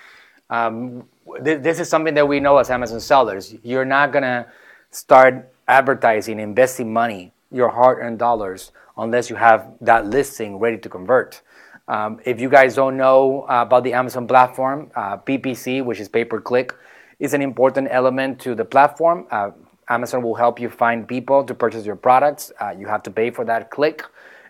Um, 0.48 1.08
this 1.40 1.80
is 1.80 1.88
something 1.88 2.14
that 2.14 2.26
we 2.26 2.40
know 2.40 2.58
as 2.58 2.70
Amazon 2.70 3.00
sellers. 3.00 3.54
You're 3.62 3.84
not 3.84 4.12
gonna 4.12 4.46
start 4.90 5.52
advertising, 5.68 6.40
investing 6.40 6.92
money, 6.92 7.32
your 7.50 7.68
hard-earned 7.68 8.18
dollars, 8.18 8.72
unless 8.96 9.30
you 9.30 9.36
have 9.36 9.72
that 9.80 10.06
listing 10.06 10.58
ready 10.58 10.78
to 10.78 10.88
convert. 10.88 11.42
Um, 11.88 12.20
if 12.24 12.40
you 12.40 12.48
guys 12.48 12.74
don't 12.74 12.96
know 12.96 13.42
uh, 13.42 13.62
about 13.62 13.84
the 13.84 13.92
Amazon 13.92 14.26
platform, 14.26 14.90
uh, 14.94 15.16
PPC, 15.16 15.84
which 15.84 15.98
is 15.98 16.08
pay 16.08 16.24
per 16.24 16.40
click, 16.40 16.74
is 17.18 17.34
an 17.34 17.42
important 17.42 17.88
element 17.90 18.38
to 18.40 18.54
the 18.54 18.64
platform. 18.64 19.26
Uh, 19.30 19.50
Amazon 19.88 20.22
will 20.22 20.36
help 20.36 20.60
you 20.60 20.70
find 20.70 21.08
people 21.08 21.42
to 21.42 21.52
purchase 21.52 21.84
your 21.84 21.96
products. 21.96 22.52
Uh, 22.60 22.70
you 22.70 22.86
have 22.86 23.02
to 23.02 23.10
pay 23.10 23.30
for 23.30 23.44
that 23.44 23.70
click, 23.70 24.04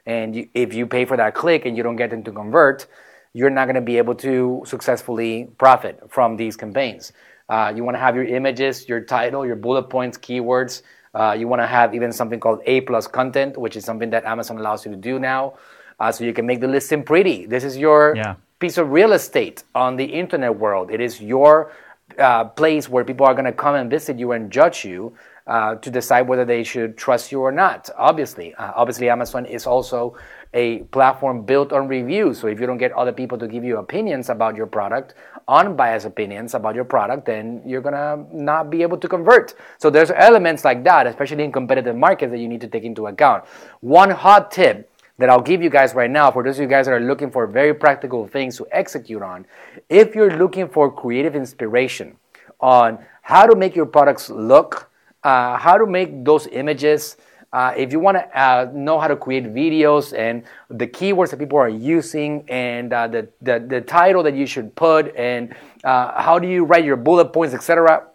and 0.05 0.37
you, 0.37 0.49
if 0.53 0.75
you 0.75 0.87
pay 0.87 1.07
for 1.07 1.17
that 1.17 1.35
click 1.35 1.65
and 1.65 1.77
you 1.77 1.83
don't 1.83 1.97
get 1.97 2.11
them 2.11 2.23
to 2.25 2.31
convert, 2.31 2.87
you're 3.33 3.51
not 3.51 3.67
going 3.67 3.77
to 3.77 3.81
be 3.81 3.99
able 3.99 4.15
to 4.17 4.63
successfully 4.67 5.49
profit 5.59 6.01
from 6.09 6.37
these 6.37 6.57
campaigns. 6.57 7.13
Uh, 7.49 7.73
you 7.75 7.85
want 7.85 7.97
to 7.97 7.99
have 7.99 8.15
your 8.15 8.25
images, 8.25 8.89
your 8.89 9.01
title, 9.01 9.45
your 9.45 9.57
bullet 9.57 9.85
points, 9.85 10.17
keywords. 10.17 10.83
Uh, 11.15 11.35
you 11.37 11.49
want 11.49 11.61
to 11.61 11.67
have 11.67 11.95
even 11.95 12.13
something 12.13 12.39
called 12.39 12.61
A 12.67 12.81
plus 12.83 13.07
content, 13.07 13.57
which 13.57 13.77
is 13.77 13.85
something 13.85 14.11
that 14.11 14.25
Amazon 14.25 14.59
allows 14.59 14.85
you 14.85 14.93
to 14.93 14.97
do 14.97 15.19
now. 15.19 15.55
Uh, 15.99 16.11
so 16.11 16.25
you 16.25 16.33
can 16.33 16.47
make 16.47 16.61
the 16.61 16.69
listing 16.69 17.03
pretty. 17.03 17.47
This 17.47 17.65
is 17.65 17.77
your 17.77 18.15
yeah. 18.17 18.37
piece 18.59 18.79
of 18.79 18.91
real 18.91 19.13
estate 19.13 19.65
on 19.75 19.97
the 19.97 20.05
internet 20.05 20.57
world. 20.57 20.91
It 20.91 21.01
is 21.01 21.21
your 21.21 21.73
uh, 22.19 22.45
place 22.45 22.89
where 22.89 23.05
people 23.05 23.27
are 23.27 23.35
going 23.35 23.45
to 23.45 23.53
come 23.53 23.75
and 23.75 23.91
visit 23.91 24.19
you 24.19 24.33
and 24.33 24.51
judge 24.51 24.85
you 24.85 25.15
uh, 25.47 25.75
to 25.77 25.91
decide 25.91 26.23
whether 26.29 26.45
they 26.45 26.63
should 26.63 26.97
trust 26.97 27.33
you 27.33 27.41
or 27.41 27.53
not. 27.53 27.91
Obviously, 27.97 28.55
uh, 28.55 28.73
obviously, 28.77 29.11
Amazon 29.11 29.45
is 29.45 29.67
also 29.67 30.17
a 30.53 30.79
platform 30.91 31.43
built 31.43 31.73
on 31.73 31.87
reviews. 31.87 32.41
So 32.41 32.49
if 32.49 32.59
you 32.59 32.67
don't 32.67 32.79
get 32.79 32.93
other 32.93 33.13
people 33.13 33.39
to 33.39 33.47
give 33.47 33.63
you 33.63 33.79
opinions 33.79 34.31
about 34.31 34.57
your 34.57 34.67
product, 34.67 35.15
unbiased 35.47 36.07
opinions 36.07 36.55
about 36.55 36.75
your 36.75 36.85
product, 36.85 37.27
then 37.27 37.63
you're 37.65 37.81
gonna 37.81 38.25
not 38.33 38.71
be 38.71 38.83
able 38.83 38.99
to 38.99 39.09
convert. 39.09 39.55
So 39.79 39.91
there's 39.91 40.11
elements 40.11 40.65
like 40.65 40.83
that, 40.85 41.07
especially 41.07 41.45
in 41.45 41.53
competitive 41.53 41.97
markets, 41.97 42.33
that 42.33 42.39
you 42.39 42.49
need 42.49 42.61
to 42.63 42.69
take 42.69 42.85
into 42.85 43.07
account. 43.07 43.45
One 43.81 44.11
hot 44.11 44.51
tip 44.51 44.91
that 45.19 45.29
I'll 45.29 45.43
give 45.43 45.63
you 45.63 45.71
guys 45.71 45.95
right 45.95 46.11
now 46.11 46.31
for 46.31 46.43
those 46.43 46.57
of 46.57 46.63
you 46.63 46.69
guys 46.69 46.87
that 46.87 46.93
are 46.93 47.01
looking 47.01 47.31
for 47.31 47.47
very 47.47 47.75
practical 47.75 48.27
things 48.27 48.57
to 48.57 48.67
execute 48.73 49.23
on. 49.23 49.47
If 49.89 50.15
you're 50.15 50.37
looking 50.37 50.69
for 50.69 50.91
creative 50.91 51.37
inspiration 51.37 52.17
on 52.59 52.99
how 53.23 53.47
to 53.47 53.55
make 53.55 53.77
your 53.77 53.87
products 53.87 54.31
look, 54.31 54.91
uh, 55.23 55.59
how 55.59 55.77
to 55.77 55.87
make 55.87 56.25
those 56.25 56.47
images 56.49 57.19
uh, 57.53 57.75
if 57.77 57.91
you 57.93 57.99
want 57.99 58.17
to 58.17 58.39
uh, 58.39 58.71
know 58.73 58.99
how 58.99 59.09
to 59.09 59.17
create 59.17 59.45
videos 59.53 60.17
and 60.17 60.45
the 60.69 60.87
keywords 60.87 61.31
that 61.31 61.39
people 61.39 61.59
are 61.59 61.69
using 61.69 62.45
and 62.49 62.93
uh, 62.93 63.09
the, 63.09 63.29
the, 63.43 63.59
the, 63.59 63.81
title 63.81 64.23
that 64.23 64.35
you 64.35 64.47
should 64.47 64.75
put 64.77 65.15
and 65.17 65.53
uh, 65.83 66.23
how 66.23 66.39
do 66.39 66.47
you 66.47 66.65
write 66.65 66.85
your 66.85 66.97
bullet 66.97 67.33
points, 67.33 67.53
etc. 67.53 68.07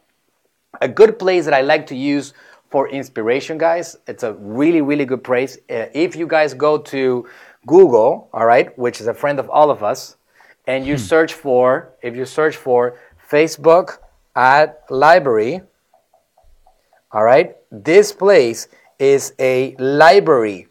A 0.81 0.87
good 0.87 1.19
place 1.19 1.43
that 1.45 1.53
I 1.53 1.61
like 1.61 1.85
to 1.87 1.95
use 1.95 2.33
for 2.69 2.89
inspiration, 2.89 3.57
guys, 3.57 3.97
it's 4.07 4.23
a 4.23 4.33
really, 4.33 4.81
really 4.81 5.05
good 5.05 5.23
place. 5.23 5.57
Uh, 5.69 5.87
if 5.93 6.15
you 6.15 6.27
guys 6.27 6.53
go 6.53 6.77
to 6.77 7.27
Google, 7.67 8.29
all 8.33 8.45
right, 8.45 8.77
which 8.77 9.01
is 9.01 9.07
a 9.07 9.13
friend 9.13 9.39
of 9.39 9.49
all 9.49 9.69
of 9.69 9.83
us, 9.83 10.15
and 10.67 10.85
you 10.85 10.95
hmm. 10.95 11.01
search 11.01 11.33
for, 11.33 11.93
if 12.01 12.15
you 12.15 12.25
search 12.25 12.55
for 12.55 12.97
Facebook 13.29 13.97
ad 14.35 14.75
library, 14.89 15.61
all 17.11 17.23
right, 17.23 17.55
this 17.71 18.11
place 18.11 18.67
is 18.99 19.33
a 19.39 19.75
library, 19.77 20.67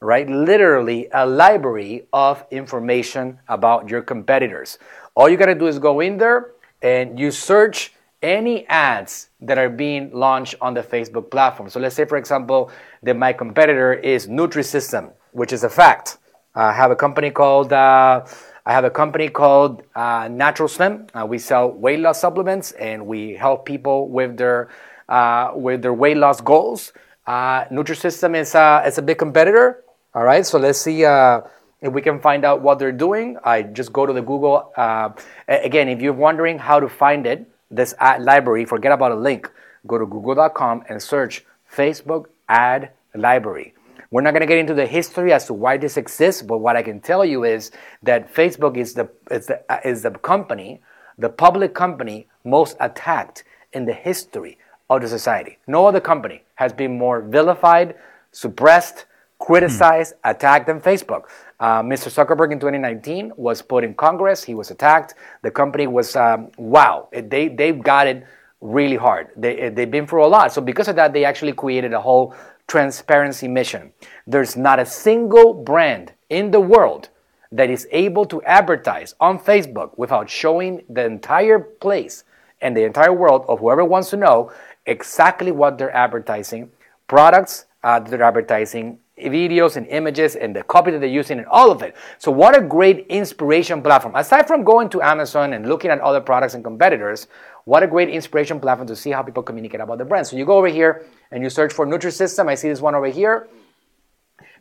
right? 0.00 0.28
Literally 0.28 1.08
a 1.12 1.26
library 1.26 2.06
of 2.12 2.44
information 2.50 3.38
about 3.48 3.88
your 3.88 4.02
competitors. 4.02 4.78
All 5.14 5.28
you 5.28 5.36
gotta 5.36 5.54
do 5.54 5.66
is 5.66 5.78
go 5.78 6.00
in 6.00 6.18
there 6.18 6.52
and 6.82 7.18
you 7.18 7.30
search 7.30 7.92
any 8.22 8.66
ads 8.68 9.30
that 9.40 9.58
are 9.58 9.70
being 9.70 10.10
launched 10.12 10.54
on 10.60 10.74
the 10.74 10.82
Facebook 10.82 11.30
platform. 11.30 11.68
So 11.70 11.80
let's 11.80 11.94
say, 11.94 12.04
for 12.04 12.18
example, 12.18 12.70
that 13.02 13.16
my 13.16 13.32
competitor 13.32 13.94
is 13.94 14.26
Nutrisystem, 14.26 15.12
which 15.32 15.52
is 15.52 15.64
a 15.64 15.70
fact. 15.70 16.18
I 16.54 16.72
have 16.72 16.90
a 16.90 16.96
company 16.96 17.30
called 17.30 17.72
uh, 17.72 18.26
I 18.66 18.72
have 18.72 18.84
a 18.84 18.90
company 18.90 19.28
called 19.28 19.82
uh, 19.94 20.28
Natural 20.30 20.68
Slim. 20.68 21.06
Uh, 21.14 21.26
we 21.26 21.38
sell 21.38 21.70
weight 21.70 22.00
loss 22.00 22.20
supplements 22.20 22.72
and 22.72 23.06
we 23.06 23.34
help 23.34 23.64
people 23.64 24.08
with 24.08 24.36
their 24.36 24.68
uh, 25.08 25.52
with 25.54 25.82
their 25.82 25.94
weight 25.94 26.16
loss 26.16 26.40
goals. 26.40 26.92
Uh, 27.26 27.64
Nutrisystem 27.66 28.36
is, 28.36 28.54
uh, 28.54 28.82
is 28.86 28.98
a 28.98 29.02
big 29.02 29.18
competitor. 29.18 29.84
All 30.14 30.24
right, 30.24 30.44
so 30.44 30.58
let's 30.58 30.80
see. 30.80 31.04
Uh, 31.04 31.42
If 31.82 31.94
we 31.94 32.02
can 32.02 32.20
find 32.20 32.44
out 32.44 32.60
what 32.60 32.78
they're 32.78 32.92
doing, 32.92 33.38
I 33.42 33.62
just 33.62 33.90
go 33.90 34.04
to 34.04 34.12
the 34.12 34.20
Google. 34.20 34.70
Uh, 34.76 35.10
again, 35.48 35.88
if 35.88 36.02
you're 36.02 36.12
wondering 36.12 36.58
how 36.58 36.78
to 36.78 36.88
find 36.88 37.26
it, 37.26 37.48
this 37.70 37.94
ad 37.98 38.22
library, 38.22 38.66
forget 38.66 38.92
about 38.92 39.12
a 39.12 39.14
link. 39.14 39.50
Go 39.86 39.96
to 39.96 40.04
google.com 40.04 40.84
and 40.90 41.00
search 41.00 41.46
Facebook 41.72 42.26
ad 42.50 42.90
library. 43.14 43.72
We're 44.10 44.20
not 44.20 44.32
going 44.32 44.42
to 44.42 44.46
get 44.46 44.58
into 44.58 44.74
the 44.74 44.86
history 44.86 45.32
as 45.32 45.46
to 45.46 45.54
why 45.54 45.78
this 45.78 45.96
exists, 45.96 46.42
but 46.42 46.58
what 46.58 46.76
I 46.76 46.82
can 46.82 47.00
tell 47.00 47.24
you 47.24 47.44
is 47.44 47.70
that 48.02 48.28
Facebook 48.28 48.76
is 48.76 48.92
the, 48.92 49.08
is 49.30 49.46
the, 49.46 49.62
is 49.82 50.02
the 50.02 50.10
company, 50.10 50.82
the 51.16 51.30
public 51.30 51.72
company 51.72 52.26
most 52.44 52.76
attacked 52.80 53.44
in 53.72 53.86
the 53.86 53.94
history 53.94 54.58
of 54.90 55.00
the 55.00 55.08
society. 55.08 55.56
No 55.66 55.86
other 55.86 56.00
company 56.00 56.42
has 56.56 56.72
been 56.72 56.98
more 56.98 57.22
vilified, 57.22 57.94
suppressed, 58.32 59.06
criticized, 59.38 60.14
hmm. 60.14 60.30
attacked 60.30 60.66
than 60.66 60.80
Facebook. 60.80 61.24
Uh, 61.60 61.82
Mr. 61.82 62.08
Zuckerberg 62.08 62.52
in 62.52 62.58
2019 62.58 63.32
was 63.36 63.62
put 63.62 63.84
in 63.84 63.94
Congress. 63.94 64.42
He 64.42 64.54
was 64.54 64.70
attacked. 64.70 65.14
The 65.42 65.50
company 65.50 65.86
was, 65.86 66.16
um, 66.16 66.50
wow, 66.58 67.08
they, 67.12 67.48
they've 67.48 67.80
got 67.82 68.06
it 68.06 68.26
really 68.60 68.96
hard. 68.96 69.28
They, 69.36 69.70
they've 69.70 69.90
been 69.90 70.06
through 70.06 70.24
a 70.24 70.28
lot. 70.28 70.52
So, 70.52 70.60
because 70.60 70.88
of 70.88 70.96
that, 70.96 71.12
they 71.12 71.24
actually 71.24 71.52
created 71.52 71.92
a 71.92 72.00
whole 72.00 72.34
transparency 72.66 73.48
mission. 73.48 73.92
There's 74.26 74.56
not 74.56 74.78
a 74.78 74.86
single 74.86 75.54
brand 75.54 76.12
in 76.28 76.50
the 76.50 76.60
world 76.60 77.10
that 77.52 77.68
is 77.68 77.86
able 77.90 78.24
to 78.26 78.42
advertise 78.42 79.14
on 79.20 79.38
Facebook 79.38 79.96
without 79.98 80.30
showing 80.30 80.82
the 80.88 81.04
entire 81.04 81.58
place 81.58 82.24
and 82.60 82.76
the 82.76 82.84
entire 82.84 83.12
world 83.12 83.44
of 83.48 83.58
whoever 83.58 83.84
wants 83.84 84.10
to 84.10 84.16
know 84.16 84.52
exactly 84.86 85.52
what 85.52 85.78
they're 85.78 85.94
advertising, 85.94 86.70
products 87.06 87.66
uh, 87.82 87.98
that 87.98 88.10
they're 88.10 88.22
advertising, 88.22 88.98
videos 89.18 89.76
and 89.76 89.86
images 89.88 90.36
and 90.36 90.56
the 90.56 90.62
copy 90.62 90.90
that 90.90 91.00
they're 91.00 91.08
using 91.08 91.38
and 91.38 91.46
all 91.48 91.70
of 91.70 91.82
it. 91.82 91.94
So 92.18 92.30
what 92.30 92.56
a 92.56 92.60
great 92.62 93.06
inspiration 93.08 93.82
platform. 93.82 94.16
Aside 94.16 94.46
from 94.46 94.64
going 94.64 94.88
to 94.90 95.02
Amazon 95.02 95.52
and 95.52 95.68
looking 95.68 95.90
at 95.90 96.00
other 96.00 96.20
products 96.20 96.54
and 96.54 96.64
competitors, 96.64 97.26
what 97.64 97.82
a 97.82 97.86
great 97.86 98.08
inspiration 98.08 98.60
platform 98.60 98.88
to 98.88 98.96
see 98.96 99.10
how 99.10 99.22
people 99.22 99.42
communicate 99.42 99.80
about 99.80 99.98
the 99.98 100.04
brand. 100.04 100.26
So 100.26 100.36
you 100.36 100.46
go 100.46 100.56
over 100.56 100.68
here 100.68 101.04
and 101.30 101.42
you 101.42 101.50
search 101.50 101.72
for 101.72 101.86
Nutrisystem. 101.86 102.48
I 102.48 102.54
see 102.54 102.68
this 102.68 102.80
one 102.80 102.94
over 102.94 103.08
here. 103.08 103.48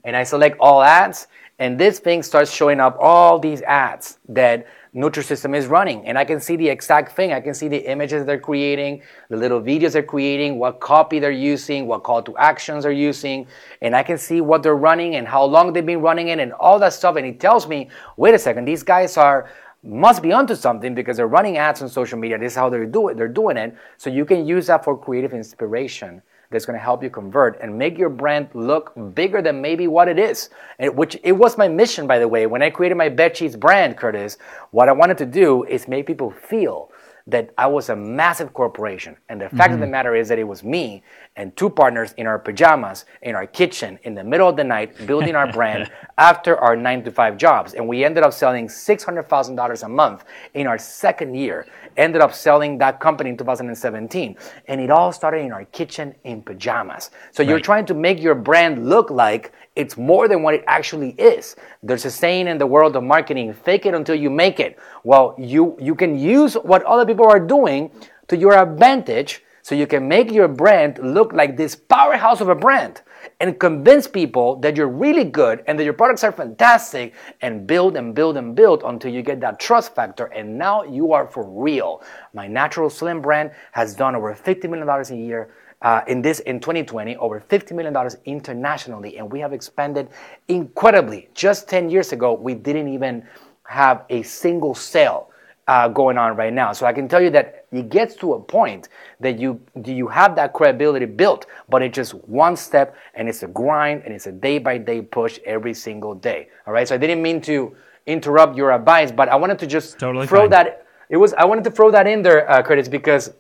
And 0.03 0.15
I 0.15 0.23
select 0.23 0.57
all 0.59 0.81
ads. 0.81 1.27
And 1.59 1.77
this 1.77 1.99
thing 1.99 2.23
starts 2.23 2.53
showing 2.53 2.79
up 2.79 2.97
all 2.99 3.39
these 3.39 3.61
ads 3.63 4.19
that 4.29 4.67
Nutrisystem 4.95 5.55
is 5.55 5.67
running. 5.67 6.05
And 6.07 6.17
I 6.17 6.25
can 6.25 6.39
see 6.39 6.55
the 6.55 6.67
exact 6.67 7.15
thing. 7.15 7.31
I 7.31 7.41
can 7.41 7.53
see 7.53 7.67
the 7.67 7.77
images 7.89 8.25
they're 8.25 8.39
creating, 8.39 9.01
the 9.29 9.37
little 9.37 9.61
videos 9.61 9.91
they're 9.93 10.03
creating, 10.03 10.57
what 10.57 10.79
copy 10.79 11.19
they're 11.19 11.31
using, 11.31 11.85
what 11.85 12.03
call 12.03 12.23
to 12.23 12.35
actions 12.37 12.83
they're 12.83 12.91
using. 12.91 13.47
And 13.81 13.95
I 13.95 14.03
can 14.03 14.17
see 14.17 14.41
what 14.41 14.63
they're 14.63 14.75
running 14.75 15.15
and 15.15 15.27
how 15.27 15.43
long 15.43 15.73
they've 15.73 15.85
been 15.85 16.01
running 16.01 16.29
it 16.29 16.39
and 16.39 16.53
all 16.53 16.79
that 16.79 16.93
stuff. 16.93 17.15
And 17.17 17.25
it 17.25 17.39
tells 17.39 17.67
me, 17.67 17.89
wait 18.17 18.33
a 18.33 18.39
second, 18.39 18.65
these 18.65 18.83
guys 18.83 19.17
are 19.17 19.49
must 19.81 20.21
be 20.21 20.33
onto 20.33 20.55
something 20.55 20.93
because 20.93 21.15
they're 21.15 21.27
running 21.27 21.57
ads 21.57 21.81
on 21.81 21.87
social 21.87 22.19
media. 22.19 22.37
This 22.37 22.51
is 22.51 22.57
how 22.57 22.69
they're 22.69 22.85
doing 22.85 23.13
it. 23.13 23.17
they're 23.17 23.27
doing 23.29 23.55
it. 23.55 23.75
So 23.97 24.09
you 24.09 24.25
can 24.25 24.45
use 24.45 24.67
that 24.67 24.83
for 24.83 24.97
creative 24.97 25.33
inspiration 25.33 26.21
that's 26.51 26.65
going 26.65 26.77
to 26.77 26.83
help 26.83 27.03
you 27.03 27.09
convert 27.09 27.59
and 27.61 27.77
make 27.77 27.97
your 27.97 28.09
brand 28.09 28.49
look 28.53 28.93
bigger 29.13 29.41
than 29.41 29.61
maybe 29.61 29.87
what 29.87 30.07
it 30.07 30.17
is. 30.17 30.49
And 30.79 30.95
which 30.97 31.17
it 31.23 31.33
was 31.33 31.57
my 31.57 31.67
mission, 31.67 32.07
by 32.07 32.17
the 32.17 32.27
way, 32.27 32.47
when 32.47 32.63
I 32.63 32.69
created 32.69 32.95
my 32.95 33.09
bed 33.09 33.37
sheets 33.37 33.55
brand, 33.55 33.97
Curtis. 33.97 34.37
What 34.71 34.89
I 34.89 34.91
wanted 34.93 35.17
to 35.19 35.25
do 35.25 35.63
is 35.65 35.87
make 35.87 36.07
people 36.07 36.31
feel 36.31 36.91
that 37.27 37.53
I 37.57 37.67
was 37.67 37.89
a 37.89 37.95
massive 37.95 38.53
corporation. 38.53 39.15
And 39.29 39.39
the 39.39 39.45
mm-hmm. 39.45 39.57
fact 39.57 39.73
of 39.73 39.79
the 39.79 39.85
mm-hmm. 39.85 39.91
matter 39.91 40.15
is 40.15 40.27
that 40.29 40.39
it 40.39 40.43
was 40.45 40.63
me 40.63 41.03
and 41.39 41.55
two 41.55 41.69
partners 41.69 42.13
in 42.17 42.27
our 42.27 42.37
pajamas, 42.37 43.05
in 43.21 43.33
our 43.33 43.47
kitchen, 43.47 43.97
in 44.03 44.13
the 44.13 44.23
middle 44.23 44.49
of 44.49 44.57
the 44.57 44.63
night, 44.63 45.07
building 45.07 45.35
our 45.35 45.49
brand 45.49 45.89
after 46.17 46.57
our 46.57 46.75
nine 46.75 47.01
to 47.01 47.11
five 47.11 47.37
jobs. 47.37 47.73
And 47.73 47.87
we 47.87 48.03
ended 48.03 48.23
up 48.23 48.33
selling 48.33 48.67
$600,000 48.67 49.83
a 49.83 49.89
month 49.89 50.25
in 50.53 50.67
our 50.67 50.77
second 50.77 51.35
year 51.35 51.65
ended 51.97 52.21
up 52.21 52.33
selling 52.33 52.77
that 52.77 52.99
company 52.99 53.29
in 53.29 53.37
2017. 53.37 54.35
And 54.67 54.81
it 54.81 54.89
all 54.89 55.11
started 55.11 55.39
in 55.39 55.51
our 55.51 55.65
kitchen 55.65 56.15
in 56.23 56.41
pajamas. 56.41 57.11
So 57.31 57.41
right. 57.41 57.49
you're 57.49 57.59
trying 57.59 57.85
to 57.87 57.93
make 57.93 58.21
your 58.21 58.35
brand 58.35 58.89
look 58.89 59.09
like 59.09 59.53
it's 59.75 59.97
more 59.97 60.27
than 60.27 60.43
what 60.43 60.53
it 60.53 60.63
actually 60.67 61.11
is. 61.11 61.55
There's 61.83 62.05
a 62.05 62.11
saying 62.11 62.47
in 62.47 62.57
the 62.57 62.67
world 62.67 62.95
of 62.95 63.03
marketing, 63.03 63.53
fake 63.53 63.85
it 63.85 63.93
until 63.93 64.15
you 64.15 64.29
make 64.29 64.59
it. 64.59 64.77
Well, 65.03 65.35
you, 65.37 65.77
you 65.79 65.95
can 65.95 66.17
use 66.19 66.55
what 66.55 66.83
other 66.83 67.05
people 67.05 67.25
are 67.25 67.39
doing 67.39 67.91
to 68.27 68.37
your 68.37 68.57
advantage 68.57 69.43
so 69.61 69.75
you 69.75 69.87
can 69.87 70.07
make 70.07 70.31
your 70.31 70.47
brand 70.47 70.99
look 71.01 71.33
like 71.33 71.57
this 71.57 71.75
powerhouse 71.75 72.41
of 72.41 72.49
a 72.49 72.55
brand 72.55 73.01
and 73.39 73.59
convince 73.59 74.07
people 74.07 74.55
that 74.57 74.75
you're 74.75 74.87
really 74.87 75.23
good 75.23 75.63
and 75.67 75.77
that 75.77 75.83
your 75.83 75.93
products 75.93 76.23
are 76.23 76.31
fantastic 76.31 77.13
and 77.41 77.67
build 77.67 77.97
and 77.97 78.15
build 78.15 78.37
and 78.37 78.55
build 78.55 78.83
until 78.85 79.11
you 79.11 79.21
get 79.21 79.39
that 79.41 79.59
trust 79.59 79.93
factor. 79.95 80.25
And 80.27 80.57
now 80.57 80.83
you 80.83 81.13
are 81.13 81.27
for 81.27 81.43
real. 81.43 82.01
My 82.33 82.47
Natural 82.47 82.89
Slim 82.89 83.21
brand 83.21 83.51
has 83.71 83.95
done 83.95 84.15
over 84.15 84.33
$50 84.33 84.69
million 84.69 84.89
a 84.89 85.15
year 85.15 85.53
uh, 85.81 86.01
in 86.07 86.21
this 86.21 86.41
in 86.41 86.59
2020 86.59 87.15
over 87.17 87.39
50 87.39 87.73
million 87.73 87.93
dollars 87.93 88.17
internationally. 88.25 89.17
And 89.17 89.31
we 89.31 89.39
have 89.39 89.53
expanded 89.53 90.09
incredibly. 90.47 91.29
Just 91.33 91.69
10 91.69 91.89
years 91.89 92.11
ago 92.11 92.33
we 92.33 92.53
didn't 92.53 92.89
even 92.89 93.25
have 93.63 94.05
a 94.09 94.23
single 94.23 94.75
sale 94.75 95.28
uh, 95.69 95.87
going 95.87 96.17
on 96.17 96.35
right 96.35 96.51
now. 96.51 96.73
So 96.73 96.87
I 96.87 96.93
can 96.93 97.07
tell 97.07 97.21
you 97.21 97.29
that 97.29 97.67
it 97.71 97.89
gets 97.89 98.15
to 98.15 98.33
a 98.33 98.41
point 98.41 98.89
that 99.19 99.37
you 99.37 99.61
you 99.85 100.07
have 100.07 100.35
that 100.35 100.51
credibility 100.51 101.05
built, 101.05 101.45
but 101.69 101.83
it's 101.83 101.95
just 101.95 102.15
one 102.27 102.57
step, 102.57 102.95
and 103.13 103.29
it's 103.29 103.43
a 103.43 103.47
grind, 103.47 104.01
and 104.03 104.11
it's 104.11 104.25
a 104.25 104.31
day 104.31 104.57
by 104.57 104.79
day 104.79 105.01
push 105.01 105.37
every 105.45 105.75
single 105.75 106.15
day. 106.15 106.49
All 106.65 106.73
right. 106.73 106.87
So 106.87 106.95
I 106.95 106.97
didn't 106.97 107.21
mean 107.21 107.39
to 107.41 107.75
interrupt 108.07 108.57
your 108.57 108.71
advice, 108.71 109.11
but 109.11 109.29
I 109.29 109.35
wanted 109.35 109.59
to 109.59 109.67
just 109.67 109.99
totally 109.99 110.25
throw 110.25 110.41
fine. 110.41 110.49
that. 110.49 110.87
It 111.09 111.17
was 111.17 111.33
I 111.35 111.45
wanted 111.45 111.63
to 111.65 111.71
throw 111.71 111.91
that 111.91 112.07
in 112.07 112.23
there, 112.23 112.49
uh, 112.49 112.63
Curtis, 112.63 112.87
because 112.87 113.31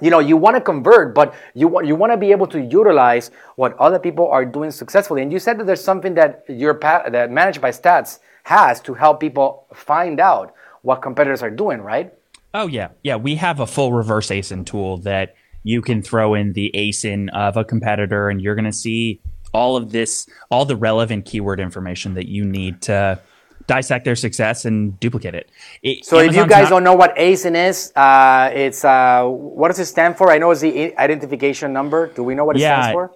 you 0.00 0.10
know 0.10 0.20
you 0.20 0.36
want 0.36 0.54
to 0.54 0.60
convert 0.60 1.16
but 1.16 1.34
you 1.54 1.66
want 1.66 1.84
you 1.84 1.96
want 1.96 2.12
to 2.12 2.16
be 2.16 2.30
able 2.30 2.46
to 2.46 2.60
utilize 2.60 3.32
what 3.56 3.76
other 3.78 3.98
people 3.98 4.28
are 4.28 4.44
doing 4.44 4.70
successfully 4.70 5.20
and 5.20 5.32
you 5.32 5.38
said 5.40 5.58
that 5.58 5.66
there's 5.66 5.82
something 5.82 6.14
that 6.14 6.44
your 6.48 6.74
that 6.78 7.28
ManageByStats 7.30 8.20
has 8.44 8.80
to 8.80 8.94
help 8.94 9.20
people 9.20 9.66
find 9.74 10.20
out 10.20 10.54
what 10.82 11.02
competitors 11.02 11.42
are 11.42 11.50
doing, 11.50 11.80
right? 11.80 12.12
Oh 12.52 12.66
yeah, 12.66 12.88
yeah. 13.02 13.16
We 13.16 13.36
have 13.36 13.60
a 13.60 13.66
full 13.66 13.92
reverse 13.92 14.28
ASIN 14.28 14.66
tool 14.66 14.98
that 14.98 15.34
you 15.62 15.82
can 15.82 16.02
throw 16.02 16.34
in 16.34 16.52
the 16.52 16.70
ASIN 16.74 17.28
of 17.30 17.56
a 17.56 17.64
competitor, 17.64 18.28
and 18.28 18.40
you're 18.40 18.54
going 18.54 18.64
to 18.64 18.72
see 18.72 19.20
all 19.52 19.76
of 19.76 19.92
this, 19.92 20.28
all 20.50 20.64
the 20.64 20.76
relevant 20.76 21.26
keyword 21.26 21.60
information 21.60 22.14
that 22.14 22.28
you 22.28 22.44
need 22.44 22.82
to 22.82 23.20
dissect 23.66 24.04
their 24.04 24.16
success 24.16 24.64
and 24.64 24.98
duplicate 24.98 25.34
it. 25.34 25.50
it 25.82 26.04
so 26.04 26.16
Amazon's 26.16 26.36
if 26.36 26.42
you 26.42 26.48
guys 26.48 26.62
not- 26.64 26.70
don't 26.70 26.84
know 26.84 26.94
what 26.94 27.14
ASIN 27.16 27.68
is, 27.68 27.92
uh, 27.94 28.50
it's 28.52 28.84
uh, 28.84 29.24
what 29.24 29.68
does 29.68 29.78
it 29.78 29.86
stand 29.86 30.16
for? 30.16 30.30
I 30.30 30.38
know 30.38 30.50
it's 30.50 30.60
the 30.60 30.96
identification 30.98 31.72
number. 31.72 32.08
Do 32.08 32.24
we 32.24 32.34
know 32.34 32.44
what 32.44 32.56
it 32.56 32.60
yeah, 32.62 32.82
stands 32.82 32.94
for? 32.94 33.14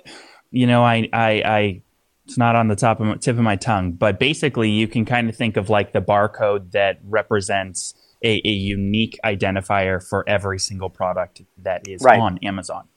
You 0.50 0.68
know, 0.68 0.84
I, 0.84 1.08
I, 1.12 1.30
I 1.44 1.82
it's 2.24 2.38
not 2.38 2.56
on 2.56 2.68
the 2.68 2.76
top 2.76 3.00
of 3.00 3.06
my, 3.06 3.14
tip 3.16 3.36
of 3.36 3.42
my 3.42 3.56
tongue, 3.56 3.92
but 3.92 4.18
basically 4.18 4.70
you 4.70 4.88
can 4.88 5.04
kind 5.04 5.28
of 5.28 5.36
think 5.36 5.56
of 5.56 5.68
like 5.68 5.92
the 5.92 6.00
barcode 6.00 6.70
that 6.72 6.98
represents 7.04 7.94
a, 8.22 8.40
a 8.44 8.50
unique 8.50 9.18
identifier 9.24 10.02
for 10.02 10.26
every 10.28 10.58
single 10.58 10.88
product 10.88 11.42
that 11.58 11.86
is 11.86 12.02
right. 12.02 12.18
on 12.18 12.38
Amazon. 12.38 12.88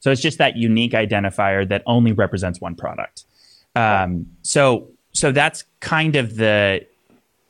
So 0.00 0.10
it's 0.10 0.20
just 0.20 0.38
that 0.38 0.56
unique 0.56 0.92
identifier 0.92 1.68
that 1.68 1.82
only 1.86 2.10
represents 2.12 2.60
one 2.60 2.74
product. 2.74 3.24
Um, 3.76 4.26
so 4.42 4.88
so 5.12 5.30
that's 5.30 5.64
kind 5.80 6.16
of 6.16 6.36
the 6.36 6.84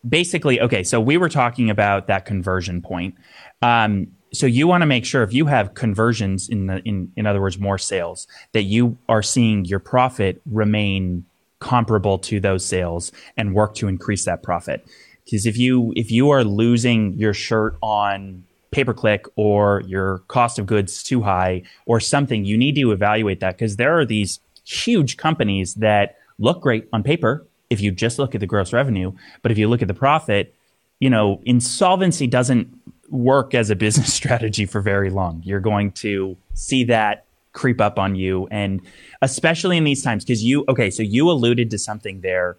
basically 0.07 0.61
okay. 0.61 0.83
So 0.83 1.01
we 1.01 1.17
were 1.17 1.31
talking 1.31 1.71
about 1.71 2.09
that 2.09 2.27
conversion 2.27 2.83
point. 2.83 3.15
Um, 3.63 4.09
so 4.35 4.47
you 4.47 4.67
want 4.67 4.83
to 4.83 4.87
make 4.87 5.05
sure 5.05 5.23
if 5.23 5.33
you 5.33 5.47
have 5.47 5.75
conversions 5.75 6.49
in 6.49 6.67
the 6.67 6.79
in 6.85 7.13
in 7.17 7.27
other 7.27 7.41
words 7.41 7.59
more 7.59 7.79
sales 7.79 8.27
that 8.53 8.63
you 8.63 8.97
are 9.09 9.23
seeing 9.23 9.65
your 9.65 9.79
profit 9.79 10.41
remain 10.47 11.25
comparable 11.63 12.19
to 12.19 12.41
those 12.41 12.65
sales 12.67 13.13
and 13.37 13.55
work 13.55 13.75
to 13.77 13.87
increase 13.87 14.25
that 14.25 14.43
profit. 14.43 14.85
Because 15.25 15.47
if 15.47 15.57
you 15.57 15.93
if 15.95 16.11
you 16.11 16.31
are 16.31 16.43
losing 16.43 17.13
your 17.15 17.33
shirt 17.33 17.77
on 17.81 18.43
pay 18.73 18.83
per 18.83 18.93
click 18.93 19.27
or 19.37 19.83
your 19.87 20.19
cost 20.27 20.59
of 20.59 20.67
goods 20.67 21.03
too 21.03 21.23
high 21.23 21.63
or 21.87 22.01
something 22.01 22.45
you 22.45 22.57
need 22.57 22.75
to 22.75 22.91
evaluate 22.91 23.39
that 23.41 23.55
because 23.55 23.77
there 23.77 23.97
are 23.99 24.05
these 24.05 24.41
huge 24.65 25.17
companies 25.19 25.75
that 25.75 26.17
look 26.39 26.63
great 26.63 26.89
on 26.93 27.03
paper 27.03 27.47
if 27.69 27.81
you 27.83 27.93
just 27.93 28.19
look 28.19 28.35
at 28.35 28.41
the 28.41 28.47
gross 28.47 28.73
revenue 28.73 29.13
but 29.43 29.53
if 29.53 29.59
you 29.59 29.69
look 29.69 29.83
at 29.83 29.89
the 29.89 29.95
profit 29.95 30.55
you 31.01 31.11
know 31.11 31.43
insolvency 31.45 32.27
doesn't 32.27 32.67
work 33.13 33.55
as 33.55 33.71
a 33.71 33.77
business 33.77 34.13
strategy 34.21 34.67
for 34.67 34.81
very 34.81 35.11
long. 35.11 35.43
You're 35.45 35.61
going 35.61 35.93
to 35.93 36.37
see 36.55 36.85
that 36.85 37.27
creep 37.53 37.81
up 37.81 37.99
on 37.99 38.17
you. 38.17 38.49
And 38.51 38.81
especially 39.21 39.77
in 39.77 39.85
these 39.85 40.03
times, 40.03 40.25
because 40.25 40.43
you, 40.43 40.65
okay, 40.69 40.91
so 40.91 41.03
you 41.03 41.31
alluded 41.31 41.71
to 41.71 41.79
something 41.79 42.23
there 42.23 42.57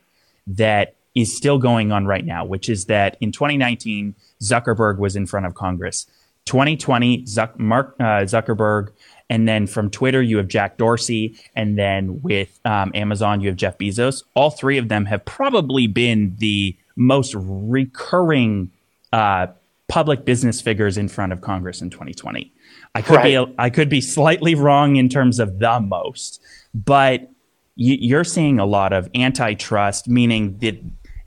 that 0.47 0.95
is 1.16 1.36
still 1.36 1.58
going 1.58 1.91
on 1.91 2.06
right 2.06 2.26
now, 2.26 2.45
which 2.45 2.70
is 2.70 2.86
that 2.86 3.18
in 3.20 3.32
2019, 3.32 4.16
Zuckerberg 4.41 4.97
was 4.97 5.16
in 5.16 5.26
front 5.26 5.45
of 5.45 5.56
Congress 5.56 6.06
2020, 6.45 7.24
Zuck, 7.24 7.58
Mark 7.58 7.95
uh, 7.99 8.24
Zuckerberg, 8.24 8.89
and 9.30 9.47
then 9.47 9.66
from 9.66 9.89
Twitter, 9.89 10.22
you 10.22 10.38
have 10.38 10.47
Jack 10.47 10.78
Dorsey. 10.78 11.39
And 11.56 11.78
then 11.78 12.22
with 12.22 12.60
um, 12.66 12.91
Amazon, 12.93 13.41
you 13.41 13.47
have 13.47 13.56
Jeff 13.56 13.78
Bezos. 13.78 14.24
All 14.36 14.51
three 14.51 14.78
of 14.78 14.89
them 14.89 15.06
have 15.06 15.24
probably 15.26 15.88
been 15.88 16.36
the 16.38 16.76
most 16.95 17.34
recurring 17.36 18.72
uh, 19.12 19.47
public 19.94 20.26
business 20.26 20.60
figures 20.60 20.98
in 20.98 21.08
front 21.08 21.32
of 21.32 21.41
Congress 21.41 21.80
in 21.80 21.88
2020. 21.91 22.52
I 22.96 23.04
could 23.04 23.18
right. 23.18 23.48
be 23.48 23.56
I 23.60 23.70
could 23.70 23.89
be 23.89 24.02
slightly 24.02 24.56
wrong 24.56 24.96
in 24.96 25.08
terms 25.08 25.38
of 25.38 25.60
the 25.60 25.80
most, 25.80 26.41
but 26.74 27.30
you're 27.76 28.24
seeing 28.24 28.58
a 28.58 28.66
lot 28.66 28.91
of 28.91 29.08
antitrust, 29.14 30.08
meaning 30.08 30.58
that 30.62 30.82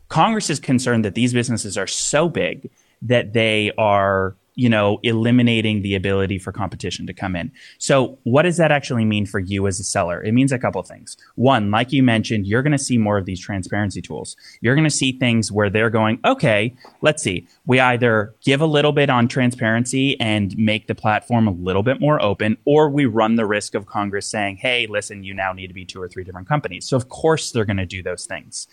Congress 0.09 0.51
is 0.51 0.59
concerned 0.59 1.05
that 1.05 1.15
these 1.15 1.33
businesses 1.33 1.79
are 1.79 1.87
so 1.87 2.29
big 2.29 2.69
that 3.03 3.35
they 3.35 3.71
are 3.79 4.35
you 4.57 4.71
know, 4.71 4.99
eliminating 5.03 5.83
the 5.83 5.95
ability 5.95 6.39
for 6.39 6.51
competition 6.51 7.07
to 7.07 7.13
come 7.13 7.37
in. 7.37 7.53
So, 7.77 8.19
what 8.25 8.43
does 8.43 8.57
that 8.57 8.73
actually 8.73 9.05
mean 9.05 9.27
for 9.27 9.39
you 9.39 9.67
as 9.67 9.79
a 9.79 9.85
seller? 9.85 10.23
It 10.23 10.33
means 10.33 10.51
a 10.51 10.59
couple 10.59 10.81
of 10.81 10.89
things. 10.89 11.17
One, 11.35 11.71
like 11.71 11.93
you 11.93 12.03
mentioned, 12.03 12.47
you're 12.47 12.63
going 12.63 12.73
to 12.73 12.79
see 12.79 12.97
more 12.97 13.19
of 13.19 13.27
these 13.27 13.39
transparency 13.39 14.01
tools. 14.01 14.35
You're 14.63 14.75
going 14.75 14.85
to 14.85 14.91
see 14.91 15.13
things 15.13 15.53
where 15.53 15.69
they're 15.69 15.91
going, 15.91 16.19
okay, 16.25 16.75
let's 17.03 17.23
see. 17.23 17.47
We 17.67 17.79
either 17.81 18.35
give 18.43 18.63
a 18.63 18.67
little 18.67 18.93
bit 18.93 19.11
on 19.11 19.29
transparency 19.29 20.19
and 20.19 20.57
make 20.57 20.87
the 20.87 20.95
platform 20.95 21.47
a 21.47 21.53
little 21.53 21.83
bit 21.83 22.01
more 22.01 22.21
open, 22.23 22.57
or 22.65 22.89
we 22.89 23.05
run 23.05 23.37
the 23.37 23.47
risk 23.47 23.75
of 23.75 23.85
Congress 23.85 24.27
saying, 24.27 24.57
hey, 24.57 24.87
listen, 24.87 25.23
you 25.23 25.35
now 25.35 25.53
need 25.53 25.69
to 25.69 25.75
be 25.75 25.85
two 25.85 26.01
or 26.01 26.09
three 26.09 26.25
different 26.25 26.49
companies. 26.49 26.87
So, 26.87 26.97
of 26.97 27.11
course, 27.11 27.53
they're 27.53 27.67
going 27.67 27.77
to 27.77 27.87
do 27.87 28.03
those 28.03 28.25
things. 28.25 28.69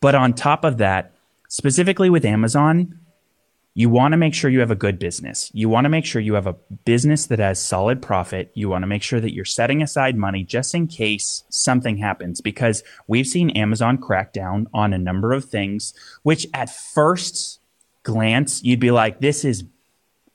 But 0.00 0.14
on 0.14 0.34
top 0.34 0.64
of 0.64 0.78
that, 0.78 1.12
specifically 1.48 2.10
with 2.10 2.24
Amazon, 2.24 3.00
you 3.78 3.90
want 3.90 4.12
to 4.12 4.16
make 4.16 4.32
sure 4.32 4.48
you 4.48 4.60
have 4.60 4.70
a 4.70 4.74
good 4.74 4.98
business. 4.98 5.50
You 5.52 5.68
want 5.68 5.84
to 5.84 5.90
make 5.90 6.06
sure 6.06 6.22
you 6.22 6.32
have 6.32 6.46
a 6.46 6.54
business 6.86 7.26
that 7.26 7.38
has 7.40 7.62
solid 7.62 8.00
profit. 8.00 8.50
You 8.54 8.70
want 8.70 8.84
to 8.84 8.86
make 8.86 9.02
sure 9.02 9.20
that 9.20 9.34
you're 9.34 9.44
setting 9.44 9.82
aside 9.82 10.16
money 10.16 10.44
just 10.44 10.74
in 10.74 10.86
case 10.86 11.44
something 11.50 11.98
happens 11.98 12.40
because 12.40 12.82
we've 13.06 13.26
seen 13.26 13.50
Amazon 13.50 13.98
crack 13.98 14.32
down 14.32 14.66
on 14.72 14.94
a 14.94 14.98
number 14.98 15.34
of 15.34 15.44
things, 15.44 15.92
which 16.22 16.46
at 16.54 16.70
first 16.70 17.60
glance, 18.02 18.64
you'd 18.64 18.80
be 18.80 18.90
like, 18.90 19.20
this 19.20 19.44
is 19.44 19.64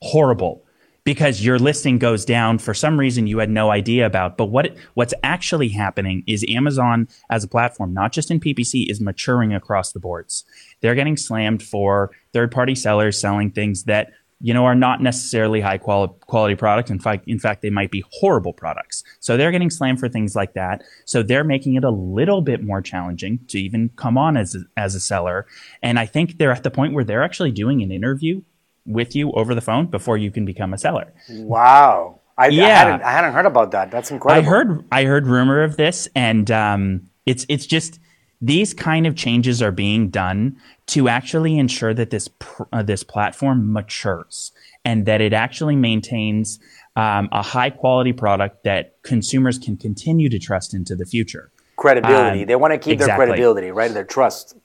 horrible 0.03 0.63
because 1.11 1.43
your 1.43 1.59
listing 1.59 1.99
goes 1.99 2.23
down 2.23 2.57
for 2.57 2.73
some 2.73 2.97
reason 2.97 3.27
you 3.27 3.39
had 3.39 3.49
no 3.49 3.69
idea 3.69 4.05
about. 4.05 4.37
But 4.37 4.45
what 4.45 4.73
what's 4.93 5.13
actually 5.23 5.67
happening 5.67 6.23
is 6.25 6.45
Amazon 6.47 7.09
as 7.29 7.43
a 7.43 7.49
platform, 7.49 7.93
not 7.93 8.13
just 8.13 8.31
in 8.31 8.39
PPC, 8.39 8.89
is 8.89 9.01
maturing 9.01 9.53
across 9.53 9.91
the 9.91 9.99
boards. 9.99 10.45
They're 10.79 10.95
getting 10.95 11.17
slammed 11.17 11.63
for 11.63 12.11
third 12.31 12.49
party 12.49 12.75
sellers 12.75 13.19
selling 13.19 13.51
things 13.51 13.83
that 13.83 14.13
you 14.39 14.53
know 14.53 14.63
are 14.63 14.73
not 14.73 15.01
necessarily 15.01 15.59
high 15.59 15.79
quality 15.79 16.13
quality 16.27 16.55
products. 16.55 16.89
In 16.89 16.97
fact, 16.97 17.27
in 17.27 17.39
fact, 17.39 17.61
they 17.61 17.69
might 17.69 17.91
be 17.91 18.05
horrible 18.13 18.53
products. 18.53 19.03
So 19.19 19.35
they're 19.35 19.51
getting 19.51 19.69
slammed 19.69 19.99
for 19.99 20.07
things 20.07 20.33
like 20.33 20.53
that. 20.53 20.81
So 21.03 21.23
they're 21.23 21.43
making 21.43 21.75
it 21.75 21.83
a 21.83 21.91
little 21.91 22.41
bit 22.41 22.63
more 22.63 22.81
challenging 22.81 23.39
to 23.49 23.59
even 23.59 23.89
come 23.97 24.17
on 24.17 24.37
as 24.37 24.55
a, 24.55 24.59
as 24.77 24.95
a 24.95 25.01
seller. 25.01 25.45
And 25.83 25.99
I 25.99 26.05
think 26.05 26.37
they're 26.37 26.53
at 26.53 26.63
the 26.63 26.71
point 26.71 26.93
where 26.93 27.03
they're 27.03 27.21
actually 27.21 27.51
doing 27.51 27.81
an 27.81 27.91
interview 27.91 28.43
with 28.85 29.15
you 29.15 29.31
over 29.33 29.53
the 29.53 29.61
phone 29.61 29.87
before 29.87 30.17
you 30.17 30.31
can 30.31 30.45
become 30.45 30.73
a 30.73 30.77
seller. 30.77 31.13
Wow. 31.29 32.19
I, 32.37 32.47
yeah. 32.47 32.63
I, 32.63 32.67
hadn't, 32.67 33.01
I 33.03 33.11
hadn't 33.11 33.33
heard 33.33 33.45
about 33.45 33.71
that. 33.71 33.91
That's 33.91 34.09
incredible. 34.09 34.47
I 34.47 34.49
heard 34.49 34.85
I 34.91 35.03
heard 35.03 35.27
rumor 35.27 35.63
of 35.63 35.77
this, 35.77 36.07
and 36.15 36.49
um, 36.49 37.09
it's 37.25 37.45
it's 37.49 37.67
just 37.67 37.99
these 38.41 38.73
kind 38.73 39.05
of 39.05 39.15
changes 39.15 39.61
are 39.61 39.71
being 39.71 40.09
done 40.09 40.57
to 40.87 41.07
actually 41.07 41.57
ensure 41.57 41.93
that 41.93 42.09
this 42.09 42.27
pr- 42.27 42.63
uh, 42.73 42.81
this 42.81 43.03
platform 43.03 43.71
matures 43.71 44.51
and 44.83 45.05
that 45.05 45.21
it 45.21 45.33
actually 45.33 45.75
maintains 45.75 46.59
um, 46.95 47.29
a 47.31 47.43
high 47.43 47.69
quality 47.69 48.13
product 48.13 48.63
that 48.63 49.01
consumers 49.03 49.59
can 49.59 49.77
continue 49.77 50.29
to 50.29 50.39
trust 50.39 50.73
into 50.73 50.95
the 50.95 51.05
future. 51.05 51.51
Credibility. 51.75 52.41
Um, 52.41 52.47
they 52.47 52.55
want 52.55 52.73
to 52.73 52.79
keep 52.79 52.93
exactly. 52.93 53.25
their 53.25 53.27
credibility, 53.27 53.71
right? 53.71 53.93
Their 53.93 54.03
trust. 54.03 54.57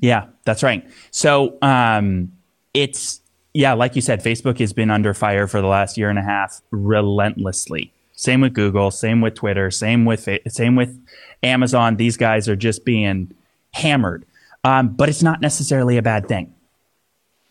Yeah, 0.00 0.26
that's 0.44 0.62
right. 0.62 0.88
So 1.10 1.58
um, 1.60 2.32
it's 2.72 3.20
yeah, 3.54 3.74
like 3.74 3.94
you 3.96 4.02
said, 4.02 4.22
Facebook 4.22 4.58
has 4.60 4.72
been 4.72 4.90
under 4.90 5.12
fire 5.14 5.46
for 5.46 5.60
the 5.60 5.66
last 5.66 5.98
year 5.98 6.08
and 6.08 6.18
a 6.18 6.22
half 6.22 6.62
relentlessly. 6.70 7.92
Same 8.12 8.40
with 8.40 8.54
Google, 8.54 8.90
same 8.90 9.20
with 9.20 9.34
Twitter, 9.34 9.70
same 9.70 10.04
with 10.04 10.28
same 10.48 10.76
with 10.76 10.98
Amazon. 11.42 11.96
These 11.96 12.16
guys 12.16 12.48
are 12.48 12.56
just 12.56 12.84
being 12.84 13.34
hammered. 13.72 14.24
Um, 14.64 14.90
but 14.90 15.08
it's 15.08 15.22
not 15.22 15.40
necessarily 15.40 15.96
a 15.96 16.02
bad 16.02 16.28
thing. 16.28 16.54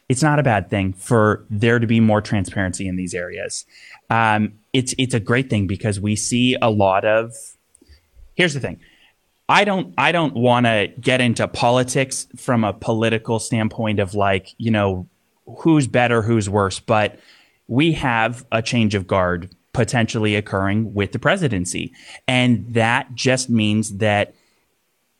It's 0.07 0.23
not 0.23 0.39
a 0.39 0.43
bad 0.43 0.69
thing 0.69 0.93
for 0.93 1.45
there 1.49 1.79
to 1.79 1.87
be 1.87 1.99
more 1.99 2.21
transparency 2.21 2.87
in 2.87 2.95
these 2.95 3.13
areas. 3.13 3.65
Um, 4.09 4.53
it's 4.73 4.93
it's 4.97 5.13
a 5.13 5.19
great 5.19 5.49
thing 5.49 5.67
because 5.67 5.99
we 5.99 6.15
see 6.15 6.55
a 6.61 6.69
lot 6.69 7.05
of. 7.05 7.33
Here's 8.35 8.53
the 8.53 8.59
thing. 8.59 8.79
I 9.49 9.65
don't 9.65 9.93
I 9.97 10.11
don't 10.11 10.33
want 10.33 10.65
to 10.65 10.87
get 10.99 11.21
into 11.21 11.47
politics 11.47 12.27
from 12.37 12.63
a 12.63 12.71
political 12.71 13.39
standpoint 13.39 13.99
of 13.99 14.15
like 14.15 14.53
you 14.57 14.71
know 14.71 15.07
who's 15.59 15.87
better, 15.87 16.21
who's 16.21 16.49
worse, 16.49 16.79
but 16.79 17.19
we 17.67 17.93
have 17.93 18.45
a 18.51 18.61
change 18.61 18.95
of 18.95 19.07
guard 19.07 19.53
potentially 19.73 20.35
occurring 20.35 20.93
with 20.93 21.11
the 21.11 21.19
presidency. 21.19 21.93
And 22.27 22.73
that 22.73 23.15
just 23.15 23.49
means 23.49 23.97
that 23.97 24.33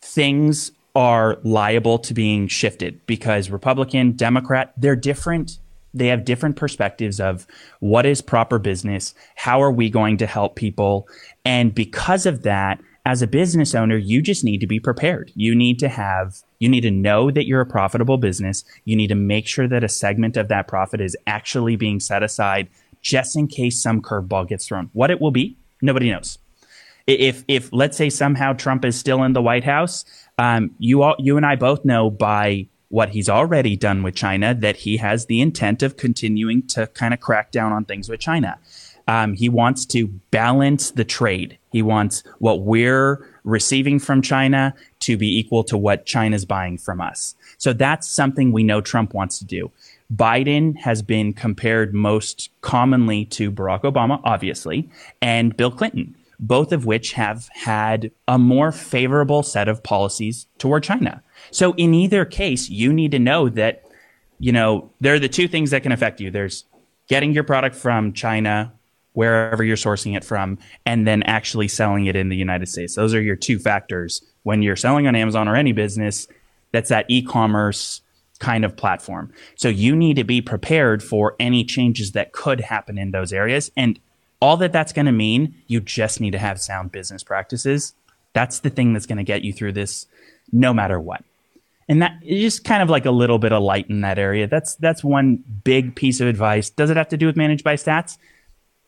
things 0.01 0.72
are 0.93 1.38
liable 1.43 1.97
to 1.99 2.13
being 2.13 2.47
shifted 2.47 3.05
because 3.05 3.49
Republican, 3.49 4.11
Democrat, 4.11 4.74
they're 4.76 4.95
different. 4.95 5.59
They 5.93 6.07
have 6.07 6.26
different 6.26 6.57
perspectives 6.57 7.19
of 7.19 7.47
what 7.80 8.05
is 8.05 8.22
proper 8.22 8.59
business, 8.59 9.13
how 9.36 9.61
are 9.61 9.72
we 9.72 9.89
going 9.89 10.17
to 10.17 10.26
help 10.26 10.55
people. 10.55 11.07
And 11.45 11.74
because 11.74 12.26
of 12.26 12.43
that, 12.43 12.82
as 13.06 13.22
a 13.22 13.28
business 13.28 13.74
owner, 13.74 13.97
you 13.97 14.22
just 14.22 14.43
need 14.43 14.60
to 14.60 14.68
be 14.68 14.80
prepared. 14.80 15.32
You 15.36 15.56
need 15.56 15.80
to 15.80 15.89
have, 15.89 16.41
you 16.60 16.70
need 16.70 16.82
to 16.82 16.91
know 16.91 17.32
that 17.32 17.47
you're 17.47 17.62
a 17.62 17.66
profitable 17.66 18.18
business. 18.18 18.64
You 18.86 18.95
need 18.95 19.08
to 19.08 19.16
make 19.16 19.47
sure 19.47 19.68
that 19.68 19.84
a 19.84 19.89
segment 19.89 20.38
of 20.38 20.49
that 20.49 20.68
profit 20.68 21.02
is 21.02 21.18
actually 21.26 21.76
being 21.76 21.99
set 21.99 22.22
aside 22.22 22.68
just 23.02 23.36
in 23.36 23.47
case 23.47 23.82
some 23.82 24.02
curveball 24.02 24.47
gets 24.47 24.68
thrown. 24.68 24.91
What 24.93 25.10
it 25.10 25.20
will 25.20 25.32
be, 25.32 25.58
nobody 25.82 26.12
knows. 26.12 26.38
If, 27.08 27.43
if 27.47 27.74
let's 27.74 27.97
say 27.97 28.12
somehow 28.12 28.54
Trump 28.54 28.86
is 28.86 28.97
still 28.97 29.24
in 29.24 29.34
the 29.34 29.41
White 29.41 29.64
House, 29.64 30.06
um, 30.38 30.72
you 30.78 31.02
all, 31.02 31.16
you 31.18 31.38
and 31.38 31.45
I 31.45 31.56
both 31.56 31.84
know 31.84 32.12
by 32.12 32.68
what 32.89 33.10
he's 33.10 33.30
already 33.30 33.76
done 33.76 34.04
with 34.04 34.14
China 34.14 34.54
that 34.54 34.76
he 34.76 34.97
has 34.97 35.26
the 35.26 35.41
intent 35.41 35.82
of 35.82 35.97
continuing 35.97 36.68
to 36.68 36.86
kind 36.88 37.14
of 37.14 37.20
crack 37.20 37.52
down 37.52 37.72
on 37.72 37.86
things 37.86 38.10
with 38.10 38.20
China. 38.20 38.60
Um, 39.12 39.34
he 39.34 39.49
wants 39.49 39.86
to 39.88 40.07
balance 40.07 40.91
the 40.91 41.03
trade. 41.03 41.57
He 41.74 41.82
wants 41.82 42.24
what 42.39 42.62
we're 42.62 43.28
receiving 43.43 43.99
from 43.99 44.22
China 44.22 44.74
to 45.01 45.18
be 45.18 45.38
equal 45.38 45.66
to 45.66 45.78
what 45.78 46.05
China's 46.05 46.45
buying 46.45 46.78
from 46.78 47.01
us. 47.01 47.36
So 47.57 47.74
that's 47.74 48.07
something 48.07 48.53
we 48.53 48.64
know 48.64 48.80
Trump 48.80 49.14
wants 49.14 49.38
to 49.39 49.45
do. 49.45 49.70
Biden 50.16 50.78
has 50.78 51.01
been 51.01 51.34
compared 51.34 51.93
most 51.93 52.51
commonly 52.62 53.26
to 53.26 53.51
Barack 53.51 53.82
Obama, 53.82 54.22
obviously, 54.24 54.89
and 55.22 55.57
Bill 55.57 55.72
Clinton, 55.72 56.16
both 56.39 56.72
of 56.72 56.86
which 56.86 57.12
have 57.12 57.49
had 57.51 58.12
a 58.30 58.39
more 58.39 58.72
favorable 58.72 59.43
set 59.43 59.68
of 59.68 59.84
policies 59.84 60.47
toward 60.57 60.84
China. 60.84 61.22
So 61.51 61.74
in 61.74 61.93
either 61.93 62.24
case, 62.24 62.70
you 62.70 62.93
need 62.93 63.12
to 63.12 63.20
know 63.20 63.49
that, 63.49 63.84
you 64.39 64.53
know, 64.53 64.89
there 65.01 65.16
are 65.16 65.20
the 65.20 65.28
two 65.28 65.49
things 65.49 65.72
that 65.72 65.84
can 65.84 65.91
affect 65.91 66.22
you. 66.22 66.32
There's 66.32 66.64
getting 67.09 67.34
your 67.34 67.43
product 67.43 67.76
from 67.76 68.14
China 68.14 68.72
wherever 69.14 69.64
you're 69.64 69.78
sourcing 69.78 70.16
it 70.16 70.24
from, 70.24 70.57
and 70.86 71.05
then 71.05 71.24
actually 71.24 71.68
selling 71.68 72.05
it 72.05 72.16
in 72.16 72.30
the 72.30 72.36
United 72.36 72.68
States. 72.68 72.95
Those 72.95 73.14
are 73.14 73.22
your 73.22 73.36
two 73.36 73.59
factors 73.59 74.22
when 74.43 74.62
you're 74.62 74.76
selling 74.76 75.07
on 75.07 75.16
Amazon 75.16 75.47
or 75.47 75.55
any 75.55 75.72
business 75.72 76.28
that's 76.72 76.89
that 76.89 77.05
e 77.09 77.22
commerce 77.22 78.01
kind 78.39 78.66
of 78.66 78.76
platform. 78.76 79.32
So 79.55 79.70
you 79.70 79.95
need 79.95 80.16
to 80.16 80.24
be 80.24 80.41
prepared 80.41 81.03
for 81.03 81.36
any 81.39 81.64
changes 81.64 82.14
that 82.14 82.32
could 82.32 82.59
happen 82.59 82.97
in 82.97 83.12
those 83.12 83.32
areas. 83.32 83.72
And 83.78 83.99
all 84.41 84.57
that 84.57 84.74
that's 84.74 84.91
going 84.91 85.05
to 85.05 85.12
mean, 85.12 85.55
you 85.68 85.80
just 85.80 86.20
need 86.20 86.32
to 86.32 86.39
have 86.39 86.59
sound 86.59 86.91
business 86.91 87.24
practices. 87.24 87.93
That's 88.34 88.59
the 88.59 88.72
thing 88.72 88.93
that's 88.93 89.05
going 89.05 89.20
to 89.20 89.24
get 89.24 89.43
you 89.43 89.53
through 89.53 89.74
this 89.74 90.07
no 90.51 90.74
matter 90.74 90.99
what. 90.99 91.24
And 91.88 92.01
that 92.01 92.14
is 92.24 92.41
just 92.41 92.64
kind 92.64 92.82
of 92.82 92.89
like 92.89 93.05
a 93.05 93.12
little 93.12 93.38
bit 93.38 93.51
of 93.51 93.62
light 93.62 93.89
in 93.89 94.01
that 94.01 94.18
area. 94.18 94.47
That's 94.47 94.76
that's 94.76 95.03
one 95.03 95.43
big 95.64 95.95
piece 95.95 96.22
of 96.22 96.28
advice. 96.28 96.70
Does 96.70 96.89
it 96.89 96.97
have 96.97 97.09
to 97.09 97.18
do 97.18 97.26
with 97.26 97.36
ManageByStats? 97.36 98.18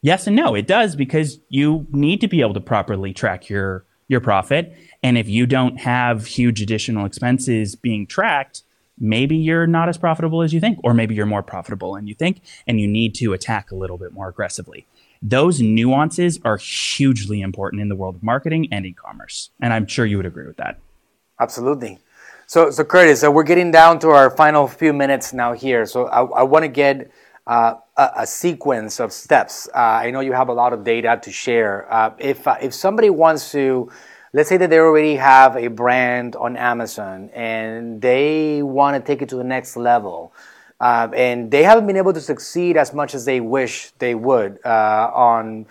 Yes 0.04 0.28
and 0.28 0.36
no, 0.36 0.54
it 0.54 0.68
does 0.68 0.98
because 0.98 1.40
you 1.48 1.88
need 1.92 2.20
to 2.22 2.28
be 2.28 2.42
able 2.42 2.54
to 2.54 2.60
properly 2.60 3.14
track 3.14 3.50
your 3.50 3.86
your 4.10 4.20
profit. 4.20 4.76
And 5.02 5.18
if 5.18 5.30
you 5.30 5.46
don't 5.46 5.80
have 5.80 6.26
huge 6.26 6.62
additional 6.62 7.06
expenses 7.06 7.76
being 7.76 8.06
tracked, 8.06 8.64
maybe 9.00 9.38
you're 9.38 9.66
not 9.66 9.88
as 9.88 9.98
profitable 9.98 10.42
as 10.42 10.54
you 10.54 10.60
think, 10.60 10.78
or 10.84 10.94
maybe 10.94 11.16
you're 11.16 11.26
more 11.26 11.42
profitable 11.42 11.94
than 11.94 12.06
you 12.06 12.14
think, 12.14 12.42
and 12.68 12.82
you 12.82 12.88
need 12.88 13.16
to 13.16 13.32
attack 13.32 13.72
a 13.72 13.76
little 13.76 13.98
bit 13.98 14.12
more 14.12 14.28
aggressively. 14.28 14.86
Those 15.22 15.62
nuances 15.62 16.38
are 16.44 16.58
hugely 16.58 17.40
important 17.40 17.82
in 17.82 17.88
the 17.88 17.96
world 17.96 18.16
of 18.16 18.24
marketing 18.24 18.68
and 18.74 18.86
e-commerce, 18.86 19.52
and 19.62 19.72
I'm 19.72 19.88
sure 19.88 20.06
you 20.06 20.18
would 20.18 20.26
agree 20.26 20.46
with 20.46 20.58
that. 20.58 20.80
Absolutely. 21.40 22.00
So, 22.46 22.72
so 22.72 22.84
Curtis, 22.84 23.22
so 23.22 23.32
we're 23.32 23.44
getting 23.44 23.72
down 23.72 24.00
to 24.00 24.10
our 24.10 24.30
final 24.30 24.68
few 24.68 24.92
minutes 24.92 25.32
now 25.32 25.54
here. 25.54 25.86
So 25.86 26.08
I, 26.08 26.42
I 26.42 26.44
want 26.44 26.64
to 26.64 26.68
get 26.68 27.10
uh, 27.48 27.76
a, 27.98 28.26
sequence 28.26 29.00
of 29.00 29.12
steps. 29.12 29.68
Uh, 29.74 29.78
I 29.78 30.12
know 30.12 30.22
you 30.22 30.34
have 30.34 30.50
a 30.50 30.54
lot 30.54 30.74
of 30.74 30.84
data 30.84 31.20
to 31.22 31.32
share. 31.32 31.92
Uh, 31.92 32.14
if 32.18 32.48
uh, 32.48 32.56
if 32.62 32.74
somebody 32.74 33.10
wants 33.10 33.52
to, 33.52 33.92
let's 34.32 34.50
say 34.50 34.58
that 34.58 34.70
they 34.70 34.80
already 34.80 35.16
have 35.16 35.58
a 35.58 35.68
brand 35.68 36.36
on 36.36 36.56
Amazon 36.56 37.30
and 37.34 38.02
they 38.02 38.64
want 38.64 38.96
to 38.96 39.06
take 39.06 39.22
it 39.22 39.30
to 39.30 39.36
the 39.36 39.44
next 39.44 39.76
level. 39.76 40.34
Uh, 40.80 41.08
and 41.16 41.50
they 41.52 41.64
haven't 41.64 41.88
been 41.88 41.98
able 41.98 42.12
to 42.12 42.20
succeed 42.20 42.76
as 42.76 42.94
much 42.94 43.14
as 43.14 43.24
they 43.26 43.40
wish 43.40 43.92
they 44.00 44.16
would 44.16 44.60
uh, 44.66 45.10
on 45.14 45.66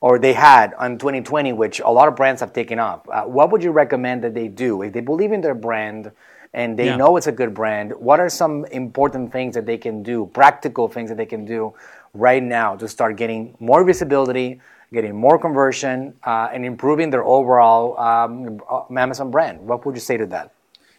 or 0.00 0.18
they 0.18 0.32
had 0.32 0.74
on 0.74 0.98
2020, 0.98 1.52
which 1.52 1.80
a 1.80 1.88
lot 1.88 2.08
of 2.08 2.16
brands 2.16 2.40
have 2.40 2.52
taken 2.52 2.78
off. 2.78 3.06
what 3.26 3.50
would 3.50 3.62
you 3.62 3.70
recommend 3.70 4.22
that 4.22 4.34
they 4.34 4.46
do 4.46 4.82
if 4.82 4.92
they 4.92 5.00
believe 5.00 5.32
in 5.32 5.40
their 5.40 5.54
brand? 5.54 6.12
And 6.56 6.78
they 6.78 6.86
yeah. 6.86 6.96
know 6.96 7.16
it's 7.18 7.26
a 7.26 7.32
good 7.32 7.52
brand, 7.52 7.92
what 7.92 8.18
are 8.18 8.30
some 8.30 8.64
important 8.72 9.30
things 9.30 9.54
that 9.54 9.66
they 9.66 9.76
can 9.76 10.02
do, 10.02 10.28
practical 10.32 10.88
things 10.88 11.10
that 11.10 11.18
they 11.18 11.26
can 11.26 11.44
do 11.44 11.72
right 12.14 12.42
now 12.42 12.74
to 12.74 12.88
start 12.88 13.16
getting 13.16 13.54
more 13.60 13.84
visibility, 13.84 14.58
getting 14.90 15.14
more 15.14 15.38
conversion, 15.38 16.14
uh, 16.24 16.48
and 16.52 16.64
improving 16.64 17.10
their 17.10 17.24
overall 17.24 18.00
um, 18.00 18.58
Amazon 18.96 19.30
brand? 19.30 19.60
What 19.60 19.84
would 19.84 19.94
you 19.94 20.00
say 20.00 20.16
to 20.16 20.24
that? 20.26 20.52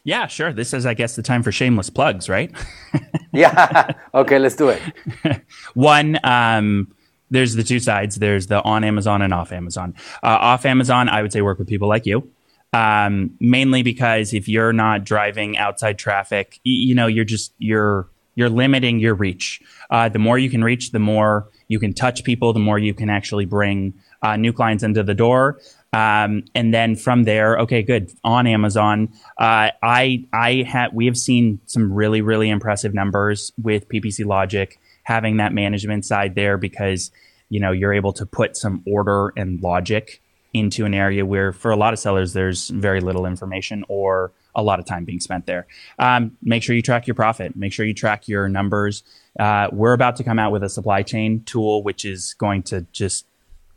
Yeah, 0.03 0.28
sure. 0.28 0.53
This 0.53 0.74
is, 0.74 0.86
I 0.86 0.93
guess, 0.93 1.16
the 1.16 1.24
time 1.24 1.41
for 1.41 1.51
shameless 1.51 1.89
plugs, 1.89 2.30
right? 2.30 2.51
yeah. 3.34 3.91
Okay, 4.14 4.38
let's 4.38 4.55
do 4.55 4.70
it. 4.70 4.82
One, 5.74 6.20
um, 6.24 6.93
there's 7.32 7.55
the 7.55 7.64
two 7.64 7.80
sides. 7.80 8.16
There's 8.18 8.45
the 8.45 8.62
on 8.62 8.84
Amazon 8.84 9.24
and 9.24 9.34
off 9.34 9.51
Amazon. 9.51 9.95
Uh, 10.22 10.38
off 10.39 10.66
Amazon, 10.66 11.10
I 11.10 11.24
would 11.24 11.34
say 11.34 11.41
work 11.41 11.58
with 11.58 11.68
people 11.68 11.89
like 11.89 12.05
you 12.05 12.32
um, 12.74 13.32
mainly 13.39 13.84
because 13.84 14.34
if 14.34 14.47
you're 14.47 14.74
not 14.74 15.03
driving 15.03 15.57
outside 15.57 15.97
traffic, 15.97 16.59
you, 16.63 16.89
you 16.89 16.95
know, 16.95 17.07
you're 17.07 17.26
just 17.26 17.53
you're 17.57 18.09
you're 18.36 18.49
limiting 18.49 18.99
your 18.99 19.15
reach. 19.15 19.61
Uh, 19.89 20.09
the 20.09 20.20
more 20.20 20.38
you 20.38 20.49
can 20.49 20.63
reach, 20.63 20.91
the 20.91 20.99
more 20.99 21.49
you 21.68 21.80
can 21.80 21.93
touch 21.93 22.24
people, 22.24 22.53
the 22.53 22.59
more 22.59 22.78
you 22.78 22.93
can 22.93 23.09
actually 23.09 23.45
bring 23.45 23.93
uh, 24.22 24.36
new 24.36 24.53
clients 24.53 24.84
into 24.84 25.01
the 25.01 25.15
door. 25.15 25.59
Um, 25.93 26.43
and 26.53 26.74
then 26.74 26.95
from 26.95 27.24
there, 27.24 27.57
okay, 27.59 27.82
good 27.82 28.11
on 28.24 28.45
Amazon. 28.45 29.09
Uh, 29.39 29.72
I 29.82 30.26
I 30.34 30.65
have 30.68 30.93
we 30.93 31.05
have 31.05 31.18
seen 31.18 31.59
some 31.65 31.91
really 31.91 32.22
really 32.22 32.49
impressive 32.49 32.93
numbers 32.93 33.51
with 33.61 33.88
PPC 33.89 34.26
Logic 34.26 34.78
having 35.03 35.38
that 35.38 35.53
management 35.53 36.05
side 36.05 36.36
there 36.36 36.57
because 36.57 37.11
you 37.49 37.59
know 37.59 37.72
you're 37.72 37.93
able 37.93 38.13
to 38.13 38.26
put 38.26 38.57
some 38.57 38.84
order 38.86 39.32
and 39.38 39.61
logic 39.61 40.22
into 40.54 40.86
an 40.86 40.93
area 40.93 41.26
where 41.26 41.52
for 41.52 41.72
a 41.72 41.76
lot 41.76 41.93
of 41.93 42.00
sellers 42.00 42.34
there's 42.34 42.70
very 42.70 43.02
little 43.02 43.26
information 43.26 43.84
or 43.88 44.32
a 44.56 44.64
lot 44.64 44.80
of 44.80 44.86
time 44.86 45.06
being 45.06 45.20
spent 45.20 45.45
there. 45.45 45.68
Um, 46.00 46.38
make 46.41 46.64
sure 46.64 46.76
you 46.76 46.82
track 46.82 47.06
your 47.06 47.16
profit. 47.16 47.56
Make 47.56 47.74
sure 47.74 47.86
you 47.86 47.93
track 47.93 48.28
your 48.28 48.50
numbers. 48.50 49.04
Uh, 49.39 49.68
we're 49.72 49.93
about 49.93 50.16
to 50.16 50.24
come 50.24 50.39
out 50.39 50.52
with 50.52 50.64
a 50.64 50.70
supply 50.70 51.04
chain 51.04 51.43
tool 51.43 51.84
which 51.84 52.06
is 52.06 52.34
going 52.34 52.64
to 52.64 52.82
just 52.91 53.28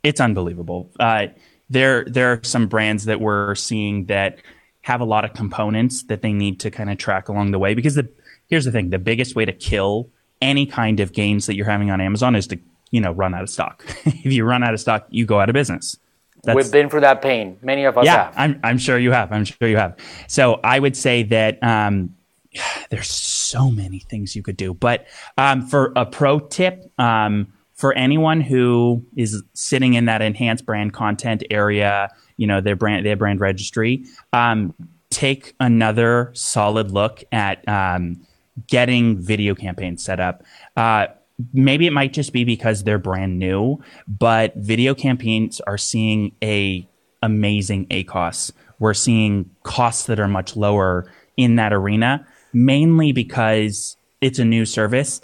it's 0.02 0.20
unbelievable. 0.20 0.90
Uh, 0.98 1.26
there 1.68 2.04
there 2.04 2.32
are 2.32 2.40
some 2.42 2.66
brands 2.66 3.04
that 3.04 3.20
we're 3.20 3.54
seeing 3.54 4.06
that 4.06 4.38
have 4.82 5.00
a 5.00 5.04
lot 5.04 5.24
of 5.24 5.32
components 5.34 6.04
that 6.04 6.22
they 6.22 6.32
need 6.32 6.60
to 6.60 6.70
kind 6.70 6.90
of 6.90 6.98
track 6.98 7.28
along 7.28 7.52
the 7.52 7.58
way 7.58 7.74
because 7.74 7.94
the 7.94 8.08
here's 8.48 8.64
the 8.64 8.72
thing 8.72 8.90
the 8.90 8.98
biggest 8.98 9.36
way 9.36 9.44
to 9.44 9.52
kill 9.52 10.08
any 10.40 10.66
kind 10.66 11.00
of 11.00 11.12
gains 11.12 11.46
that 11.46 11.54
you're 11.54 11.66
having 11.66 11.90
on 11.90 12.00
amazon 12.00 12.34
is 12.34 12.46
to 12.46 12.58
you 12.90 13.00
know 13.00 13.12
run 13.12 13.34
out 13.34 13.42
of 13.42 13.50
stock. 13.50 13.84
If 14.04 14.32
you 14.32 14.44
run 14.44 14.64
out 14.64 14.74
of 14.74 14.80
stock 14.80 15.06
you 15.10 15.26
go 15.26 15.38
out 15.38 15.48
of 15.48 15.54
business 15.54 15.96
that's, 16.42 16.56
We've 16.56 16.72
been 16.72 16.88
through 16.88 17.02
that 17.02 17.22
pain. 17.22 17.58
Many 17.62 17.84
of 17.84 17.98
us 17.98 18.06
yeah, 18.06 18.24
have. 18.24 18.34
I'm, 18.36 18.60
I'm 18.62 18.78
sure 18.78 18.98
you 18.98 19.12
have. 19.12 19.32
I'm 19.32 19.44
sure 19.44 19.68
you 19.68 19.76
have. 19.76 19.96
So 20.26 20.60
I 20.64 20.78
would 20.78 20.96
say 20.96 21.22
that 21.24 21.62
um, 21.62 22.14
there's 22.90 23.10
so 23.10 23.70
many 23.70 23.98
things 23.98 24.34
you 24.34 24.42
could 24.42 24.56
do. 24.56 24.74
But 24.74 25.06
um, 25.36 25.66
for 25.66 25.92
a 25.96 26.06
pro 26.06 26.40
tip, 26.40 26.90
um, 26.98 27.52
for 27.74 27.94
anyone 27.94 28.40
who 28.40 29.04
is 29.16 29.42
sitting 29.54 29.94
in 29.94 30.04
that 30.04 30.22
enhanced 30.22 30.66
brand 30.66 30.92
content 30.92 31.42
area, 31.50 32.10
you 32.36 32.46
know, 32.46 32.60
their 32.60 32.76
brand, 32.76 33.06
their 33.06 33.16
brand 33.16 33.40
registry, 33.40 34.04
um, 34.32 34.74
take 35.10 35.54
another 35.60 36.30
solid 36.34 36.90
look 36.90 37.24
at 37.32 37.66
um, 37.68 38.20
getting 38.66 39.18
video 39.18 39.54
campaigns 39.54 40.04
set 40.04 40.20
up. 40.20 40.42
Uh, 40.76 41.06
maybe 41.52 41.86
it 41.86 41.92
might 41.92 42.12
just 42.12 42.32
be 42.32 42.44
because 42.44 42.84
they're 42.84 42.98
brand 42.98 43.38
new, 43.38 43.78
but 44.06 44.54
video 44.56 44.94
campaigns 44.94 45.60
are 45.60 45.78
seeing 45.78 46.32
a 46.42 46.86
amazing 47.22 47.86
ACOS. 47.86 48.52
We're 48.78 48.94
seeing 48.94 49.50
costs 49.62 50.06
that 50.06 50.18
are 50.18 50.28
much 50.28 50.56
lower 50.56 51.10
in 51.36 51.56
that 51.56 51.72
arena, 51.72 52.26
mainly 52.52 53.12
because 53.12 53.96
it's 54.20 54.38
a 54.38 54.44
new 54.44 54.64
service. 54.64 55.20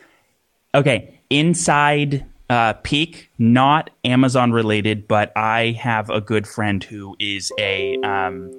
Okay, 0.75 1.21
inside 1.31 2.27
uh, 2.51 2.75
Peak, 2.75 3.31
not 3.39 3.91
Amazon 4.05 4.53
related, 4.53 5.09
but 5.09 5.33
I 5.37 5.77
have 5.81 6.11
a 6.11 6.21
good 6.21 6.47
friend 6.47 6.83
who 6.85 7.17
is 7.19 7.51
a 7.59 7.97
um, 8.03 8.53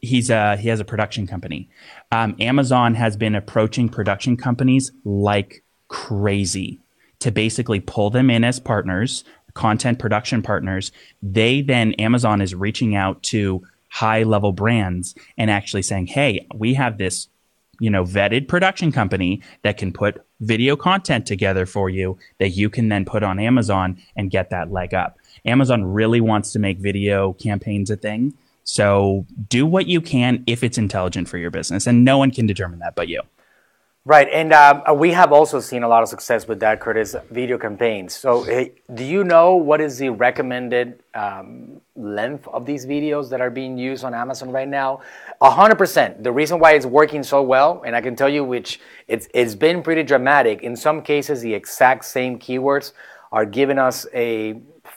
he's 0.00 0.30
a 0.30 0.56
he 0.56 0.68
has 0.68 0.80
a 0.80 0.84
production 0.84 1.26
company. 1.26 1.68
Um, 2.12 2.36
Amazon 2.40 2.94
has 2.94 3.16
been 3.16 3.34
approaching 3.34 3.88
production 3.88 4.36
companies 4.36 4.92
like 5.04 5.64
crazy 5.88 6.80
to 7.20 7.30
basically 7.30 7.80
pull 7.80 8.10
them 8.10 8.30
in 8.30 8.44
as 8.44 8.60
partners, 8.60 9.24
content 9.54 9.98
production 9.98 10.42
partners. 10.42 10.92
They 11.22 11.62
then, 11.62 11.94
Amazon 11.94 12.40
is 12.40 12.54
reaching 12.54 12.94
out 12.94 13.22
to 13.24 13.62
high 13.88 14.22
level 14.22 14.52
brands 14.52 15.14
and 15.38 15.50
actually 15.50 15.82
saying, 15.82 16.08
hey, 16.08 16.46
we 16.54 16.74
have 16.74 16.98
this 16.98 17.28
you 17.78 17.90
know 17.90 18.04
vetted 18.04 18.48
production 18.48 18.90
company 18.90 19.42
that 19.62 19.76
can 19.76 19.92
put 19.92 20.24
video 20.40 20.76
content 20.76 21.26
together 21.26 21.66
for 21.66 21.88
you 21.88 22.18
that 22.38 22.50
you 22.50 22.70
can 22.70 22.88
then 22.88 23.04
put 23.04 23.22
on 23.22 23.38
Amazon 23.38 23.98
and 24.16 24.30
get 24.30 24.50
that 24.50 24.70
leg 24.70 24.94
up. 24.94 25.18
Amazon 25.44 25.84
really 25.84 26.20
wants 26.20 26.52
to 26.52 26.58
make 26.58 26.78
video 26.78 27.32
campaigns 27.34 27.90
a 27.90 27.96
thing. 27.96 28.34
So 28.64 29.24
do 29.48 29.64
what 29.64 29.86
you 29.86 30.00
can 30.00 30.42
if 30.46 30.64
it's 30.64 30.76
intelligent 30.76 31.28
for 31.28 31.38
your 31.38 31.50
business 31.50 31.86
and 31.86 32.04
no 32.04 32.18
one 32.18 32.30
can 32.30 32.46
determine 32.46 32.80
that 32.80 32.96
but 32.96 33.08
you. 33.08 33.22
Right, 34.06 34.28
and 34.32 34.52
um, 34.52 34.84
uh, 34.88 34.94
we 34.94 35.10
have 35.10 35.32
also 35.32 35.58
seen 35.58 35.82
a 35.82 35.88
lot 35.88 36.04
of 36.04 36.08
success 36.08 36.46
with 36.46 36.60
that, 36.60 36.78
Curtis, 36.78 37.16
video 37.32 37.58
campaigns. 37.58 38.14
So, 38.14 38.44
hey, 38.44 38.74
do 38.94 39.02
you 39.02 39.24
know 39.24 39.56
what 39.56 39.80
is 39.80 39.98
the 39.98 40.10
recommended 40.10 41.02
um, 41.12 41.80
length 41.96 42.46
of 42.46 42.66
these 42.66 42.86
videos 42.86 43.28
that 43.30 43.40
are 43.40 43.50
being 43.50 43.76
used 43.76 44.04
on 44.04 44.14
Amazon 44.14 44.52
right 44.52 44.68
now? 44.68 45.00
100%. 45.42 46.22
The 46.22 46.30
reason 46.30 46.60
why 46.60 46.74
it's 46.74 46.86
working 46.86 47.24
so 47.24 47.42
well, 47.42 47.82
and 47.84 47.96
I 47.96 48.00
can 48.00 48.14
tell 48.14 48.28
you 48.28 48.44
which 48.44 48.78
it's, 49.08 49.26
it's 49.34 49.56
been 49.56 49.82
pretty 49.82 50.04
dramatic. 50.04 50.62
In 50.62 50.76
some 50.76 51.02
cases, 51.02 51.40
the 51.40 51.52
exact 51.52 52.04
same 52.04 52.38
keywords 52.38 52.92
are 53.32 53.44
giving 53.44 53.76
us 53.76 54.06
a 54.14 54.54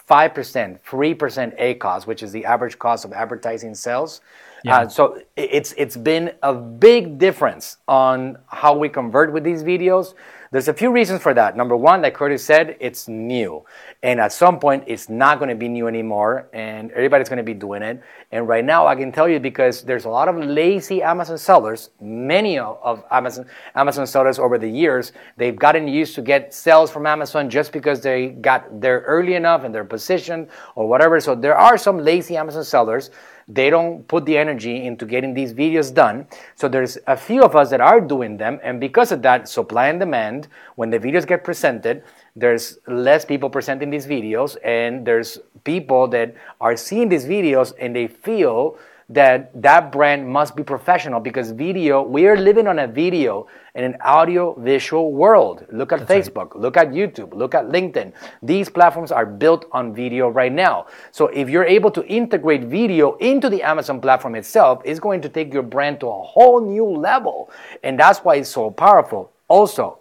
5%, 0.08 0.82
3% 0.82 1.60
ACOS, 1.60 2.06
which 2.06 2.22
is 2.22 2.32
the 2.32 2.46
average 2.46 2.78
cost 2.78 3.06
of 3.06 3.14
advertising 3.14 3.74
sales. 3.74 4.22
Yeah. 4.64 4.80
Uh, 4.80 4.90
so 4.90 5.22
it's 5.36 5.74
it's 5.78 5.98
been 5.98 6.34
a 6.44 6.54
big 6.54 7.18
difference 7.18 7.78
on 7.88 8.38
how 8.48 8.78
we 8.78 8.90
convert 8.90 9.32
with 9.32 9.44
these 9.44 9.64
videos. 9.64 10.14
There's 10.52 10.68
a 10.68 10.74
few 10.74 10.92
reasons 10.92 11.22
for 11.22 11.32
that. 11.36 11.56
Number 11.56 11.78
one, 11.78 12.02
like 12.02 12.16
Curtis 12.16 12.44
said, 12.44 12.76
it's 12.80 13.08
new. 13.08 13.64
And 14.02 14.20
at 14.20 14.32
some 14.32 14.60
point, 14.60 14.84
it's 14.88 15.08
not 15.08 15.38
going 15.38 15.50
to 15.50 15.56
be 15.56 15.68
new 15.68 15.88
anymore, 15.88 16.50
and 16.54 16.90
everybody's 16.92 17.30
going 17.30 17.38
to 17.38 17.44
be 17.44 17.54
doing 17.54 17.84
it. 17.84 18.02
And 18.32 18.48
right 18.48 18.66
now, 18.66 18.88
I 18.88 18.96
can 18.96 19.12
tell 19.12 19.30
you 19.30 19.40
because 19.40 19.84
there's 19.84 20.06
a 20.06 20.10
lot 20.10 20.28
of 20.28 20.38
lazy 20.38 21.04
Amazon 21.04 21.38
sellers, 21.38 21.92
many 22.02 22.58
of 22.58 23.04
Amazon, 23.12 23.46
Amazon 23.76 24.08
sellers 24.08 24.40
over 24.40 24.58
the 24.58 24.68
years, 24.68 25.12
they've 25.38 25.56
gotten 25.56 25.88
used 25.88 26.16
to 26.16 26.22
get 26.24 26.52
sales 26.52 26.90
from 26.90 27.06
Amazon 27.06 27.48
just 27.48 27.72
because 27.72 28.02
they 28.02 28.30
got 28.30 28.82
there 28.82 29.02
early 29.02 29.36
enough 29.36 29.64
in 29.64 29.72
their 29.72 29.86
position 29.86 30.48
or 30.74 30.88
whatever. 30.90 31.20
So 31.20 31.36
there 31.36 31.58
are 31.58 31.78
some 31.78 32.00
lazy 32.00 32.38
Amazon 32.38 32.64
sellers 32.64 33.12
they 33.50 33.72
don't 33.72 34.08
put 34.08 34.26
the 34.26 34.38
energy 34.38 34.86
into 34.86 35.06
getting 35.06 35.34
these 35.34 35.54
videos 35.54 35.92
done. 35.92 36.28
So 36.56 36.70
there's 36.70 37.00
a 37.08 37.18
few 37.18 37.44
of 37.44 37.56
us 37.56 37.72
that 37.72 37.82
are 37.82 38.00
doing 38.00 38.38
them, 38.38 38.60
and 38.64 38.80
because 38.80 39.12
of 39.12 39.24
that, 39.24 39.50
supply 39.50 39.88
and 39.88 40.00
demand, 40.00 40.48
when 40.76 40.92
the 40.92 41.00
videos 41.00 41.26
get 41.26 41.44
presented, 41.44 42.04
there's 42.36 42.78
less 42.88 43.26
people 43.26 43.50
presenting 43.50 43.90
these 43.90 44.06
videos, 44.06 44.56
and 44.64 45.06
there's 45.06 45.40
people 45.64 46.08
that 46.10 46.36
are 46.62 46.78
seeing 46.78 47.10
these 47.10 47.26
videos 47.26 47.74
and 47.80 47.96
they 47.96 48.08
feel 48.08 48.78
that 49.10 49.50
that 49.60 49.92
brand 49.92 50.28
must 50.30 50.56
be 50.56 50.62
professional 50.62 51.20
because 51.20 51.50
video 51.52 52.02
we 52.04 52.28
are 52.28 52.38
living 52.38 52.68
on 52.68 52.78
a 52.78 52.88
video 52.88 53.48
in 53.74 53.84
an 53.84 53.98
audio 54.02 54.54
visual 54.60 55.12
world. 55.12 55.66
Look 55.72 55.92
at 55.92 56.08
That's 56.08 56.30
facebook 56.30 56.54
right. 56.54 56.62
look 56.62 56.78
at 56.78 56.90
youtube 56.90 57.34
look 57.34 57.56
at 57.56 57.66
linkedin. 57.66 58.14
These 58.44 58.70
platforms 58.70 59.12
are 59.12 59.26
built 59.26 59.66
on 59.72 59.96
video 59.96 60.30
right 60.30 60.52
now. 60.52 60.86
So 61.12 61.28
if 61.28 61.50
you're 61.50 61.66
able 61.66 61.90
to 61.92 62.06
integrate 62.06 62.66
video 62.66 63.16
into 63.16 63.50
the 63.50 63.64
amazon 63.64 64.00
platform 64.00 64.36
itself 64.36 64.84
it's 64.86 65.00
going 65.00 65.22
to 65.22 65.30
take 65.30 65.54
your 65.54 65.64
brand 65.64 66.00
to 66.02 66.08
a 66.08 66.22
whole 66.22 66.62
new 66.62 66.86
level. 66.86 67.50
And 67.84 68.00
that's 68.00 68.20
why 68.20 68.36
it's 68.36 68.50
so 68.50 68.70
powerful. 68.70 69.32
Also 69.48 69.98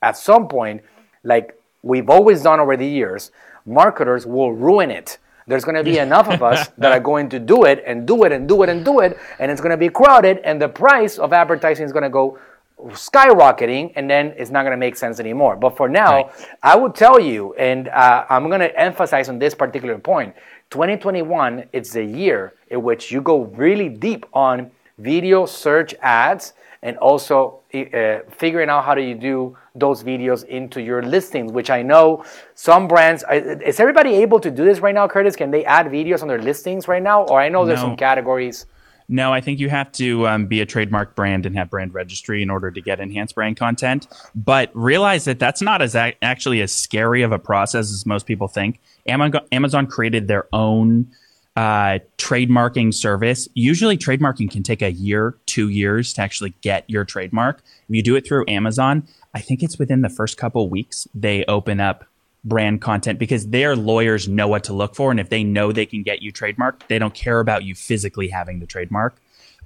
at 0.00 0.16
some 0.16 0.46
point 0.46 0.82
like 1.24 1.58
we've 1.82 2.08
always 2.08 2.42
done 2.42 2.60
over 2.60 2.76
the 2.76 2.86
years 2.86 3.32
marketers 3.66 4.26
will 4.26 4.52
ruin 4.52 4.92
it 4.92 5.18
there's 5.46 5.64
going 5.64 5.76
to 5.76 5.84
be 5.84 5.98
enough 5.98 6.28
of 6.28 6.42
us 6.42 6.68
that 6.78 6.92
are 6.92 7.00
going 7.00 7.28
to 7.30 7.38
do 7.38 7.64
it 7.64 7.82
and 7.86 8.06
do 8.06 8.24
it 8.24 8.32
and 8.32 8.48
do 8.48 8.62
it 8.62 8.68
and 8.68 8.84
do 8.84 9.00
it, 9.00 9.18
and 9.38 9.50
it's 9.50 9.60
going 9.60 9.70
to 9.70 9.76
be 9.76 9.88
crowded, 9.88 10.38
and 10.44 10.60
the 10.60 10.68
price 10.68 11.18
of 11.18 11.32
advertising 11.32 11.84
is 11.84 11.92
going 11.92 12.02
to 12.04 12.10
go 12.10 12.38
skyrocketing 12.88 13.92
and 13.96 14.10
then 14.10 14.34
it's 14.36 14.50
not 14.50 14.62
going 14.62 14.72
to 14.72 14.76
make 14.76 14.96
sense 14.96 15.20
anymore. 15.20 15.56
But 15.56 15.76
for 15.76 15.88
now, 15.88 16.24
Right. 16.24 16.48
I 16.62 16.76
would 16.76 16.94
tell 16.94 17.18
you, 17.18 17.54
and 17.54 17.88
uh, 17.88 18.26
I'm 18.28 18.48
going 18.48 18.60
to 18.60 18.78
emphasize 18.78 19.28
on 19.28 19.38
this 19.38 19.54
particular 19.54 19.98
point 19.98 20.34
2021, 20.70 21.64
it's 21.72 21.92
the 21.92 22.04
year 22.04 22.54
in 22.68 22.82
which 22.82 23.10
you 23.12 23.22
go 23.22 23.42
really 23.44 23.88
deep 23.88 24.26
on 24.32 24.70
video 24.98 25.46
search 25.46 25.94
ads 26.02 26.52
and 26.84 26.98
also 26.98 27.60
uh, 27.74 28.18
figuring 28.30 28.68
out 28.68 28.84
how 28.84 28.94
do 28.94 29.00
you 29.00 29.14
do 29.16 29.56
those 29.74 30.04
videos 30.04 30.44
into 30.44 30.80
your 30.80 31.02
listings, 31.02 31.50
which 31.50 31.70
I 31.70 31.82
know 31.82 32.24
some 32.54 32.86
brands 32.86 33.24
is 33.32 33.80
everybody 33.80 34.14
able 34.16 34.38
to 34.40 34.50
do 34.50 34.64
this 34.64 34.78
right 34.78 34.94
now, 34.94 35.08
Curtis? 35.08 35.34
Can 35.34 35.50
they 35.50 35.64
add 35.64 35.86
videos 35.86 36.22
on 36.22 36.28
their 36.28 36.40
listings 36.40 36.86
right 36.86 37.02
now? 37.02 37.22
Or 37.24 37.40
I 37.40 37.48
know 37.48 37.64
there's 37.64 37.80
No. 37.80 37.86
some 37.86 37.96
categories. 37.96 38.66
No, 39.06 39.34
I 39.34 39.40
think 39.42 39.60
you 39.60 39.68
have 39.68 39.92
to 39.92 40.26
um, 40.26 40.46
be 40.46 40.60
a 40.62 40.66
trademark 40.66 41.14
brand 41.14 41.44
and 41.44 41.54
have 41.56 41.68
brand 41.68 41.92
registry 41.92 42.42
in 42.42 42.48
order 42.48 42.70
to 42.70 42.80
get 42.80 43.00
enhanced 43.00 43.34
brand 43.34 43.56
content. 43.58 44.06
But 44.34 44.70
realize 44.72 45.24
that 45.24 45.38
that's 45.38 45.60
not 45.60 45.82
as 45.82 45.94
ac- 45.94 46.16
actually 46.22 46.62
as 46.62 46.72
scary 46.72 47.22
of 47.22 47.30
a 47.32 47.38
process 47.38 47.92
as 47.92 48.06
most 48.06 48.24
people 48.24 48.48
think. 48.48 48.80
Amazon, 49.06 49.42
Amazon 49.52 49.86
created 49.86 50.26
their 50.26 50.46
own 50.54 51.08
uh, 51.56 52.00
trademarking 52.18 52.92
service. 52.92 53.48
Usually, 53.54 53.96
trademarking 53.96 54.50
can 54.50 54.62
take 54.62 54.82
a 54.82 54.90
year, 54.90 55.36
two 55.46 55.68
years 55.68 56.12
to 56.14 56.22
actually 56.22 56.54
get 56.60 56.88
your 56.88 57.04
trademark. 57.04 57.62
If 57.88 57.94
you 57.94 58.02
do 58.02 58.16
it 58.16 58.26
through 58.26 58.44
Amazon, 58.48 59.06
I 59.34 59.40
think 59.40 59.62
it's 59.62 59.78
within 59.78 60.02
the 60.02 60.08
first 60.08 60.36
couple 60.36 60.68
weeks 60.68 61.06
they 61.14 61.44
open 61.46 61.80
up 61.80 62.04
brand 62.44 62.82
content 62.82 63.18
because 63.18 63.48
their 63.48 63.74
lawyers 63.74 64.28
know 64.28 64.46
what 64.46 64.64
to 64.64 64.72
look 64.72 64.94
for. 64.94 65.10
And 65.10 65.18
if 65.18 65.30
they 65.30 65.42
know 65.44 65.72
they 65.72 65.86
can 65.86 66.02
get 66.02 66.22
you 66.22 66.32
trademarked, 66.32 66.88
they 66.88 66.98
don't 66.98 67.14
care 67.14 67.40
about 67.40 67.64
you 67.64 67.74
physically 67.74 68.28
having 68.28 68.60
the 68.60 68.66
trademark. 68.66 69.16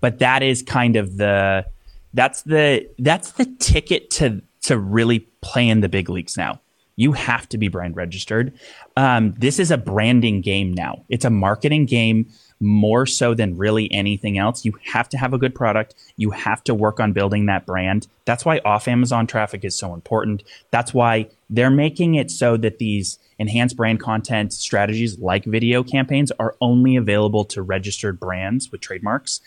But 0.01 0.21
that 0.21 0.43
is 0.43 0.63
kind 0.63 0.97
of 0.97 1.17
the 1.17 1.67
that's 2.15 2.43
the 2.43 2.89
that's 2.99 3.33
the 3.33 3.47
ticket 3.59 4.11
to 4.11 4.43
to 4.63 4.79
really 4.79 5.21
play 5.41 5.69
in 5.69 5.81
the 5.81 5.89
big 5.89 6.09
leagues 6.09 6.37
now. 6.37 6.61
You 6.99 7.13
have 7.13 7.49
to 7.51 7.59
be 7.59 7.69
brand 7.69 7.95
registered. 7.95 8.53
Um, 8.97 9.33
this 9.39 9.61
is 9.61 9.71
a 9.71 9.79
branding 9.79 10.41
game 10.41 10.73
now. 10.73 11.05
It's 11.09 11.25
a 11.25 11.31
marketing 11.31 11.87
game 11.87 12.29
more 12.59 13.07
so 13.07 13.35
than 13.35 13.57
really 13.57 13.91
anything 13.93 14.37
else. 14.37 14.65
You 14.65 14.75
have 14.87 15.09
to 15.11 15.17
have 15.17 15.33
a 15.33 15.39
good 15.39 15.55
product. 15.55 15.95
You 16.17 16.33
have 16.33 16.65
to 16.65 16.75
work 16.75 16.99
on 16.99 17.13
building 17.13 17.47
that 17.47 17.67
brand. 17.67 18.09
That's 18.25 18.45
why 18.45 18.59
off 18.65 18.89
Amazon 18.89 19.29
traffic 19.29 19.65
is 19.65 19.77
so 19.77 19.95
important. 19.95 20.43
That's 20.73 20.93
why 20.93 21.29
they're 21.49 21.71
making 21.71 22.17
it 22.17 22.33
so 22.33 22.57
that 22.57 22.79
these 22.79 23.21
enhanced 23.39 23.77
brand 23.77 24.01
content 24.01 24.53
strategies 24.53 25.21
like 25.21 25.45
video 25.45 25.85
campaigns 25.85 26.33
are 26.41 26.57
only 26.61 26.97
available 26.97 27.45
to 27.45 27.63
registered 27.63 28.19
brands 28.19 28.73
with 28.73 28.81
trademarks 28.81 29.41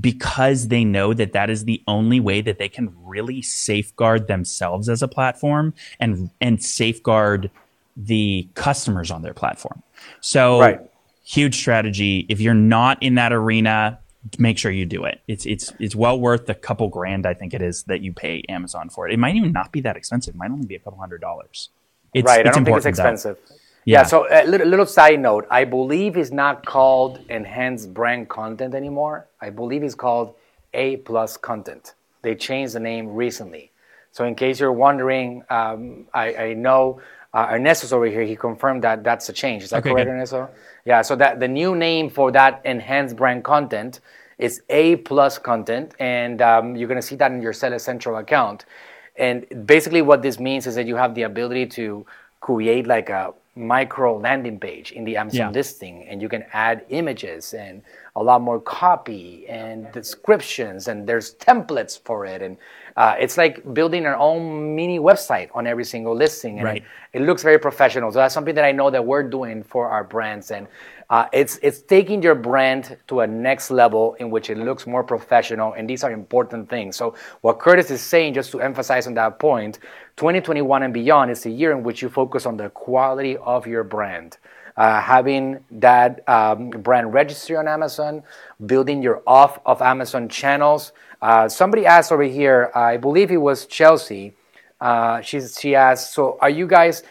because 0.00 0.68
they 0.68 0.84
know 0.84 1.14
that 1.14 1.32
that 1.32 1.50
is 1.50 1.64
the 1.64 1.82
only 1.86 2.20
way 2.20 2.40
that 2.40 2.58
they 2.58 2.68
can 2.68 2.94
really 3.04 3.42
safeguard 3.42 4.26
themselves 4.26 4.88
as 4.88 5.02
a 5.02 5.08
platform 5.08 5.72
and 6.00 6.30
and 6.40 6.62
safeguard 6.62 7.50
the 7.96 8.48
customers 8.54 9.10
on 9.10 9.22
their 9.22 9.34
platform. 9.34 9.82
So 10.20 10.60
Right. 10.60 10.80
huge 11.24 11.54
strategy. 11.56 12.26
If 12.28 12.40
you're 12.40 12.54
not 12.54 13.02
in 13.02 13.14
that 13.16 13.32
arena, 13.32 14.00
make 14.38 14.58
sure 14.58 14.72
you 14.72 14.86
do 14.86 15.04
it. 15.04 15.20
It's 15.28 15.46
it's 15.46 15.72
it's 15.78 15.94
well 15.94 16.18
worth 16.18 16.46
the 16.46 16.54
couple 16.54 16.88
grand 16.88 17.26
I 17.26 17.34
think 17.34 17.54
it 17.54 17.62
is 17.62 17.84
that 17.84 18.00
you 18.00 18.12
pay 18.12 18.42
Amazon 18.48 18.88
for 18.88 19.06
it. 19.08 19.14
It 19.14 19.18
might 19.18 19.36
even 19.36 19.52
not 19.52 19.70
be 19.70 19.80
that 19.82 19.96
expensive. 19.96 20.34
It 20.34 20.38
might 20.38 20.50
only 20.50 20.66
be 20.66 20.74
a 20.74 20.80
couple 20.80 20.98
hundred 20.98 21.20
dollars. 21.20 21.70
It's, 22.14 22.26
right, 22.26 22.44
I 22.46 22.48
it's 22.48 22.56
don't 22.56 22.64
think 22.64 22.76
it's 22.76 22.86
important, 22.86 23.22
though. 23.22 23.38
Yeah. 23.84 24.00
Yeah. 24.00 24.02
so 24.04 24.26
a 24.30 24.46
little, 24.46 24.66
little 24.66 24.86
side 24.86 25.20
note. 25.20 25.46
I 25.50 25.64
believe 25.64 26.16
it's 26.16 26.30
not 26.30 26.64
called 26.64 27.20
enhanced 27.28 27.92
brand 27.92 28.28
content 28.28 28.74
anymore. 28.74 29.26
I 29.40 29.50
believe 29.50 29.82
it's 29.82 29.94
called 29.94 30.34
A 30.72 30.96
plus 30.98 31.36
content. 31.36 31.94
They 32.22 32.34
changed 32.34 32.74
the 32.74 32.80
name 32.80 33.08
recently. 33.14 33.70
So 34.12 34.24
in 34.24 34.34
case 34.34 34.60
you're 34.60 34.72
wondering, 34.72 35.42
um, 35.50 36.06
I, 36.14 36.34
I 36.34 36.54
know 36.54 37.00
uh, 37.34 37.48
Ernesto's 37.50 37.92
over 37.92 38.06
here. 38.06 38.22
He 38.22 38.36
confirmed 38.36 38.84
that 38.84 39.02
that's 39.02 39.28
a 39.28 39.32
change. 39.32 39.64
Is 39.64 39.70
that 39.70 39.80
Okay, 39.80 39.90
correct, 39.90 40.06
good. 40.06 40.12
Ernesto? 40.14 40.48
Yeah. 40.84 41.02
So 41.02 41.16
that 41.16 41.40
the 41.40 41.48
new 41.48 41.74
name 41.74 42.08
for 42.08 42.30
that 42.30 42.62
enhanced 42.64 43.16
brand 43.16 43.42
content 43.44 44.00
is 44.38 44.62
A 44.70 44.96
plus 44.96 45.38
content, 45.38 45.94
and 45.98 46.40
um, 46.40 46.76
you're 46.76 46.88
gonna 46.88 47.02
see 47.02 47.16
that 47.16 47.32
in 47.32 47.42
your 47.42 47.52
Seller 47.52 47.78
Central 47.80 48.16
account. 48.18 48.64
And 49.16 49.66
basically, 49.66 50.02
what 50.02 50.22
this 50.22 50.38
means 50.38 50.66
is 50.66 50.76
that 50.76 50.86
you 50.86 50.96
have 50.96 51.14
the 51.14 51.22
ability 51.22 51.66
to 51.66 52.06
create 52.40 52.86
like 52.86 53.10
a 53.10 53.34
micro 53.56 54.16
landing 54.18 54.58
page 54.58 54.90
in 54.92 55.04
the 55.04 55.16
Amazon 55.16 55.38
Yeah. 55.38 55.50
listing, 55.50 56.06
and 56.08 56.20
you 56.20 56.28
can 56.28 56.44
add 56.52 56.84
images 56.88 57.54
and 57.54 57.82
a 58.16 58.22
lot 58.22 58.40
more 58.40 58.60
copy 58.60 59.46
and 59.48 59.90
descriptions, 59.92 60.88
and 60.88 61.06
there's 61.06 61.34
templates 61.36 61.98
for 62.04 62.26
it, 62.26 62.42
and 62.42 62.56
uh, 62.96 63.16
it's 63.18 63.36
like 63.36 63.74
building 63.74 64.06
our 64.06 64.16
own 64.16 64.74
mini 64.76 64.98
website 64.98 65.48
on 65.54 65.66
every 65.66 65.84
single 65.84 66.14
listing, 66.14 66.58
and 66.58 66.64
Right. 66.64 66.84
it, 67.12 67.20
it 67.20 67.22
looks 67.22 67.42
very 67.42 67.58
professional. 67.58 68.12
So 68.12 68.18
that's 68.18 68.34
something 68.34 68.54
that 68.54 68.64
I 68.64 68.72
know 68.72 68.90
that 68.90 69.04
we're 69.04 69.22
doing 69.28 69.62
for 69.64 69.88
our 69.88 70.04
brands, 70.04 70.50
and 70.50 70.68
uh, 71.10 71.26
it's 71.32 71.58
it's 71.62 71.82
taking 71.82 72.22
your 72.22 72.34
brand 72.34 72.96
to 73.08 73.20
a 73.20 73.26
next 73.26 73.70
level 73.70 74.14
in 74.14 74.30
which 74.30 74.48
it 74.50 74.58
looks 74.58 74.86
more 74.86 75.02
professional, 75.04 75.72
and 75.74 75.88
these 75.90 76.04
are 76.04 76.12
important 76.12 76.68
things. 76.68 76.96
So 76.96 77.14
what 77.40 77.58
Curtis 77.58 77.90
is 77.90 78.00
saying, 78.00 78.34
just 78.34 78.52
to 78.52 78.60
emphasize 78.60 79.06
on 79.06 79.14
that 79.14 79.38
point, 79.38 79.80
2021 80.16 80.82
and 80.84 80.94
beyond 80.94 81.30
is 81.30 81.42
the 81.42 81.50
year 81.50 81.72
in 81.72 81.82
which 81.82 82.00
you 82.00 82.08
focus 82.08 82.46
on 82.46 82.56
the 82.56 82.70
quality 82.70 83.36
of 83.38 83.66
your 83.66 83.84
brand. 83.84 84.38
Uh, 84.76 85.00
having 85.00 85.64
that 85.70 86.28
um, 86.28 86.68
brand 86.70 87.12
registry 87.14 87.54
on 87.54 87.68
Amazon, 87.68 88.22
building 88.66 89.00
your 89.02 89.22
off 89.24 89.60
of 89.66 89.80
Amazon 89.80 90.28
channels. 90.28 90.92
Uh, 91.24 91.48
somebody 91.48 91.86
asked 91.86 92.12
over 92.12 92.22
here, 92.40 92.70
I 92.74 92.98
believe 92.98 93.30
it 93.30 93.38
was 93.38 93.64
Chelsea. 93.64 94.34
Uh, 94.78 95.22
she's, 95.22 95.58
she 95.58 95.74
asked, 95.74 96.12
so 96.12 96.36
are 96.42 96.50
you 96.50 96.66
guys 96.66 97.02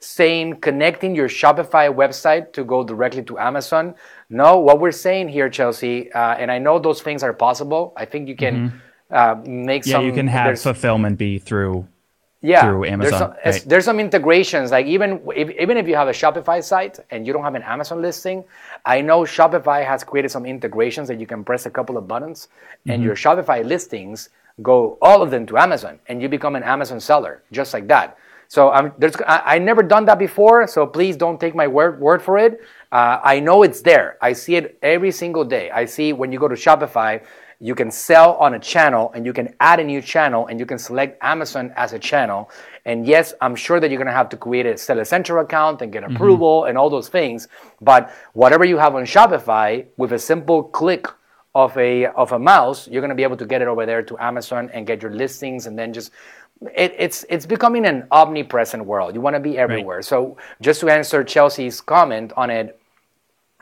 saying 0.00 0.58
connecting 0.60 1.14
your 1.14 1.28
Shopify 1.28 1.86
website 2.02 2.52
to 2.54 2.64
go 2.64 2.82
directly 2.82 3.22
to 3.30 3.38
Amazon? 3.38 3.94
No, 4.28 4.58
what 4.58 4.80
we're 4.80 4.90
saying 5.06 5.28
here, 5.28 5.48
Chelsea, 5.48 6.10
uh, 6.12 6.34
and 6.40 6.50
I 6.50 6.58
know 6.58 6.80
those 6.80 7.00
things 7.00 7.22
are 7.22 7.32
possible. 7.32 7.92
I 7.96 8.06
think 8.06 8.28
you 8.28 8.34
can 8.34 8.82
uh, 9.10 9.36
make 9.46 9.82
Mm-hmm. 9.82 9.90
Yeah, 9.90 9.96
some. 9.98 10.06
you 10.06 10.12
can 10.12 10.26
have 10.26 10.60
fulfillment 10.60 11.18
be 11.18 11.38
through 11.38 11.86
yeah, 12.42 12.62
through 12.62 12.86
There's 12.96 13.16
some, 13.18 13.34
right. 13.44 13.64
there's 13.66 13.84
some 13.84 14.00
integrations. 14.00 14.70
Like 14.70 14.86
even 14.86 15.20
if, 15.36 15.50
even 15.50 15.76
if 15.76 15.86
you 15.86 15.94
have 15.94 16.08
a 16.08 16.12
Shopify 16.12 16.62
site 16.62 16.98
and 17.10 17.26
you 17.26 17.32
don't 17.32 17.42
have 17.44 17.54
an 17.54 17.62
Amazon 17.62 18.00
listing, 18.00 18.44
I 18.84 19.00
know 19.02 19.22
Shopify 19.22 19.84
has 19.84 20.04
created 20.04 20.30
some 20.30 20.46
integrations 20.46 21.06
that 21.08 21.20
you 21.20 21.26
can 21.26 21.44
press 21.44 21.66
a 21.66 21.70
couple 21.70 21.96
of 21.96 22.08
buttons, 22.08 22.48
Mm-hmm. 22.48 22.90
and 22.92 23.02
your 23.02 23.14
Shopify 23.14 23.62
listings 23.64 24.30
go 24.62 24.96
all 25.02 25.22
of 25.22 25.30
them 25.30 25.44
to 25.46 25.58
Amazon, 25.58 25.98
and 26.08 26.22
you 26.22 26.28
become 26.28 26.56
an 26.56 26.62
Amazon 26.62 26.98
seller 27.00 27.42
just 27.52 27.74
like 27.74 27.86
that. 27.88 28.16
So 28.48 28.72
um, 28.74 28.92
there's, 28.98 29.14
I, 29.26 29.42
I 29.54 29.58
never 29.58 29.82
done 29.82 30.06
that 30.06 30.18
before, 30.18 30.66
so 30.66 30.86
please 30.86 31.16
don't 31.16 31.38
take 31.38 31.54
my 31.54 31.68
word 31.68 32.00
word 32.00 32.20
for 32.20 32.36
it. 32.38 32.60
Uh, 32.90 33.20
I 33.22 33.38
know 33.38 33.62
it's 33.62 33.80
there. 33.80 34.16
I 34.20 34.32
see 34.32 34.56
it 34.56 34.76
every 34.82 35.12
single 35.12 35.44
day. 35.44 35.70
I 35.70 35.84
see 35.84 36.12
when 36.12 36.32
you 36.32 36.38
go 36.40 36.48
to 36.48 36.56
Shopify, 36.56 37.22
you 37.60 37.74
can 37.74 37.90
sell 37.90 38.34
on 38.36 38.54
a 38.54 38.58
channel 38.58 39.12
and 39.14 39.26
you 39.26 39.34
can 39.34 39.54
add 39.60 39.80
a 39.80 39.84
new 39.84 40.00
channel 40.00 40.46
and 40.46 40.58
you 40.58 40.64
can 40.64 40.78
select 40.78 41.18
Amazon 41.22 41.72
as 41.76 41.92
a 41.92 41.98
channel. 41.98 42.50
And 42.86 43.06
yes, 43.06 43.34
I'm 43.42 43.54
sure 43.54 43.78
that 43.78 43.90
you're 43.90 43.98
gonna 43.98 44.12
have 44.12 44.30
to 44.30 44.36
create 44.36 44.64
a 44.64 44.78
Seller 44.78 45.04
Central 45.04 45.44
account 45.44 45.82
and 45.82 45.92
get 45.92 46.02
mm-hmm. 46.02 46.16
approval 46.16 46.64
and 46.64 46.78
all 46.78 46.88
those 46.88 47.08
things. 47.08 47.48
But 47.82 48.10
whatever 48.32 48.64
you 48.64 48.78
have 48.78 48.94
on 48.94 49.04
Shopify, 49.04 49.86
with 49.98 50.12
a 50.12 50.18
simple 50.18 50.64
click 50.64 51.06
of 51.54 51.76
a 51.76 52.06
of 52.06 52.32
a 52.32 52.38
mouse, 52.38 52.88
you're 52.88 53.02
gonna 53.02 53.14
be 53.14 53.24
able 53.24 53.36
to 53.36 53.46
get 53.46 53.60
it 53.60 53.68
over 53.68 53.84
there 53.84 54.02
to 54.02 54.18
Amazon 54.18 54.70
and 54.72 54.86
get 54.86 55.02
your 55.02 55.12
listings 55.12 55.66
and 55.66 55.78
then 55.78 55.92
just 55.92 56.12
it, 56.74 56.94
it's 56.98 57.24
it's 57.28 57.46
becoming 57.46 57.84
an 57.86 58.06
omnipresent 58.10 58.84
world. 58.84 59.14
You 59.14 59.20
want 59.20 59.36
to 59.36 59.40
be 59.40 59.58
everywhere. 59.58 60.02
So 60.02 60.36
just 60.60 60.80
to 60.80 60.88
answer 60.88 61.24
Chelsea's 61.24 61.80
comment 61.80 62.32
on 62.36 62.50
it, 62.50 62.79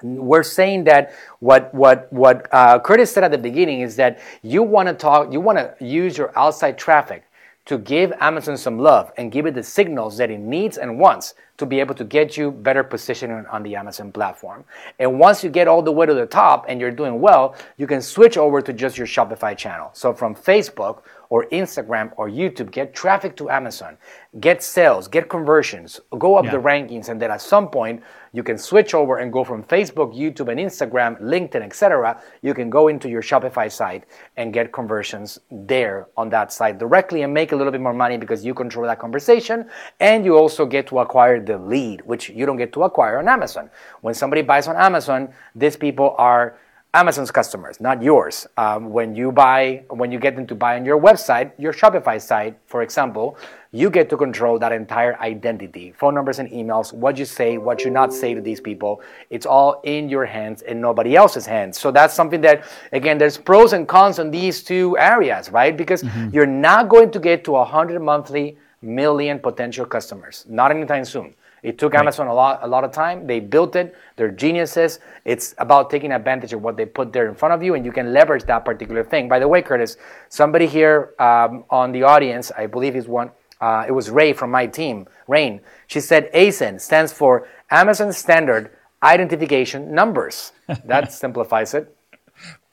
we're 0.03 0.43
saying 0.43 0.85
that 0.85 1.13
what 1.41 1.73
what 1.75 2.13
what 2.13 2.49
uh, 2.53 2.79
Curtis 2.79 3.13
said 3.13 3.25
at 3.25 3.31
the 3.31 3.39
beginning 3.39 3.81
is 3.81 3.97
that 3.97 4.21
you 4.43 4.63
want 4.63 4.89
to 4.89 4.95
talk, 4.95 5.33
you 5.33 5.41
want 5.41 5.59
to 5.59 5.85
use 5.85 6.17
your 6.19 6.37
outside 6.39 6.79
traffic 6.79 7.25
to 7.69 7.77
give 7.77 8.13
Amazon 8.21 8.57
some 8.57 8.79
love 8.79 9.13
and 9.19 9.31
give 9.31 9.45
it 9.45 9.55
the 9.55 9.63
signals 9.63 10.17
that 10.17 10.31
it 10.31 10.41
needs 10.41 10.79
and 10.79 10.99
wants 10.99 11.35
to 11.59 11.67
be 11.67 11.81
able 11.81 11.95
to 11.95 12.05
get 12.05 12.35
you 12.35 12.51
better 12.51 12.83
positioning 12.83 13.45
on 13.51 13.63
the 13.63 13.77
Amazon 13.77 14.11
platform. 14.11 14.65
And 14.99 15.19
once 15.19 15.45
you 15.45 15.51
get 15.51 15.69
all 15.69 15.83
the 15.83 15.93
way 15.93 16.07
to 16.07 16.15
the 16.15 16.25
top 16.25 16.65
and 16.67 16.81
you're 16.81 16.91
doing 16.91 17.21
well, 17.21 17.55
you 17.77 17.87
can 17.87 18.01
switch 18.01 18.39
over 18.39 18.63
to 18.63 18.73
just 18.73 18.97
your 18.97 19.07
Shopify 19.07 19.55
channel. 19.55 19.91
So 19.93 20.15
from 20.15 20.35
Facebook 20.35 21.03
or 21.31 21.45
Instagram 21.47 22.13
or 22.17 22.29
YouTube, 22.29 22.71
get 22.71 22.95
traffic 22.95 23.37
to 23.37 23.51
Amazon, 23.51 23.97
get 24.41 24.63
sales, 24.63 25.09
get 25.09 25.29
conversions, 25.29 26.01
go 26.19 26.37
up 26.37 26.45
Yeah. 26.45 26.53
the 26.53 26.59
rankings, 26.59 27.09
and 27.09 27.21
then 27.21 27.31
at 27.31 27.41
some 27.41 27.69
point 27.69 28.03
you 28.33 28.43
can 28.43 28.59
switch 28.59 28.95
over 28.95 29.19
and 29.19 29.33
go 29.33 29.43
from 29.45 29.63
Facebook, 29.65 30.15
YouTube, 30.15 30.49
and 30.51 30.61
Instagram, 30.61 31.21
LinkedIn, 31.21 31.63
etc. 31.63 32.21
You 32.43 32.55
can 32.55 32.69
go 32.71 32.89
into 32.89 33.09
your 33.09 33.23
Shopify 33.23 33.71
site 33.71 34.05
and 34.37 34.53
get 34.53 34.73
conversions 34.73 35.39
there 35.51 36.07
on 36.17 36.29
that 36.31 36.53
site 36.53 36.79
directly 36.79 37.23
and 37.23 37.33
make 37.33 37.53
a 37.53 37.57
little 37.57 37.73
bit 37.73 37.81
more 37.81 37.95
money 37.95 38.17
because 38.19 38.45
you 38.45 38.55
control 38.55 38.87
that 38.87 38.99
conversation 38.99 39.67
and 40.01 40.25
you 40.25 40.37
also 40.37 40.67
get 40.67 40.87
to 40.89 40.99
acquire 41.01 41.41
the 41.41 41.59
lead, 41.59 42.03
which 42.03 42.29
you 42.31 42.45
don't 42.47 42.59
get 42.59 42.73
to 42.75 42.83
acquire 42.85 43.19
on 43.19 43.29
Amazon. 43.29 43.71
When 44.03 44.15
somebody 44.15 44.43
buys 44.43 44.69
on 44.69 44.77
Amazon, 44.77 45.29
these 45.55 45.77
people 45.77 46.15
are 46.19 46.59
Amazon's 46.95 47.31
customers, 47.31 47.81
not 47.83 48.03
yours. 48.03 48.47
Um, 48.57 48.91
when 48.91 49.15
you 49.15 49.31
buy, 49.31 49.85
when 49.91 50.11
you 50.11 50.19
get 50.19 50.37
them 50.37 50.47
to 50.47 50.55
buy 50.55 50.77
on 50.77 50.87
your 50.87 50.99
website, 50.99 51.53
your 51.59 51.75
Shopify 51.75 52.19
site, 52.19 52.57
for 52.65 52.81
example, 52.81 53.37
you 53.73 53.91
get 53.91 54.09
to 54.09 54.17
control 54.17 54.59
that 54.59 54.73
entire 54.73 55.21
identity, 55.21 55.93
phone 55.93 56.15
numbers 56.15 56.39
and 56.39 56.49
emails, 56.51 56.95
what 56.95 57.19
you 57.19 57.27
say, 57.27 57.59
what 57.59 57.85
you 57.85 57.91
not 57.91 58.15
say 58.15 58.33
to 58.33 58.41
these 58.41 58.59
people. 58.59 59.03
It's 59.29 59.45
all 59.45 59.83
in 59.85 60.09
your 60.09 60.25
hands 60.25 60.63
and 60.63 60.81
nobody 60.81 61.15
else's 61.15 61.45
hands. 61.45 61.79
So 61.79 61.91
that's 61.91 62.15
something 62.15 62.41
that, 62.41 62.65
again, 62.93 63.19
there's 63.19 63.37
pros 63.37 63.75
and 63.75 63.87
cons 63.87 64.19
on 64.19 64.31
these 64.31 64.63
two 64.63 64.97
areas, 64.97 65.51
right? 65.53 65.77
Because 65.77 66.03
mm-hmm. 66.03 66.31
you're 66.35 66.47
not 66.47 66.89
going 66.89 67.11
to 67.11 67.19
get 67.19 67.45
to 67.45 67.53
100 67.53 68.01
monthly 68.01 68.57
million 68.81 69.39
potential 69.39 69.85
customers, 69.85 70.47
not 70.49 70.71
anytime 70.71 71.05
soon. 71.05 71.35
It 71.63 71.79
took 71.79 71.93
right. 71.93 72.01
Amazon 72.01 72.27
a 72.27 72.35
lot, 72.35 72.61
a 72.63 72.67
lot 72.67 72.85
of 72.85 72.93
time. 72.93 73.27
They 73.27 73.41
built 73.41 73.77
it. 73.77 73.95
They're 74.17 74.31
geniuses. 74.31 75.01
It's 75.25 75.55
about 75.59 75.91
taking 75.91 76.13
advantage 76.13 76.53
of 76.53 76.63
what 76.63 76.77
they 76.77 76.87
put 76.87 77.13
there 77.13 77.29
in 77.29 77.35
front 77.35 77.55
of 77.55 77.63
you, 77.63 77.75
and 77.75 77.85
you 77.85 77.93
can 77.93 78.13
leverage 78.13 78.45
that 78.45 78.65
particular 78.65 79.05
thing. 79.05 79.29
By 79.29 79.39
the 79.39 79.49
way, 79.49 79.63
Curtis, 79.63 79.97
somebody 80.29 80.67
here 80.67 81.15
um, 81.19 81.65
on 81.71 81.93
the 81.93 82.03
audience, 82.03 82.53
I 82.57 82.67
believe 82.67 82.97
is 82.97 83.09
one. 83.09 83.31
Uh, 83.61 83.85
it 83.89 83.93
was 83.93 84.09
Ray 84.09 84.33
from 84.33 84.51
my 84.51 84.67
team, 84.67 85.07
Rain. 85.27 85.61
She 85.89 86.01
said 86.01 86.31
ASIN 86.33 86.81
stands 86.81 87.13
for 87.13 87.49
Amazon 87.71 88.13
Standard 88.13 88.71
Identification 89.03 89.95
Numbers. 89.95 90.53
That 90.85 91.13
simplifies 91.13 91.75
it. 91.75 91.95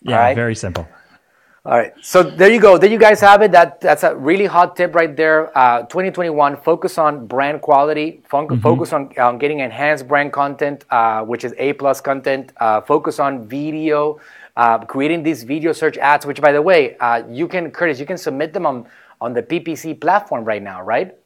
Yeah, 0.01 0.17
right? 0.17 0.35
very 0.35 0.55
simple. 0.55 0.87
All 1.65 1.79
right, 1.79 1.93
so 1.99 2.21
there 2.21 2.51
you 2.51 2.59
go. 2.59 2.77
There 2.77 2.91
you 2.91 2.99
guys 2.99 3.19
have 3.21 3.41
it. 3.41 3.51
That 3.51 3.81
that's 3.81 4.03
a 4.03 4.15
really 4.15 4.45
hot 4.45 4.75
tip 4.75 4.93
right 4.93 5.17
there. 5.17 5.49
Uh, 5.57 5.81
2021, 5.87 6.57
focus 6.57 6.99
on 6.99 7.25
brand 7.25 7.63
quality. 7.63 8.21
Fun- 8.29 8.47
mm-hmm. 8.47 8.61
Focus 8.61 8.93
on, 8.93 9.11
on 9.17 9.39
getting 9.39 9.61
enhanced 9.61 10.07
brand 10.07 10.31
content, 10.31 10.85
uh, 10.91 11.23
which 11.23 11.43
is 11.43 11.55
A 11.57 11.73
plus 11.73 12.01
content. 12.01 12.51
Uh, 12.57 12.81
focus 12.81 13.19
on 13.19 13.47
video, 13.47 14.19
uh, 14.55 14.77
creating 14.85 15.23
these 15.23 15.41
video 15.41 15.73
search 15.73 15.97
ads. 15.97 16.23
Which, 16.23 16.39
by 16.39 16.51
the 16.51 16.61
way, 16.61 16.97
uh, 16.97 17.23
you 17.27 17.47
can 17.47 17.71
Curtis, 17.71 17.99
you 17.99 18.05
can 18.05 18.19
submit 18.19 18.53
them 18.53 18.67
on 18.67 18.85
on 19.19 19.33
the 19.33 19.41
PPC 19.41 19.99
platform 19.99 20.45
right 20.45 20.61
now, 20.61 20.83
right? 20.83 21.17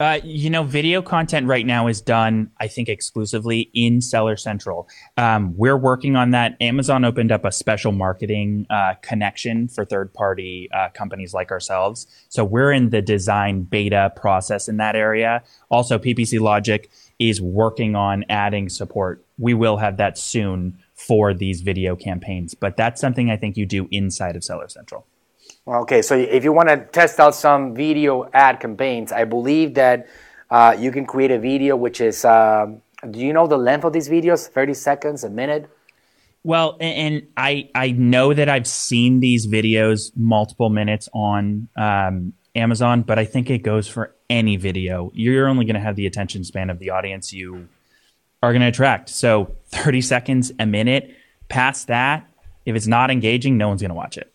Uh, 0.00 0.18
you 0.24 0.50
know, 0.50 0.64
video 0.64 1.00
content 1.00 1.46
right 1.46 1.64
now 1.64 1.86
is 1.86 2.00
done, 2.00 2.50
I 2.58 2.66
think, 2.66 2.88
exclusively 2.88 3.70
in 3.74 4.00
Seller 4.00 4.36
Central. 4.36 4.88
Um, 5.16 5.56
we're 5.56 5.76
working 5.76 6.16
on 6.16 6.32
that. 6.32 6.56
Amazon 6.60 7.04
opened 7.04 7.30
up 7.30 7.44
a 7.44 7.52
special 7.52 7.92
marketing 7.92 8.66
uh, 8.70 8.94
connection 9.02 9.68
for 9.68 9.84
third 9.84 10.12
party 10.12 10.68
uh, 10.74 10.88
companies 10.94 11.32
like 11.32 11.52
ourselves. 11.52 12.08
So 12.28 12.44
we're 12.44 12.72
in 12.72 12.90
the 12.90 13.02
design 13.02 13.62
beta 13.62 14.12
process 14.16 14.68
in 14.68 14.78
that 14.78 14.96
area. 14.96 15.44
Also, 15.70 15.96
PPC 15.96 16.40
Logic 16.40 16.90
is 17.20 17.40
working 17.40 17.94
on 17.94 18.24
adding 18.28 18.68
support. 18.68 19.24
We 19.38 19.54
will 19.54 19.76
have 19.76 19.96
that 19.98 20.18
soon 20.18 20.76
for 20.96 21.32
these 21.32 21.60
video 21.60 21.94
campaigns, 21.94 22.54
but 22.54 22.76
that's 22.76 23.00
something 23.00 23.30
I 23.30 23.36
think 23.36 23.56
you 23.56 23.64
do 23.64 23.86
inside 23.92 24.34
of 24.34 24.42
Seller 24.42 24.68
Central. 24.68 25.06
Okay, 25.66 26.02
so 26.02 26.14
if 26.14 26.44
you 26.44 26.52
want 26.52 26.68
to 26.68 26.76
test 26.76 27.18
out 27.18 27.34
some 27.34 27.74
video 27.74 28.28
ad 28.34 28.60
campaigns, 28.60 29.12
I 29.12 29.24
believe 29.24 29.74
that 29.74 30.06
uh, 30.50 30.76
you 30.78 30.92
can 30.92 31.06
create 31.06 31.30
a 31.30 31.38
video 31.38 31.74
which 31.74 32.02
is, 32.02 32.22
uh, 32.22 32.66
do 33.10 33.18
you 33.18 33.32
know 33.32 33.46
the 33.46 33.56
length 33.56 33.84
of 33.84 33.94
these 33.94 34.10
videos? 34.10 34.46
30 34.46 34.74
seconds, 34.74 35.24
a 35.24 35.30
minute? 35.30 35.70
Well, 36.42 36.76
and 36.78 37.26
I 37.38 37.70
I 37.74 37.92
know 37.92 38.34
that 38.34 38.50
I've 38.50 38.66
seen 38.66 39.20
these 39.20 39.46
videos 39.46 40.12
multiple 40.14 40.68
minutes 40.68 41.08
on 41.14 41.68
um, 41.74 42.34
Amazon, 42.54 43.00
but 43.00 43.18
I 43.18 43.24
think 43.24 43.48
it 43.48 43.62
goes 43.62 43.88
for 43.88 44.14
any 44.28 44.56
video. 44.56 45.10
You're 45.14 45.48
only 45.48 45.64
going 45.64 45.76
to 45.76 45.80
have 45.80 45.96
the 45.96 46.06
attention 46.06 46.44
span 46.44 46.68
of 46.68 46.78
the 46.78 46.90
audience 46.90 47.32
you 47.32 47.68
are 48.42 48.52
going 48.52 48.60
to 48.60 48.68
attract. 48.68 49.08
So 49.08 49.56
30 49.68 50.02
seconds, 50.02 50.52
a 50.58 50.66
minute. 50.66 51.16
Past 51.48 51.86
that, 51.86 52.28
if 52.66 52.76
it's 52.76 52.86
not 52.86 53.10
engaging, 53.10 53.56
no 53.56 53.68
one's 53.68 53.80
going 53.80 53.88
to 53.88 53.94
watch 53.94 54.18
it. 54.18 54.33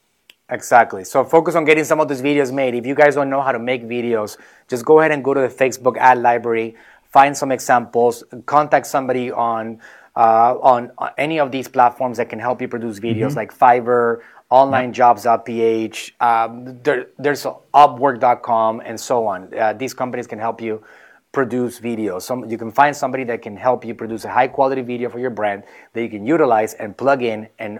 Exactly. 0.49 1.03
So 1.03 1.23
focus 1.23 1.55
on 1.55 1.65
getting 1.65 1.83
some 1.83 1.99
of 1.99 2.07
these 2.07 2.21
videos 2.21 2.51
made. 2.51 2.73
If 2.73 2.85
you 2.85 2.95
guys 2.95 3.15
don't 3.15 3.29
know 3.29 3.41
how 3.41 3.51
to 3.51 3.59
make 3.59 3.83
videos, 3.83 4.37
just 4.67 4.83
go 4.83 4.99
ahead 4.99 5.11
and 5.11 5.23
go 5.23 5.33
to 5.33 5.41
the 5.41 5.47
Facebook 5.47 5.97
ad 5.97 6.19
library, 6.19 6.75
find 7.03 7.37
some 7.37 7.51
examples, 7.51 8.23
contact 8.45 8.87
somebody 8.87 9.31
on 9.31 9.79
uh, 10.15 10.57
on, 10.61 10.91
any 11.17 11.39
of 11.39 11.51
these 11.51 11.67
platforms 11.67 12.17
that 12.17 12.29
can 12.29 12.39
help 12.39 12.61
you 12.61 12.67
produce 12.67 12.99
videos 12.99 13.27
mm-hmm. 13.27 13.37
like 13.37 13.57
Fiverr, 13.57 14.19
onlinejobs.ph, 14.51 16.15
um, 16.19 16.81
there, 16.83 17.07
there's 17.17 17.43
upwork.com, 17.73 18.81
and 18.83 18.99
so 18.99 19.27
on. 19.27 19.53
Uh, 19.53 19.73
these 19.73 19.93
companies 19.93 20.27
can 20.27 20.39
help 20.39 20.59
you 20.59 20.83
produce 21.31 21.79
videos. 21.79 22.23
Some, 22.23 22.49
you 22.49 22.57
can 22.57 22.71
find 22.71 22.95
somebody 22.95 23.23
that 23.25 23.41
can 23.41 23.55
help 23.55 23.85
you 23.85 23.93
produce 23.93 24.25
a 24.25 24.29
high 24.29 24.47
quality 24.47 24.81
video 24.81 25.09
for 25.09 25.19
your 25.19 25.29
brand 25.29 25.63
that 25.93 26.01
you 26.01 26.09
can 26.09 26.25
utilize 26.25 26.73
and 26.73 26.97
plug 26.97 27.21
in 27.21 27.47
and 27.59 27.79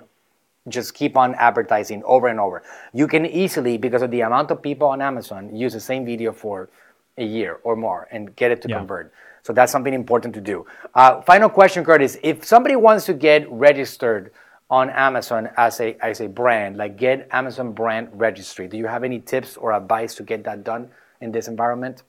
just 0.69 0.93
keep 0.93 1.17
on 1.17 1.35
advertising 1.35 2.03
over 2.05 2.27
and 2.27 2.39
over. 2.39 2.63
You 2.93 3.07
can 3.07 3.25
easily, 3.25 3.77
because 3.77 4.01
of 4.01 4.11
the 4.11 4.21
amount 4.21 4.51
of 4.51 4.61
people 4.61 4.87
on 4.87 5.01
Amazon, 5.01 5.55
use 5.55 5.73
the 5.73 5.79
same 5.79 6.05
video 6.05 6.31
for 6.31 6.69
a 7.17 7.23
year 7.23 7.59
or 7.63 7.75
more 7.75 8.07
and 8.11 8.35
get 8.35 8.51
it 8.51 8.61
to 8.63 8.69
yeah. 8.69 8.77
convert. 8.77 9.13
So 9.43 9.53
that's 9.53 9.71
something 9.71 9.93
important 9.93 10.33
to 10.35 10.41
do. 10.41 10.65
Uh, 10.93 11.21
final 11.21 11.49
question, 11.49 11.83
Curtis. 11.83 12.17
If 12.23 12.43
somebody 12.43 12.75
wants 12.75 13.05
to 13.05 13.13
get 13.13 13.49
registered 13.51 14.31
on 14.69 14.89
Amazon 14.91 15.49
as 15.57 15.79
a 15.79 15.97
as 16.05 16.21
a 16.21 16.27
brand, 16.27 16.77
like 16.77 16.97
get 16.97 17.27
Amazon 17.31 17.71
brand 17.71 18.09
registry, 18.13 18.67
do 18.67 18.77
you 18.77 18.85
have 18.87 19.03
any 19.03 19.19
tips 19.19 19.57
or 19.57 19.73
advice 19.73 20.13
to 20.15 20.23
get 20.23 20.43
that 20.43 20.63
done 20.63 20.89
in 21.21 21.31
this 21.31 21.47
environment? 21.47 22.03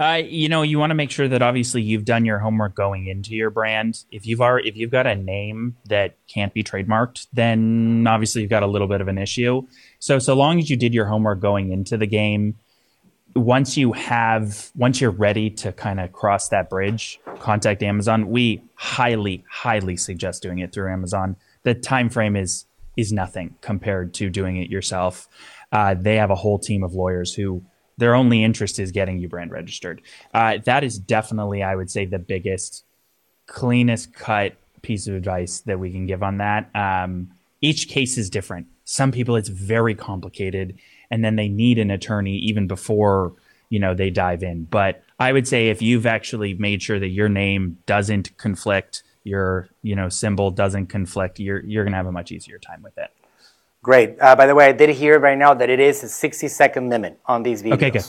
Uh, 0.00 0.22
you 0.26 0.48
know, 0.48 0.62
you 0.62 0.78
want 0.78 0.90
to 0.90 0.94
make 0.94 1.10
sure 1.10 1.28
that 1.28 1.42
obviously 1.42 1.82
you've 1.82 2.06
done 2.06 2.24
your 2.24 2.38
homework 2.38 2.74
going 2.74 3.06
into 3.06 3.34
your 3.34 3.50
brand. 3.50 4.02
If 4.10 4.26
you've 4.26 4.40
already, 4.40 4.66
if 4.66 4.74
you've 4.74 4.90
got 4.90 5.06
a 5.06 5.14
name 5.14 5.76
that 5.90 6.16
can't 6.26 6.54
be 6.54 6.64
trademarked, 6.64 7.26
then 7.34 8.06
obviously 8.08 8.40
you've 8.40 8.50
got 8.50 8.62
a 8.62 8.66
little 8.66 8.88
bit 8.88 9.02
of 9.02 9.08
an 9.08 9.18
issue. 9.18 9.66
So, 9.98 10.18
so 10.18 10.32
long 10.32 10.58
as 10.58 10.70
you 10.70 10.76
did 10.76 10.94
your 10.94 11.04
homework 11.04 11.40
going 11.40 11.70
into 11.70 11.98
the 11.98 12.06
game, 12.06 12.56
once 13.36 13.76
you 13.76 13.92
have, 13.92 14.70
once 14.74 15.02
you're 15.02 15.10
ready 15.10 15.50
to 15.50 15.70
kind 15.72 16.00
of 16.00 16.12
cross 16.12 16.48
that 16.48 16.70
bridge, 16.70 17.20
contact 17.38 17.82
Amazon. 17.82 18.30
We 18.30 18.62
highly, 18.76 19.44
highly 19.50 19.98
suggest 19.98 20.42
doing 20.42 20.60
it 20.60 20.72
through 20.72 20.90
Amazon. 20.90 21.36
The 21.62 21.74
time 21.74 22.08
frame 22.08 22.36
is 22.36 22.64
is 22.96 23.12
nothing 23.12 23.54
compared 23.60 24.14
to 24.14 24.28
doing 24.28 24.56
it 24.56 24.68
yourself. 24.68 25.28
Uh, 25.72 25.94
they 25.94 26.16
have 26.16 26.30
a 26.30 26.34
whole 26.34 26.58
team 26.58 26.82
of 26.82 26.92
lawyers 26.92 27.32
who 27.32 27.62
their 28.00 28.14
only 28.14 28.42
interest 28.42 28.78
is 28.78 28.90
getting 28.90 29.18
you 29.18 29.28
brand 29.28 29.52
registered. 29.52 30.02
Uh, 30.34 30.58
that 30.64 30.82
is 30.82 30.98
definitely, 30.98 31.62
I 31.62 31.76
would 31.76 31.90
say, 31.90 32.06
the 32.06 32.18
biggest, 32.18 32.84
cleanest 33.46 34.12
cut 34.14 34.54
piece 34.82 35.06
of 35.06 35.14
advice 35.14 35.60
that 35.60 35.78
we 35.78 35.92
can 35.92 36.06
give 36.06 36.22
on 36.22 36.38
that. 36.38 36.74
Um, 36.74 37.30
each 37.60 37.88
case 37.88 38.16
is 38.16 38.30
different. 38.30 38.66
Some 38.84 39.12
people, 39.12 39.36
it's 39.36 39.50
very 39.50 39.94
complicated, 39.94 40.78
and 41.10 41.22
then 41.22 41.36
they 41.36 41.48
need 41.48 41.78
an 41.78 41.90
attorney 41.90 42.36
even 42.36 42.66
before 42.66 43.34
you 43.68 43.78
know 43.78 43.94
they 43.94 44.10
dive 44.10 44.42
in. 44.42 44.64
But 44.64 45.02
I 45.18 45.32
would 45.32 45.46
say 45.46 45.68
if 45.68 45.82
you've 45.82 46.06
actually 46.06 46.54
made 46.54 46.82
sure 46.82 46.98
that 46.98 47.08
your 47.08 47.28
name 47.28 47.78
doesn't 47.86 48.36
conflict, 48.38 49.02
your 49.24 49.68
you 49.82 49.94
know 49.94 50.08
symbol 50.08 50.50
doesn't 50.50 50.86
conflict, 50.86 51.38
you're 51.38 51.60
you're 51.64 51.84
gonna 51.84 51.98
have 51.98 52.06
a 52.06 52.12
much 52.12 52.32
easier 52.32 52.58
time 52.58 52.82
with 52.82 52.96
it. 52.98 53.10
Great. 53.82 54.16
Uh, 54.20 54.36
by 54.36 54.46
the 54.46 54.54
way, 54.54 54.66
I 54.66 54.72
did 54.72 54.90
hear 54.90 55.18
right 55.18 55.38
now 55.38 55.54
that 55.54 55.70
it 55.70 55.80
is 55.80 56.02
a 56.02 56.08
60 56.08 56.48
second 56.48 56.90
limit 56.90 57.18
on 57.26 57.42
these 57.42 57.62
videos. 57.62 57.74
Okay, 57.74 57.90
good. 57.90 58.04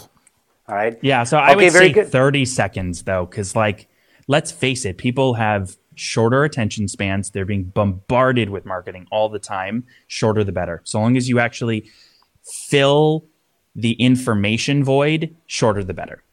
All 0.68 0.76
right. 0.76 0.98
Yeah. 1.02 1.24
So 1.24 1.38
I 1.38 1.54
okay, 1.54 1.66
would 1.66 1.74
say 1.74 1.92
good. 1.92 2.12
30 2.12 2.46
seconds 2.46 3.04
though, 3.04 3.26
because 3.26 3.56
like, 3.56 3.88
let's 4.28 4.52
face 4.52 4.86
it, 4.86 4.98
people 4.98 5.36
have 5.36 5.78
shorter 5.96 6.44
attention 6.44 6.88
spans. 6.88 7.32
They're 7.32 7.46
being 7.46 7.64
bombarded 7.64 8.50
with 8.50 8.66
marketing 8.66 9.08
all 9.12 9.30
the 9.30 9.40
time. 9.40 9.86
Shorter 10.08 10.44
the 10.44 10.52
better. 10.52 10.82
So 10.84 11.00
long 11.00 11.16
as 11.16 11.30
you 11.30 11.40
actually 11.40 11.90
fill 12.44 13.26
the 13.76 13.94
information 13.94 14.84
void, 14.84 15.36
shorter 15.48 15.84
the 15.84 15.94
better. 15.94 16.24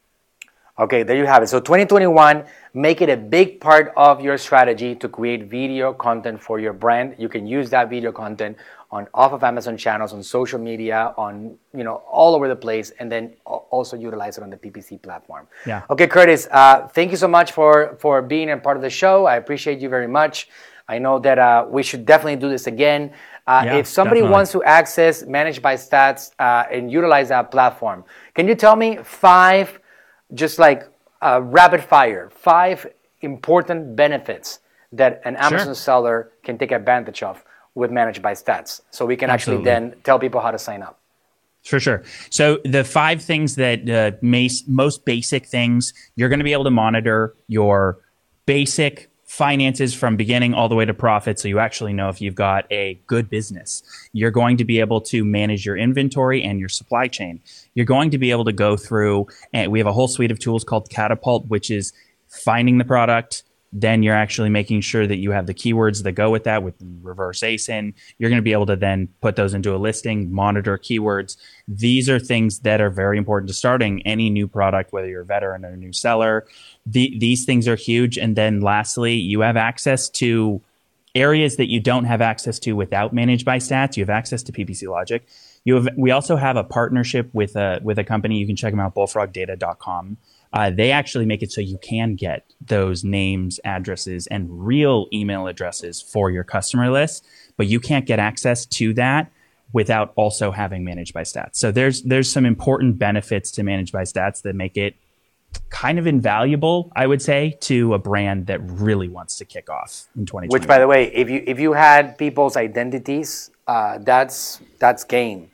Okay, 0.78 1.02
there 1.02 1.16
you 1.16 1.26
have 1.26 1.42
it. 1.42 1.48
So 1.48 1.58
2021, 1.58 2.44
make 2.72 3.02
it 3.02 3.08
a 3.08 3.16
big 3.16 3.60
part 3.60 3.92
of 3.96 4.20
your 4.20 4.38
strategy 4.38 4.94
to 4.94 5.08
create 5.08 5.46
video 5.50 5.92
content 5.92 6.40
for 6.40 6.60
your 6.60 6.72
brand. 6.72 7.16
You 7.18 7.28
can 7.28 7.48
use 7.48 7.68
that 7.70 7.90
video 7.90 8.12
content 8.12 8.56
on 8.90 9.06
off 9.12 9.32
of 9.32 9.44
Amazon 9.44 9.76
channels, 9.76 10.12
on 10.12 10.22
social 10.22 10.58
media, 10.58 11.14
on 11.16 11.56
you 11.74 11.84
know 11.84 11.96
all 12.10 12.34
over 12.34 12.48
the 12.48 12.56
place, 12.56 12.90
and 12.98 13.10
then 13.12 13.34
also 13.44 13.96
utilize 13.96 14.38
it 14.38 14.42
on 14.42 14.50
the 14.50 14.56
PPC 14.56 15.00
platform. 15.02 15.46
Yeah. 15.66 15.82
Okay, 15.90 16.06
Curtis. 16.06 16.48
Uh, 16.50 16.88
thank 16.88 17.10
you 17.10 17.16
so 17.16 17.28
much 17.28 17.52
for 17.52 17.96
for 17.98 18.22
being 18.22 18.50
a 18.50 18.56
part 18.56 18.76
of 18.76 18.82
the 18.82 18.90
show. 18.90 19.26
I 19.26 19.36
appreciate 19.36 19.80
you 19.80 19.88
very 19.88 20.08
much. 20.08 20.48
I 20.88 20.98
know 20.98 21.18
that 21.18 21.38
uh, 21.38 21.66
we 21.68 21.82
should 21.82 22.06
definitely 22.06 22.36
do 22.36 22.48
this 22.48 22.66
again. 22.66 23.12
Uh, 23.46 23.62
yeah, 23.64 23.76
if 23.76 23.86
somebody 23.86 24.20
definitely. 24.20 24.32
wants 24.32 24.52
to 24.52 24.62
access 24.64 25.22
ManageByStats 25.22 26.32
uh, 26.38 26.64
and 26.70 26.90
utilize 26.90 27.28
that 27.28 27.50
platform, 27.50 28.04
can 28.34 28.48
you 28.48 28.54
tell 28.54 28.76
me 28.76 28.98
five, 29.02 29.80
just 30.32 30.58
like 30.58 30.88
uh, 31.20 31.40
rapid 31.42 31.82
fire, 31.82 32.30
five 32.30 32.86
important 33.20 33.96
benefits 33.96 34.60
that 34.92 35.20
an 35.24 35.36
Amazon 35.36 35.68
sure. 35.68 35.74
seller 35.74 36.32
can 36.42 36.56
take 36.56 36.72
advantage 36.72 37.22
of 37.22 37.44
with 37.78 37.92
ManageByStats. 37.92 38.80
So 38.90 39.06
we 39.06 39.16
can 39.16 39.30
Absolutely. 39.30 39.70
actually 39.70 39.90
then 39.90 40.02
tell 40.02 40.18
people 40.18 40.40
how 40.40 40.50
to 40.50 40.58
sign 40.58 40.82
up. 40.82 40.98
For 41.64 41.78
sure. 41.78 42.02
So 42.30 42.58
the 42.64 42.82
five 42.82 43.22
things 43.22 43.54
that 43.54 43.88
uh, 43.88 44.12
most 44.22 45.04
basic 45.04 45.46
things 45.46 45.92
you're 46.16 46.28
going 46.28 46.40
to 46.40 46.44
be 46.44 46.52
able 46.52 46.64
to 46.64 46.70
monitor 46.70 47.34
your 47.46 47.98
basic 48.46 49.10
finances 49.26 49.94
from 49.94 50.16
beginning 50.16 50.54
all 50.54 50.70
the 50.70 50.74
way 50.74 50.86
to 50.86 50.94
profit 50.94 51.38
so 51.38 51.46
you 51.46 51.58
actually 51.58 51.92
know 51.92 52.08
if 52.08 52.20
you've 52.20 52.34
got 52.34 52.64
a 52.72 52.98
good 53.06 53.28
business. 53.28 53.82
You're 54.12 54.30
going 54.30 54.56
to 54.56 54.64
be 54.64 54.80
able 54.80 55.02
to 55.02 55.24
manage 55.24 55.66
your 55.66 55.76
inventory 55.76 56.42
and 56.42 56.58
your 56.58 56.70
supply 56.70 57.06
chain. 57.08 57.40
You're 57.74 57.86
going 57.86 58.10
to 58.10 58.18
be 58.18 58.30
able 58.30 58.46
to 58.46 58.52
go 58.52 58.76
through 58.76 59.28
and 59.52 59.70
we 59.70 59.78
have 59.78 59.86
a 59.86 59.92
whole 59.92 60.08
suite 60.08 60.30
of 60.30 60.38
tools 60.38 60.64
called 60.64 60.88
Catapult 60.90 61.46
which 61.46 61.70
is 61.70 61.92
finding 62.28 62.78
the 62.78 62.84
product, 62.84 63.42
then 63.72 64.02
you're 64.02 64.14
actually 64.14 64.48
making 64.48 64.80
sure 64.80 65.06
that 65.06 65.18
you 65.18 65.30
have 65.30 65.46
the 65.46 65.54
keywords 65.54 66.02
that 66.02 66.12
go 66.12 66.30
with 66.30 66.44
that 66.44 66.62
with 66.62 66.74
reverse 67.02 67.40
ASIN. 67.40 67.92
You're 68.18 68.30
going 68.30 68.38
to 68.38 68.42
be 68.42 68.52
able 68.52 68.66
to 68.66 68.76
then 68.76 69.08
put 69.20 69.36
those 69.36 69.52
into 69.52 69.74
a 69.74 69.76
listing, 69.76 70.32
monitor 70.32 70.78
keywords. 70.78 71.36
These 71.66 72.08
are 72.08 72.18
things 72.18 72.60
that 72.60 72.80
are 72.80 72.90
very 72.90 73.18
important 73.18 73.48
to 73.48 73.54
starting 73.54 74.00
any 74.06 74.30
new 74.30 74.48
product, 74.48 74.92
whether 74.92 75.08
you're 75.08 75.22
a 75.22 75.26
veteran 75.26 75.64
or 75.64 75.70
a 75.70 75.76
new 75.76 75.92
seller. 75.92 76.46
The, 76.86 77.14
these 77.18 77.44
things 77.44 77.68
are 77.68 77.76
huge. 77.76 78.16
And 78.16 78.36
then 78.36 78.60
lastly, 78.60 79.14
you 79.14 79.40
have 79.40 79.56
access 79.56 80.08
to 80.10 80.62
areas 81.14 81.56
that 81.56 81.70
you 81.70 81.80
don't 81.80 82.04
have 82.04 82.22
access 82.22 82.58
to 82.60 82.72
without 82.72 83.14
ManageByStats. 83.14 83.96
You 83.96 84.02
have 84.02 84.10
access 84.10 84.42
to 84.44 84.52
PPC 84.52 84.88
logic. 84.88 85.26
You 85.64 85.74
have, 85.74 85.88
we 85.96 86.10
also 86.10 86.36
have 86.36 86.56
a 86.56 86.64
partnership 86.64 87.28
with 87.34 87.54
a, 87.56 87.80
with 87.82 87.98
a 87.98 88.04
company. 88.04 88.38
You 88.38 88.46
can 88.46 88.56
check 88.56 88.72
them 88.72 88.80
out, 88.80 88.94
bullfrogdata.com 88.94 90.16
uh, 90.52 90.70
they 90.70 90.90
actually 90.90 91.26
make 91.26 91.42
it 91.42 91.52
so 91.52 91.60
you 91.60 91.78
can 91.78 92.14
get 92.14 92.44
those 92.60 93.04
names, 93.04 93.60
addresses, 93.64 94.26
and 94.28 94.66
real 94.66 95.06
email 95.12 95.46
addresses 95.46 96.00
for 96.00 96.30
your 96.30 96.44
customer 96.44 96.90
list, 96.90 97.26
but 97.56 97.66
you 97.66 97.80
can't 97.80 98.06
get 98.06 98.18
access 98.18 98.64
to 98.66 98.94
that 98.94 99.30
without 99.72 100.12
also 100.16 100.50
having 100.50 100.84
ManageByStats. 100.84 101.56
So 101.56 101.70
there's 101.70 102.02
there's 102.02 102.30
some 102.30 102.46
important 102.46 102.98
benefits 102.98 103.50
to 103.52 103.62
ManageByStats 103.62 104.42
that 104.42 104.54
make 104.54 104.76
it 104.76 104.96
kind 105.70 105.98
of 105.98 106.06
invaluable, 106.06 106.92
I 106.96 107.06
would 107.06 107.22
say, 107.22 107.56
to 107.62 107.94
a 107.94 107.98
brand 107.98 108.46
that 108.46 108.60
really 108.62 109.08
wants 109.08 109.36
to 109.36 109.44
kick 109.44 109.68
off 109.70 110.06
in 110.16 110.26
2020. 110.26 110.48
Which, 110.48 110.68
by 110.68 110.78
the 110.78 110.86
way, 110.86 111.12
if 111.12 111.28
you 111.28 111.42
if 111.46 111.60
you 111.60 111.72
had 111.74 112.16
people's 112.18 112.56
identities, 112.56 113.50
uh, 113.66 113.98
that's 113.98 114.60
that's 114.78 115.04
game 115.04 115.50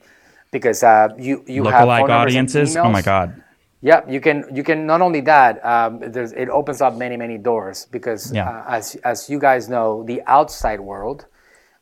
because 0.53 0.82
uh, 0.82 1.09
you 1.18 1.45
you 1.47 1.64
have 1.64 1.88
lookalike 1.88 2.11
audiences. 2.11 2.76
Oh 2.76 2.88
my 2.88 3.03
god! 3.03 3.42
Yeah, 3.85 4.01
you 4.09 4.18
can. 4.18 4.49
You 4.51 4.64
can 4.64 4.87
not 4.87 5.03
only 5.03 5.20
that. 5.28 5.62
Um, 5.62 6.03
it 6.03 6.49
opens 6.49 6.80
up 6.80 6.97
many, 6.97 7.18
many 7.18 7.37
doors 7.37 7.87
because, 7.91 8.32
yeah. 8.32 8.49
uh, 8.49 8.64
as 8.66 8.95
as 9.05 9.28
you 9.28 9.39
guys 9.39 9.68
know, 9.68 10.03
the 10.05 10.22
outside 10.26 10.80
world 10.80 11.26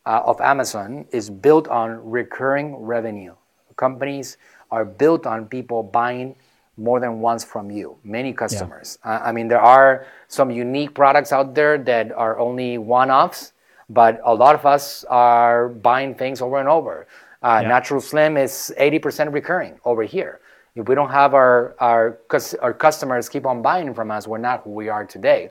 uh, 0.05 0.21
of 0.27 0.41
Amazon 0.41 1.07
is 1.13 1.31
built 1.31 1.69
on 1.69 2.03
recurring 2.03 2.75
revenue. 2.75 3.37
Companies 3.77 4.37
are 4.73 4.85
built 4.85 5.27
on 5.27 5.47
people 5.47 5.85
buying 5.85 6.35
more 6.77 6.99
than 6.99 7.21
once 7.21 7.45
from 7.45 7.71
you. 7.71 7.97
Many 8.03 8.33
customers. 8.33 8.99
Yeah. 9.05 9.13
Uh, 9.13 9.29
I 9.29 9.31
mean, 9.31 9.47
there 9.47 9.61
are 9.61 10.05
some 10.27 10.51
unique 10.51 10.95
products 10.95 11.31
out 11.31 11.55
there 11.55 11.79
that 11.79 12.11
are 12.11 12.37
only 12.41 12.79
one-offs, 12.79 13.53
but 13.89 14.21
a 14.25 14.35
lot 14.35 14.57
of 14.57 14.67
us 14.67 15.05
are 15.05 15.69
buying 15.69 16.17
things 16.17 16.43
over 16.43 16.59
and 16.59 16.69
over. 16.69 17.07
Uh, 17.43 17.61
yeah. 17.63 17.69
Natural 17.69 18.01
Slim 18.01 18.37
is 18.37 18.75
80% 18.77 19.33
recurring 19.33 19.79
over 19.85 20.03
here. 20.03 20.41
If 20.75 20.89
we 20.89 20.95
don't 20.95 21.11
have 21.11 21.35
our, 21.35 21.75
our, 21.79 22.19
our 22.61 22.73
customers 22.73 23.29
keep 23.29 23.47
on 23.47 23.61
buying 23.61 23.93
from 23.93 24.11
us, 24.11 24.27
we're 24.27 24.39
not 24.39 24.63
who 24.65 24.71
we 24.71 24.89
are 24.89 25.05
today. 25.05 25.51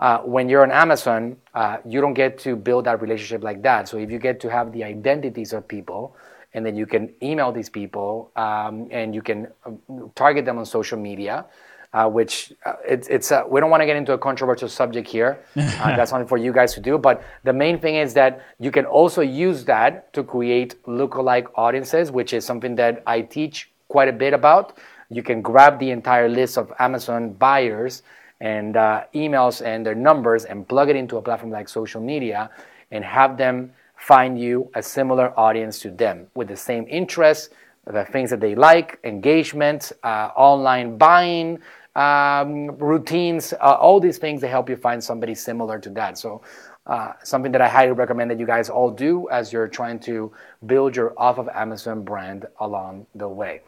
Uh, 0.00 0.18
when 0.18 0.48
you're 0.48 0.62
on 0.62 0.72
Amazon, 0.72 1.36
uh, 1.54 1.78
you 1.86 2.00
don't 2.00 2.14
get 2.14 2.38
to 2.38 2.56
build 2.56 2.84
that 2.84 3.00
relationship 3.00 3.42
like 3.42 3.62
that. 3.62 3.88
So 3.88 3.96
if 3.96 4.10
you 4.10 4.18
get 4.18 4.40
to 4.40 4.50
have 4.50 4.72
the 4.72 4.84
identities 4.84 5.52
of 5.52 5.66
people, 5.66 6.16
and 6.52 6.66
then 6.66 6.74
you 6.74 6.86
can 6.86 7.12
email 7.22 7.52
these 7.52 7.70
people, 7.70 8.30
um, 8.36 8.88
and 8.90 9.14
you 9.14 9.22
can 9.22 9.48
um, 9.64 10.10
target 10.14 10.44
them 10.44 10.58
on 10.58 10.66
social 10.66 10.98
media, 10.98 11.46
uh, 11.92 12.08
which 12.08 12.52
uh, 12.64 12.74
it's, 12.86 13.08
it's 13.08 13.30
uh, 13.30 13.44
we 13.48 13.60
don't 13.60 13.70
want 13.70 13.80
to 13.80 13.86
get 13.86 13.96
into 13.96 14.12
a 14.12 14.18
controversial 14.18 14.68
subject 14.68 15.08
here. 15.08 15.38
Uh, 15.56 15.94
that's 15.94 16.10
something 16.10 16.26
for 16.26 16.38
you 16.38 16.52
guys 16.52 16.74
to 16.74 16.80
do. 16.80 16.98
But 16.98 17.22
the 17.44 17.52
main 17.52 17.78
thing 17.78 17.96
is 17.96 18.14
that 18.14 18.42
you 18.58 18.70
can 18.70 18.86
also 18.86 19.20
use 19.20 19.64
that 19.66 20.12
to 20.14 20.24
create 20.24 20.82
lookalike 20.86 21.46
audiences, 21.54 22.10
which 22.10 22.32
is 22.32 22.44
something 22.44 22.74
that 22.76 23.02
I 23.06 23.20
teach 23.20 23.70
quite 23.88 24.08
a 24.08 24.12
bit 24.12 24.32
about. 24.32 24.78
You 25.10 25.22
can 25.22 25.40
grab 25.42 25.78
the 25.78 25.90
entire 25.90 26.28
list 26.28 26.58
of 26.58 26.72
Amazon 26.78 27.32
buyers 27.32 28.02
and 28.40 28.76
uh, 28.76 29.04
emails 29.14 29.64
and 29.64 29.86
their 29.86 29.94
numbers 29.94 30.44
and 30.44 30.68
plug 30.68 30.90
it 30.90 30.96
into 30.96 31.16
a 31.16 31.22
platform 31.22 31.50
like 31.50 31.68
social 31.68 32.00
media 32.00 32.50
and 32.90 33.04
have 33.04 33.36
them 33.36 33.72
find 33.96 34.38
you 34.38 34.70
a 34.74 34.82
similar 34.82 35.38
audience 35.38 35.78
to 35.80 35.90
them 35.90 36.26
with 36.34 36.48
the 36.48 36.56
same 36.56 36.86
interests, 36.88 37.50
the 37.86 38.04
things 38.04 38.30
that 38.30 38.40
they 38.40 38.54
like, 38.54 38.98
engagement, 39.04 39.92
uh, 40.02 40.30
online 40.36 40.98
buying, 40.98 41.58
um, 41.94 42.76
routines, 42.76 43.54
uh, 43.54 43.76
all 43.80 44.00
these 44.00 44.18
things 44.18 44.40
that 44.40 44.48
help 44.48 44.68
you 44.68 44.76
find 44.76 45.02
somebody 45.02 45.34
similar 45.34 45.78
to 45.78 45.88
that. 45.90 46.18
So, 46.18 46.42
uh, 46.86 47.12
something 47.24 47.50
that 47.52 47.60
I 47.60 47.68
highly 47.68 47.92
recommend 47.92 48.30
that 48.30 48.38
you 48.38 48.46
guys 48.46 48.70
all 48.70 48.90
do 48.90 49.28
as 49.30 49.52
you're 49.52 49.66
trying 49.66 49.98
to 50.00 50.30
build 50.66 50.94
your 50.94 51.14
off 51.16 51.38
of 51.38 51.48
Amazon 51.48 52.04
brand 52.04 52.46
along 52.60 53.06
the 53.14 53.28
way. 53.28 53.62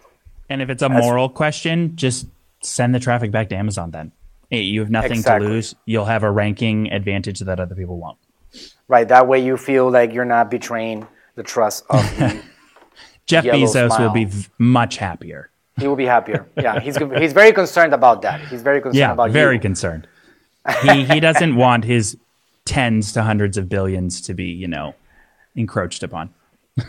And 0.49 0.63
if 0.63 0.71
it's 0.71 0.83
a 0.83 0.89
moral 0.89 1.29
question, 1.29 1.97
just 1.97 2.27
send 2.63 2.95
the 2.95 3.01
traffic 3.01 3.31
back 3.31 3.49
to 3.51 3.57
Amazon 3.57 3.91
then. 3.91 4.13
Hey, 4.51 4.63
you 4.63 4.81
have 4.81 4.91
nothing 4.91 5.19
exactly. 5.19 5.47
to 5.47 5.53
lose. 5.53 5.75
You'll 5.85 6.07
have 6.07 6.23
a 6.23 6.31
ranking 6.31 6.91
advantage 6.91 7.41
that 7.41 7.61
other 7.61 7.75
people 7.75 7.99
won't. 7.99 8.19
Right. 8.89 9.07
That 9.07 9.29
way 9.29 9.45
you 9.45 9.59
feel 9.59 9.91
like 9.91 10.13
you're 10.15 10.25
not 10.25 10.51
betraying 10.51 11.07
the 11.35 11.43
trust 11.43 11.85
of 11.91 12.01
the 12.17 12.43
Jeff 13.27 13.45
Bezos 13.45 13.89
smile. 13.89 14.09
will 14.09 14.15
be 14.15 14.25
v- 14.25 14.49
much 14.59 14.97
happier. 14.97 15.51
He 15.79 15.87
will 15.87 15.97
be 15.97 16.07
happier. 16.07 16.47
Yeah, 16.57 16.81
he's 16.81 16.97
he's 16.97 17.33
very 17.33 17.53
concerned 17.53 17.95
about 17.95 18.23
that. 18.23 18.41
He's 18.49 18.63
very 18.63 18.81
concerned 18.81 18.99
yeah, 18.99 19.13
about 19.13 19.31
very 19.31 19.55
you. 19.57 19.61
concerned. 19.61 20.09
He 20.83 21.05
he 21.05 21.21
doesn't 21.21 21.55
want 21.55 21.85
his 21.85 22.17
tens 22.65 23.13
to 23.13 23.23
hundreds 23.23 23.57
of 23.57 23.69
billions 23.69 24.21
to 24.23 24.35
be, 24.35 24.47
you 24.47 24.67
know, 24.67 24.95
encroached 25.55 26.03
upon. 26.03 26.31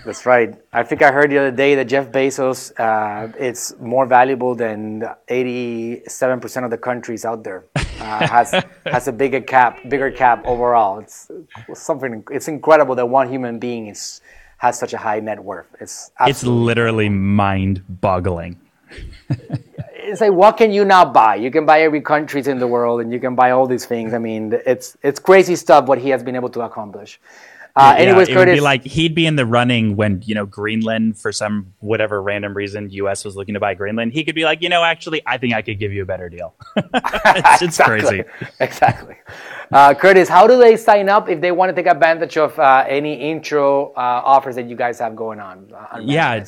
That's 0.06 0.26
right. 0.26 0.56
I 0.74 0.84
think 0.84 1.02
I 1.02 1.12
heard 1.12 1.32
the 1.32 1.38
other 1.38 1.52
day 1.52 1.76
that 1.76 1.86
Jeff 1.86 2.12
Bezos 2.12 2.72
uh, 2.80 3.32
it's 3.40 3.74
more 3.80 4.06
valuable 4.06 4.56
than 4.56 5.04
87% 5.30 6.64
of 6.64 6.72
the 6.72 6.78
countries 6.78 7.26
out 7.26 7.44
there. 7.44 7.66
Uh, 7.76 8.28
has 8.28 8.64
has 8.86 9.08
a 9.08 9.12
bigger 9.12 9.42
cap, 9.42 9.80
bigger 9.90 10.12
cap 10.12 10.46
overall. 10.46 11.00
It's 11.00 11.30
something. 11.74 12.24
It's 12.32 12.48
incredible 12.48 12.96
that 12.96 13.06
one 13.06 13.30
human 13.30 13.60
being 13.60 13.88
is 13.88 14.22
has 14.58 14.78
such 14.78 14.94
a 14.94 14.98
high 14.98 15.20
net 15.20 15.44
worth. 15.44 15.68
It's 15.80 16.12
it's 16.22 16.44
literally 16.44 17.10
mind-boggling. 17.10 18.60
it's 19.30 20.22
like 20.22 20.32
what 20.32 20.58
can 20.58 20.72
you 20.72 20.86
now 20.86 21.06
buy? 21.06 21.36
You 21.36 21.52
can 21.52 21.66
buy 21.66 21.82
every 21.82 22.02
countries 22.02 22.48
in 22.48 22.60
the 22.60 22.68
world, 22.68 23.02
and 23.02 23.12
you 23.12 23.20
can 23.20 23.36
buy 23.36 23.52
all 23.52 23.68
these 23.68 23.86
things. 23.86 24.14
I 24.14 24.18
mean, 24.18 24.54
it's 24.66 24.98
it's 25.04 25.20
crazy 25.20 25.56
stuff 25.56 25.88
what 25.88 26.00
he 26.00 26.10
has 26.10 26.24
been 26.24 26.36
able 26.36 26.50
to 26.50 26.62
accomplish. 26.62 27.20
Uh, 27.80 27.96
yeah, 27.96 28.04
anyways, 28.04 28.28
it 28.28 28.34
Curtis, 28.34 28.52
would 28.52 28.56
be 28.58 28.62
like 28.62 28.84
he'd 28.84 29.16
be 29.16 29.26
in 29.26 29.38
the 29.38 29.46
running 29.46 29.96
when 29.96 30.22
you 30.26 30.36
know 30.36 30.46
Greenland 30.46 31.18
for 31.18 31.32
some 31.32 31.74
whatever 31.80 32.22
random 32.22 32.54
reason 32.54 32.90
U.S. 32.90 33.24
was 33.24 33.38
looking 33.38 33.54
to 33.54 33.60
buy 33.62 33.74
Greenland. 33.74 34.12
He 34.12 34.26
could 34.26 34.36
be 34.36 34.44
like, 34.44 34.62
you 34.62 34.68
know, 34.68 34.84
actually, 34.84 35.22
I 35.26 35.38
think 35.38 35.54
I 35.54 35.62
could 35.62 35.80
give 35.80 35.94
you 35.94 36.04
a 36.04 36.06
better 36.06 36.28
deal. 36.28 36.56
it's, 36.76 37.62
it's 37.62 37.78
crazy. 37.78 38.24
Exactly. 38.60 39.16
Uh, 39.72 39.94
Curtis, 39.94 40.28
how 40.28 40.46
do 40.48 40.58
they 40.58 40.76
sign 40.76 41.08
up 41.08 41.30
if 41.30 41.40
they 41.40 41.52
want 41.52 41.70
to 41.74 41.76
take 41.76 41.90
advantage 41.90 42.36
of 42.38 42.58
uh, 42.60 42.84
any 42.88 43.14
intro 43.14 43.92
uh, 43.94 44.22
offers 44.26 44.56
that 44.56 44.68
you 44.68 44.76
guys 44.76 45.00
have 45.00 45.16
going 45.16 45.40
on? 45.40 45.72
Uh, 45.74 45.86
on 45.92 46.08
yeah, 46.08 46.44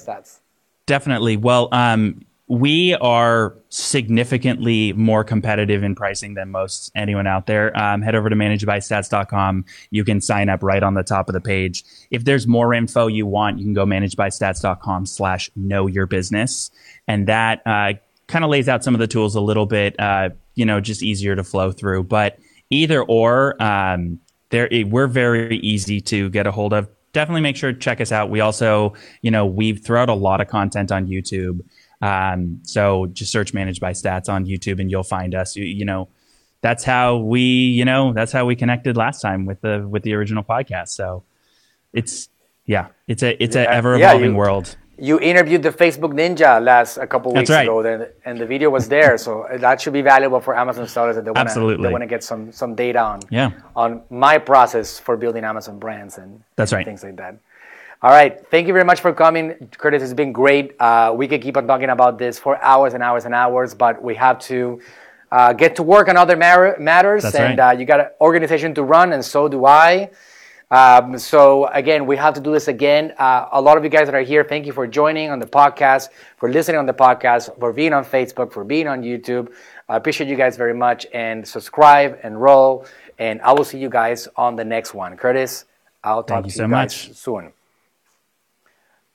definitely. 0.85 1.37
Well, 1.37 1.69
um, 1.71 2.25
we 2.51 2.95
are 2.95 3.55
significantly 3.69 4.91
more 4.91 5.23
competitive 5.23 5.83
in 5.83 5.95
pricing 5.95 6.33
than 6.33 6.51
most 6.51 6.91
anyone 6.95 7.25
out 7.25 7.47
there. 7.47 7.75
Um, 7.79 8.01
head 8.01 8.13
over 8.13 8.29
to 8.29 8.35
managebystats.com. 8.35 9.63
You 9.89 10.03
can 10.03 10.19
sign 10.19 10.49
up 10.49 10.61
right 10.61 10.83
on 10.83 10.93
the 10.93 11.01
top 11.01 11.29
of 11.29 11.33
the 11.33 11.39
page. 11.39 11.85
If 12.09 12.25
there's 12.25 12.47
more 12.47 12.73
info 12.73 13.07
you 13.07 13.25
want, 13.25 13.59
you 13.59 13.63
can 13.63 13.73
go 13.73 13.85
managebystats.com 13.85 15.05
slash 15.05 15.49
know 15.55 15.87
your 15.87 16.07
business. 16.07 16.71
And 17.07 17.25
that 17.29 17.61
uh, 17.65 17.93
kind 18.27 18.43
of 18.43 18.51
lays 18.51 18.67
out 18.67 18.83
some 18.83 18.93
of 18.93 18.99
the 18.99 19.07
tools 19.07 19.33
a 19.35 19.41
little 19.41 19.65
bit, 19.65 19.97
uh, 19.97 20.31
you 20.55 20.65
know, 20.65 20.81
just 20.81 21.01
easier 21.01 21.37
to 21.37 21.45
flow 21.45 21.71
through. 21.71 22.03
But 22.03 22.37
either 22.69 23.01
or, 23.01 23.61
um, 23.63 24.19
there, 24.49 24.67
we're 24.87 25.07
very 25.07 25.55
easy 25.59 26.01
to 26.01 26.29
get 26.29 26.47
a 26.47 26.51
hold 26.51 26.73
of. 26.73 26.89
Definitely 27.13 27.41
make 27.41 27.55
sure 27.55 27.71
to 27.71 27.79
check 27.79 28.01
us 28.01 28.11
out. 28.11 28.29
We 28.29 28.41
also, 28.41 28.93
you 29.21 29.31
know, 29.31 29.45
we've 29.45 29.81
throw 29.81 30.01
out 30.01 30.09
a 30.09 30.13
lot 30.13 30.41
of 30.41 30.49
content 30.49 30.91
on 30.91 31.07
YouTube. 31.07 31.61
Um, 32.01 32.59
so 32.63 33.07
just 33.07 33.31
search 33.31 33.53
ManageByStats 33.53 34.29
on 34.29 34.45
YouTube 34.45 34.79
and 34.79 34.89
you'll 34.89 35.03
find 35.03 35.35
us. 35.35 35.55
You, 35.55 35.65
you, 35.65 35.85
know, 35.85 36.07
that's 36.61 36.83
how 36.83 37.17
we, 37.17 37.41
you 37.41 37.85
know, 37.85 38.13
that's 38.13 38.31
how 38.31 38.45
we 38.45 38.55
connected 38.55 38.97
last 38.97 39.21
time 39.21 39.45
with 39.45 39.61
the 39.61 39.87
with 39.87 40.03
the 40.03 40.13
original 40.13 40.43
podcast. 40.43 40.89
So 40.89 41.23
it's 41.93 42.29
yeah, 42.65 42.87
it's 43.07 43.23
a 43.23 43.41
it's 43.43 43.55
an 43.55 43.67
ever 43.67 43.95
evolving 43.95 44.31
yeah, 44.31 44.37
world. 44.37 44.75
You 44.97 45.19
interviewed 45.19 45.63
the 45.63 45.71
Facebook 45.71 46.13
Ninja 46.13 46.63
last 46.63 46.97
a 46.97 47.07
couple 47.07 47.33
weeks 47.33 47.49
right. 47.49 47.63
ago, 47.63 47.81
then, 47.81 48.07
and 48.23 48.37
the 48.37 48.45
video 48.45 48.69
was 48.69 48.87
there. 48.87 49.17
so 49.17 49.47
that 49.51 49.81
should 49.81 49.93
be 49.93 50.03
valuable 50.03 50.39
for 50.39 50.55
Amazon 50.55 50.87
sellers 50.87 51.15
that 51.15 51.25
they 51.25 51.31
want 51.31 51.49
to 51.49 51.77
they 51.77 51.89
want 51.89 52.03
to 52.03 52.07
get 52.07 52.23
some 52.23 52.51
some 52.51 52.75
data 52.75 52.99
on 52.99 53.19
yeah. 53.31 53.51
on 53.75 54.03
my 54.11 54.37
process 54.37 54.99
for 54.99 55.17
building 55.17 55.43
Amazon 55.43 55.79
brands 55.79 56.17
and 56.19 56.43
that's 56.55 56.71
and 56.71 56.77
right 56.77 56.85
things 56.85 57.03
like 57.03 57.17
that. 57.17 57.35
All 58.03 58.09
right. 58.09 58.43
Thank 58.49 58.65
you 58.65 58.73
very 58.73 58.85
much 58.85 58.99
for 58.99 59.13
coming, 59.13 59.69
Curtis. 59.77 60.01
It's 60.01 60.13
been 60.13 60.31
great. 60.31 60.75
Uh, 60.79 61.13
we 61.15 61.27
could 61.27 61.41
keep 61.41 61.55
on 61.55 61.67
talking 61.67 61.89
about 61.89 62.17
this 62.17 62.39
for 62.39 62.59
hours 62.63 62.95
and 62.95 63.03
hours 63.03 63.25
and 63.25 63.33
hours, 63.35 63.75
but 63.75 64.01
we 64.01 64.15
have 64.15 64.39
to 64.39 64.81
uh, 65.31 65.53
get 65.53 65.75
to 65.75 65.83
work 65.83 66.07
on 66.09 66.17
other 66.17 66.35
mar- 66.35 66.77
matters, 66.79 67.21
That's 67.23 67.35
and 67.35 67.59
right. 67.59 67.75
uh, 67.75 67.77
you 67.77 67.85
got 67.85 67.99
an 67.99 68.07
organization 68.19 68.73
to 68.73 68.83
run, 68.83 69.13
and 69.13 69.23
so 69.23 69.47
do 69.47 69.65
I. 69.67 70.09
Um, 70.71 71.17
so 71.19 71.67
again, 71.67 72.07
we 72.07 72.17
have 72.17 72.33
to 72.33 72.39
do 72.41 72.51
this 72.51 72.67
again. 72.67 73.13
Uh, 73.19 73.49
a 73.51 73.61
lot 73.61 73.77
of 73.77 73.83
you 73.83 73.89
guys 73.89 74.07
that 74.07 74.15
are 74.15 74.21
here, 74.21 74.43
thank 74.43 74.65
you 74.65 74.73
for 74.73 74.87
joining 74.87 75.29
on 75.29 75.37
the 75.37 75.45
podcast, 75.45 76.09
for 76.37 76.49
listening 76.49 76.79
on 76.79 76.87
the 76.87 76.93
podcast, 76.93 77.57
for 77.59 77.71
being 77.71 77.93
on 77.93 78.03
Facebook, 78.03 78.51
for 78.51 78.63
being 78.63 78.87
on 78.87 79.03
YouTube. 79.03 79.53
I 79.87 79.97
appreciate 79.97 80.27
you 80.29 80.35
guys 80.37 80.57
very 80.57 80.73
much, 80.73 81.05
and 81.13 81.47
subscribe 81.47 82.17
and 82.23 82.41
roll. 82.41 82.87
And 83.19 83.41
I 83.41 83.51
will 83.51 83.65
see 83.65 83.77
you 83.77 83.89
guys 83.89 84.27
on 84.35 84.55
the 84.55 84.65
next 84.65 84.95
one. 84.95 85.15
Curtis, 85.17 85.65
I'll 86.03 86.23
talk 86.23 86.45
you 86.45 86.51
to 86.51 86.57
so 86.57 86.63
you 86.63 86.71
guys 86.71 87.07
much. 87.09 87.13
soon. 87.15 87.53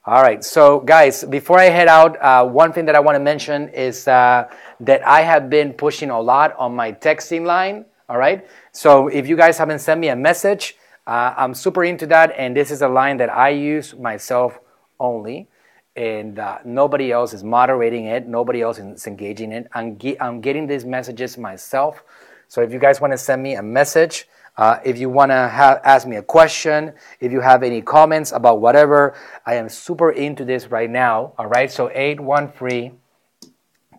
All 0.08 0.22
right, 0.22 0.44
so 0.44 0.78
guys, 0.78 1.24
before 1.24 1.58
I 1.58 1.64
head 1.64 1.88
out, 1.88 2.16
uh, 2.22 2.46
one 2.46 2.72
thing 2.72 2.84
that 2.84 2.94
I 2.94 3.00
want 3.00 3.16
to 3.16 3.20
mention 3.20 3.68
is 3.70 4.06
uh, 4.06 4.46
that 4.78 5.04
I 5.04 5.22
have 5.22 5.50
been 5.50 5.72
pushing 5.72 6.10
a 6.10 6.20
lot 6.20 6.54
on 6.56 6.76
my 6.76 6.92
texting 6.92 7.44
line. 7.44 7.86
All 8.08 8.16
right, 8.16 8.46
so 8.70 9.08
if 9.08 9.26
you 9.26 9.36
guys 9.36 9.58
haven't 9.58 9.80
sent 9.80 9.98
me 9.98 10.10
a 10.10 10.14
message, 10.14 10.76
uh, 11.08 11.34
I'm 11.36 11.54
super 11.54 11.82
into 11.82 12.06
that, 12.06 12.32
and 12.38 12.56
this 12.56 12.70
is 12.70 12.82
a 12.82 12.88
line 12.88 13.16
that 13.16 13.34
I 13.34 13.48
use 13.48 13.96
myself 13.96 14.60
only, 15.00 15.48
and 15.96 16.38
uh, 16.38 16.58
nobody 16.64 17.10
else 17.10 17.34
is 17.34 17.42
moderating 17.42 18.04
it, 18.04 18.28
nobody 18.28 18.62
else 18.62 18.78
is 18.78 19.08
engaging 19.08 19.50
it. 19.50 19.66
I'm, 19.72 19.98
ge- 19.98 20.18
I'm 20.20 20.40
getting 20.40 20.68
these 20.68 20.84
messages 20.84 21.36
myself. 21.36 22.04
So 22.46 22.60
if 22.62 22.72
you 22.72 22.78
guys 22.78 23.00
want 23.00 23.12
to 23.12 23.18
send 23.18 23.42
me 23.42 23.56
a 23.56 23.62
message, 23.62 24.28
uh, 24.56 24.78
if 24.84 24.98
you 24.98 25.10
want 25.10 25.30
to 25.30 25.48
ha- 25.48 25.80
ask 25.84 26.06
me 26.06 26.16
a 26.16 26.22
question, 26.22 26.92
if 27.20 27.30
you 27.30 27.40
have 27.40 27.62
any 27.62 27.82
comments 27.82 28.32
about 28.32 28.60
whatever, 28.60 29.14
I 29.44 29.56
am 29.56 29.68
super 29.68 30.10
into 30.10 30.44
this 30.44 30.70
right 30.70 30.88
now. 30.88 31.34
All 31.38 31.46
right, 31.46 31.70
so 31.70 31.90
813 31.92 32.98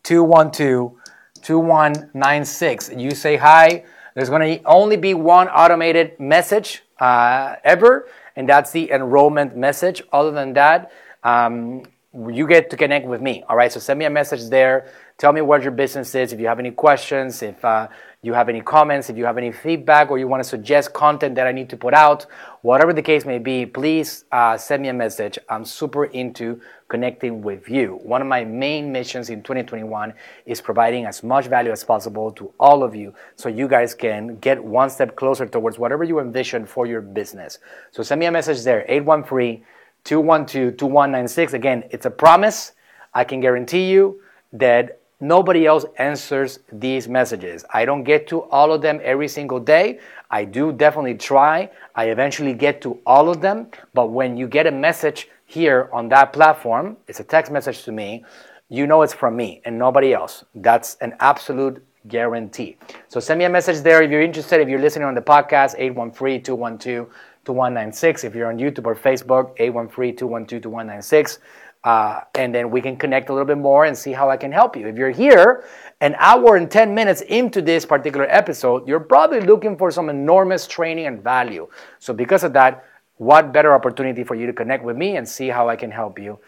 212 0.03 0.93
2196. 1.41 2.91
You 2.97 3.11
say 3.11 3.37
hi. 3.37 3.85
There's 4.15 4.29
going 4.29 4.57
to 4.57 4.63
only 4.65 4.97
be 4.97 5.13
one 5.13 5.47
automated 5.47 6.19
message 6.19 6.83
uh, 6.99 7.57
ever, 7.63 8.07
and 8.35 8.49
that's 8.49 8.71
the 8.71 8.91
enrollment 8.91 9.55
message. 9.55 10.01
Other 10.11 10.31
than 10.31 10.53
that, 10.53 10.91
um, 11.23 11.83
you 12.29 12.47
get 12.47 12.71
to 12.71 12.77
connect 12.77 13.05
with 13.05 13.21
me. 13.21 13.43
All 13.47 13.55
right, 13.55 13.71
so 13.71 13.79
send 13.79 13.99
me 13.99 14.05
a 14.05 14.09
message 14.09 14.49
there. 14.49 14.91
Tell 15.17 15.33
me 15.33 15.41
what 15.41 15.61
your 15.61 15.71
business 15.71 16.15
is. 16.15 16.33
If 16.33 16.39
you 16.39 16.47
have 16.47 16.59
any 16.59 16.71
questions, 16.71 17.43
if 17.43 17.63
uh, 17.63 17.87
you 18.27 18.33
have 18.33 18.49
any 18.49 18.61
comments, 18.61 19.09
if 19.09 19.17
you 19.17 19.25
have 19.25 19.37
any 19.37 19.51
feedback, 19.51 20.11
or 20.11 20.19
you 20.19 20.27
want 20.27 20.43
to 20.43 20.47
suggest 20.47 20.93
content 20.93 21.33
that 21.35 21.47
I 21.47 21.51
need 21.51 21.69
to 21.69 21.77
put 21.77 21.93
out, 21.93 22.27
whatever 22.61 22.91
the 22.93 23.01
case 23.01 23.25
may 23.25 23.39
be, 23.39 23.65
please 23.65 24.25
uh, 24.31 24.57
send 24.57 24.83
me 24.83 24.89
a 24.89 24.93
message. 24.93 25.39
I'm 25.49 25.65
super 25.65 26.05
into 26.05 26.61
connecting 26.89 27.41
with 27.41 27.69
you. 27.69 27.99
One 28.03 28.21
of 28.21 28.27
my 28.27 28.43
main 28.43 28.91
missions 28.91 29.29
in 29.29 29.41
2021 29.41 30.13
is 30.45 30.61
providing 30.61 31.05
as 31.05 31.23
much 31.23 31.47
value 31.47 31.71
as 31.71 31.83
possible 31.83 32.31
to 32.33 32.51
all 32.59 32.83
of 32.83 32.93
you 32.93 33.13
so 33.35 33.49
you 33.49 33.67
guys 33.67 33.95
can 33.95 34.37
get 34.37 34.63
one 34.63 34.89
step 34.89 35.15
closer 35.15 35.45
towards 35.45 35.79
whatever 35.79 36.03
you 36.03 36.19
envision 36.19 36.65
for 36.65 36.85
your 36.85 37.01
business. 37.01 37.59
So 37.91 38.03
send 38.03 38.19
me 38.19 38.25
a 38.25 38.31
message 38.31 38.63
there, 38.63 38.85
813 38.87 39.63
212 40.03 40.77
2196. 40.77 41.53
Again, 41.53 41.83
it's 41.91 42.05
a 42.05 42.11
promise. 42.11 42.73
I 43.13 43.23
can 43.23 43.39
guarantee 43.39 43.89
you 43.89 44.21
that 44.53 45.01
nobody 45.19 45.65
else 45.65 45.85
answers 45.97 46.59
these 46.71 47.07
messages. 47.07 47.65
I 47.73 47.85
don't 47.85 48.03
get 48.03 48.27
to 48.27 48.43
all 48.43 48.71
of 48.71 48.81
them 48.81 48.99
every 49.03 49.27
single 49.27 49.59
day. 49.59 49.99
I 50.29 50.45
do 50.45 50.71
definitely 50.71 51.15
try. 51.15 51.69
I 51.95 52.05
eventually 52.05 52.53
get 52.53 52.81
to 52.81 52.99
all 53.05 53.29
of 53.29 53.41
them. 53.41 53.67
But 53.93 54.07
when 54.07 54.37
you 54.37 54.47
get 54.47 54.67
a 54.67 54.71
message 54.71 55.29
here 55.45 55.89
on 55.93 56.09
that 56.09 56.33
platform, 56.33 56.97
it's 57.07 57.19
a 57.19 57.23
text 57.23 57.51
message 57.51 57.83
to 57.83 57.91
me, 57.91 58.23
you 58.69 58.85
know 58.85 59.01
it's 59.01 59.13
from 59.13 59.35
me 59.35 59.61
and 59.65 59.79
nobody 59.79 60.13
else. 60.13 60.43
That's 60.55 60.97
an 60.99 61.15
absolute 61.19 61.83
guarantee. 62.07 62.77
So 63.07 63.19
send 63.19 63.39
me 63.39 63.45
a 63.45 63.49
message 63.49 63.81
there 63.81 64.01
if 64.01 64.11
you're 64.11 64.21
interested. 64.21 64.61
If 64.61 64.69
you're 64.69 64.79
listening 64.79 65.07
on 65.07 65.15
the 65.15 65.21
podcast, 65.21 65.75
813 65.77 66.43
212 66.43 67.07
2196. 67.45 68.23
If 68.25 68.35
you're 68.35 68.49
on 68.49 68.57
YouTube 68.57 68.85
or 68.85 68.95
Facebook, 68.95 69.53
813 69.57 70.17
212 70.17 70.61
2196. 70.61 71.39
Uh, 71.83 72.21
and 72.35 72.53
then 72.53 72.69
we 72.69 72.81
can 72.81 72.97
connect 72.97 73.29
a 73.29 73.33
little 73.33 73.45
bit 73.45 73.57
more 73.57 73.85
and 73.85 73.97
see 73.97 74.11
how 74.11 74.29
I 74.29 74.37
can 74.37 74.51
help 74.51 74.75
you. 74.75 74.87
If 74.87 74.97
you're 74.97 75.11
here 75.11 75.63
an 76.01 76.15
hour 76.19 76.55
and 76.55 76.69
10 76.69 76.93
minutes 76.93 77.21
into 77.21 77.61
this 77.61 77.85
particular 77.85 78.27
episode, 78.29 78.87
you're 78.87 78.99
probably 78.99 79.41
looking 79.41 79.77
for 79.77 79.91
some 79.91 80.09
enormous 80.09 80.67
training 80.67 81.05
and 81.05 81.23
value. 81.23 81.67
So, 81.99 82.13
because 82.13 82.43
of 82.43 82.53
that, 82.53 82.85
what 83.17 83.51
better 83.51 83.73
opportunity 83.73 84.23
for 84.23 84.35
you 84.35 84.45
to 84.47 84.53
connect 84.53 84.83
with 84.83 84.97
me 84.97 85.17
and 85.17 85.27
see 85.27 85.47
how 85.47 85.69
I 85.69 85.75
can 85.75 85.91
help 85.91 86.19
you 86.19 86.39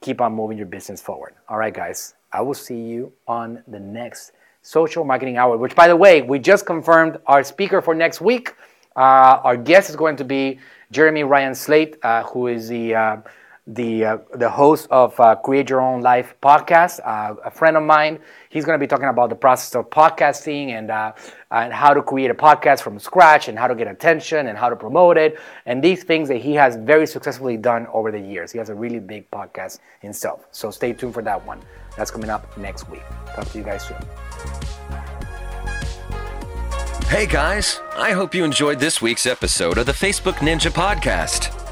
keep 0.00 0.20
on 0.20 0.34
moving 0.34 0.58
your 0.58 0.66
business 0.66 1.00
forward. 1.00 1.34
All 1.48 1.56
right, 1.56 1.72
guys, 1.72 2.14
I 2.32 2.42
will 2.42 2.54
see 2.54 2.80
you 2.80 3.12
on 3.26 3.62
the 3.66 3.80
next 3.80 4.32
social 4.60 5.04
marketing 5.04 5.38
hour, 5.38 5.56
which, 5.56 5.74
by 5.74 5.88
the 5.88 5.96
way, 5.96 6.20
we 6.22 6.38
just 6.38 6.66
confirmed 6.66 7.18
our 7.26 7.42
speaker 7.42 7.80
for 7.80 7.94
next 7.94 8.20
week. 8.20 8.54
Uh, 8.96 9.40
our 9.42 9.56
guest 9.56 9.90
is 9.90 9.96
going 9.96 10.16
to 10.16 10.24
be 10.24 10.58
Jeremy 10.90 11.24
Ryan 11.24 11.54
Slate, 11.54 11.96
uh, 12.02 12.22
who 12.24 12.48
is 12.48 12.68
the 12.68 12.94
uh, 12.94 13.16
the 13.66 14.04
uh, 14.04 14.18
the 14.34 14.48
host 14.48 14.86
of 14.90 15.18
uh, 15.18 15.34
Create 15.36 15.70
Your 15.70 15.80
Own 15.80 16.02
Life 16.02 16.34
podcast. 16.42 17.00
Uh, 17.02 17.34
a 17.44 17.50
friend 17.50 17.76
of 17.76 17.82
mine, 17.82 18.18
he's 18.50 18.64
going 18.64 18.78
to 18.78 18.82
be 18.82 18.86
talking 18.86 19.08
about 19.08 19.30
the 19.30 19.36
process 19.36 19.74
of 19.74 19.88
podcasting 19.88 20.68
and 20.68 20.90
uh, 20.90 21.12
and 21.50 21.72
how 21.72 21.94
to 21.94 22.02
create 22.02 22.30
a 22.30 22.34
podcast 22.34 22.82
from 22.82 22.98
scratch 22.98 23.48
and 23.48 23.58
how 23.58 23.66
to 23.66 23.74
get 23.74 23.88
attention 23.88 24.48
and 24.48 24.58
how 24.58 24.68
to 24.68 24.76
promote 24.76 25.16
it 25.16 25.38
and 25.64 25.82
these 25.82 26.04
things 26.04 26.28
that 26.28 26.38
he 26.38 26.52
has 26.52 26.76
very 26.76 27.06
successfully 27.06 27.56
done 27.56 27.86
over 27.92 28.10
the 28.10 28.20
years. 28.20 28.52
He 28.52 28.58
has 28.58 28.68
a 28.68 28.74
really 28.74 28.98
big 28.98 29.30
podcast 29.30 29.78
himself. 30.00 30.46
So 30.50 30.70
stay 30.70 30.92
tuned 30.92 31.14
for 31.14 31.22
that 31.22 31.44
one. 31.46 31.62
That's 31.96 32.10
coming 32.10 32.28
up 32.28 32.56
next 32.58 32.90
week. 32.90 33.02
Talk 33.34 33.48
to 33.50 33.58
you 33.58 33.64
guys 33.64 33.86
soon. 33.86 33.96
Hey 37.08 37.26
guys, 37.26 37.80
I 37.96 38.12
hope 38.12 38.34
you 38.34 38.44
enjoyed 38.44 38.80
this 38.80 39.00
week's 39.00 39.24
episode 39.24 39.78
of 39.78 39.86
the 39.86 39.92
Facebook 39.92 40.34
Ninja 40.34 40.70
Podcast. 40.70 41.63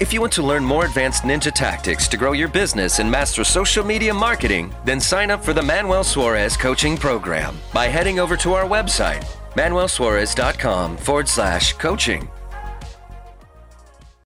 If 0.00 0.12
you 0.12 0.20
want 0.20 0.32
to 0.32 0.42
learn 0.42 0.64
more 0.64 0.86
advanced 0.86 1.22
ninja 1.22 1.52
tactics 1.52 2.08
to 2.08 2.16
grow 2.16 2.32
your 2.32 2.48
business 2.48 2.98
and 2.98 3.08
master 3.08 3.44
social 3.44 3.84
media 3.84 4.12
marketing, 4.12 4.74
then 4.84 5.00
sign 5.00 5.30
up 5.30 5.44
for 5.44 5.52
the 5.52 5.62
Manuel 5.62 6.02
Suarez 6.02 6.56
Coaching 6.56 6.96
Program 6.96 7.56
by 7.72 7.86
heading 7.86 8.18
over 8.18 8.36
to 8.38 8.54
our 8.54 8.64
website, 8.64 9.24
manuelsuarez.com 9.54 10.96
forward 10.96 11.28
slash 11.28 11.74
coaching. 11.74 12.28